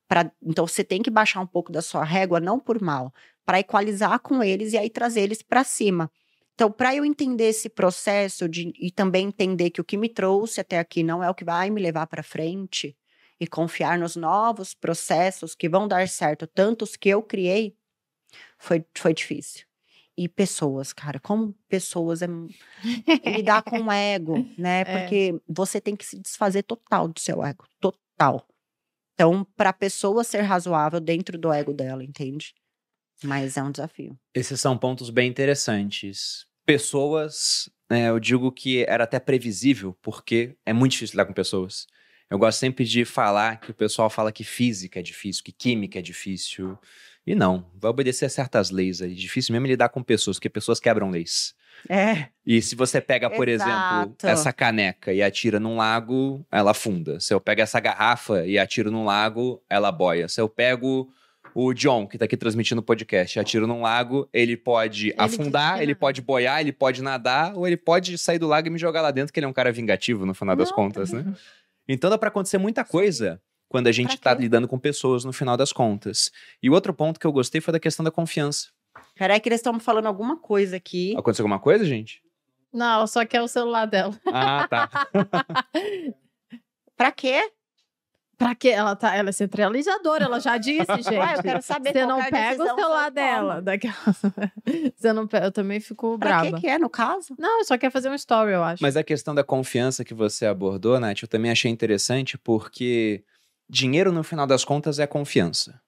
Pra, 0.08 0.32
então, 0.44 0.68
você 0.68 0.84
tem 0.84 1.02
que 1.02 1.10
baixar 1.10 1.42
um 1.42 1.48
pouco 1.48 1.72
da 1.72 1.82
sua 1.82 2.04
régua, 2.04 2.40
não 2.40 2.60
por 2.60 2.82
mal, 2.82 3.14
para 3.46 3.60
equalizar 3.60 4.20
com 4.20 4.44
eles 4.44 4.74
e 4.74 4.78
aí 4.78 4.90
trazer 4.90 5.22
eles 5.22 5.42
para 5.42 5.64
cima. 5.64 6.12
Então, 6.54 6.72
para 6.72 6.96
eu 6.96 7.06
entender 7.06 7.46
esse 7.46 7.70
processo 7.70 8.48
de, 8.48 8.74
e 8.80 8.92
também 8.92 9.28
entender 9.28 9.70
que 9.72 9.82
o 9.82 9.86
que 9.86 9.98
me 9.98 10.10
trouxe 10.10 10.62
até 10.62 10.80
aqui 10.80 11.02
não 11.02 11.24
é 11.24 11.30
o 11.30 11.34
que 11.34 11.46
vai 11.46 11.70
me 11.70 11.82
levar 11.82 12.08
para 12.08 12.22
frente 12.22 12.96
e 13.40 13.48
confiar 13.48 13.98
nos 13.98 14.16
novos 14.16 14.74
processos 14.74 15.56
que 15.56 15.70
vão 15.70 15.88
dar 15.88 16.08
certo, 16.08 16.46
tantos 16.46 16.96
que 16.96 17.10
eu 17.10 17.24
criei, 17.24 17.76
foi, 18.60 18.86
foi 18.96 19.14
difícil. 19.14 19.71
E 20.24 20.30
pessoas, 20.30 20.94
cara, 20.94 21.20
como 21.20 21.52
pessoas 21.68 22.22
é 22.22 22.28
mu- 22.28 22.48
lidar 23.26 23.64
com 23.66 23.80
o 23.86 23.92
ego, 23.92 24.48
né? 24.56 24.82
É. 24.82 24.86
Porque 24.86 25.42
você 25.48 25.82
tem 25.82 25.96
que 25.96 26.06
se 26.06 26.20
desfazer 26.20 26.62
total 26.62 27.08
do 27.08 27.20
seu 27.20 27.44
ego, 27.44 27.66
total. 27.80 28.48
Então, 29.16 29.44
para 29.58 29.72
a 29.72 29.74
pessoa 29.74 30.24
ser 30.24 30.42
razoável 30.42 31.00
dentro 31.00 31.40
do 31.40 31.52
ego 31.52 31.74
dela, 31.74 32.04
entende? 32.04 32.54
Mas 33.24 33.58
é 33.58 33.64
um 33.64 33.72
desafio. 33.72 34.16
Esses 34.32 34.62
são 34.62 34.78
pontos 34.78 35.10
bem 35.10 35.28
interessantes. 35.28 36.46
Pessoas, 36.68 37.68
né, 37.90 38.10
eu 38.10 38.20
digo 38.20 38.52
que 38.52 38.86
era 38.88 39.06
até 39.06 39.20
previsível, 39.20 39.98
porque 40.04 40.56
é 40.64 40.72
muito 40.72 40.92
difícil 40.92 41.14
lidar 41.14 41.26
com 41.26 41.34
pessoas. 41.34 41.88
Eu 42.30 42.38
gosto 42.38 42.60
sempre 42.60 42.86
de 42.86 43.06
falar 43.06 43.60
que 43.60 43.72
o 43.72 43.74
pessoal 43.74 44.08
fala 44.08 44.32
que 44.32 44.44
física 44.44 45.00
é 45.00 45.04
difícil, 45.04 45.44
que 45.44 45.52
química 45.52 45.98
é 45.98 46.02
difícil. 46.02 46.78
E 47.26 47.36
não, 47.36 47.66
vai 47.76 47.92
obedecer 47.92 48.26
a 48.26 48.30
certas 48.30 48.72
leis 48.72 49.02
aí. 49.02 49.14
Difícil 49.14 49.54
mesmo 49.54 49.68
lidar 49.68 49.90
com 49.90 50.02
pessoas, 50.02 50.38
porque 50.38 50.50
pessoas 50.50 50.80
quebram 50.80 51.10
leis. 51.10 51.54
É. 51.88 52.28
E 52.46 52.62
se 52.62 52.76
você 52.76 53.00
pega, 53.00 53.30
por 53.30 53.48
exemplo, 53.48 53.72
Exato. 53.72 54.28
essa 54.28 54.54
caneca 54.54 55.14
e 55.14 55.22
atira 55.22 55.60
num 55.60 55.78
lago, 55.78 56.46
ela 56.52 56.72
afunda. 56.72 57.20
Se 57.20 57.34
eu 57.34 57.40
pego 57.40 57.62
essa 57.62 57.80
garrafa 57.80 58.46
e 58.46 58.58
atiro 58.58 58.92
num 58.92 59.06
lago, 59.06 59.62
ela 59.70 59.92
boia. 59.92 60.28
Se 60.28 60.42
eu 60.42 60.50
pego 60.50 61.12
o 61.54 61.74
John, 61.74 62.08
que 62.08 62.18
tá 62.18 62.26
aqui 62.26 62.38
transmitindo 62.38 62.82
o 62.82 62.84
podcast, 62.84 63.38
e 63.38 63.40
atiro 63.40 63.68
num 63.68 63.82
lago, 63.82 64.28
ele 64.32 64.56
pode 64.56 65.14
afundar, 65.18 65.74
desiste 65.74 65.84
ele 65.84 65.96
pode 65.96 66.22
boiar, 66.22 66.62
ele 66.62 66.72
pode 66.72 67.02
nadar, 67.02 67.56
ou 67.56 67.68
ele 67.68 67.78
pode 67.78 68.18
sair 68.18 68.40
do 68.40 68.48
lago 68.48 68.68
e 68.68 68.72
me 68.72 68.80
jogar 68.80 69.02
lá 69.02 69.12
dentro, 69.12 69.34
que 69.34 69.40
ele 69.40 69.46
é 69.46 69.50
um 69.50 69.54
cara 69.54 69.72
vingativo, 69.72 70.26
no 70.26 70.34
final 70.34 70.56
das 70.56 70.70
Não, 70.70 70.76
contas, 70.76 71.12
né? 71.12 71.26
Então 71.88 72.10
dá 72.10 72.18
pra 72.18 72.30
acontecer 72.30 72.58
muita 72.58 72.86
coisa 72.86 73.42
quando 73.72 73.88
a 73.88 73.92
gente 73.92 74.18
Pra 74.18 74.32
tá 74.32 74.36
quê? 74.36 74.42
lidando 74.44 74.68
com 74.68 74.78
pessoas, 74.78 75.24
no 75.24 75.32
final 75.32 75.56
das 75.56 75.72
contas. 75.72 76.30
E 76.62 76.70
o 76.70 76.74
outro 76.74 76.94
ponto 76.94 77.18
que 77.20 77.26
eu 77.26 77.32
gostei 77.32 77.62
foi 77.62 77.72
da 77.72 77.80
questão 77.80 78.04
da 78.04 78.12
confiança. 78.12 78.68
Peraí 79.16 79.40
que 79.40 79.48
eles 79.48 79.60
estão 79.60 79.80
falando 79.80 80.08
alguma 80.08 80.38
coisa 80.38 80.76
aqui. 80.76 81.16
Aconteceu 81.18 81.44
alguma 81.44 81.60
coisa, 81.60 81.86
gente? 81.86 82.22
Não, 82.74 83.08
só 83.08 83.26
quer 83.26 83.42
o 83.42 83.48
celular 83.48 83.86
dela. 83.86 84.14
Ah, 84.28 84.68
tá. 84.70 84.90
Pra 86.98 87.12
quê? 87.12 87.50
Pra 88.38 88.56
quê? 88.56 88.70
Ela, 88.70 88.96
tá, 88.96 89.16
ela 89.16 89.30
é 89.30 89.32
centralizadora, 89.32 90.26
ela 90.26 90.40
já 90.40 90.58
disse, 90.58 90.86
gente. 90.86 91.10
Ué, 91.16 91.36
eu 91.36 91.42
quero 91.44 91.62
saber 91.62 91.94
Você 91.94 92.06
não 92.06 92.18
qualquer 92.20 92.32
pega 92.32 92.64
o 92.64 92.76
celular 92.76 93.12
dela. 93.12 93.62
Daquela... 93.62 93.94
Você 94.98 95.14
não 95.14 95.28
pega... 95.28 95.46
Eu 95.48 95.52
também 95.52 95.80
fico 95.80 96.18
Pra 96.18 96.42
brava. 96.42 96.56
que 96.56 96.62
que 96.62 96.68
é, 96.68 96.78
no 96.80 96.90
caso? 96.90 97.36
Não, 97.38 97.64
só 97.64 97.78
quer 97.78 97.92
fazer 97.92 98.10
um 98.10 98.16
story, 98.16 98.52
eu 98.54 98.64
acho. 98.64 98.82
Mas 98.82 98.98
a 98.98 99.04
questão 99.04 99.34
da 99.36 99.44
confiança 99.44 100.04
que 100.04 100.14
você 100.14 100.46
abordou, 100.46 101.00
Nath, 101.00 101.22
eu 101.22 101.28
também 101.28 101.52
achei 101.52 101.70
interessante 101.72 102.38
porque 102.38 103.24
dinheiro, 103.72 104.12
no 104.12 104.22
final 104.24 104.46
das 104.46 104.66
contas, 104.66 105.00
é 105.00 105.08
confiança. 105.08 105.80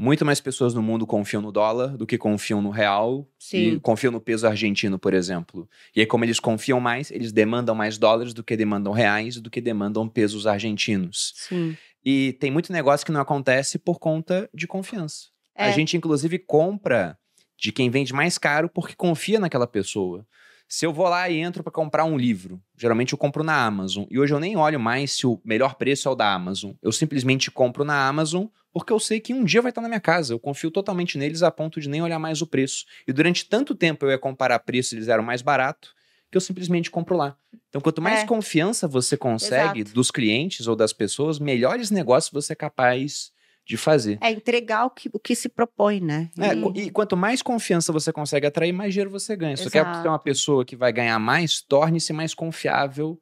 Muito 0.00 0.24
mais 0.24 0.40
pessoas 0.40 0.74
no 0.74 0.82
mundo 0.82 1.06
confiam 1.06 1.42
no 1.42 1.50
dólar 1.50 1.96
do 1.96 2.06
que 2.06 2.16
confiam 2.18 2.60
no 2.62 2.70
real 2.70 3.28
e 3.36 3.44
Sim. 3.72 3.78
confiam 3.80 4.12
no 4.12 4.20
peso 4.20 4.46
argentino, 4.46 4.96
por 4.98 5.12
exemplo. 5.14 5.68
E 5.94 6.00
aí, 6.00 6.06
como 6.06 6.24
eles 6.24 6.38
confiam 6.38 6.78
mais, 6.80 7.10
eles 7.10 7.32
demandam 7.32 7.74
mais 7.74 7.98
dólares 7.98 8.32
do 8.32 8.44
que 8.44 8.56
demandam 8.56 8.92
reais 8.92 9.40
do 9.40 9.50
que 9.50 9.60
demandam 9.60 10.08
pesos 10.08 10.46
argentinos. 10.46 11.32
Sim. 11.36 11.76
E 12.04 12.32
tem 12.34 12.50
muito 12.50 12.72
negócio 12.72 13.04
que 13.04 13.10
não 13.12 13.20
acontece 13.20 13.76
por 13.78 13.98
conta 13.98 14.48
de 14.54 14.66
confiança. 14.68 15.26
A 15.56 15.66
É. 15.68 15.72
gente, 15.72 15.96
inclusive, 15.96 16.38
compra 16.38 17.18
de 17.58 17.72
quem 17.72 17.90
vende 17.90 18.12
mais 18.12 18.38
caro 18.38 18.68
porque 18.68 18.94
confia 18.94 19.40
naquela 19.40 19.66
pessoa. 19.66 20.24
Se 20.68 20.84
eu 20.84 20.92
vou 20.92 21.08
lá 21.08 21.30
e 21.30 21.38
entro 21.38 21.62
para 21.62 21.72
comprar 21.72 22.04
um 22.04 22.16
livro, 22.18 22.60
geralmente 22.76 23.12
eu 23.14 23.18
compro 23.18 23.42
na 23.42 23.64
Amazon. 23.64 24.04
E 24.10 24.18
hoje 24.18 24.34
eu 24.34 24.38
nem 24.38 24.54
olho 24.56 24.78
mais 24.78 25.12
se 25.12 25.26
o 25.26 25.40
melhor 25.42 25.76
preço 25.76 26.06
é 26.08 26.10
o 26.10 26.14
da 26.14 26.30
Amazon. 26.32 26.72
Eu 26.82 26.92
simplesmente 26.92 27.50
compro 27.50 27.84
na 27.84 28.06
Amazon 28.06 28.46
porque 28.70 28.92
eu 28.92 29.00
sei 29.00 29.18
que 29.18 29.32
um 29.32 29.44
dia 29.44 29.62
vai 29.62 29.70
estar 29.70 29.80
na 29.80 29.88
minha 29.88 30.00
casa. 30.00 30.34
Eu 30.34 30.38
confio 30.38 30.70
totalmente 30.70 31.16
neles 31.16 31.42
a 31.42 31.50
ponto 31.50 31.80
de 31.80 31.88
nem 31.88 32.02
olhar 32.02 32.18
mais 32.18 32.42
o 32.42 32.46
preço. 32.46 32.84
E 33.06 33.12
durante 33.14 33.46
tanto 33.46 33.74
tempo 33.74 34.04
eu 34.04 34.10
ia 34.10 34.18
comparar 34.18 34.58
preço, 34.58 34.94
eles 34.94 35.08
eram 35.08 35.22
mais 35.22 35.40
barato, 35.40 35.94
que 36.30 36.36
eu 36.36 36.40
simplesmente 36.40 36.90
compro 36.90 37.16
lá. 37.16 37.34
Então, 37.70 37.80
quanto 37.80 38.02
mais 38.02 38.20
É. 38.20 38.26
confiança 38.26 38.86
você 38.86 39.16
consegue 39.16 39.80
Exato. 39.80 39.94
dos 39.94 40.10
clientes 40.10 40.66
ou 40.66 40.76
das 40.76 40.92
pessoas, 40.92 41.38
melhores 41.38 41.90
negócios 41.90 42.30
você 42.30 42.52
é 42.52 42.56
capaz 42.56 43.32
de 43.68 43.76
fazer. 43.76 44.18
É 44.22 44.30
entregar 44.30 44.86
o 44.86 44.90
que, 44.90 45.10
o 45.12 45.18
que 45.20 45.36
se 45.36 45.46
propõe, 45.48 46.00
né? 46.00 46.30
É, 46.38 46.54
E- 46.54 46.86
e 46.86 46.90
quanto 46.90 47.14
mais 47.16 47.42
confiança 47.42 47.92
você 47.92 48.10
consegue 48.10 48.46
atrair, 48.46 48.72
mais 48.72 48.94
dinheiro 48.94 49.10
você 49.10 49.36
ganha. 49.36 49.56
Se 49.58 49.64
você 49.64 49.70
quer 49.70 50.02
ter 50.02 50.08
uma 50.08 50.18
pessoa 50.18 50.64
que 50.64 50.74
vai 50.74 50.90
ganhar 50.90 51.18
mais, 51.18 51.60
torne-se 51.60 52.12
mais 52.14 52.32
confiável 52.32 53.20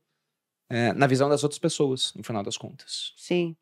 é, 0.70 0.92
na 0.92 1.06
visão 1.08 1.28
das 1.28 1.42
outras 1.42 1.58
pessoas, 1.58 2.14
no 2.14 2.22
final 2.22 2.44
das 2.44 2.56
contas. 2.56 3.12
Sim, 3.16 3.56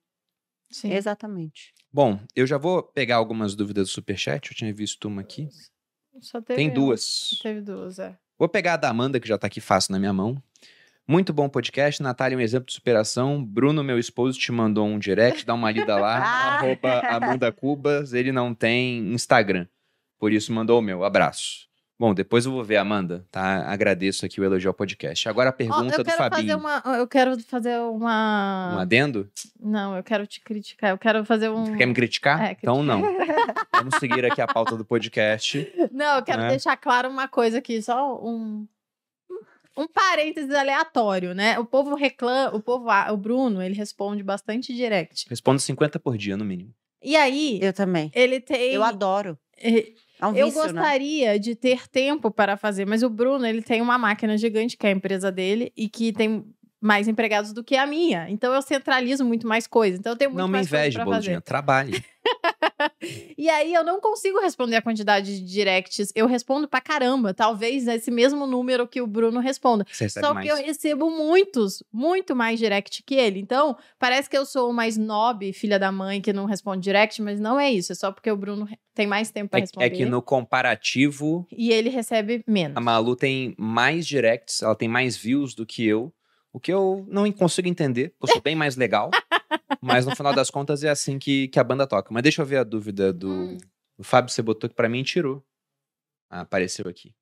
Sim. 0.71 0.93
exatamente. 0.93 1.73
Bom, 1.91 2.21
eu 2.37 2.47
já 2.47 2.59
vou 2.59 2.83
pegar 2.83 3.17
algumas 3.17 3.55
dúvidas 3.55 3.89
do 3.89 3.93
Superchat, 3.93 4.51
eu 4.51 4.57
tinha 4.57 4.73
visto 4.75 5.07
uma 5.09 5.23
aqui. 5.23 5.49
Só 6.21 6.41
teve 6.43 6.57
Tem 6.57 6.73
duas. 6.73 7.39
Teve 7.43 7.61
duas, 7.63 7.99
é. 7.99 8.17
Vou 8.39 8.49
pegar 8.49 8.75
a 8.75 8.77
da 8.77 8.91
Amanda, 8.91 9.19
que 9.19 9.27
já 9.29 9.39
tá 9.39 9.47
aqui 9.47 9.61
fácil 9.61 9.93
na 9.93 9.99
minha 9.99 10.13
mão. 10.13 10.43
Muito 11.07 11.35
bom 11.35 11.51
podcast. 11.51 12.03
Natália, 12.03 12.37
um 12.37 12.41
exemplo 12.41 12.67
de 12.67 12.73
superação. 12.73 13.45
Bruno, 13.45 13.85
meu 13.85 13.99
esposo, 13.99 14.39
te 14.39 14.51
mandou 14.51 14.87
um 14.87 14.99
direct, 14.99 15.45
dá 15.45 15.53
uma 15.53 15.71
lida 15.71 15.97
lá. 15.97 16.19
Ah. 16.19 16.55
arroba 16.59 17.01
Amanda 17.01 17.53
Cubas. 17.53 18.15
Ele 18.15 18.33
não 18.33 18.55
tem 18.55 19.13
Instagram. 19.13 19.67
Por 20.19 20.33
isso 20.33 20.51
mandou 20.53 20.79
o 20.79 20.83
meu. 20.83 21.05
Abraço. 21.05 21.65
Bom, 21.97 22.13
depois 22.13 22.45
eu 22.45 22.51
vou 22.51 22.65
ver, 22.65 22.77
Amanda, 22.79 23.25
tá? 23.31 23.67
Agradeço 23.71 24.27
aqui 24.27 24.41
o 24.41 24.45
elogio 24.45 24.69
ao 24.69 24.75
podcast. 24.75 25.29
Agora 25.29 25.51
a 25.51 25.53
pergunta 25.53 25.95
eu 25.95 25.99
do 25.99 26.05
quero 26.05 26.17
fazer 26.17 26.37
Fabinho. 26.37 26.59
uma. 26.59 26.83
Eu 26.99 27.07
quero 27.07 27.39
fazer 27.41 27.79
uma. 27.79 28.75
Um 28.75 28.79
adendo? 28.79 29.31
Não, 29.61 29.97
eu 29.97 30.03
quero 30.03 30.27
te 30.27 30.41
criticar. 30.41 30.91
Eu 30.91 30.99
quero 30.99 31.25
fazer 31.25 31.51
um. 31.51 31.77
Quer 31.77 31.87
me 31.87 31.95
criticar? 31.95 32.43
É, 32.47 32.53
Então 32.53 32.83
não. 32.83 33.01
Vamos 33.73 33.95
seguir 34.01 34.25
aqui 34.25 34.41
a 34.41 34.47
pauta 34.47 34.77
do 34.77 34.85
podcast. 34.85 35.71
Não, 35.93 36.17
eu 36.17 36.23
quero 36.23 36.43
né? 36.43 36.49
deixar 36.49 36.77
claro 36.77 37.09
uma 37.09 37.29
coisa 37.29 37.59
aqui, 37.59 37.81
só 37.81 38.17
um. 38.21 38.67
Um 39.77 39.89
parênteses 39.89 40.55
aleatório, 40.55 41.35
né? 41.35 41.59
O 41.59 41.65
povo 41.65 41.95
reclama, 41.95 42.55
o 42.57 42.61
povo, 42.61 42.89
ah, 42.91 43.09
o 43.13 43.17
Bruno, 43.17 43.61
ele 43.63 43.75
responde 43.75 44.23
bastante 44.23 44.73
direct. 44.75 45.27
Respondo 45.29 45.61
50 45.61 45.99
por 45.99 46.17
dia, 46.17 46.37
no 46.37 46.45
mínimo. 46.45 46.73
E 47.03 47.17
aí, 47.17 47.59
Eu 47.61 47.73
também. 47.73 48.11
ele 48.15 48.41
tem. 48.41 48.73
Eu 48.73 48.83
adoro. 48.85 49.37
eh, 49.59 49.93
É 50.21 50.27
um 50.27 50.35
Eu 50.35 50.47
vício, 50.47 50.63
né? 50.73 50.73
gostaria 50.81 51.39
de 51.41 51.55
ter 51.57 51.89
tempo 51.89 52.31
para 52.31 52.57
fazer, 52.57 52.87
mas 52.87 53.03
o 53.03 53.11
Bruno, 53.11 53.45
ele 53.45 53.61
tem 53.63 53.83
uma 53.83 53.99
máquina 53.99 54.39
gigante, 54.39 54.77
que 54.77 54.87
é 54.87 54.91
a 54.91 54.93
empresa 54.93 55.31
dele, 55.33 55.73
e 55.77 55.89
que 55.89 56.13
tem 56.13 56.45
mais 56.81 57.09
empregados 57.09 57.53
do 57.53 57.65
que 57.65 57.77
a 57.77 57.85
minha. 57.87 58.27
Então 58.31 58.55
eu 58.55 58.63
centralizo 58.63 59.25
muito 59.25 59.47
mais 59.47 59.67
coisas. 59.67 59.99
Então 59.99 60.13
eu 60.13 60.17
tenho 60.17 60.31
muito 60.31 60.39
não 60.41 60.49
me 60.49 60.53
mais 60.53 60.69
coisas 60.69 60.87
inveje, 60.95 61.05
Boludinha. 61.05 61.41
Trabalhe. 61.41 62.03
E 63.37 63.49
aí 63.51 63.75
eu 63.75 63.85
não 63.85 64.01
consigo 64.01 64.41
responder 64.41 64.77
a 64.77 64.83
quantidade 64.83 65.41
de 65.41 65.45
directs. 65.53 66.11
Eu 66.15 66.27
respondo 66.27 66.67
pra 66.69 66.81
caramba. 66.81 67.35
Talvez 67.35 67.87
esse 67.87 68.11
mesmo 68.11 68.47
número 68.47 68.87
que 68.89 69.01
o 69.01 69.07
Bruno 69.07 69.41
responda. 69.41 69.85
Só 70.09 70.33
mais. 70.35 70.47
que 70.47 70.53
eu 70.53 70.57
recebo 70.65 71.11
muitos, 71.11 71.83
muito 71.93 72.35
mais 72.35 72.59
direct 72.59 73.03
que 73.03 73.15
ele. 73.15 73.41
Então, 73.41 73.77
parece 73.99 74.29
que 74.31 74.37
eu 74.37 74.47
sou 74.47 74.71
uma 74.71 74.87
snob, 74.89 75.53
filha 75.53 75.79
da 75.79 75.91
mãe, 75.93 76.21
que 76.21 76.33
não 76.33 76.45
responde 76.47 76.83
direct, 76.83 77.21
mas 77.23 77.39
não 77.41 77.59
é 77.59 77.71
isso. 77.71 77.93
É 77.93 77.95
só 77.95 78.11
porque 78.13 78.31
o 78.31 78.37
Bruno 78.37 78.67
tem 78.95 79.07
mais 79.07 79.31
tempo 79.31 79.51
pra 79.51 79.59
É, 79.59 79.63
responder. 79.63 79.87
é 79.87 79.91
que 79.91 80.05
no 80.05 80.23
comparativo, 80.23 81.47
E 81.51 81.71
ele 81.73 81.89
recebe 81.91 82.43
menos. 82.47 82.77
a 82.77 82.81
Malu 82.81 83.15
tem 83.17 83.55
mais 83.59 84.07
directs, 84.07 84.63
ela 84.63 84.75
tem 84.75 84.89
mais 84.89 85.17
views 85.17 85.55
do 85.55 85.67
que 85.67 85.85
eu. 85.87 86.13
O 86.53 86.61
que 86.61 86.73
eu 86.73 87.05
não 87.09 87.31
consigo 87.33 87.67
entender, 87.69 88.15
eu 88.23 88.29
sou 88.29 88.41
bem 88.41 88.55
mais 88.55 88.77
legal. 88.77 89.11
mas 89.85 90.07
no 90.07 90.15
final 90.17 90.35
das 90.35 90.51
contas 90.51 90.83
é 90.85 90.89
assim 90.91 91.19
que, 91.19 91.49
que 91.49 91.59
a 91.59 91.65
banda 91.65 91.87
toca. 91.87 92.13
Mas 92.13 92.23
deixa 92.23 92.43
eu 92.43 92.47
ver 92.47 92.57
a 92.59 92.65
dúvida 92.65 93.13
do, 93.13 93.31
Hum. 93.31 93.59
do 93.99 94.05
Fábio, 94.05 94.33
você 94.33 94.43
botou 94.43 94.69
que 94.69 94.75
pra 94.77 94.89
mim 94.89 95.03
tirou. 95.03 95.45
Ah, 96.31 96.41
apareceu 96.41 96.89
aqui. 96.89 97.15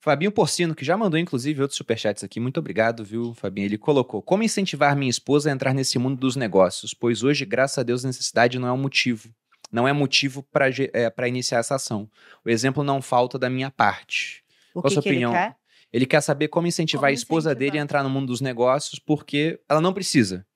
Fabinho 0.00 0.30
Porcino, 0.30 0.74
que 0.74 0.84
já 0.84 0.96
mandou 0.96 1.18
inclusive 1.18 1.60
outros 1.62 1.76
superchats 1.76 2.22
aqui. 2.22 2.38
Muito 2.38 2.58
obrigado, 2.60 3.04
viu, 3.04 3.34
Fabinho? 3.34 3.64
Ele 3.66 3.78
colocou: 3.78 4.22
Como 4.22 4.42
incentivar 4.42 4.94
minha 4.96 5.10
esposa 5.10 5.50
a 5.50 5.52
entrar 5.52 5.74
nesse 5.74 5.98
mundo 5.98 6.18
dos 6.20 6.36
negócios? 6.36 6.94
Pois 6.94 7.22
hoje, 7.22 7.44
graças 7.44 7.78
a 7.78 7.82
Deus, 7.82 8.04
necessidade 8.04 8.58
não 8.58 8.68
é 8.68 8.72
um 8.72 8.76
motivo. 8.76 9.28
Não 9.72 9.88
é 9.88 9.92
motivo 9.92 10.44
para 10.44 10.68
é, 10.70 11.28
iniciar 11.28 11.58
essa 11.58 11.74
ação. 11.74 12.08
O 12.44 12.48
exemplo 12.48 12.84
não 12.84 13.02
falta 13.02 13.36
da 13.36 13.50
minha 13.50 13.68
parte. 13.70 14.44
O 14.72 14.80
Qual 14.80 14.86
a 14.86 14.90
sua 14.90 15.02
que 15.02 15.08
ele 15.08 15.16
opinião? 15.16 15.32
quer? 15.32 15.56
Ele 15.92 16.06
quer 16.06 16.20
saber 16.20 16.48
como 16.48 16.68
incentivar 16.68 17.00
Como 17.02 17.10
a 17.10 17.12
esposa 17.12 17.50
incentivar. 17.50 17.70
dele 17.72 17.78
a 17.80 17.82
entrar 17.82 18.02
no 18.04 18.10
mundo 18.10 18.28
dos 18.28 18.40
negócios, 18.40 19.00
porque 19.00 19.58
ela 19.68 19.80
não 19.80 19.92
precisa. 19.92 20.46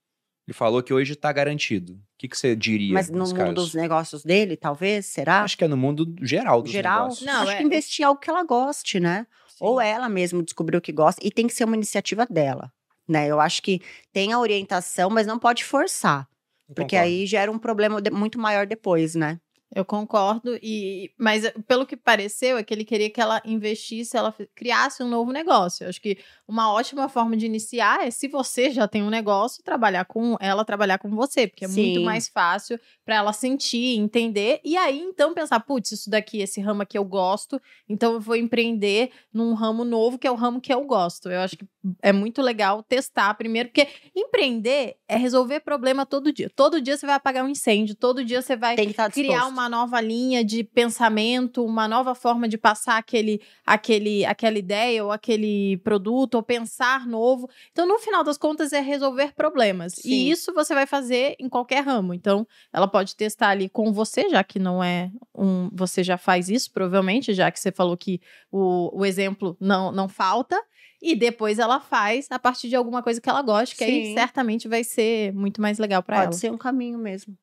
Ele 0.50 0.56
falou 0.56 0.82
que 0.82 0.92
hoje 0.92 1.12
está 1.12 1.30
garantido. 1.32 1.92
O 1.92 1.98
que, 2.18 2.26
que 2.26 2.36
você 2.36 2.56
diria? 2.56 2.92
Mas 2.92 3.08
no 3.08 3.18
mundo 3.20 3.36
caso? 3.36 3.54
dos 3.54 3.72
negócios 3.72 4.24
dele, 4.24 4.56
talvez, 4.56 5.06
será? 5.06 5.42
Acho 5.44 5.56
que 5.56 5.62
é 5.62 5.68
no 5.68 5.76
mundo 5.76 6.12
geral 6.20 6.60
dos 6.60 6.72
Geral? 6.72 7.02
negócios. 7.04 7.24
Não, 7.24 7.42
Acho 7.42 7.52
é- 7.52 7.56
que 7.58 7.62
investir 7.62 8.02
em 8.02 8.06
algo 8.06 8.20
que 8.20 8.28
ela 8.28 8.42
goste, 8.42 8.98
né? 8.98 9.28
Ou 9.60 9.80
ela 9.80 10.08
mesma 10.08 10.42
descobriu 10.42 10.78
o 10.78 10.82
que 10.82 10.90
gosta. 10.90 11.24
E 11.24 11.30
tem 11.30 11.46
que 11.46 11.54
ser 11.54 11.62
uma 11.62 11.76
iniciativa 11.76 12.26
dela, 12.26 12.72
né? 13.08 13.28
Eu 13.28 13.38
acho 13.38 13.62
que 13.62 13.80
tem 14.12 14.32
a 14.32 14.40
orientação, 14.40 15.08
mas 15.08 15.24
não 15.24 15.38
pode 15.38 15.62
forçar. 15.64 16.26
Porque 16.74 16.96
Concordo. 16.96 17.04
aí 17.04 17.26
gera 17.26 17.52
um 17.52 17.58
problema 17.58 18.00
muito 18.10 18.36
maior 18.36 18.66
depois, 18.66 19.14
né? 19.14 19.38
Eu 19.72 19.84
concordo, 19.84 20.58
e 20.60 21.12
mas 21.16 21.44
eh, 21.44 21.54
pelo 21.68 21.86
que 21.86 21.96
pareceu 21.96 22.58
é 22.58 22.62
que 22.62 22.74
ele 22.74 22.84
queria 22.84 23.08
que 23.08 23.20
ela 23.20 23.40
investisse, 23.44 24.16
ela 24.16 24.34
criasse 24.52 25.00
um 25.00 25.08
novo 25.08 25.30
negócio. 25.30 25.84
Eu 25.84 25.88
acho 25.88 26.00
que 26.00 26.18
uma 26.48 26.72
ótima 26.72 27.08
forma 27.08 27.36
de 27.36 27.46
iniciar 27.46 28.04
é 28.04 28.10
se 28.10 28.26
você 28.26 28.70
já 28.70 28.88
tem 28.88 29.00
um 29.00 29.08
negócio, 29.08 29.62
trabalhar 29.62 30.04
com 30.06 30.36
ela, 30.40 30.64
trabalhar 30.64 30.98
com 30.98 31.08
você, 31.10 31.46
porque 31.46 31.64
é 31.64 31.68
muito 31.68 32.00
mais 32.00 32.26
fácil 32.26 32.80
para 33.04 33.14
ela 33.14 33.32
sentir, 33.32 33.96
entender 33.96 34.60
e 34.64 34.76
aí 34.76 34.98
então 34.98 35.32
pensar, 35.32 35.60
putz, 35.60 35.92
isso 35.92 36.10
daqui, 36.10 36.38
esse 36.40 36.60
ramo 36.60 36.82
aqui 36.82 36.98
eu 36.98 37.04
gosto, 37.04 37.60
então 37.88 38.14
eu 38.14 38.20
vou 38.20 38.34
empreender 38.34 39.12
num 39.32 39.54
ramo 39.54 39.84
novo 39.84 40.18
que 40.18 40.26
é 40.26 40.30
o 40.32 40.34
ramo 40.34 40.60
que 40.60 40.74
eu 40.74 40.84
gosto. 40.84 41.30
Eu 41.30 41.40
acho 41.40 41.56
que 41.56 41.64
é 42.02 42.12
muito 42.12 42.42
legal 42.42 42.82
testar 42.82 43.32
primeiro, 43.34 43.68
porque 43.68 43.86
empreender 44.16 44.96
é 45.08 45.16
resolver 45.16 45.60
problema 45.60 46.04
todo 46.04 46.32
dia. 46.32 46.50
Todo 46.50 46.80
dia 46.80 46.96
você 46.96 47.06
vai 47.06 47.14
apagar 47.14 47.44
um 47.44 47.48
incêndio, 47.48 47.94
todo 47.94 48.24
dia 48.24 48.42
você 48.42 48.56
vai 48.56 48.74
criar 48.74 49.08
disposto. 49.08 49.59
Uma 49.60 49.68
nova 49.68 50.00
linha 50.00 50.42
de 50.42 50.64
pensamento, 50.64 51.64
uma 51.64 51.86
nova 51.86 52.14
forma 52.14 52.48
de 52.48 52.56
passar 52.56 52.96
aquele, 52.96 53.40
aquele, 53.64 54.24
aquela 54.24 54.58
ideia 54.58 55.04
ou 55.04 55.12
aquele 55.12 55.76
produto, 55.78 56.36
ou 56.36 56.42
pensar 56.42 57.06
novo. 57.06 57.48
Então, 57.70 57.86
no 57.86 57.98
final 57.98 58.24
das 58.24 58.38
contas, 58.38 58.72
é 58.72 58.80
resolver 58.80 59.34
problemas. 59.34 59.94
Sim. 59.94 60.08
E 60.08 60.30
isso 60.30 60.54
você 60.54 60.74
vai 60.74 60.86
fazer 60.86 61.36
em 61.38 61.48
qualquer 61.48 61.84
ramo. 61.84 62.14
Então, 62.14 62.46
ela 62.72 62.88
pode 62.88 63.14
testar 63.14 63.50
ali 63.50 63.68
com 63.68 63.92
você, 63.92 64.28
já 64.30 64.42
que 64.42 64.58
não 64.58 64.82
é 64.82 65.10
um. 65.34 65.68
Você 65.72 66.02
já 66.02 66.16
faz 66.16 66.48
isso, 66.48 66.72
provavelmente, 66.72 67.34
já 67.34 67.50
que 67.50 67.60
você 67.60 67.70
falou 67.70 67.96
que 67.96 68.20
o, 68.50 69.00
o 69.00 69.04
exemplo 69.04 69.56
não, 69.60 69.92
não 69.92 70.08
falta. 70.08 70.60
E 71.02 71.14
depois 71.14 71.58
ela 71.58 71.80
faz 71.80 72.26
a 72.30 72.38
partir 72.38 72.68
de 72.68 72.76
alguma 72.76 73.02
coisa 73.02 73.20
que 73.20 73.28
ela 73.28 73.40
goste, 73.40 73.74
que 73.74 73.84
aí 73.84 74.06
Sim. 74.06 74.14
certamente 74.14 74.68
vai 74.68 74.84
ser 74.84 75.32
muito 75.32 75.60
mais 75.60 75.78
legal 75.78 76.02
para 76.02 76.16
ela. 76.16 76.24
Pode 76.26 76.36
ser 76.36 76.52
um 76.52 76.58
caminho 76.58 76.98
mesmo. 76.98 77.36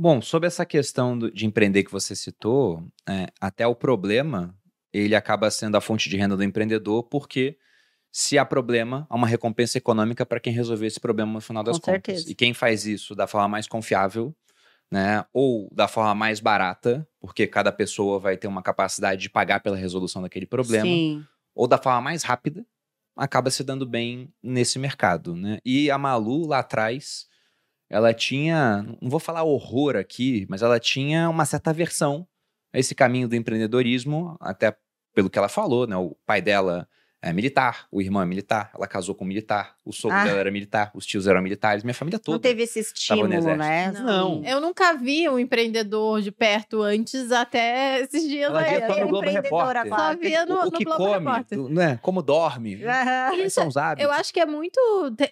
Bom, 0.00 0.22
sobre 0.22 0.46
essa 0.46 0.64
questão 0.64 1.18
do- 1.18 1.28
de 1.28 1.44
empreender 1.44 1.82
que 1.82 1.90
você 1.90 2.14
citou, 2.14 2.86
é, 3.08 3.26
até 3.40 3.66
o 3.66 3.74
problema, 3.74 4.54
ele 4.92 5.16
acaba 5.16 5.50
sendo 5.50 5.76
a 5.76 5.80
fonte 5.80 6.08
de 6.08 6.16
renda 6.16 6.36
do 6.36 6.44
empreendedor, 6.44 7.02
porque 7.02 7.58
se 8.12 8.38
há 8.38 8.44
problema, 8.44 9.08
há 9.10 9.16
uma 9.16 9.26
recompensa 9.26 9.76
econômica 9.76 10.24
para 10.24 10.38
quem 10.38 10.52
resolver 10.52 10.86
esse 10.86 11.00
problema 11.00 11.32
no 11.32 11.40
final 11.40 11.64
das 11.64 11.78
Com 11.78 11.82
contas. 11.82 12.14
certeza. 12.14 12.30
E 12.30 12.34
quem 12.36 12.54
faz 12.54 12.86
isso 12.86 13.12
da 13.12 13.26
forma 13.26 13.48
mais 13.48 13.66
confiável, 13.66 14.32
né, 14.90 15.24
ou 15.32 15.68
da 15.72 15.88
forma 15.88 16.14
mais 16.14 16.38
barata, 16.38 17.06
porque 17.20 17.46
cada 17.48 17.72
pessoa 17.72 18.20
vai 18.20 18.36
ter 18.36 18.46
uma 18.46 18.62
capacidade 18.62 19.20
de 19.20 19.28
pagar 19.28 19.60
pela 19.60 19.76
resolução 19.76 20.22
daquele 20.22 20.46
problema, 20.46 20.86
Sim. 20.92 21.24
ou 21.56 21.66
da 21.66 21.76
forma 21.76 22.00
mais 22.00 22.22
rápida, 22.22 22.64
acaba 23.16 23.50
se 23.50 23.64
dando 23.64 23.84
bem 23.84 24.32
nesse 24.40 24.78
mercado, 24.78 25.34
né? 25.34 25.58
E 25.64 25.90
a 25.90 25.98
Malu 25.98 26.46
lá 26.46 26.60
atrás, 26.60 27.26
ela 27.90 28.12
tinha, 28.12 28.82
não 29.00 29.10
vou 29.10 29.20
falar 29.20 29.44
horror 29.44 29.96
aqui, 29.96 30.46
mas 30.48 30.62
ela 30.62 30.78
tinha 30.78 31.28
uma 31.28 31.44
certa 31.44 31.70
aversão 31.70 32.26
a 32.72 32.78
esse 32.78 32.94
caminho 32.94 33.28
do 33.28 33.36
empreendedorismo, 33.36 34.36
até 34.40 34.76
pelo 35.14 35.30
que 35.30 35.38
ela 35.38 35.48
falou, 35.48 35.86
né? 35.86 35.96
O 35.96 36.16
pai 36.26 36.42
dela 36.42 36.88
é 37.20 37.32
militar, 37.32 37.86
o 37.90 38.00
irmão 38.00 38.22
é 38.22 38.26
militar, 38.26 38.70
ela 38.74 38.86
casou 38.86 39.12
com 39.14 39.24
um 39.24 39.28
militar, 39.28 39.74
o 39.84 39.92
sogro 39.92 40.16
Ah. 40.16 40.24
dela 40.24 40.38
era 40.38 40.50
militar, 40.52 40.90
os 40.94 41.04
tios 41.04 41.26
eram 41.26 41.42
militares, 41.42 41.82
minha 41.82 41.92
família 41.94 42.18
toda. 42.18 42.36
Não 42.36 42.40
teve 42.40 42.62
esse 42.62 42.78
estímulo, 42.78 43.28
né? 43.56 43.90
Não. 43.92 44.44
Eu 44.44 44.60
nunca 44.60 44.94
vi 44.94 45.28
um 45.28 45.36
empreendedor 45.38 46.22
de 46.22 46.30
perto 46.30 46.80
antes, 46.82 47.32
até 47.32 48.00
esses 48.02 48.22
dias 48.22 48.50
Ela 48.50 48.60
aí. 48.60 48.80
só 48.80 48.86
no 48.86 48.92
é 48.94 49.04
Globo 49.06 49.16
empreendedora 49.28 49.82
Repórter. 49.82 49.92
agora. 49.92 50.12
Só 50.14 50.18
via 50.20 50.46
no, 50.46 50.54
o, 50.54 50.60
o 50.60 50.64
no 50.66 50.70
que 50.72 50.84
Globo 50.84 51.04
come, 51.04 51.18
Repórter. 51.18 51.58
do- 51.58 51.68
né? 51.68 51.98
como 52.02 52.22
dorme. 52.22 52.84
Aham. 52.84 53.30
Quais 53.36 53.52
são 53.52 53.66
os 53.66 53.76
hábitos? 53.76 54.04
Eu 54.04 54.12
acho 54.12 54.32
que 54.32 54.38
é 54.40 54.46
muito. 54.46 54.78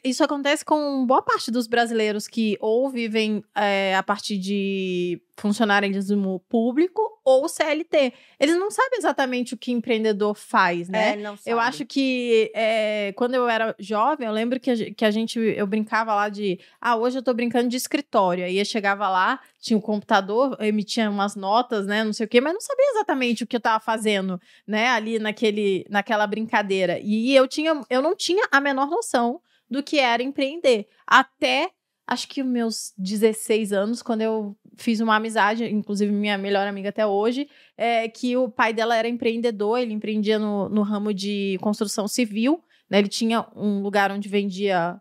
Isso 0.02 0.24
acontece 0.24 0.64
com 0.64 1.06
boa 1.06 1.22
parte 1.22 1.50
dos 1.52 1.66
brasileiros 1.68 2.26
que 2.26 2.56
ou 2.60 2.90
vivem 2.90 3.44
é, 3.54 3.94
a 3.94 4.02
partir 4.02 4.38
de 4.38 5.22
funcionarismo 5.38 6.40
público 6.48 7.02
ou 7.24 7.48
CLT. 7.48 8.12
Eles 8.40 8.56
não 8.56 8.70
sabem 8.70 8.98
exatamente 8.98 9.54
o 9.54 9.56
que 9.56 9.70
empreendedor 9.72 10.34
faz, 10.34 10.88
né? 10.88 11.12
É, 11.12 11.16
não 11.16 11.32
Eu 11.32 11.56
sabe. 11.56 11.60
Acho 11.76 11.86
que 11.86 12.50
é, 12.54 13.12
quando 13.16 13.34
eu 13.34 13.48
era 13.48 13.74
jovem, 13.78 14.26
eu 14.26 14.32
lembro 14.32 14.58
que 14.58 14.70
a, 14.70 14.94
que 14.94 15.04
a 15.04 15.10
gente, 15.10 15.38
eu 15.38 15.66
brincava 15.66 16.14
lá 16.14 16.28
de, 16.28 16.58
ah, 16.80 16.96
hoje 16.96 17.18
eu 17.18 17.22
tô 17.22 17.34
brincando 17.34 17.68
de 17.68 17.76
escritório. 17.76 18.44
Aí 18.44 18.58
eu 18.58 18.64
chegava 18.64 19.08
lá, 19.08 19.40
tinha 19.60 19.76
o 19.76 19.82
computador, 19.82 20.56
emitia 20.60 21.10
umas 21.10 21.36
notas, 21.36 21.86
né, 21.86 22.02
não 22.02 22.12
sei 22.12 22.26
o 22.26 22.28
quê, 22.28 22.40
mas 22.40 22.54
não 22.54 22.60
sabia 22.60 22.90
exatamente 22.94 23.44
o 23.44 23.46
que 23.46 23.56
eu 23.56 23.60
tava 23.60 23.80
fazendo, 23.80 24.40
né, 24.66 24.88
ali 24.88 25.18
naquele, 25.18 25.86
naquela 25.90 26.26
brincadeira. 26.26 26.98
E 27.00 27.34
eu 27.34 27.46
tinha, 27.46 27.80
eu 27.90 28.00
não 28.00 28.16
tinha 28.16 28.46
a 28.50 28.60
menor 28.60 28.88
noção 28.88 29.40
do 29.70 29.82
que 29.82 29.98
era 29.98 30.22
empreender. 30.22 30.88
Até, 31.06 31.70
acho 32.06 32.28
que 32.28 32.42
meus 32.42 32.92
16 32.96 33.72
anos, 33.72 34.02
quando 34.02 34.20
eu 34.20 34.56
fiz 34.76 35.00
uma 35.00 35.16
amizade, 35.16 35.64
inclusive 35.64 36.12
minha 36.12 36.38
melhor 36.38 36.66
amiga 36.66 36.90
até 36.90 37.06
hoje, 37.06 37.48
é, 37.76 38.08
que 38.08 38.36
o 38.36 38.48
pai 38.48 38.72
dela 38.72 38.96
era 38.96 39.08
empreendedor, 39.08 39.78
ele 39.78 39.92
empreendia 39.92 40.38
no, 40.38 40.68
no 40.68 40.82
ramo 40.82 41.12
de 41.12 41.58
construção 41.60 42.06
civil. 42.06 42.62
né? 42.88 42.98
Ele 42.98 43.08
tinha 43.08 43.46
um 43.56 43.80
lugar 43.80 44.12
onde 44.12 44.28
vendia 44.28 45.00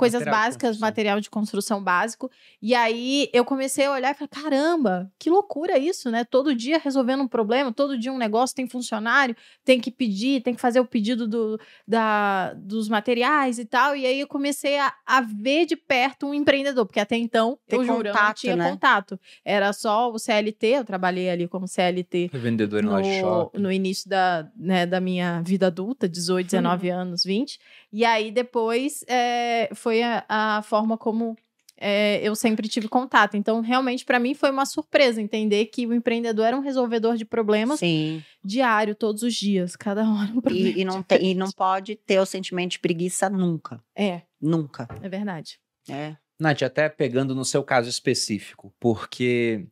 coisas 0.00 0.20
Material 0.20 0.34
de 0.34 0.44
básicas, 0.44 0.68
construção. 0.70 0.88
material 0.88 1.20
de 1.20 1.30
construção 1.30 1.84
básico. 1.84 2.30
E 2.60 2.74
aí 2.74 3.28
eu 3.32 3.44
comecei 3.44 3.84
a 3.84 3.92
olhar 3.92 4.10
e 4.12 4.14
falei: 4.14 4.28
caramba, 4.28 5.12
que 5.18 5.28
loucura 5.28 5.78
isso, 5.78 6.10
né? 6.10 6.24
Todo 6.24 6.54
dia 6.54 6.78
resolvendo 6.82 7.22
um 7.22 7.28
problema, 7.28 7.72
todo 7.72 7.98
dia 7.98 8.12
um 8.12 8.18
negócio, 8.18 8.56
tem 8.56 8.66
funcionário, 8.66 9.36
tem 9.64 9.78
que 9.80 9.90
pedir, 9.90 10.42
tem 10.42 10.54
que 10.54 10.60
fazer 10.60 10.80
o 10.80 10.86
pedido 10.86 11.28
do, 11.28 11.60
da, 11.86 12.54
dos 12.54 12.88
materiais 12.88 13.58
e 13.58 13.64
tal. 13.64 13.94
E 13.94 14.06
aí 14.06 14.20
eu 14.20 14.26
comecei 14.26 14.78
a, 14.78 14.92
a 15.06 15.20
ver 15.20 15.66
de 15.66 15.76
perto 15.76 16.26
um 16.26 16.34
empreendedor, 16.34 16.86
porque 16.86 17.00
até 17.00 17.16
então, 17.16 17.58
Ter 17.68 17.76
eu 17.76 17.84
juro, 17.84 17.98
eu 17.98 18.04
não 18.04 18.12
contato, 18.12 18.36
tinha 18.38 18.56
né? 18.56 18.70
contato. 18.70 19.20
Era 19.44 19.72
só 19.72 20.10
o 20.10 20.18
CLT, 20.18 20.66
eu 20.66 20.84
trabalhei 20.84 21.28
ali 21.30 21.46
como 21.46 21.68
CLT 21.68 22.30
Vendedor 22.32 22.82
em 22.82 22.86
loja 22.86 23.02
de 23.10 23.16
no, 23.16 23.28
shopping. 23.28 23.58
no 23.60 23.72
início 23.72 24.08
da, 24.08 24.48
né, 24.56 24.86
da 24.86 25.00
minha 25.00 25.42
vida 25.42 25.66
adulta, 25.66 26.08
18, 26.08 26.46
19 26.46 26.88
anos, 26.90 27.24
20. 27.24 27.58
E 27.92 28.04
aí 28.04 28.30
depois 28.30 29.04
é, 29.08 29.68
foi 29.74 29.89
a, 30.02 30.24
a 30.28 30.62
forma 30.62 30.96
como 30.96 31.36
é, 31.80 32.20
eu 32.22 32.36
sempre 32.36 32.68
tive 32.68 32.86
contato. 32.86 33.36
Então, 33.36 33.60
realmente, 33.62 34.04
para 34.04 34.18
mim 34.18 34.34
foi 34.34 34.50
uma 34.50 34.66
surpresa 34.66 35.20
entender 35.20 35.66
que 35.66 35.86
o 35.86 35.94
empreendedor 35.94 36.44
era 36.44 36.56
um 36.56 36.60
resolvedor 36.60 37.16
de 37.16 37.24
problemas 37.24 37.80
Sim. 37.80 38.22
diário, 38.44 38.94
todos 38.94 39.22
os 39.22 39.34
dias, 39.34 39.74
cada 39.74 40.02
hora 40.02 40.30
um 40.30 40.40
problema. 40.40 40.68
E, 40.68 40.80
e 40.80 40.84
não 40.84 41.02
tem, 41.02 41.30
e 41.30 41.34
não 41.34 41.50
pode 41.50 41.96
ter 41.96 42.20
o 42.20 42.26
sentimento 42.26 42.72
de 42.72 42.78
preguiça 42.80 43.30
nunca. 43.30 43.82
É, 43.96 44.22
Nunca. 44.40 44.86
é 45.02 45.08
verdade. 45.08 45.58
É. 45.88 46.16
Nath, 46.38 46.62
até 46.62 46.88
pegando 46.88 47.34
no 47.34 47.44
seu 47.44 47.62
caso 47.62 47.88
específico, 47.88 48.72
porque 48.78 49.66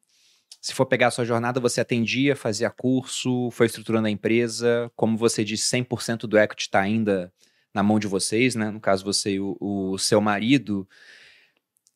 se 0.61 0.74
for 0.74 0.86
pegar 0.86 1.09
a 1.09 1.11
sua 1.11 1.24
jornada, 1.24 1.61
você 1.61 1.81
atendia, 1.81 2.35
fazia 2.35 2.70
curso, 2.70 3.51
foi 3.51 3.66
estruturando 3.66 4.09
a 4.09 4.11
empresa, 4.11 4.90
como 4.97 5.16
você 5.16 5.45
disse, 5.45 5.74
100% 5.77 6.27
do 6.27 6.39
equity 6.39 6.62
está 6.62 6.81
ainda 6.81 7.32
na 7.78 7.82
mão 7.84 8.00
de 8.00 8.09
vocês, 8.09 8.56
né? 8.56 8.72
No 8.72 8.80
caso, 8.80 9.05
você 9.05 9.34
e 9.34 9.40
o, 9.40 9.56
o 9.60 9.98
seu 9.98 10.20
marido. 10.20 10.86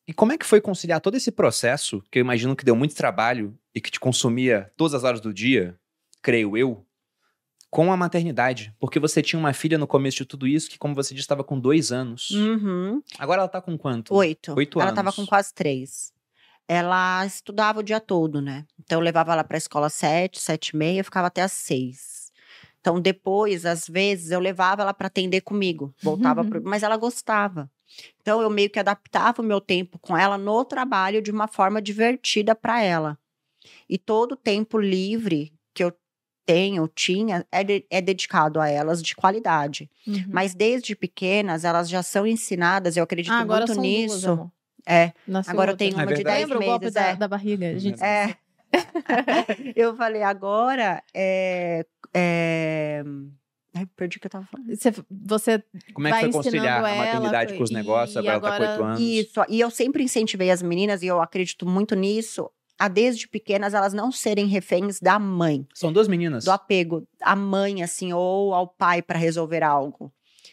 E 0.07 0.13
como 0.13 0.33
é 0.33 0.39
que 0.39 0.47
foi 0.47 0.61
conciliar 0.61 1.01
todo 1.01 1.17
esse 1.17 1.33
processo, 1.33 2.03
que 2.09 2.21
eu 2.21 2.21
imagino 2.21 2.55
que 2.55 2.65
deu 2.65 2.77
muito 2.77 2.95
trabalho 2.95 3.59
e 3.75 3.81
que 3.81 3.91
te 3.91 3.99
consumia 3.99 4.71
todas 4.77 4.95
as 4.95 5.03
horas 5.03 5.21
do 5.21 5.35
dia, 5.35 5.77
creio 6.23 6.57
eu, 6.57 6.87
com 7.69 7.93
a 7.93 7.97
maternidade? 7.97 8.73
Porque 8.79 9.01
você 9.01 9.21
tinha 9.21 9.41
uma 9.41 9.53
filha 9.53 9.77
no 9.77 9.87
começo 9.89 10.19
de 10.19 10.25
tudo 10.25 10.47
isso 10.47 10.71
que, 10.71 10.79
como 10.79 10.95
você 10.95 11.15
disse, 11.15 11.25
estava 11.25 11.43
com 11.43 11.59
dois 11.59 11.91
anos. 11.91 12.31
Uhum. 12.31 13.03
Agora 13.19 13.41
ela 13.41 13.49
tá 13.49 13.61
com 13.61 13.77
quanto? 13.77 14.15
Oito. 14.15 14.55
Oito 14.55 14.79
ela 14.79 14.91
anos. 14.91 14.97
tava 14.97 15.13
com 15.13 15.27
quase 15.27 15.53
três. 15.53 16.13
Ela 16.69 17.27
estudava 17.27 17.81
o 17.81 17.83
dia 17.83 17.99
todo, 17.99 18.41
né? 18.41 18.65
Então 18.79 19.01
eu 19.01 19.05
levava 19.05 19.33
ela 19.33 19.43
pra 19.43 19.59
escola 19.59 19.89
às 19.89 19.95
sete, 19.95 20.41
sete 20.41 20.69
e 20.69 20.77
meia, 20.77 21.03
ficava 21.03 21.27
até 21.27 21.43
às 21.43 21.53
seis. 21.53 22.22
Então 22.83 23.01
depois, 23.01 23.65
às 23.65 23.87
vezes, 23.89 24.31
eu 24.33 24.41
levava 24.41 24.83
ela 24.83 24.93
pra 24.93 25.07
atender 25.07 25.41
comigo. 25.41 25.95
Voltava 26.03 26.45
pro... 26.45 26.61
Mas 26.63 26.83
ela 26.83 26.97
gostava. 26.97 27.71
Então 28.21 28.43
eu 28.43 28.51
meio 28.51 28.69
que 28.69 28.79
adaptava 28.79 29.41
o 29.41 29.45
meu 29.45 29.61
tempo 29.61 29.99
com 30.01 30.17
ela 30.17 30.37
no 30.37 30.65
trabalho 30.65 31.23
de 31.23 31.31
uma 31.31 31.47
forma 31.47 31.81
divertida 31.81 32.55
pra 32.57 32.83
ela. 32.83 33.17
E 33.89 33.97
todo 33.97 34.33
o 34.33 34.37
tempo 34.37 34.79
livre 34.79 35.53
que 35.73 35.85
eu 35.85 35.93
tenho, 36.45 36.89
tinha, 36.89 37.47
é, 37.53 37.63
de- 37.63 37.87
é 37.89 38.01
dedicado 38.01 38.61
a 38.61 38.69
elas 38.69 39.01
de 39.01 39.15
qualidade. 39.15 39.89
Uhum. 40.05 40.25
Mas 40.29 40.53
desde 40.55 40.97
pequenas, 40.97 41.65
elas 41.65 41.89
já 41.89 42.03
são 42.03 42.27
ensinadas, 42.27 42.97
eu 42.97 43.05
acredito 43.05 43.33
ah, 43.33 43.39
agora 43.39 43.61
muito 43.61 43.75
são 43.75 43.83
nisso. 43.83 44.37
duas. 44.37 44.49
É, 44.85 45.13
Nasceu 45.25 45.53
agora 45.53 45.71
eu 45.71 45.75
outra. 45.75 45.87
tenho 45.87 45.93
É 46.01 46.03
uma 46.03 46.07
de 46.07 46.15
verdade. 46.15 46.37
10 46.39 46.49
Lembra 46.49 46.59
o 46.59 46.67
golpe 46.69 46.85
meses. 46.87 46.95
da, 46.95 47.07
é. 47.07 47.15
da 47.17 47.29
barriga? 47.29 47.69
A 47.71 47.79
gente 47.79 48.03
É. 48.03 48.37
eu 49.77 49.95
falei, 49.97 50.23
agora 50.23 51.03
é. 51.15 51.87
É... 52.15 53.03
Ai, 53.75 53.87
perdi 53.97 54.19
o 54.19 54.21
que 54.21 54.27
eu 54.27 54.31
tava 54.31 54.45
falando. 54.47 54.69
Você, 54.77 54.93
você 55.11 55.65
Como 55.95 56.07
é 56.07 56.11
que 56.11 56.15
vai 56.21 56.25
foi 56.25 56.33
conciliar 56.33 56.85
a 56.85 56.91
ela, 56.91 57.05
maternidade 57.07 57.55
com 57.57 57.63
os 57.63 57.71
e 57.71 57.75
negócios? 57.75 58.17
Agora, 58.19 58.33
ela 58.35 58.41
tá 58.43 58.49
com 58.49 58.55
agora- 58.55 58.71
oito 58.73 58.85
anos. 58.85 59.01
Isso, 59.01 59.41
e 59.49 59.61
eu 59.61 59.71
sempre 59.71 60.03
incentivei 60.05 60.51
as 60.51 60.63
meninas, 60.63 61.03
e 61.03 61.07
eu 61.07 61.23
acredito 61.23 61.67
muito 61.67 61.95
nisso, 61.95 62.51
a 62.79 62.87
desde 62.87 63.27
pequenas 63.27 63.73
elas 63.73 63.95
não 63.95 64.13
serem 64.13 64.47
reféns 64.47 65.01
da 65.01 65.19
mãe, 65.19 65.67
São 65.73 65.91
duas 65.91 66.07
meninas. 66.07 66.45
do 66.45 66.51
apego 66.51 67.07
à 67.23 67.35
mãe, 67.35 67.83
assim, 67.83 68.13
ou 68.13 68.53
ao 68.53 68.69
pai 68.69 69.01
para 69.01 69.19
resolver 69.19 69.63
algo. 69.63 70.13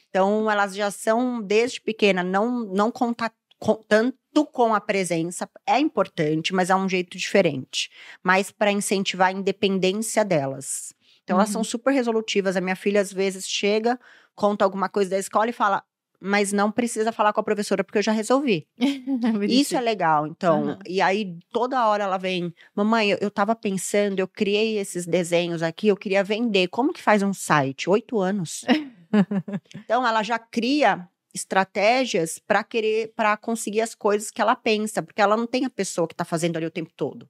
Então, 0.09 0.49
elas 0.49 0.73
já 0.73 0.89
são, 0.89 1.41
desde 1.41 1.81
pequena, 1.81 2.23
não, 2.23 2.61
não 2.73 2.89
conta 2.89 3.29
com- 3.59 3.83
tanto 3.87 4.45
com 4.53 4.73
a 4.73 4.79
presença, 4.79 5.49
é 5.67 5.77
importante, 5.77 6.53
mas 6.53 6.69
é 6.69 6.75
um 6.75 6.87
jeito 6.87 7.17
diferente. 7.17 7.89
Mas 8.23 8.49
para 8.49 8.71
incentivar 8.71 9.27
a 9.27 9.31
independência 9.33 10.23
delas. 10.23 10.93
Então, 11.29 11.37
elas 11.37 11.49
Uhum. 11.49 11.53
são 11.53 11.63
super 11.63 11.91
resolutivas. 11.91 12.57
A 12.57 12.61
minha 12.61 12.75
filha, 12.75 12.99
às 12.99 13.13
vezes, 13.13 13.47
chega, 13.47 13.99
conta 14.33 14.65
alguma 14.65 14.89
coisa 14.89 15.11
da 15.11 15.19
escola 15.19 15.47
e 15.47 15.53
fala. 15.53 15.83
Mas 16.19 16.51
não 16.51 16.71
precisa 16.71 17.11
falar 17.11 17.31
com 17.31 17.39
a 17.39 17.43
professora, 17.43 17.83
porque 17.83 17.99
eu 17.99 18.01
já 18.01 18.11
resolvi. 18.11 18.67
Isso 19.47 19.77
é 19.77 19.79
legal, 19.79 20.25
então. 20.25 20.63
Aham. 20.63 20.79
E 20.87 20.99
aí, 20.99 21.37
toda 21.51 21.85
hora 21.87 22.03
ela 22.03 22.17
vem, 22.17 22.51
mamãe, 22.75 23.11
eu, 23.11 23.19
eu 23.21 23.29
tava 23.29 23.55
pensando, 23.55 24.19
eu 24.19 24.27
criei 24.27 24.79
esses 24.79 25.05
desenhos 25.05 25.61
aqui, 25.61 25.87
eu 25.87 25.95
queria 25.95 26.23
vender. 26.23 26.67
Como 26.69 26.91
que 26.91 27.01
faz 27.01 27.21
um 27.21 27.31
site? 27.31 27.87
Oito 27.87 28.19
anos. 28.19 28.65
então, 29.75 30.05
ela 30.05 30.23
já 30.23 30.39
cria 30.39 31.07
estratégias 31.31 32.39
para 32.39 32.63
querer, 32.63 33.13
para 33.15 33.37
conseguir 33.37 33.81
as 33.81 33.93
coisas 33.93 34.31
que 34.31 34.41
ela 34.41 34.55
pensa, 34.55 35.03
porque 35.03 35.21
ela 35.21 35.37
não 35.37 35.45
tem 35.45 35.63
a 35.63 35.69
pessoa 35.69 36.07
que 36.07 36.15
tá 36.15 36.25
fazendo 36.25 36.57
ali 36.57 36.65
o 36.65 36.71
tempo 36.71 36.91
todo. 36.95 37.29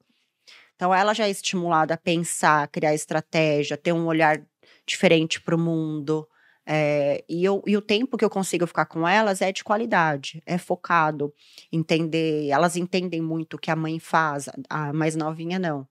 Então, 0.80 0.95
ela 0.95 1.14
já 1.14 1.27
é 1.27 1.30
estimulada 1.30 1.95
a 1.95 1.97
pensar, 1.97 2.65
criar 2.69 2.93
estratégia, 2.93 3.76
ter 3.76 3.91
um 3.91 4.06
olhar 4.06 4.41
diferente 4.88 5.41
para 5.41 5.53
o 5.53 5.60
mundo. 5.60 6.26
É, 6.65 7.22
e, 7.27 7.43
eu- 7.43 7.61
e 7.68 7.76
o 7.76 7.81
tempo 7.81 8.18
que 8.18 8.23
eu 8.23 8.30
consigo 8.30 8.65
ficar 8.65 8.85
com 8.85 9.06
elas 9.06 9.41
é 9.41 9.51
de 9.51 9.61
qualidade, 9.61 10.41
é 10.45 10.57
focado, 10.57 11.34
entender. 11.69 12.47
Elas 12.47 12.77
entendem 12.77 13.22
muito 13.22 13.56
o 13.56 13.60
que 13.60 13.69
a 13.69 13.76
mãe 13.76 13.99
faz, 13.99 14.47
a 14.69 14.93
mais 14.93 15.18
novinha 15.18 15.60
não. 15.60 15.85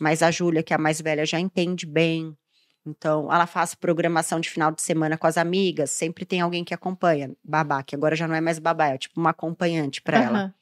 Mas 0.00 0.22
a 0.22 0.30
Júlia, 0.30 0.62
que 0.62 0.72
é 0.72 0.76
a 0.76 0.78
mais 0.78 1.00
velha, 1.00 1.26
já 1.26 1.40
entende 1.40 1.84
bem. 1.84 2.32
Então, 2.86 3.32
ela 3.32 3.46
faz 3.46 3.74
programação 3.74 4.38
de 4.38 4.48
final 4.48 4.70
de 4.70 4.82
semana 4.82 5.18
com 5.18 5.26
as 5.26 5.36
amigas, 5.36 5.90
sempre 5.90 6.24
tem 6.24 6.40
alguém 6.40 6.62
que 6.62 6.72
acompanha. 6.72 7.32
Babá, 7.42 7.82
que 7.82 7.96
agora 7.96 8.14
já 8.14 8.28
não 8.28 8.36
é 8.36 8.40
mais 8.40 8.60
babá, 8.60 8.90
é 8.90 8.98
tipo 8.98 9.18
uma 9.18 9.30
acompanhante 9.30 10.00
para 10.00 10.18
ela 10.22 10.38
Aham. 10.38 10.54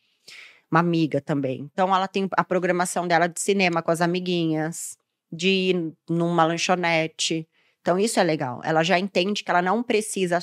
Uma 0.71 0.81
amiga 0.81 1.21
também. 1.21 1.69
Então 1.73 1.95
ela 1.95 2.09
tem 2.09 2.29
a 2.33 2.45
programação 2.45 3.07
dela 3.07 3.27
de 3.29 3.41
cinema 3.41 3.83
com 3.83 3.91
as 3.91 4.01
amiguinhas, 4.01 4.97
de 5.31 5.49
ir 5.49 5.93
numa 6.09 6.45
lanchonete. 6.45 7.49
Então 7.81 7.99
isso 7.99 8.19
é 8.19 8.23
legal. 8.23 8.61
Ela 8.65 8.83
já 8.83 8.99
entende 8.99 9.45
que 9.45 9.51
ela 9.51 9.63
não 9.63 9.83
precisa 9.83 10.39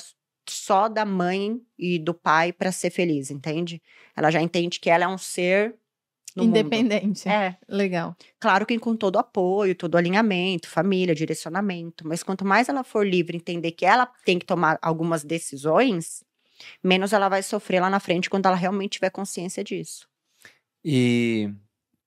só 0.48 0.88
da 0.88 1.04
mãe 1.04 1.60
e 1.78 1.98
do 1.98 2.14
pai 2.14 2.52
para 2.52 2.72
ser 2.72 2.90
feliz, 2.90 3.30
entende? 3.30 3.82
Ela 4.16 4.30
já 4.30 4.40
entende 4.40 4.78
que 4.78 4.90
ela 4.90 5.04
é 5.04 5.08
um 5.08 5.18
ser 5.18 5.74
no 6.34 6.44
mundo. 6.44 6.56
Independente. 6.56 7.28
É, 7.28 7.56
Legal. 7.68 8.16
claro 8.40 8.66
que 8.66 8.78
com 8.78 8.96
todo 8.96 9.18
apoio, 9.18 9.74
todo 9.74 9.96
alinhamento, 9.96 10.68
família, 10.68 11.14
direcionamento, 11.14 12.06
mas 12.06 12.22
quanto 12.22 12.44
mais 12.44 12.68
ela 12.68 12.82
for 12.82 13.06
livre, 13.06 13.36
entender 13.36 13.72
que 13.72 13.86
ela 13.86 14.06
tem 14.24 14.38
que 14.38 14.44
tomar 14.44 14.78
algumas 14.82 15.24
decisões, 15.24 16.24
menos 16.82 17.12
ela 17.12 17.28
vai 17.28 17.42
sofrer 17.42 17.80
lá 17.80 17.88
na 17.88 18.00
frente 18.00 18.28
quando 18.28 18.46
ela 18.46 18.56
realmente 18.56 18.94
tiver 18.94 19.10
consciência 19.10 19.62
disso. 19.62 20.08
E 20.84 21.50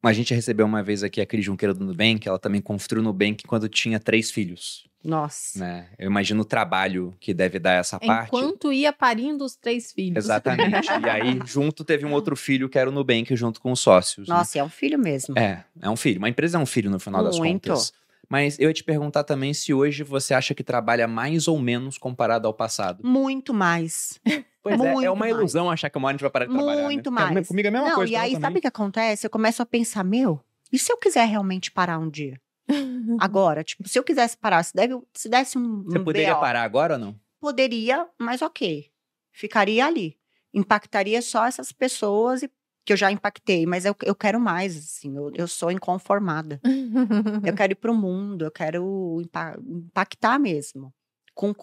a 0.03 0.13
gente 0.13 0.33
recebeu 0.33 0.65
uma 0.65 0.83
vez 0.83 1.03
aqui 1.03 1.19
a 1.19 1.25
Cris 1.25 1.43
Junqueira 1.45 1.73
do 1.73 1.83
Nubank, 1.83 2.27
ela 2.27 2.39
também 2.39 2.61
construiu 2.61 3.01
o 3.01 3.05
Nubank 3.05 3.43
quando 3.45 3.67
tinha 3.67 3.99
três 3.99 4.29
filhos, 4.31 4.87
Nossa. 5.03 5.59
né? 5.59 5.87
Eu 5.97 6.09
imagino 6.09 6.41
o 6.41 6.45
trabalho 6.45 7.13
que 7.19 7.33
deve 7.33 7.59
dar 7.59 7.73
essa 7.73 7.99
parte. 7.99 8.27
Enquanto 8.27 8.71
ia 8.71 8.93
parindo 8.93 9.43
os 9.43 9.55
três 9.55 9.91
filhos. 9.91 10.23
Exatamente. 10.23 10.87
e 10.87 11.09
aí, 11.09 11.39
junto, 11.45 11.83
teve 11.83 12.05
um 12.05 12.13
outro 12.13 12.35
filho 12.35 12.69
que 12.69 12.77
era 12.77 12.89
o 12.89 12.93
Nubank, 12.93 13.35
junto 13.35 13.59
com 13.59 13.71
os 13.71 13.79
sócios. 13.79 14.27
né? 14.27 14.35
Nossa, 14.35 14.59
é 14.59 14.63
um 14.63 14.69
filho 14.69 14.99
mesmo. 14.99 15.37
É, 15.37 15.65
é 15.81 15.89
um 15.89 15.97
filho. 15.97 16.19
Uma 16.19 16.29
empresa 16.29 16.57
é 16.57 16.61
um 16.61 16.65
filho, 16.65 16.89
no 16.89 16.99
final 16.99 17.23
das 17.23 17.37
Muito. 17.37 17.69
contas. 17.69 17.91
Mas 18.29 18.59
eu 18.59 18.67
ia 18.69 18.73
te 18.73 18.83
perguntar 18.83 19.23
também 19.23 19.53
se 19.53 19.73
hoje 19.73 20.03
você 20.03 20.33
acha 20.33 20.53
que 20.53 20.63
trabalha 20.63 21.07
mais 21.07 21.47
ou 21.47 21.57
menos 21.59 21.97
comparado 21.97 22.45
ao 22.47 22.53
passado. 22.53 23.01
Muito 23.07 23.53
mais. 23.53 24.19
Pois 24.61 24.79
é, 24.81 24.83
é 24.87 24.93
Muito 24.93 25.07
uma 25.13 25.15
mais. 25.15 25.31
ilusão 25.33 25.71
achar 25.71 25.89
que 25.89 25.97
uma 25.97 26.07
hora 26.07 26.15
a 26.15 26.17
gente 26.17 26.21
vai 26.23 26.29
parar 26.31 26.45
de 26.45 26.53
trabalhar. 26.53 26.83
Muito 26.83 27.09
né? 27.11 27.21
É, 27.21 27.33
mais. 27.33 27.47
comigo 27.47 27.67
é 27.67 27.69
a 27.69 27.71
mesma 27.71 27.87
Não, 27.87 27.95
coisa. 27.95 28.11
e 28.11 28.15
aí, 28.17 28.31
também. 28.33 28.41
sabe 28.41 28.57
o 28.57 28.61
que 28.61 28.67
acontece? 28.67 29.25
Eu 29.25 29.29
começo 29.31 29.61
a 29.61 29.65
pensar, 29.65 30.03
meu, 30.03 30.41
e 30.73 30.77
se 30.77 30.91
eu 30.91 30.97
quiser 30.97 31.25
realmente 31.25 31.71
parar 31.71 31.97
um 31.99 32.09
dia? 32.09 32.37
Agora, 33.19 33.63
tipo, 33.63 33.87
se 33.87 33.97
eu 33.97 34.03
quisesse 34.03 34.37
parar, 34.37 34.61
se, 34.63 34.73
deve, 34.75 34.99
se 35.13 35.29
desse 35.29 35.57
um. 35.57 35.83
Você 35.83 35.99
um 35.99 36.03
poderia 36.03 36.33
BO, 36.33 36.41
parar 36.41 36.63
agora 36.63 36.95
ou 36.95 36.99
não? 36.99 37.15
Poderia, 37.39 38.05
mas 38.19 38.41
ok. 38.41 38.91
Ficaria 39.31 39.85
ali. 39.85 40.17
Impactaria 40.53 41.21
só 41.21 41.45
essas 41.45 41.71
pessoas 41.71 42.43
e- 42.43 42.51
que 42.88 42.93
eu 42.93 42.97
já 42.97 43.11
impactei, 43.11 43.68
mas 43.68 43.85
eu, 43.85 43.95
eu 44.05 44.15
quero 44.15 44.39
mais, 44.39 44.77
assim, 44.77 45.18
eu, 45.18 45.31
eu 45.35 45.47
sou 45.47 45.72
inconformada. 45.72 46.64
Eu 47.43 47.53
quero 47.53 47.73
ir 47.73 47.76
pro 47.76 47.93
mundo, 47.95 48.45
eu 48.45 48.51
quero 48.51 49.19
impa- 49.22 49.57
impactar 49.68 50.39
mesmo. 50.39 50.93
Com, 51.35 51.53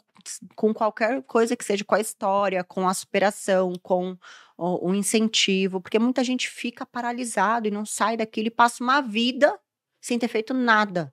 com 0.57 0.73
qualquer 0.75 1.23
coisa 1.25 1.57
que 1.57 1.65
seja, 1.65 1.85
com 1.85 1.95
a 1.97 2.01
história, 2.01 2.65
com 2.65 2.89
a 2.89 2.95
superação, 2.95 3.75
com 3.83 4.17
o, 4.59 4.91
o 4.91 4.95
incentivo. 4.95 5.81
Porque 5.81 5.99
muita 5.99 6.25
gente 6.25 6.49
fica 6.51 6.87
paralisado 6.87 7.69
e 7.69 7.71
não 7.73 7.85
sai 7.87 8.17
daquilo 8.17 8.49
e 8.49 8.51
passa 8.51 8.85
uma 8.85 9.01
vida 9.01 9.59
sem 10.03 10.19
ter 10.19 10.29
feito 10.29 10.55
nada. 10.55 11.13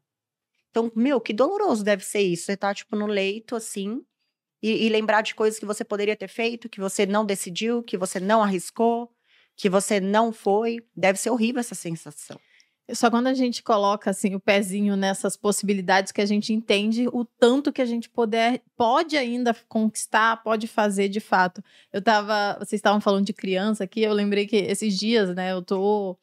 Então, 0.72 0.92
meu, 0.96 1.20
que 1.22 1.34
doloroso 1.34 1.84
deve 1.84 2.04
ser 2.06 2.22
isso. 2.22 2.46
Você 2.46 2.58
tá, 2.58 2.74
tipo, 2.74 2.96
no 2.96 3.08
leito, 3.08 3.56
assim, 3.56 4.02
E, 4.64 4.88
e 4.88 4.90
lembrar 4.90 5.22
de 5.24 5.36
coisas 5.36 5.60
que 5.60 5.66
você 5.66 5.84
poderia 5.86 6.16
ter 6.18 6.28
feito, 6.30 6.70
que 6.70 6.80
você 6.82 7.06
não 7.06 7.26
decidiu, 7.26 7.84
que 7.84 7.98
você 7.98 8.20
não 8.20 8.44
arriscou, 8.44 9.12
que 9.62 9.70
você 9.70 10.00
não 10.00 10.34
foi. 10.34 10.80
Deve 10.96 11.20
ser 11.20 11.30
horrível 11.30 11.60
essa 11.60 11.76
sensação. 11.76 12.40
Só 12.92 13.12
quando 13.12 13.28
a 13.28 13.34
gente 13.36 13.62
coloca 13.62 14.10
assim 14.10 14.34
o 14.34 14.40
pezinho 14.40 14.96
nessas 14.96 15.38
possibilidades 15.38 16.12
que 16.12 16.20
a 16.20 16.26
gente 16.26 16.52
entende 16.52 17.08
o 17.08 17.24
tanto 17.24 17.72
que 17.72 17.82
a 17.82 17.86
gente 17.86 18.10
poder, 18.10 18.64
pode 18.76 19.16
ainda 19.16 19.56
conquistar, 19.70 20.42
pode 20.44 20.68
fazer 20.68 21.10
de 21.10 21.20
fato. 21.20 21.64
Eu 21.94 22.02
tava, 22.02 22.58
vocês 22.58 22.80
estavam 22.80 23.00
falando 23.00 23.24
de 23.24 23.34
criança 23.34 23.84
aqui, 23.84 24.02
eu 24.02 24.14
lembrei 24.14 24.48
que 24.48 24.58
esses 24.58 24.98
dias, 24.98 25.34
né, 25.36 25.52
eu 25.52 25.62
tô 25.62 26.18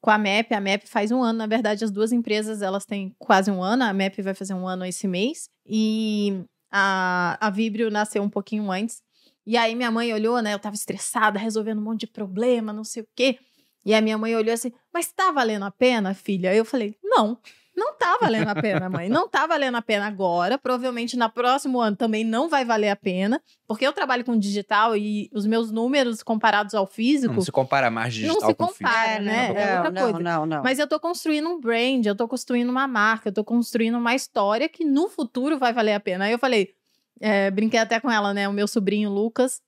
com 0.00 0.10
a 0.10 0.16
MEP, 0.16 0.54
a 0.54 0.60
MEP 0.60 0.88
faz 0.88 1.10
um 1.10 1.20
ano, 1.20 1.38
na 1.40 1.46
verdade 1.46 1.84
as 1.84 1.90
duas 1.90 2.12
empresas, 2.12 2.62
elas 2.62 2.86
têm 2.86 3.14
quase 3.18 3.50
um 3.50 3.62
ano, 3.62 3.82
a 3.82 3.92
MEP 3.92 4.22
vai 4.22 4.34
fazer 4.34 4.54
um 4.54 4.68
ano 4.68 4.84
esse 4.86 5.08
mês, 5.08 5.50
e 5.66 6.44
a, 6.70 7.36
a 7.40 7.50
Vibrio 7.50 7.90
nasceu 7.90 8.22
um 8.22 8.30
pouquinho 8.30 8.70
antes, 8.70 9.02
e 9.46 9.56
aí 9.56 9.74
minha 9.74 9.90
mãe 9.90 10.12
olhou, 10.12 10.40
né, 10.40 10.54
eu 10.54 10.58
tava 10.58 10.74
estressada, 10.74 11.38
resolvendo 11.38 11.78
um 11.78 11.84
monte 11.84 12.00
de 12.00 12.06
problema, 12.06 12.72
não 12.72 12.84
sei 12.84 13.02
o 13.02 13.08
quê, 13.14 13.38
e 13.84 13.94
a 13.94 14.00
minha 14.00 14.16
mãe 14.16 14.34
olhou 14.34 14.52
assim, 14.52 14.72
mas 14.92 15.12
tá 15.12 15.30
valendo 15.30 15.64
a 15.64 15.70
pena, 15.70 16.14
filha? 16.14 16.54
Eu 16.54 16.64
falei, 16.64 16.96
não, 17.02 17.38
não 17.76 17.92
tá 17.96 18.16
valendo 18.20 18.48
a 18.48 18.54
pena, 18.54 18.88
mãe. 18.88 19.08
Não 19.08 19.28
tá 19.28 19.46
valendo 19.46 19.76
a 19.76 19.82
pena 19.82 20.06
agora. 20.06 20.56
Provavelmente 20.56 21.16
no 21.16 21.28
próximo 21.28 21.80
ano 21.80 21.96
também 21.96 22.24
não 22.24 22.48
vai 22.48 22.64
valer 22.64 22.88
a 22.88 22.96
pena, 22.96 23.42
porque 23.66 23.86
eu 23.86 23.92
trabalho 23.92 24.24
com 24.24 24.38
digital 24.38 24.96
e 24.96 25.28
os 25.34 25.44
meus 25.44 25.72
números 25.72 26.22
comparados 26.22 26.74
ao 26.74 26.86
físico. 26.86 27.34
Não 27.34 27.40
se 27.40 27.50
compara 27.50 27.90
mais 27.90 28.14
digital 28.14 28.40
não 28.40 28.48
se 28.48 28.54
com 28.54 28.66
compara, 28.68 29.18
físico. 29.18 29.24
né? 29.24 29.48
Não, 29.48 29.56
é 29.56 29.76
outra 29.76 29.90
não, 29.90 30.02
coisa. 30.02 30.18
não, 30.20 30.46
não. 30.46 30.62
Mas 30.62 30.78
eu 30.78 30.86
tô 30.86 31.00
construindo 31.00 31.48
um 31.48 31.60
brand, 31.60 32.06
eu 32.06 32.16
tô 32.16 32.28
construindo 32.28 32.70
uma 32.70 32.86
marca, 32.86 33.28
eu 33.28 33.32
tô 33.32 33.44
construindo 33.44 33.98
uma 33.98 34.14
história 34.14 34.68
que 34.68 34.84
no 34.84 35.08
futuro 35.08 35.58
vai 35.58 35.72
valer 35.72 35.94
a 35.94 36.00
pena. 36.00 36.26
Aí 36.26 36.32
eu 36.32 36.38
falei, 36.38 36.74
é, 37.20 37.50
brinquei 37.50 37.78
até 37.80 38.00
com 38.00 38.10
ela, 38.10 38.34
né? 38.34 38.48
O 38.48 38.52
meu 38.52 38.66
sobrinho 38.66 39.10
Lucas, 39.10 39.60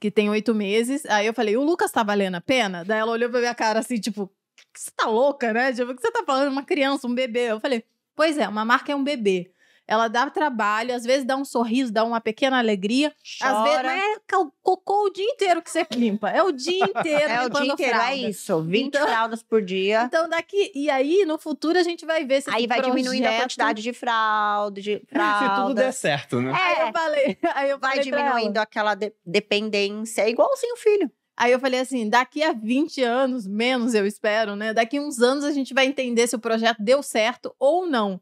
que 0.00 0.10
tem 0.10 0.30
oito 0.30 0.54
meses. 0.54 1.04
Aí 1.06 1.26
eu 1.26 1.34
falei, 1.34 1.56
o 1.56 1.62
Lucas 1.62 1.90
tá 1.90 2.02
valendo 2.02 2.36
a 2.36 2.40
pena? 2.40 2.84
Daí 2.84 2.98
ela 2.98 3.12
olhou 3.12 3.30
pra 3.30 3.40
minha 3.40 3.54
cara 3.54 3.80
assim, 3.80 3.96
tipo, 4.00 4.30
você 4.76 4.90
tá 4.96 5.06
louca, 5.06 5.52
né? 5.52 5.72
Tipo, 5.72 5.92
o 5.92 5.96
que 5.96 6.02
você 6.02 6.10
tá 6.10 6.22
falando? 6.24 6.50
Uma 6.50 6.64
criança, 6.64 7.06
um 7.06 7.14
bebê. 7.14 7.50
Eu 7.52 7.60
falei, 7.60 7.84
pois 8.14 8.38
é, 8.38 8.48
uma 8.48 8.64
marca 8.64 8.92
é 8.92 8.96
um 8.96 9.04
bebê. 9.04 9.52
Ela 9.90 10.06
dá 10.06 10.28
trabalho, 10.28 10.94
às 10.94 11.02
vezes 11.02 11.24
dá 11.24 11.34
um 11.34 11.46
sorriso, 11.46 11.90
dá 11.90 12.04
uma 12.04 12.20
pequena 12.20 12.58
alegria. 12.58 13.08
Às 13.40 13.62
vezes, 13.62 13.76
Chora. 13.78 13.88
mas 13.88 14.02
é 14.16 14.20
cocô 14.62 15.06
o 15.06 15.10
dia 15.10 15.24
inteiro 15.24 15.62
que 15.62 15.70
você 15.70 15.86
limpa. 15.94 16.28
É 16.28 16.42
o 16.42 16.52
dia 16.52 16.84
inteiro 16.94 17.32
É 17.32 17.46
o 17.46 17.48
dia 17.48 17.72
inteiro, 17.72 17.94
fralda. 17.96 18.12
é 18.12 18.16
isso. 18.16 18.60
20 18.62 18.86
Então- 18.88 19.06
fraldas 19.06 19.42
por 19.42 19.62
dia. 19.62 20.02
Então, 20.12 20.28
daqui. 20.28 20.70
E 20.74 20.90
aí, 20.90 21.24
no 21.24 21.38
futuro, 21.38 21.78
a 21.78 21.82
gente 21.82 22.04
vai 22.04 22.22
ver 22.26 22.42
se 22.42 22.50
Aí 22.50 22.66
vai 22.66 22.82
diminuindo 22.82 23.24
a 23.24 23.28
projeto- 23.28 23.42
quantidade 23.44 23.82
de 23.82 23.92
fralda, 23.94 24.80
de 24.80 24.98
Se 25.08 25.54
tudo 25.56 25.74
der 25.74 25.92
certo, 25.92 26.40
né? 26.40 26.52
Aí 26.54 26.76
É, 26.76 26.82
eu 26.88 26.92
falei. 26.92 27.38
Aí 27.54 27.70
eu 27.70 27.78
vai 27.78 27.96
falei 27.96 28.04
diminuindo 28.04 28.58
aquela 28.58 28.94
de- 28.94 29.12
dependência. 29.24 30.22
É 30.22 30.30
igualzinho 30.30 30.74
o 30.74 30.78
filho. 30.78 31.10
Aí 31.36 31.52
eu 31.52 31.58
falei 31.60 31.80
assim: 31.80 32.08
daqui 32.08 32.42
a 32.42 32.52
20 32.52 33.02
anos, 33.02 33.46
menos 33.46 33.94
eu 33.94 34.06
espero, 34.06 34.54
né? 34.56 34.74
Daqui 34.74 35.00
uns 35.00 35.20
anos 35.20 35.44
a 35.44 35.52
gente 35.52 35.72
vai 35.72 35.86
entender 35.86 36.26
se 36.26 36.36
o 36.36 36.38
projeto 36.38 36.78
deu 36.82 37.02
certo 37.02 37.54
ou 37.58 37.86
não. 37.86 38.20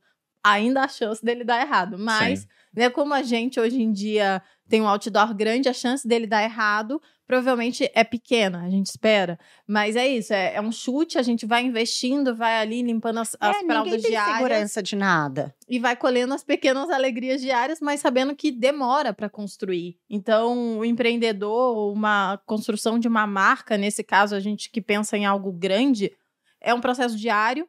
Ainda 0.52 0.82
há 0.82 0.88
chance 0.88 1.24
dele 1.24 1.44
dar 1.44 1.60
errado. 1.60 1.98
Mas, 1.98 2.40
Sim. 2.40 2.46
né, 2.74 2.90
como 2.90 3.14
a 3.14 3.22
gente 3.22 3.58
hoje 3.58 3.80
em 3.80 3.92
dia 3.92 4.42
tem 4.68 4.80
um 4.80 4.88
outdoor 4.88 5.34
grande, 5.34 5.68
a 5.68 5.72
chance 5.72 6.06
dele 6.06 6.26
dar 6.26 6.42
errado 6.42 7.00
provavelmente 7.26 7.90
é 7.92 8.04
pequena, 8.04 8.62
a 8.62 8.70
gente 8.70 8.86
espera. 8.86 9.38
Mas 9.66 9.96
é 9.96 10.06
isso, 10.06 10.32
é, 10.32 10.54
é 10.54 10.60
um 10.60 10.70
chute, 10.70 11.18
a 11.18 11.22
gente 11.22 11.44
vai 11.44 11.64
investindo, 11.64 12.34
vai 12.34 12.60
ali 12.60 12.82
limpando 12.82 13.18
as, 13.18 13.36
as 13.40 13.56
é, 13.56 13.64
fraldas 13.64 14.02
tem 14.02 14.10
diárias 14.12 14.36
segurança 14.36 14.82
de 14.82 14.96
nada. 14.96 15.54
e 15.68 15.78
vai 15.78 15.96
colhendo 15.96 16.32
as 16.32 16.44
pequenas 16.44 16.88
alegrias 16.88 17.40
diárias, 17.40 17.80
mas 17.80 18.00
sabendo 18.00 18.34
que 18.34 18.52
demora 18.52 19.12
para 19.12 19.28
construir. 19.28 19.98
Então, 20.08 20.78
o 20.78 20.84
empreendedor, 20.84 21.92
uma 21.92 22.40
construção 22.46 22.98
de 22.98 23.08
uma 23.08 23.26
marca, 23.26 23.76
nesse 23.76 24.04
caso, 24.04 24.34
a 24.34 24.40
gente 24.40 24.70
que 24.70 24.80
pensa 24.80 25.16
em 25.16 25.26
algo 25.26 25.52
grande, 25.52 26.12
é 26.60 26.72
um 26.72 26.80
processo 26.80 27.16
diário 27.16 27.68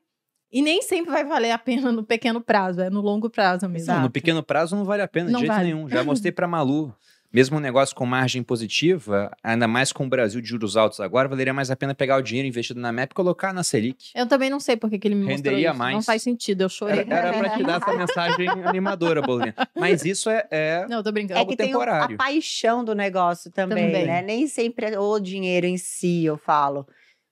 e 0.51 0.61
nem 0.61 0.81
sempre 0.81 1.11
vai 1.11 1.23
valer 1.25 1.51
a 1.51 1.57
pena 1.57 1.91
no 1.91 2.03
pequeno 2.03 2.39
prazo, 2.41 2.81
é 2.81 2.89
no 2.89 3.01
longo 3.01 3.29
prazo 3.29 3.67
mesmo. 3.67 3.93
Não, 3.93 4.01
no 4.03 4.09
pequeno 4.09 4.41
prazo 4.43 4.75
não 4.75 4.85
vale 4.85 5.01
a 5.01 5.07
pena 5.07 5.29
Não 5.29 5.39
de 5.39 5.45
jeito 5.45 5.55
vale. 5.55 5.73
nenhum. 5.73 5.89
Já 5.89 6.03
mostrei 6.03 6.31
pra 6.31 6.47
Malu. 6.47 6.93
Mesmo 7.33 7.57
um 7.57 7.59
negócio 7.59 7.93
com 7.93 8.05
margem 8.05 8.41
positiva, 8.41 9.29
ainda 9.43 9.67
mais 9.67 9.91
com 9.91 10.05
o 10.05 10.09
Brasil 10.09 10.39
de 10.39 10.47
juros 10.47 10.77
altos 10.77 11.01
agora, 11.01 11.27
valeria 11.27 11.53
mais 11.53 11.69
a 11.69 11.75
pena 11.75 11.93
pegar 11.93 12.15
o 12.17 12.21
dinheiro 12.21 12.47
investido 12.47 12.79
na 12.79 12.89
MEP 12.89 13.11
e 13.11 13.13
colocar 13.13 13.53
na 13.53 13.63
Selic. 13.63 14.11
Eu 14.15 14.25
também 14.25 14.49
não 14.49 14.61
sei 14.61 14.77
porque 14.77 14.97
que 14.97 15.09
ele 15.09 15.15
me 15.15 15.25
mostrou 15.25 15.35
Renderia 15.37 15.69
isso. 15.71 15.77
Não 15.77 15.85
mais. 15.91 16.05
faz 16.05 16.21
sentido, 16.23 16.61
eu 16.61 16.69
chorei. 16.69 17.01
Era, 17.01 17.27
era 17.27 17.37
pra 17.37 17.49
te 17.49 17.63
dar 17.63 17.81
essa 17.81 17.93
mensagem 17.97 18.47
animadora, 18.63 19.21
Bolinha. 19.21 19.53
Mas 19.75 20.05
isso 20.05 20.29
é, 20.29 20.47
é- 20.49 20.85
Não, 20.89 21.03
tô 21.03 21.11
brincando. 21.11 21.41
É 21.41 21.45
que 21.45 21.57
tem 21.57 21.67
temporário. 21.67 22.15
a 22.15 22.17
paixão 22.17 22.81
do 22.83 22.95
negócio 22.95 23.51
também, 23.51 23.87
Também. 23.87 24.07
né? 24.07 24.21
Nem 24.21 24.47
sempre 24.47 24.85
é 24.93 24.97
o 24.97 25.19
dinheiro 25.19 25.65
em 25.67 25.77
si, 25.77 26.23
eu 26.23 26.37
falo. 26.37 26.87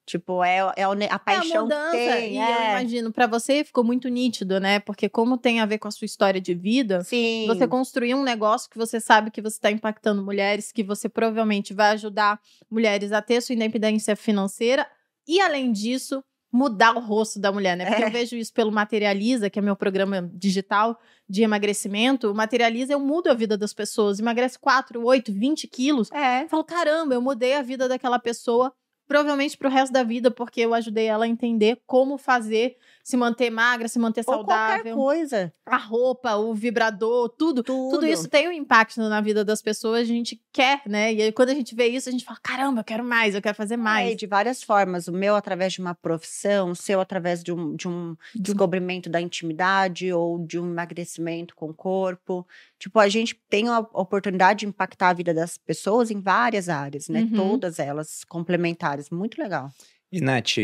Tipo, 0.06 0.44
é, 0.44 0.57
é 0.76 0.95
ne- 0.95 1.06
a 1.06 1.10
É 1.10 1.14
a 1.14 1.19
paixão 1.19 1.64
mudança, 1.64 1.91
tem. 1.98 2.34
e 2.34 2.38
eu 2.38 2.44
é. 2.44 2.69
imagino, 2.80 3.11
pra 3.11 3.26
você 3.26 3.64
ficou 3.64 3.84
muito 3.84 4.07
nítido, 4.07 4.60
né? 4.60 4.80
Porque 4.80 5.10
como 5.10 5.36
tem 5.38 5.60
a 5.60 5.65
ver 5.65 5.80
com 5.80 5.88
a 5.88 5.91
sua 5.91 6.06
história 6.06 6.40
de 6.40 6.53
vida, 6.53 7.03
Sim. 7.03 7.45
Você 7.48 7.68
construir 7.68 8.14
um 8.14 8.22
negócio 8.23 8.69
que 8.69 8.77
você 8.77 8.99
sabe 8.99 9.32
que 9.32 9.41
você 9.41 9.56
está 9.57 9.72
impactando 9.72 10.23
mulheres, 10.23 10.72
que 10.72 10.84
você 10.84 11.10
provavelmente 11.10 11.73
vai 11.73 11.91
ajudar 11.94 12.40
mulheres 12.69 13.11
a 13.11 13.22
ter 13.22 13.41
sua 13.41 13.56
independência 13.56 14.15
financeira 14.15 14.88
e, 15.27 15.41
além 15.41 15.72
disso, 15.72 16.23
mudar 16.53 16.95
o 16.95 16.99
rosto 16.99 17.40
da 17.40 17.52
mulher, 17.52 17.76
né? 17.76 17.86
Porque 17.86 18.03
É. 18.03 18.07
eu 18.07 18.11
vejo 18.11 18.36
isso 18.38 18.53
pelo 18.53 18.72
Materializa, 18.72 19.49
que 19.49 19.57
é 19.60 19.61
meu 19.61 19.76
programa 19.76 20.30
digital 20.36 20.98
de 21.27 21.41
emagrecimento. 21.41 22.32
O 22.32 22.36
Materializa, 22.36 22.94
eu 22.94 22.99
mudo 22.99 23.27
a 23.30 23.34
vida 23.34 23.57
das 23.57 23.73
pessoas. 23.73 24.19
Emagrece 24.19 24.57
4, 24.60 25.03
8, 25.03 25.34
20 25.34 25.68
quilos. 25.68 26.11
É. 26.11 26.44
Eu 26.44 26.48
falo, 26.49 26.64
caramba, 26.64 27.15
eu 27.15 27.22
mudei 27.22 27.56
a 27.56 27.61
vida 27.64 27.90
daquela 27.90 28.19
pessoa, 28.19 28.72
provavelmente 29.07 29.57
pro 29.57 29.69
resto 29.69 29.94
da 29.94 30.03
vida, 30.03 30.32
porque 30.32 30.61
eu 30.61 30.73
ajudei 30.73 31.06
ela 31.07 31.26
a 31.26 31.27
entender 31.27 31.80
como 31.86 32.18
fazer, 32.18 32.77
se 33.06 33.15
manter 33.15 33.52
magra, 33.52 33.88
se 33.88 33.99
manter 33.99 34.22
Ou 34.22 34.26
qualquer 34.44 34.52
saudável 34.77 34.95
coisa. 34.95 35.53
a 35.64 35.77
roupa, 35.77 36.36
o 36.38 36.56
vibrador, 36.56 37.30
tudo, 37.30 37.61
Tudo. 37.61 37.91
tudo 37.91 38.07
isso 38.07 38.27
tem 38.27 38.48
um 38.48 38.52
impacto 38.52 38.98
na 38.99 39.22
vida 39.22 39.45
das 39.45 39.61
pessoas, 39.61 40.02
a 40.02 40.06
gente 40.06 40.41
quer, 40.52 40.82
né? 40.88 41.14
E 41.14 41.22
aí, 41.22 41.32
quando 41.32 41.49
a 41.49 41.53
gente 41.53 41.76
vê 41.76 41.86
isso, 41.88 42.10
a 42.10 42.11
gente 42.11 42.26
fala: 42.26 42.40
caramba, 42.41 42.80
eu 42.80 42.84
quero 42.84 43.03
mais, 43.03 43.36
eu 43.36 43.41
quero 43.44 43.56
fazer 43.56 43.76
É, 43.76 43.77
mais. 43.77 44.15
de 44.18 44.26
várias 44.26 44.64
formas. 44.64 45.07
O 45.07 45.11
meu 45.11 45.36
através 45.36 45.73
de 45.73 45.82
uma 45.82 45.94
profissão, 45.94 46.72
o 46.72 46.76
seu 46.76 46.99
através 46.99 47.44
de 47.44 47.53
um, 47.53 47.76
de 47.76 47.88
um 47.88 48.15
De 48.34 48.40
um- 48.40 48.53
descobrimento 48.56 49.07
da 49.07 49.22
intimidade 49.22 50.11
ou 50.11 50.40
de 50.44 50.57
um 50.60 50.65
emagrecimento 50.65 51.56
com 51.56 51.69
o 51.69 51.73
corpo. 51.76 52.45
Tipo, 52.80 52.98
a 52.99 53.07
gente 53.07 53.40
tem 53.48 53.68
a 53.68 53.80
oportunidade 53.94 54.61
de 54.61 54.65
impactar 54.65 55.10
a 55.10 55.14
vida 55.14 55.32
das 55.32 55.60
pessoas 55.60 56.10
em 56.10 56.19
várias 56.19 56.69
áreas, 56.69 57.07
né? 57.07 57.22
Uhum. 57.22 57.36
Todas 57.36 57.77
elas 57.77 58.23
complementares. 58.23 59.11
Muito 59.11 59.40
legal. 59.40 59.69
E, 60.11 60.19
Nath, 60.22 60.57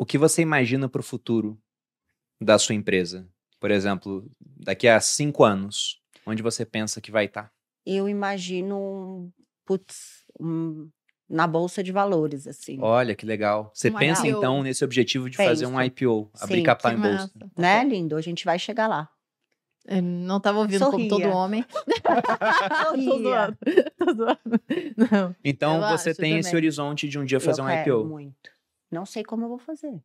o 0.00 0.06
que 0.06 0.16
você 0.18 0.40
imagina 0.42 0.88
para 0.88 1.00
o 1.00 1.04
futuro 1.04 1.58
da 2.40 2.58
sua 2.58 2.74
empresa? 2.74 3.28
Por 3.58 3.70
exemplo, 3.70 4.26
daqui 4.40 4.88
a 4.88 4.98
cinco 5.00 5.44
anos, 5.44 6.00
onde 6.26 6.42
você 6.42 6.64
pensa 6.64 7.00
que 7.00 7.10
vai 7.10 7.28
tá? 7.28 7.42
estar? 7.42 7.52
Eu 7.84 8.08
imagino, 8.08 9.30
putz, 9.66 10.24
um- 10.40 10.88
na 11.28 11.46
bolsa 11.46 11.82
de 11.82 11.92
valores, 11.92 12.46
assim. 12.46 12.78
Olha, 12.80 13.14
que 13.14 13.24
legal. 13.26 13.70
Você 13.74 13.90
Um 13.90 13.94
pensa, 13.98 14.26
IPO. 14.26 14.38
então, 14.38 14.62
nesse 14.62 14.84
objetivo 14.84 15.28
de 15.30 15.36
fazer 15.36 15.66
um 15.66 15.76
Penso. 15.76 15.84
IPO, 15.86 16.30
abrir 16.40 16.62
capital 16.62 16.92
em 16.92 16.96
bolsa. 17.00 17.30
massa. 17.34 17.50
Né, 17.56 17.84
lindo? 17.84 18.16
A 18.16 18.20
gente 18.20 18.44
vai 18.44 18.58
chegar 18.58 18.88
lá. 18.88 19.08
Eu 19.86 20.02
não 20.02 20.40
tava 20.40 20.58
ouvindo 20.58 20.84
como 20.86 20.92
Sorria. 20.92 21.08
todo 21.08 21.28
homem. 21.36 21.64
Tô 22.84 23.02
Sorria. 23.02 23.22
zoando. 23.22 23.58
Tô 23.98 24.14
zoando. 24.14 24.60
Não. 25.10 25.36
Então, 25.44 25.82
Eu 25.82 25.96
você 25.98 26.14
tem 26.14 26.38
esse 26.38 26.48
também. 26.50 26.56
horizonte 26.56 27.08
de 27.08 27.18
um 27.18 27.24
dia 27.24 27.38
fazer 27.40 27.60
eu 27.60 27.64
um 27.64 27.68
quero 27.68 28.00
IPO. 28.00 28.08
muito. 28.08 28.50
Não 28.90 29.06
sei 29.06 29.22
como 29.22 29.44
eu 29.44 29.48
vou 29.48 29.58
fazer, 29.58 30.00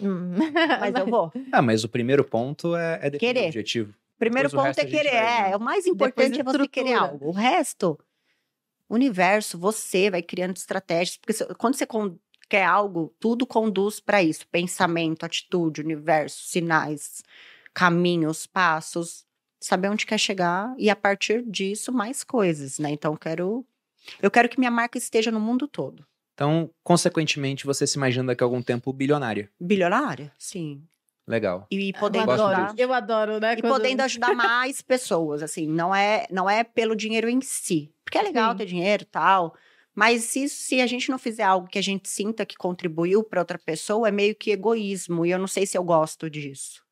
Hum. 0.00 0.32
mas 0.80 0.94
eu 0.94 1.06
vou. 1.06 1.32
Ah, 1.52 1.60
mas 1.60 1.84
o 1.84 1.88
primeiro 1.88 2.24
ponto 2.24 2.74
é, 2.74 2.94
é 3.02 3.10
definir 3.10 3.18
Querer. 3.18 3.44
o 3.44 3.48
objetivo. 3.48 3.94
Primeiro 4.18 4.48
Depois 4.48 4.66
ponto 4.76 4.78
é 4.78 4.86
querer. 4.86 5.10
vai 5.10 5.50
É, 5.52 5.56
o 5.56 5.60
mais 5.60 5.86
importante 5.86 6.40
é 6.40 6.42
você 6.44 6.68
querer 6.68 6.94
algo. 6.94 7.28
O 7.28 7.32
resto, 7.32 7.98
o 8.88 8.94
universo, 8.94 9.58
você 9.58 10.10
vai 10.10 10.22
criando 10.22 10.56
estratégias. 10.56 11.16
Porque 11.18 11.32
se- 11.32 11.54
quando 11.54 11.74
você 11.74 11.86
con- 11.86 12.16
quer 12.48 12.64
algo, 12.64 13.14
tudo 13.20 13.46
conduz 13.46 14.00
para 14.00 14.22
isso: 14.22 14.46
pensamento, 14.48 15.24
atitude, 15.24 15.80
universo, 15.82 16.44
sinais, 16.44 17.22
caminhos, 17.74 18.46
passos. 18.46 19.24
Saber 19.62 19.90
onde 19.90 20.06
quer 20.06 20.18
chegar 20.18 20.74
e 20.78 20.88
a 20.88 20.96
partir 20.96 21.42
disso 21.42 21.92
mais 21.92 22.24
coisas, 22.24 22.78
né? 22.78 22.90
Então 22.90 23.12
eu 23.12 23.18
quero, 23.18 23.66
eu 24.22 24.30
quero 24.30 24.48
que 24.48 24.58
minha 24.58 24.70
marca 24.70 24.96
esteja 24.96 25.30
no 25.30 25.38
mundo 25.40 25.68
todo. 25.68 26.06
Então, 26.34 26.70
consequentemente, 26.82 27.66
você 27.66 27.86
se 27.86 27.96
imagina 27.98 28.28
daqui 28.28 28.42
a 28.42 28.46
algum 28.46 28.62
tempo 28.62 28.92
bilionária. 28.92 29.50
Bilionária, 29.60 30.32
sim. 30.38 30.82
Legal. 31.26 31.66
E 31.70 31.90
Eu 31.90 32.00
podendo 32.00 32.30
adoro, 32.30 32.56
ajudar. 32.56 32.74
eu 32.78 32.92
adoro, 32.92 33.38
né? 33.40 33.52
E 33.54 33.60
quando- 33.60 33.72
podendo 33.74 34.00
ajudar 34.00 34.34
mais 34.34 34.80
pessoas, 34.82 35.42
assim, 35.42 35.66
não 35.68 35.94
é, 35.94 36.26
não 36.30 36.48
é 36.50 36.64
pelo 36.64 36.96
dinheiro 36.96 37.28
em 37.28 37.40
si. 37.40 37.92
Porque 38.04 38.18
é 38.18 38.22
legal 38.22 38.52
Sim. 38.52 38.58
ter 38.58 38.66
dinheiro 38.66 39.02
e 39.04 39.06
tal, 39.06 39.54
mas 39.94 40.24
se, 40.24 40.48
se 40.48 40.80
a 40.80 40.86
gente 40.86 41.08
não 41.10 41.18
fizer 41.18 41.44
algo 41.44 41.68
que 41.68 41.78
a 41.78 41.82
gente 41.82 42.08
sinta 42.08 42.44
que 42.44 42.56
contribuiu 42.56 43.22
para 43.22 43.40
outra 43.40 43.58
pessoa, 43.58 44.08
é 44.08 44.10
meio 44.10 44.34
que 44.34 44.50
egoísmo, 44.50 45.24
e 45.24 45.30
eu 45.30 45.38
não 45.38 45.46
sei 45.46 45.64
se 45.66 45.78
eu 45.78 45.84
gosto 45.84 46.28
disso. 46.28 46.82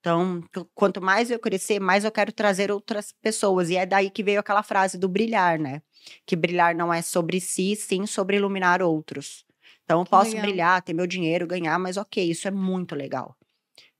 Então, 0.00 0.42
qu- 0.54 0.66
quanto 0.74 1.00
mais 1.02 1.30
eu 1.30 1.38
crescer, 1.38 1.78
mais 1.78 2.04
eu 2.04 2.10
quero 2.12 2.32
trazer 2.32 2.70
outras 2.72 3.12
pessoas. 3.22 3.68
E 3.70 3.76
é 3.76 3.84
daí 3.86 4.10
que 4.10 4.22
veio 4.22 4.40
aquela 4.40 4.62
frase 4.62 4.98
do 4.98 5.08
brilhar, 5.08 5.58
né? 5.58 5.82
Que 6.26 6.34
brilhar 6.36 6.74
não 6.74 6.92
é 6.92 7.02
sobre 7.02 7.40
si, 7.40 7.76
sim 7.76 8.06
sobre 8.06 8.36
iluminar 8.36 8.82
outros. 8.82 9.44
Então, 9.84 10.00
eu 10.00 10.04
Que 10.04 10.10
posso 10.10 10.30
legal. 10.30 10.42
brilhar, 10.42 10.82
ter 10.82 10.94
meu 10.94 11.06
dinheiro, 11.06 11.46
ganhar, 11.46 11.78
mas 11.78 11.96
ok, 11.96 12.30
isso 12.30 12.48
é 12.48 12.50
muito 12.50 12.94
legal. 12.94 13.36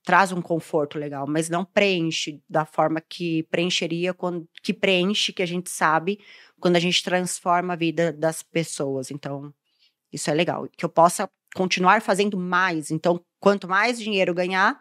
Traz 0.05 0.32
um 0.32 0.40
conforto 0.40 0.98
legal, 0.98 1.27
mas 1.28 1.51
não 1.51 1.64
preenche 1.64 2.40
da 2.48 2.64
forma 2.64 3.01
que 3.02 3.43
preencheria, 3.44 4.14
quando, 4.14 4.48
que 4.62 4.72
preenche, 4.72 5.32
que 5.32 5.43
a 5.43 5.47
gente 5.47 5.68
sabe, 5.70 6.18
quando 6.59 6.77
a 6.77 6.81
gente 6.81 7.02
transforma 7.05 7.74
a 7.74 7.77
vida 7.77 8.10
das 8.12 8.43
pessoas. 8.43 9.10
Então, 9.10 9.52
isso 10.12 10.31
é 10.31 10.35
legal. 10.35 10.68
Que 10.77 10.85
eu 10.85 10.89
possa 10.89 11.28
continuar 11.55 12.02
fazendo 12.02 12.39
mais. 12.39 12.90
Então, 12.90 13.20
quanto 13.40 13.68
mais 13.68 14.01
dinheiro 14.01 14.35
ganhar, 14.35 14.81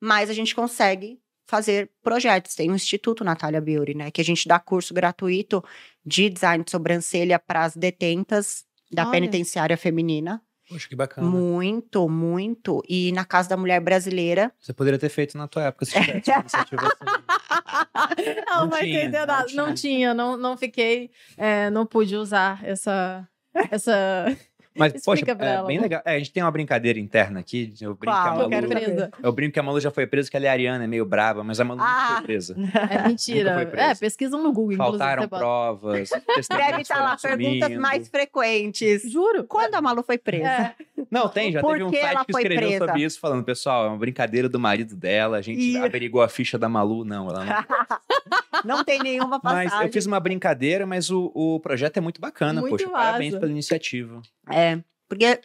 mais 0.00 0.30
a 0.30 0.32
gente 0.32 0.54
consegue 0.54 1.20
fazer 1.46 1.90
projetos. 2.02 2.54
Tem 2.54 2.70
o 2.70 2.74
Instituto 2.74 3.24
Natália 3.24 3.60
Beauty, 3.60 3.94
né? 3.94 4.10
Que 4.10 4.20
a 4.20 4.24
gente 4.24 4.46
dá 4.48 4.58
curso 4.58 4.94
gratuito 4.94 5.62
de 6.04 6.30
design 6.30 6.64
de 6.64 6.70
sobrancelha 6.70 7.38
para 7.38 7.64
as 7.64 7.76
detentas 7.76 8.64
da 8.90 9.02
Olha. 9.02 9.10
penitenciária 9.12 9.76
feminina. 9.76 10.40
Poxa, 10.68 10.88
que 10.88 10.94
bacana. 10.94 11.28
Muito, 11.28 12.08
muito. 12.08 12.80
E 12.88 13.10
na 13.10 13.24
Casa 13.24 13.48
da 13.48 13.56
Mulher 13.56 13.80
Brasileira. 13.80 14.52
Você 14.60 14.72
poderia 14.72 15.00
ter 15.00 15.08
feito 15.08 15.36
na 15.36 15.48
tua 15.48 15.64
época 15.64 15.84
se 15.84 15.92
tivesse 15.92 16.30
iniciativa 16.30 16.82
assim. 16.86 18.44
Não, 18.46 18.60
Não 18.62 18.70
vai 18.70 18.82
tinha, 18.82 19.04
não 19.10 19.26
nada. 19.26 19.44
tinha. 19.44 19.56
Não 19.66 19.74
tinha, 19.74 20.14
não, 20.14 20.36
não 20.36 20.56
fiquei, 20.56 21.10
é, 21.36 21.68
não 21.70 21.84
pude 21.84 22.14
usar 22.16 22.64
essa. 22.64 23.28
essa... 23.70 24.26
Mas, 24.76 24.92
poxa, 25.04 25.22
Explica 25.24 25.44
é 25.44 25.54
ela. 25.54 25.66
bem 25.66 25.80
legal. 25.80 26.00
É, 26.04 26.14
a 26.14 26.18
gente 26.18 26.32
tem 26.32 26.42
uma 26.42 26.50
brincadeira 26.50 26.98
interna 26.98 27.40
aqui. 27.40 27.74
Eu 27.80 27.94
brinco 27.94 28.14
Qual? 28.16 28.22
que 28.22 28.28
a 28.28 28.44
Eu 28.44 28.48
Malu. 28.62 28.68
presa. 28.68 29.10
Eu 29.22 29.32
brinco 29.32 29.52
que 29.52 29.58
a 29.58 29.62
Malu 29.62 29.80
já 29.80 29.90
foi 29.90 30.06
presa, 30.06 30.30
que 30.30 30.36
ela 30.36 30.46
é 30.46 30.48
ariana, 30.48 30.84
é 30.84 30.86
meio 30.86 31.04
brava, 31.04 31.42
mas 31.42 31.58
a 31.58 31.64
Malu 31.64 31.80
nunca 31.80 31.90
Ah. 31.92 32.14
foi 32.18 32.22
presa. 32.26 32.56
É 32.90 33.08
mentira. 33.08 33.54
Nunca 33.54 33.66
presa. 33.66 33.90
É, 33.90 33.94
pesquisam 33.96 34.42
no 34.42 34.52
Google, 34.52 34.76
Faltaram 34.76 35.28
provas. 35.28 36.10
Deve 36.50 36.82
estar 36.82 37.00
lá 37.02 37.18
foram 37.18 37.36
perguntas 37.36 37.62
sumindo. 37.64 37.80
mais 37.82 38.08
frequentes. 38.08 39.02
Juro. 39.10 39.44
Quando 39.44 39.74
a 39.74 39.80
Malu 39.82 40.02
foi 40.04 40.18
presa? 40.18 40.46
É. 40.48 40.74
Não, 41.10 41.28
tem, 41.28 41.50
já 41.50 41.60
Por 41.60 41.72
teve 41.72 41.84
um 41.84 41.90
site 41.92 42.24
que 42.26 42.32
escreveu 42.32 42.68
presa? 42.68 42.86
sobre 42.86 43.02
isso, 43.02 43.18
falando, 43.20 43.42
pessoal, 43.44 43.86
é 43.86 43.88
uma 43.88 43.98
brincadeira 43.98 44.48
do 44.48 44.60
marido 44.60 44.94
dela, 44.94 45.38
a 45.38 45.42
gente 45.42 45.60
Ih. 45.60 45.78
averigou 45.78 46.22
a 46.22 46.28
ficha 46.28 46.56
da 46.58 46.68
Malu. 46.68 47.04
Não, 47.04 47.28
ela 47.28 47.44
não. 47.44 47.54
Não 48.64 48.84
tem 48.84 48.98
nenhuma 49.00 49.40
Mas 49.44 49.64
passagem. 49.70 49.86
eu 49.86 49.92
fiz 49.92 50.06
uma 50.06 50.20
brincadeira, 50.20 50.86
mas 50.86 51.10
o, 51.10 51.30
o 51.34 51.60
projeto 51.60 51.96
é 51.96 52.00
muito 52.00 52.20
bacana, 52.20 52.60
Muito 52.60 52.72
poxa. 52.84 52.90
Parabéns 52.90 53.32
massa. 53.32 53.40
pela 53.40 53.52
iniciativa. 53.52 54.22
É, 54.50 54.82
porque 55.08 55.40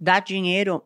dar 0.00 0.20
dinheiro, 0.20 0.82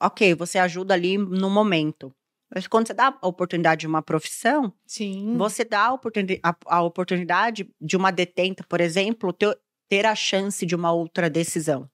ok, 0.00 0.34
você 0.34 0.58
ajuda 0.58 0.94
ali 0.94 1.16
no 1.18 1.48
momento. 1.50 2.14
Mas 2.54 2.66
quando 2.66 2.86
você 2.86 2.94
dá 2.94 3.16
a 3.20 3.26
oportunidade 3.26 3.80
de 3.80 3.86
uma 3.86 4.02
profissão, 4.02 4.72
Sim. 4.86 5.36
você 5.36 5.64
dá 5.64 5.86
a 5.86 5.92
oportuni- 5.92 6.38
a, 6.42 6.54
a 6.66 6.82
oportunidade 6.82 7.68
de 7.80 7.96
uma 7.96 8.10
detenta, 8.12 8.62
por 8.68 8.80
exemplo, 8.80 9.32
ter, 9.32 9.58
ter 9.88 10.06
a 10.06 10.14
chance 10.14 10.64
de 10.64 10.74
uma 10.76 10.92
outra 10.92 11.28
decisão. 11.28 11.90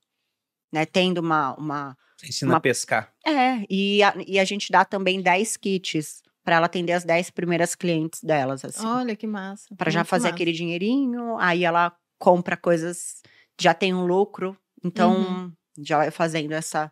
Né? 0.71 0.85
Tendo 0.85 1.17
uma, 1.19 1.55
uma. 1.55 1.97
Você 2.17 2.27
ensina 2.27 2.51
Uma- 2.51 2.57
a 2.57 2.61
pescar. 2.61 3.11
É, 3.25 3.65
e 3.69 4.03
a, 4.03 4.13
e 4.27 4.37
a 4.39 4.43
gente 4.45 4.71
dá 4.71 4.85
também 4.85 5.19
10 5.21 5.57
kits 5.57 6.21
para 6.43 6.55
ela 6.57 6.65
atender 6.65 6.93
as 6.93 7.03
10 7.03 7.29
primeiras 7.29 7.75
clientes 7.75 8.21
delas, 8.23 8.63
assim. 8.65 8.85
Olha 8.85 9.15
que 9.15 9.27
massa. 9.27 9.73
Para 9.75 9.91
já 9.91 9.99
Muito 9.99 10.09
fazer 10.09 10.23
massa. 10.25 10.35
aquele 10.35 10.51
dinheirinho, 10.51 11.37
aí 11.37 11.63
ela 11.63 11.93
compra 12.19 12.57
coisas, 12.57 13.21
já 13.59 13.73
tem 13.73 13.93
um 13.93 14.05
lucro, 14.05 14.57
então 14.83 15.13
Uhum. 15.13 15.51
já 15.79 15.97
vai 15.97 16.11
fazendo 16.11 16.51
essa 16.53 16.91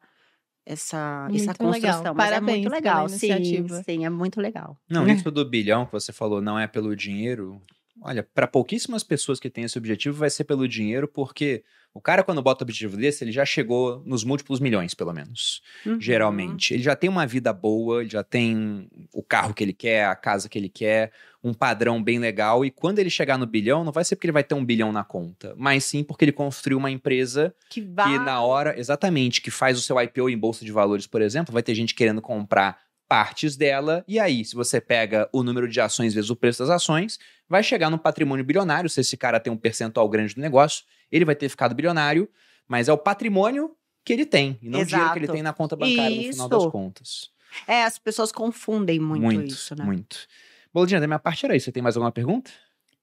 essa 0.65 1.27
essa 1.34 1.45
Muito 1.47 1.63
legal. 1.63 1.93
construção, 1.93 2.13
mas 2.13 2.27
é 2.27 2.30
Parabéns 2.31 2.59
muito 2.59 2.69
pela 2.69 2.76
legal, 2.76 3.09
sim, 3.09 3.67
sim, 3.84 4.05
é 4.05 4.09
muito 4.09 4.39
legal. 4.39 4.77
Não, 4.89 5.07
isso 5.07 5.30
do 5.31 5.43
bilhão 5.43 5.85
que 5.85 5.91
você 5.91 6.13
falou 6.13 6.41
não 6.41 6.59
é 6.59 6.67
pelo 6.67 6.95
dinheiro. 6.95 7.59
Olha, 8.01 8.23
para 8.23 8.47
pouquíssimas 8.47 9.03
pessoas 9.03 9.39
que 9.39 9.49
têm 9.49 9.63
esse 9.63 9.77
objetivo, 9.77 10.17
vai 10.17 10.30
ser 10.30 10.43
pelo 10.43 10.67
dinheiro, 10.67 11.07
porque 11.07 11.63
o 11.93 11.99
cara, 11.99 12.23
quando 12.23 12.41
bota 12.41 12.63
o 12.63 12.65
objetivo 12.65 12.95
desse, 12.95 13.23
ele 13.23 13.31
já 13.31 13.43
chegou 13.43 14.01
nos 14.05 14.23
múltiplos 14.23 14.59
milhões, 14.59 14.93
pelo 14.93 15.11
menos. 15.11 15.61
Uhum. 15.85 15.99
Geralmente. 15.99 16.73
Ele 16.73 16.84
já 16.84 16.95
tem 16.95 17.09
uma 17.09 17.26
vida 17.26 17.51
boa, 17.51 18.01
ele 18.01 18.09
já 18.09 18.23
tem 18.23 18.88
o 19.13 19.23
carro 19.23 19.53
que 19.53 19.63
ele 19.63 19.73
quer, 19.73 20.05
a 20.05 20.15
casa 20.15 20.47
que 20.47 20.57
ele 20.57 20.69
quer, 20.69 21.11
um 21.43 21.53
padrão 21.53 22.01
bem 22.01 22.19
legal. 22.19 22.63
E 22.63 22.69
quando 22.69 22.99
ele 22.99 23.09
chegar 23.09 23.38
no 23.38 23.45
bilhão, 23.45 23.84
não 23.84 23.91
vai 23.91 24.03
ser 24.03 24.15
porque 24.15 24.27
ele 24.27 24.34
vai 24.34 24.43
ter 24.43 24.53
um 24.53 24.63
bilhão 24.63 24.91
na 24.91 25.03
conta, 25.03 25.53
mas 25.57 25.84
sim 25.84 26.03
porque 26.03 26.26
ele 26.26 26.31
construiu 26.31 26.77
uma 26.77 26.91
empresa 26.91 27.53
Que 27.69 27.81
que 27.81 28.19
na 28.19 28.41
hora, 28.41 28.80
exatamente, 28.80 29.41
que 29.41 29.49
faz 29.49 29.77
o 29.77 29.81
seu 29.81 29.99
IPO 29.99 30.30
em 30.30 30.38
bolsa 30.38 30.63
de 30.63 30.71
valores, 30.71 31.07
por 31.07 31.21
exemplo, 31.21 31.51
vai 31.51 31.63
ter 31.63 31.73
gente 31.73 31.95
querendo 31.95 32.21
comprar 32.21 32.77
partes 33.10 33.57
dela, 33.57 34.06
e 34.07 34.19
aí, 34.19 34.45
se 34.45 34.53
você 34.53 34.80
pega 34.80 35.27
o 35.34 35.41
número 35.41 35.68
de 35.68 35.81
ações 35.81 36.14
vezes 36.14 36.30
o 36.30 36.36
preço 36.36 36.60
das 36.60 36.69
ações, 36.69 37.18
vai 37.49 37.64
chegar 37.64 37.90
no 37.90 37.98
patrimônio 37.98 38.45
bilionário, 38.45 38.88
se 38.88 39.02
esse 39.02 39.18
cara 39.18 39.40
tem 39.40 39.52
um 39.52 39.57
percentual 39.57 40.07
grande 40.07 40.36
do 40.36 40.41
negócio, 40.41 40.86
ele 41.11 41.26
vai 41.26 41.36
ter 41.36 41.49
ficado 41.49 41.73
bilionário, 41.73 42.30
mas 42.68 42.88
é 42.88 42.94
o 42.94 42.98
patrimônio 42.98 43.76
que 44.06 44.14
ele 44.14 44.27
tem, 44.27 44.60
e 44.61 44.69
não 44.69 44.81
o 44.81 44.86
dinheiro 44.86 45.11
que 45.11 45.18
ele 45.18 45.26
Exato. 45.26 45.34
tem 45.34 45.44
na 45.44 45.53
conta 45.53 45.76
bancária 45.76 46.15
no 46.15 46.31
final 46.31 46.48
Isso. 46.48 46.49
das 46.49 46.65
contas. 46.72 47.31
É, 47.68 47.84
as 47.84 47.98
pessoas 47.98 48.31
confundem 48.31 48.99
muito, 48.99 49.41
isso, 49.41 49.76
né? 49.76 49.84
Muito. 49.84 50.27
Boladinha, 50.72 51.02
da 51.02 51.07
minha 51.07 51.19
parte 51.19 51.44
era 51.45 51.56
isso. 51.56 51.65
Você 51.65 51.72
tem 51.72 51.81
mais 51.81 51.98
alguma 51.98 52.11
pergunta? 52.11 52.52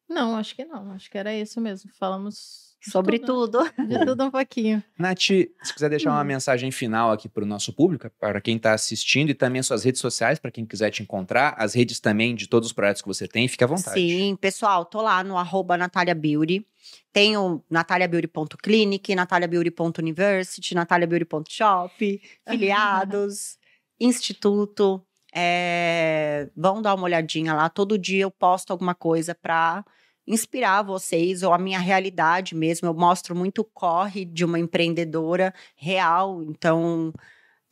Não, 0.08 0.36
acho 0.36 0.54
que 0.54 0.64
não. 0.64 0.92
Acho 0.92 1.10
que 1.10 1.18
era 1.18 1.34
isso 1.34 1.60
mesmo. 1.60 1.90
Falamos 1.98 2.65
Sobre 2.90 3.18
tudo. 3.18 3.58
tudo. 3.64 3.72
De 3.88 4.04
tudo 4.04 4.24
um 4.24 4.30
pouquinho. 4.30 4.82
Nath, 4.98 5.18
se 5.20 5.74
quiser 5.74 5.90
deixar 5.90 6.10
uma 6.10 6.22
Hum. 6.22 6.24
mensagem 6.24 6.70
final 6.70 7.10
aqui 7.12 7.28
para 7.28 7.42
o 7.42 7.46
nosso 7.46 7.72
público, 7.72 8.10
para 8.18 8.40
quem 8.40 8.56
está 8.56 8.72
assistindo, 8.72 9.30
e 9.30 9.34
também 9.34 9.60
as 9.60 9.66
suas 9.66 9.84
redes 9.84 10.00
sociais, 10.00 10.38
para 10.38 10.50
quem 10.50 10.64
quiser 10.64 10.90
te 10.90 11.02
encontrar, 11.02 11.54
as 11.58 11.74
redes 11.74 12.00
também 12.00 12.34
de 12.34 12.46
todos 12.48 12.68
os 12.68 12.72
projetos 12.72 13.02
que 13.02 13.08
você 13.08 13.26
tem, 13.28 13.46
fique 13.48 13.64
à 13.64 13.66
vontade. 13.66 13.98
Sim, 14.00 14.36
pessoal, 14.36 14.84
tô 14.84 15.00
lá 15.02 15.22
no 15.24 15.36
arroba 15.36 15.76
Natália 15.76 16.14
Beauty. 16.14 16.66
Tenho 17.12 17.64
nataliabeauty.clinic, 17.70 19.14
nataliabeauty.university, 19.14 20.74
nataliabeauty.shop, 20.74 22.20
filiados, 22.48 23.58
instituto. 23.98 25.02
É, 25.34 26.48
vão 26.56 26.80
dar 26.80 26.94
uma 26.94 27.04
olhadinha 27.04 27.52
lá. 27.52 27.68
Todo 27.68 27.98
dia 27.98 28.22
eu 28.22 28.30
posto 28.30 28.70
alguma 28.70 28.94
coisa 28.94 29.34
para 29.34 29.84
inspirar 30.26 30.82
vocês 30.82 31.42
ou 31.42 31.52
a 31.52 31.58
minha 31.58 31.78
realidade 31.78 32.54
mesmo. 32.54 32.88
Eu 32.88 32.94
mostro 32.94 33.34
muito 33.34 33.60
o 33.60 33.64
corre 33.64 34.24
de 34.24 34.44
uma 34.44 34.58
empreendedora 34.58 35.54
real. 35.76 36.42
Então, 36.42 37.12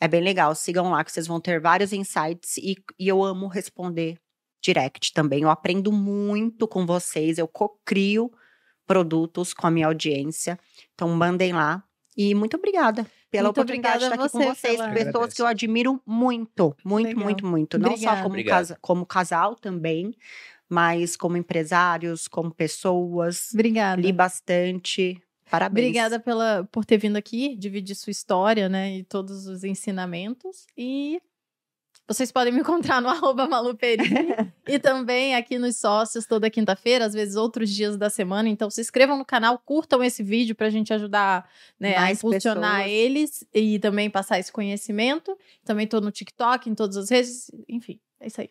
é 0.00 0.06
bem 0.06 0.20
legal. 0.22 0.54
Sigam 0.54 0.90
lá 0.90 1.02
que 1.02 1.10
vocês 1.12 1.26
vão 1.26 1.40
ter 1.40 1.60
vários 1.60 1.92
insights 1.92 2.56
e, 2.58 2.76
e 2.98 3.08
eu 3.08 3.22
amo 3.24 3.46
responder 3.48 4.18
direct 4.62 5.12
também. 5.12 5.42
Eu 5.42 5.50
aprendo 5.50 5.90
muito 5.92 6.66
com 6.68 6.86
vocês, 6.86 7.36
eu 7.38 7.46
cocrio 7.48 8.30
produtos 8.86 9.52
com 9.54 9.66
a 9.66 9.70
minha 9.70 9.86
audiência. 9.86 10.58
Então, 10.94 11.08
mandem 11.10 11.52
lá. 11.52 11.82
E 12.16 12.32
muito 12.34 12.56
obrigada 12.56 13.04
pela 13.28 13.48
Muito 13.48 13.58
oportunidade 13.60 13.98
de 13.98 14.04
obrigada 14.04 14.26
estar 14.26 14.38
aqui 14.38 14.46
a 14.46 14.48
com 14.48 14.54
você 14.54 14.68
vocês, 14.68 14.76
pessoas 14.76 15.06
Agradeço. 15.16 15.34
que 15.36 15.42
eu 15.42 15.46
admiro 15.46 16.00
muito, 16.06 16.76
muito, 16.84 17.06
Legal. 17.08 17.24
muito, 17.24 17.46
muito. 17.46 17.76
Não 17.78 17.88
só 17.88 17.94
Obrigada. 17.94 18.16
como, 18.22 18.28
Obrigado. 18.28 18.56
casa- 18.56 18.78
como 18.80 19.06
casal 19.06 19.56
também, 19.56 20.14
mas 20.68 21.16
como 21.16 21.36
empresários, 21.36 22.28
como 22.28 22.52
pessoas. 22.52 23.50
Obrigada. 23.52 24.00
Li 24.00 24.12
bastante. 24.12 25.20
Parabéns. 25.50 25.86
Obrigada 25.86 26.18
pela, 26.18 26.68
por 26.72 26.84
ter 26.84 26.98
vindo 26.98 27.16
aqui, 27.16 27.54
dividir 27.56 27.94
sua 27.94 28.10
história, 28.10 28.68
né? 28.68 28.98
E 28.98 29.04
todos 29.04 29.46
os 29.46 29.62
ensinamentos. 29.62 30.66
E 30.76 31.20
vocês 32.06 32.30
podem 32.30 32.52
me 32.52 32.60
encontrar 32.60 33.00
no 33.00 33.08
arroba 33.10 33.46
Maluperini 33.46 34.28
e 34.68 34.78
também 34.78 35.34
aqui 35.34 35.58
nos 35.58 35.76
sócios 35.76 36.26
toda 36.26 36.50
quinta-feira, 36.50 37.06
às 37.06 37.14
vezes 37.14 37.36
outros 37.36 37.70
dias 37.70 37.96
da 37.96 38.10
semana. 38.10 38.48
Então 38.48 38.68
se 38.68 38.80
inscrevam 38.80 39.16
no 39.16 39.24
canal, 39.24 39.58
curtam 39.58 40.02
esse 40.02 40.22
vídeo 40.22 40.54
pra 40.54 40.70
gente 40.70 40.92
ajudar 40.92 41.48
né, 41.78 41.96
a 41.96 42.10
impulsionar 42.10 42.82
pessoas. 42.82 42.92
eles 42.92 43.44
e 43.54 43.78
também 43.78 44.10
passar 44.10 44.38
esse 44.38 44.52
conhecimento. 44.52 45.36
Também 45.64 45.86
tô 45.86 46.00
no 46.00 46.10
TikTok, 46.10 46.68
em 46.68 46.74
todas 46.74 46.96
as 46.96 47.10
redes. 47.10 47.50
Enfim, 47.68 48.00
é 48.20 48.26
isso 48.26 48.40
aí. 48.40 48.50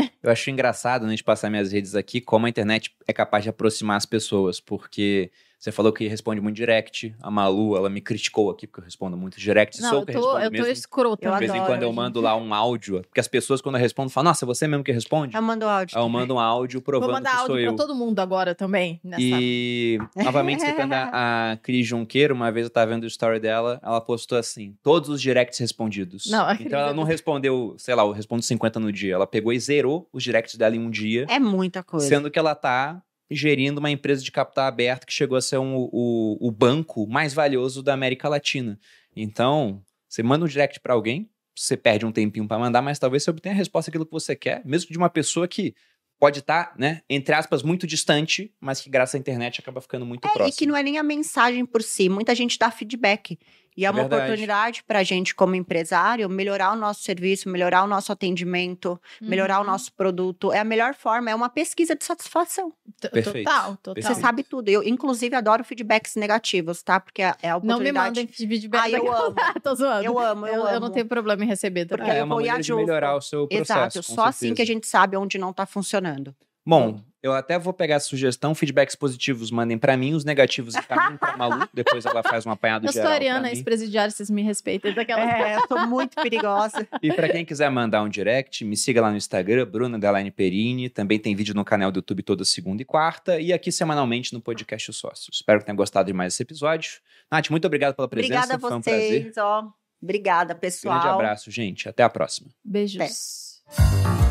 Eu 0.22 0.30
acho 0.30 0.50
engraçado, 0.50 1.04
antes 1.04 1.18
de 1.18 1.24
passar 1.24 1.50
minhas 1.50 1.72
redes 1.72 1.94
aqui, 1.94 2.20
como 2.20 2.46
a 2.46 2.48
internet 2.48 2.94
é 3.06 3.12
capaz 3.12 3.44
de 3.44 3.50
aproximar 3.50 3.96
as 3.96 4.06
pessoas, 4.06 4.60
porque 4.60 5.30
você 5.60 5.70
falou 5.70 5.92
que 5.92 6.08
responde 6.08 6.40
muito 6.40 6.56
direct. 6.56 7.14
A 7.20 7.30
Malu, 7.30 7.76
ela 7.76 7.90
me 7.90 8.00
criticou 8.00 8.48
aqui, 8.48 8.66
porque 8.66 8.80
eu 8.80 8.84
respondo 8.84 9.14
muito 9.14 9.38
direct. 9.38 9.78
Não, 9.82 9.90
sou 9.90 9.98
eu 10.00 10.06
que 10.06 10.12
tô, 10.14 10.18
respondo 10.18 10.38
eu 10.44 10.50
tô 10.50 10.56
mesmo. 10.56 10.72
escrota. 10.72 11.28
Eu 11.28 11.32
De 11.34 11.38
vez 11.38 11.54
em 11.54 11.60
quando 11.66 11.82
eu 11.82 11.88
gente. 11.88 11.96
mando 11.96 12.20
lá 12.22 12.34
um 12.34 12.54
áudio, 12.54 13.02
porque 13.02 13.20
as 13.20 13.28
pessoas, 13.28 13.60
quando 13.60 13.74
eu 13.74 13.80
respondo, 13.80 14.08
falam, 14.08 14.30
nossa, 14.30 14.44
é 14.44 14.46
você 14.46 14.66
mesmo 14.66 14.82
que 14.82 14.90
responde? 14.90 15.36
Eu 15.36 15.42
mando 15.42 15.66
áudio. 15.66 15.98
Eu 15.98 16.08
mando 16.08 16.34
um 16.34 16.38
áudio 16.40 16.80
Vou 16.80 16.84
provando 16.84 17.12
mandar 17.12 17.30
que 17.32 17.36
sou 17.36 17.50
áudio 17.50 17.58
eu. 17.66 17.74
pra 17.74 17.84
todo 17.86 17.94
mundo 17.94 18.18
agora 18.20 18.54
também. 18.54 18.98
Nessa... 19.04 19.22
E, 19.22 19.98
novamente, 20.16 20.62
citando 20.62 20.94
a, 20.94 21.52
a 21.52 21.56
Cris 21.58 21.86
Junqueiro, 21.86 22.34
uma 22.34 22.50
vez 22.50 22.64
eu 22.64 22.70
tava 22.70 22.92
vendo 22.92 23.04
o 23.04 23.06
story 23.06 23.38
dela, 23.38 23.78
ela 23.82 24.00
postou 24.00 24.38
assim, 24.38 24.74
todos 24.82 25.10
os 25.10 25.20
directs 25.20 25.58
respondidos. 25.58 26.24
Não, 26.30 26.46
a 26.46 26.54
Cris 26.54 26.68
então 26.68 26.78
ela 26.80 26.94
não 26.94 27.02
respondeu, 27.02 27.74
sei 27.76 27.94
lá, 27.94 28.02
eu 28.02 28.12
respondo 28.12 28.40
50 28.42 28.80
no 28.80 28.90
dia. 28.90 29.12
Ela 29.12 29.26
pegou 29.26 29.52
e 29.52 29.60
zerou 29.60 30.08
os 30.10 30.22
directs 30.22 30.54
dela 30.54 30.74
em 30.74 30.78
um 30.78 30.88
dia, 30.88 31.26
É 31.28 31.38
muita 31.38 31.82
coisa. 31.82 32.06
sendo 32.06 32.30
que 32.30 32.38
ela 32.38 32.54
tá 32.54 33.02
gerindo 33.30 33.78
uma 33.78 33.90
empresa 33.90 34.22
de 34.22 34.32
capital 34.32 34.66
aberto 34.66 35.06
que 35.06 35.12
chegou 35.12 35.36
a 35.38 35.40
ser 35.42 35.58
um- 35.58 35.76
o, 35.76 36.36
o 36.40 36.50
banco 36.50 37.06
mais 37.06 37.32
valioso 37.32 37.82
da 37.82 37.94
América 37.94 38.28
Latina. 38.28 38.78
Então, 39.14 39.82
você 40.08 40.22
manda 40.22 40.44
um 40.44 40.48
direct 40.48 40.80
pra 40.80 40.94
alguém, 40.94 41.30
você 41.54 41.76
perde 41.76 42.04
um 42.06 42.12
tempinho 42.12 42.48
para 42.48 42.58
mandar, 42.58 42.82
mas 42.82 42.98
talvez 42.98 43.22
você 43.22 43.30
obtenha 43.30 43.54
a 43.54 43.58
resposta 43.58 43.90
aquilo 43.90 44.06
que 44.06 44.12
você 44.12 44.34
quer, 44.34 44.62
mesmo 44.64 44.90
de 44.90 44.98
uma 44.98 45.10
pessoa 45.10 45.46
que 45.46 45.74
pode 46.18 46.40
estar, 46.40 46.66
tá, 46.66 46.74
né, 46.78 47.00
entre 47.08 47.34
aspas, 47.34 47.62
muito 47.62 47.86
distante, 47.86 48.52
mas 48.60 48.80
que 48.80 48.90
graças 48.90 49.14
à 49.14 49.18
internet 49.18 49.58
acaba 49.60 49.80
ficando 49.80 50.04
muito 50.04 50.26
é, 50.26 50.30
próximo. 50.30 50.48
E 50.48 50.52
que 50.52 50.66
não 50.66 50.76
é 50.76 50.82
nem 50.82 50.98
a 50.98 51.02
mensagem 51.02 51.64
por 51.64 51.82
si, 51.82 52.10
muita 52.10 52.34
gente 52.34 52.58
dá 52.58 52.70
feedback. 52.70 53.38
E 53.76 53.84
é, 53.84 53.88
é 53.88 53.90
uma 53.90 54.00
Verdade. 54.00 54.22
oportunidade 54.22 54.82
para 54.84 54.98
a 54.98 55.02
gente, 55.02 55.34
como 55.34 55.54
empresário, 55.54 56.28
melhorar 56.28 56.72
o 56.72 56.76
nosso 56.76 57.02
serviço, 57.02 57.48
melhorar 57.48 57.84
o 57.84 57.86
nosso 57.86 58.12
atendimento, 58.12 59.00
uhum. 59.20 59.28
melhorar 59.28 59.58
o 59.58 59.60
uhum. 59.62 59.70
nosso 59.70 59.92
produto. 59.92 60.52
É 60.52 60.58
a 60.58 60.64
melhor 60.64 60.94
forma, 60.94 61.30
é 61.30 61.34
uma 61.34 61.48
pesquisa 61.48 61.94
de 61.94 62.04
satisfação. 62.04 62.72
Perfeito. 63.00 63.48
Total, 63.48 63.76
total. 63.76 64.02
Você 64.02 64.20
sabe 64.20 64.42
tudo. 64.42 64.68
Eu, 64.68 64.82
inclusive, 64.82 65.34
adoro 65.34 65.64
feedbacks 65.64 66.16
negativos, 66.16 66.82
tá? 66.82 66.98
Porque 66.98 67.22
é, 67.22 67.34
é 67.42 67.50
a 67.50 67.56
oportunidade... 67.56 67.92
Não 67.92 68.02
me 68.02 68.08
mandem 68.08 68.26
feedback. 68.26 68.82
Ah, 68.82 68.90
eu 68.90 69.12
amo. 69.12 69.36
Tô 69.62 69.74
zoando. 69.74 70.04
Eu 70.04 70.18
amo, 70.18 70.46
eu, 70.46 70.54
eu, 70.54 70.60
amo. 70.62 70.70
eu 70.70 70.80
não 70.80 70.90
tenho 70.90 71.06
problema 71.06 71.44
em 71.44 71.46
receber. 71.46 71.86
Porque 71.86 72.10
é, 72.10 72.20
eu 72.20 72.24
uma 72.24 72.34
vou 72.34 72.44
maneira 72.44 72.62
de 72.62 72.74
melhorar 72.74 73.16
o 73.16 73.20
seu 73.20 73.46
processo. 73.46 73.98
Exato. 73.98 74.02
Só 74.02 74.24
assim 74.24 74.54
que 74.54 74.62
a 74.62 74.66
gente 74.66 74.86
sabe 74.86 75.16
onde 75.16 75.38
não 75.38 75.50
está 75.50 75.64
funcionando. 75.64 76.34
Bom, 76.70 77.00
eu 77.20 77.32
até 77.32 77.58
vou 77.58 77.72
pegar 77.72 77.96
a 77.96 78.00
sugestão, 78.00 78.54
feedbacks 78.54 78.94
positivos 78.94 79.50
mandem 79.50 79.76
para 79.76 79.96
mim, 79.96 80.14
os 80.14 80.24
negativos 80.24 80.76
encaminhem 80.76 81.16
pra 81.16 81.36
Malu, 81.36 81.68
depois 81.74 82.06
ela 82.06 82.22
faz 82.22 82.46
um 82.46 82.50
apanhado 82.52 82.86
eu 82.86 82.92
geral 82.92 83.06
Eu 83.06 83.10
sou 83.10 83.14
Ariana, 83.16 83.48
ex-presidiária, 83.48 84.08
vocês 84.08 84.30
me 84.30 84.40
respeitam. 84.40 84.94
Daquela... 84.94 85.20
É, 85.20 85.56
eu 85.56 85.66
tô 85.66 85.84
muito 85.88 86.14
perigosa. 86.14 86.86
E 87.02 87.12
para 87.12 87.28
quem 87.28 87.44
quiser 87.44 87.68
mandar 87.72 88.04
um 88.04 88.08
direct, 88.08 88.64
me 88.64 88.76
siga 88.76 89.02
lá 89.02 89.10
no 89.10 89.16
Instagram, 89.16 89.66
Bruna 89.66 89.98
Delaine 89.98 90.30
Perini, 90.30 90.88
também 90.88 91.18
tem 91.18 91.34
vídeo 91.34 91.56
no 91.56 91.64
canal 91.64 91.90
do 91.90 91.98
YouTube 91.98 92.22
toda 92.22 92.44
segunda 92.44 92.82
e 92.82 92.84
quarta, 92.84 93.40
e 93.40 93.52
aqui 93.52 93.72
semanalmente 93.72 94.32
no 94.32 94.40
podcast 94.40 94.92
Sócios. 94.92 95.38
Espero 95.38 95.58
que 95.58 95.66
tenham 95.66 95.76
gostado 95.76 96.06
de 96.06 96.12
mais 96.12 96.34
esse 96.34 96.44
episódio. 96.44 97.00
Nath, 97.28 97.50
muito 97.50 97.66
obrigado 97.66 97.96
pela 97.96 98.06
presença, 98.06 98.44
Obrigada 98.44 98.54
a 98.54 98.60
foi 98.60 98.76
um 98.76 98.80
vocês, 98.80 99.36
ó. 99.38 99.68
Obrigada, 100.00 100.54
pessoal. 100.54 101.00
Grande 101.00 101.14
abraço, 101.14 101.50
gente. 101.50 101.88
Até 101.88 102.04
a 102.04 102.08
próxima. 102.08 102.48
Beijos. 102.64 103.60
Até. 103.66 104.29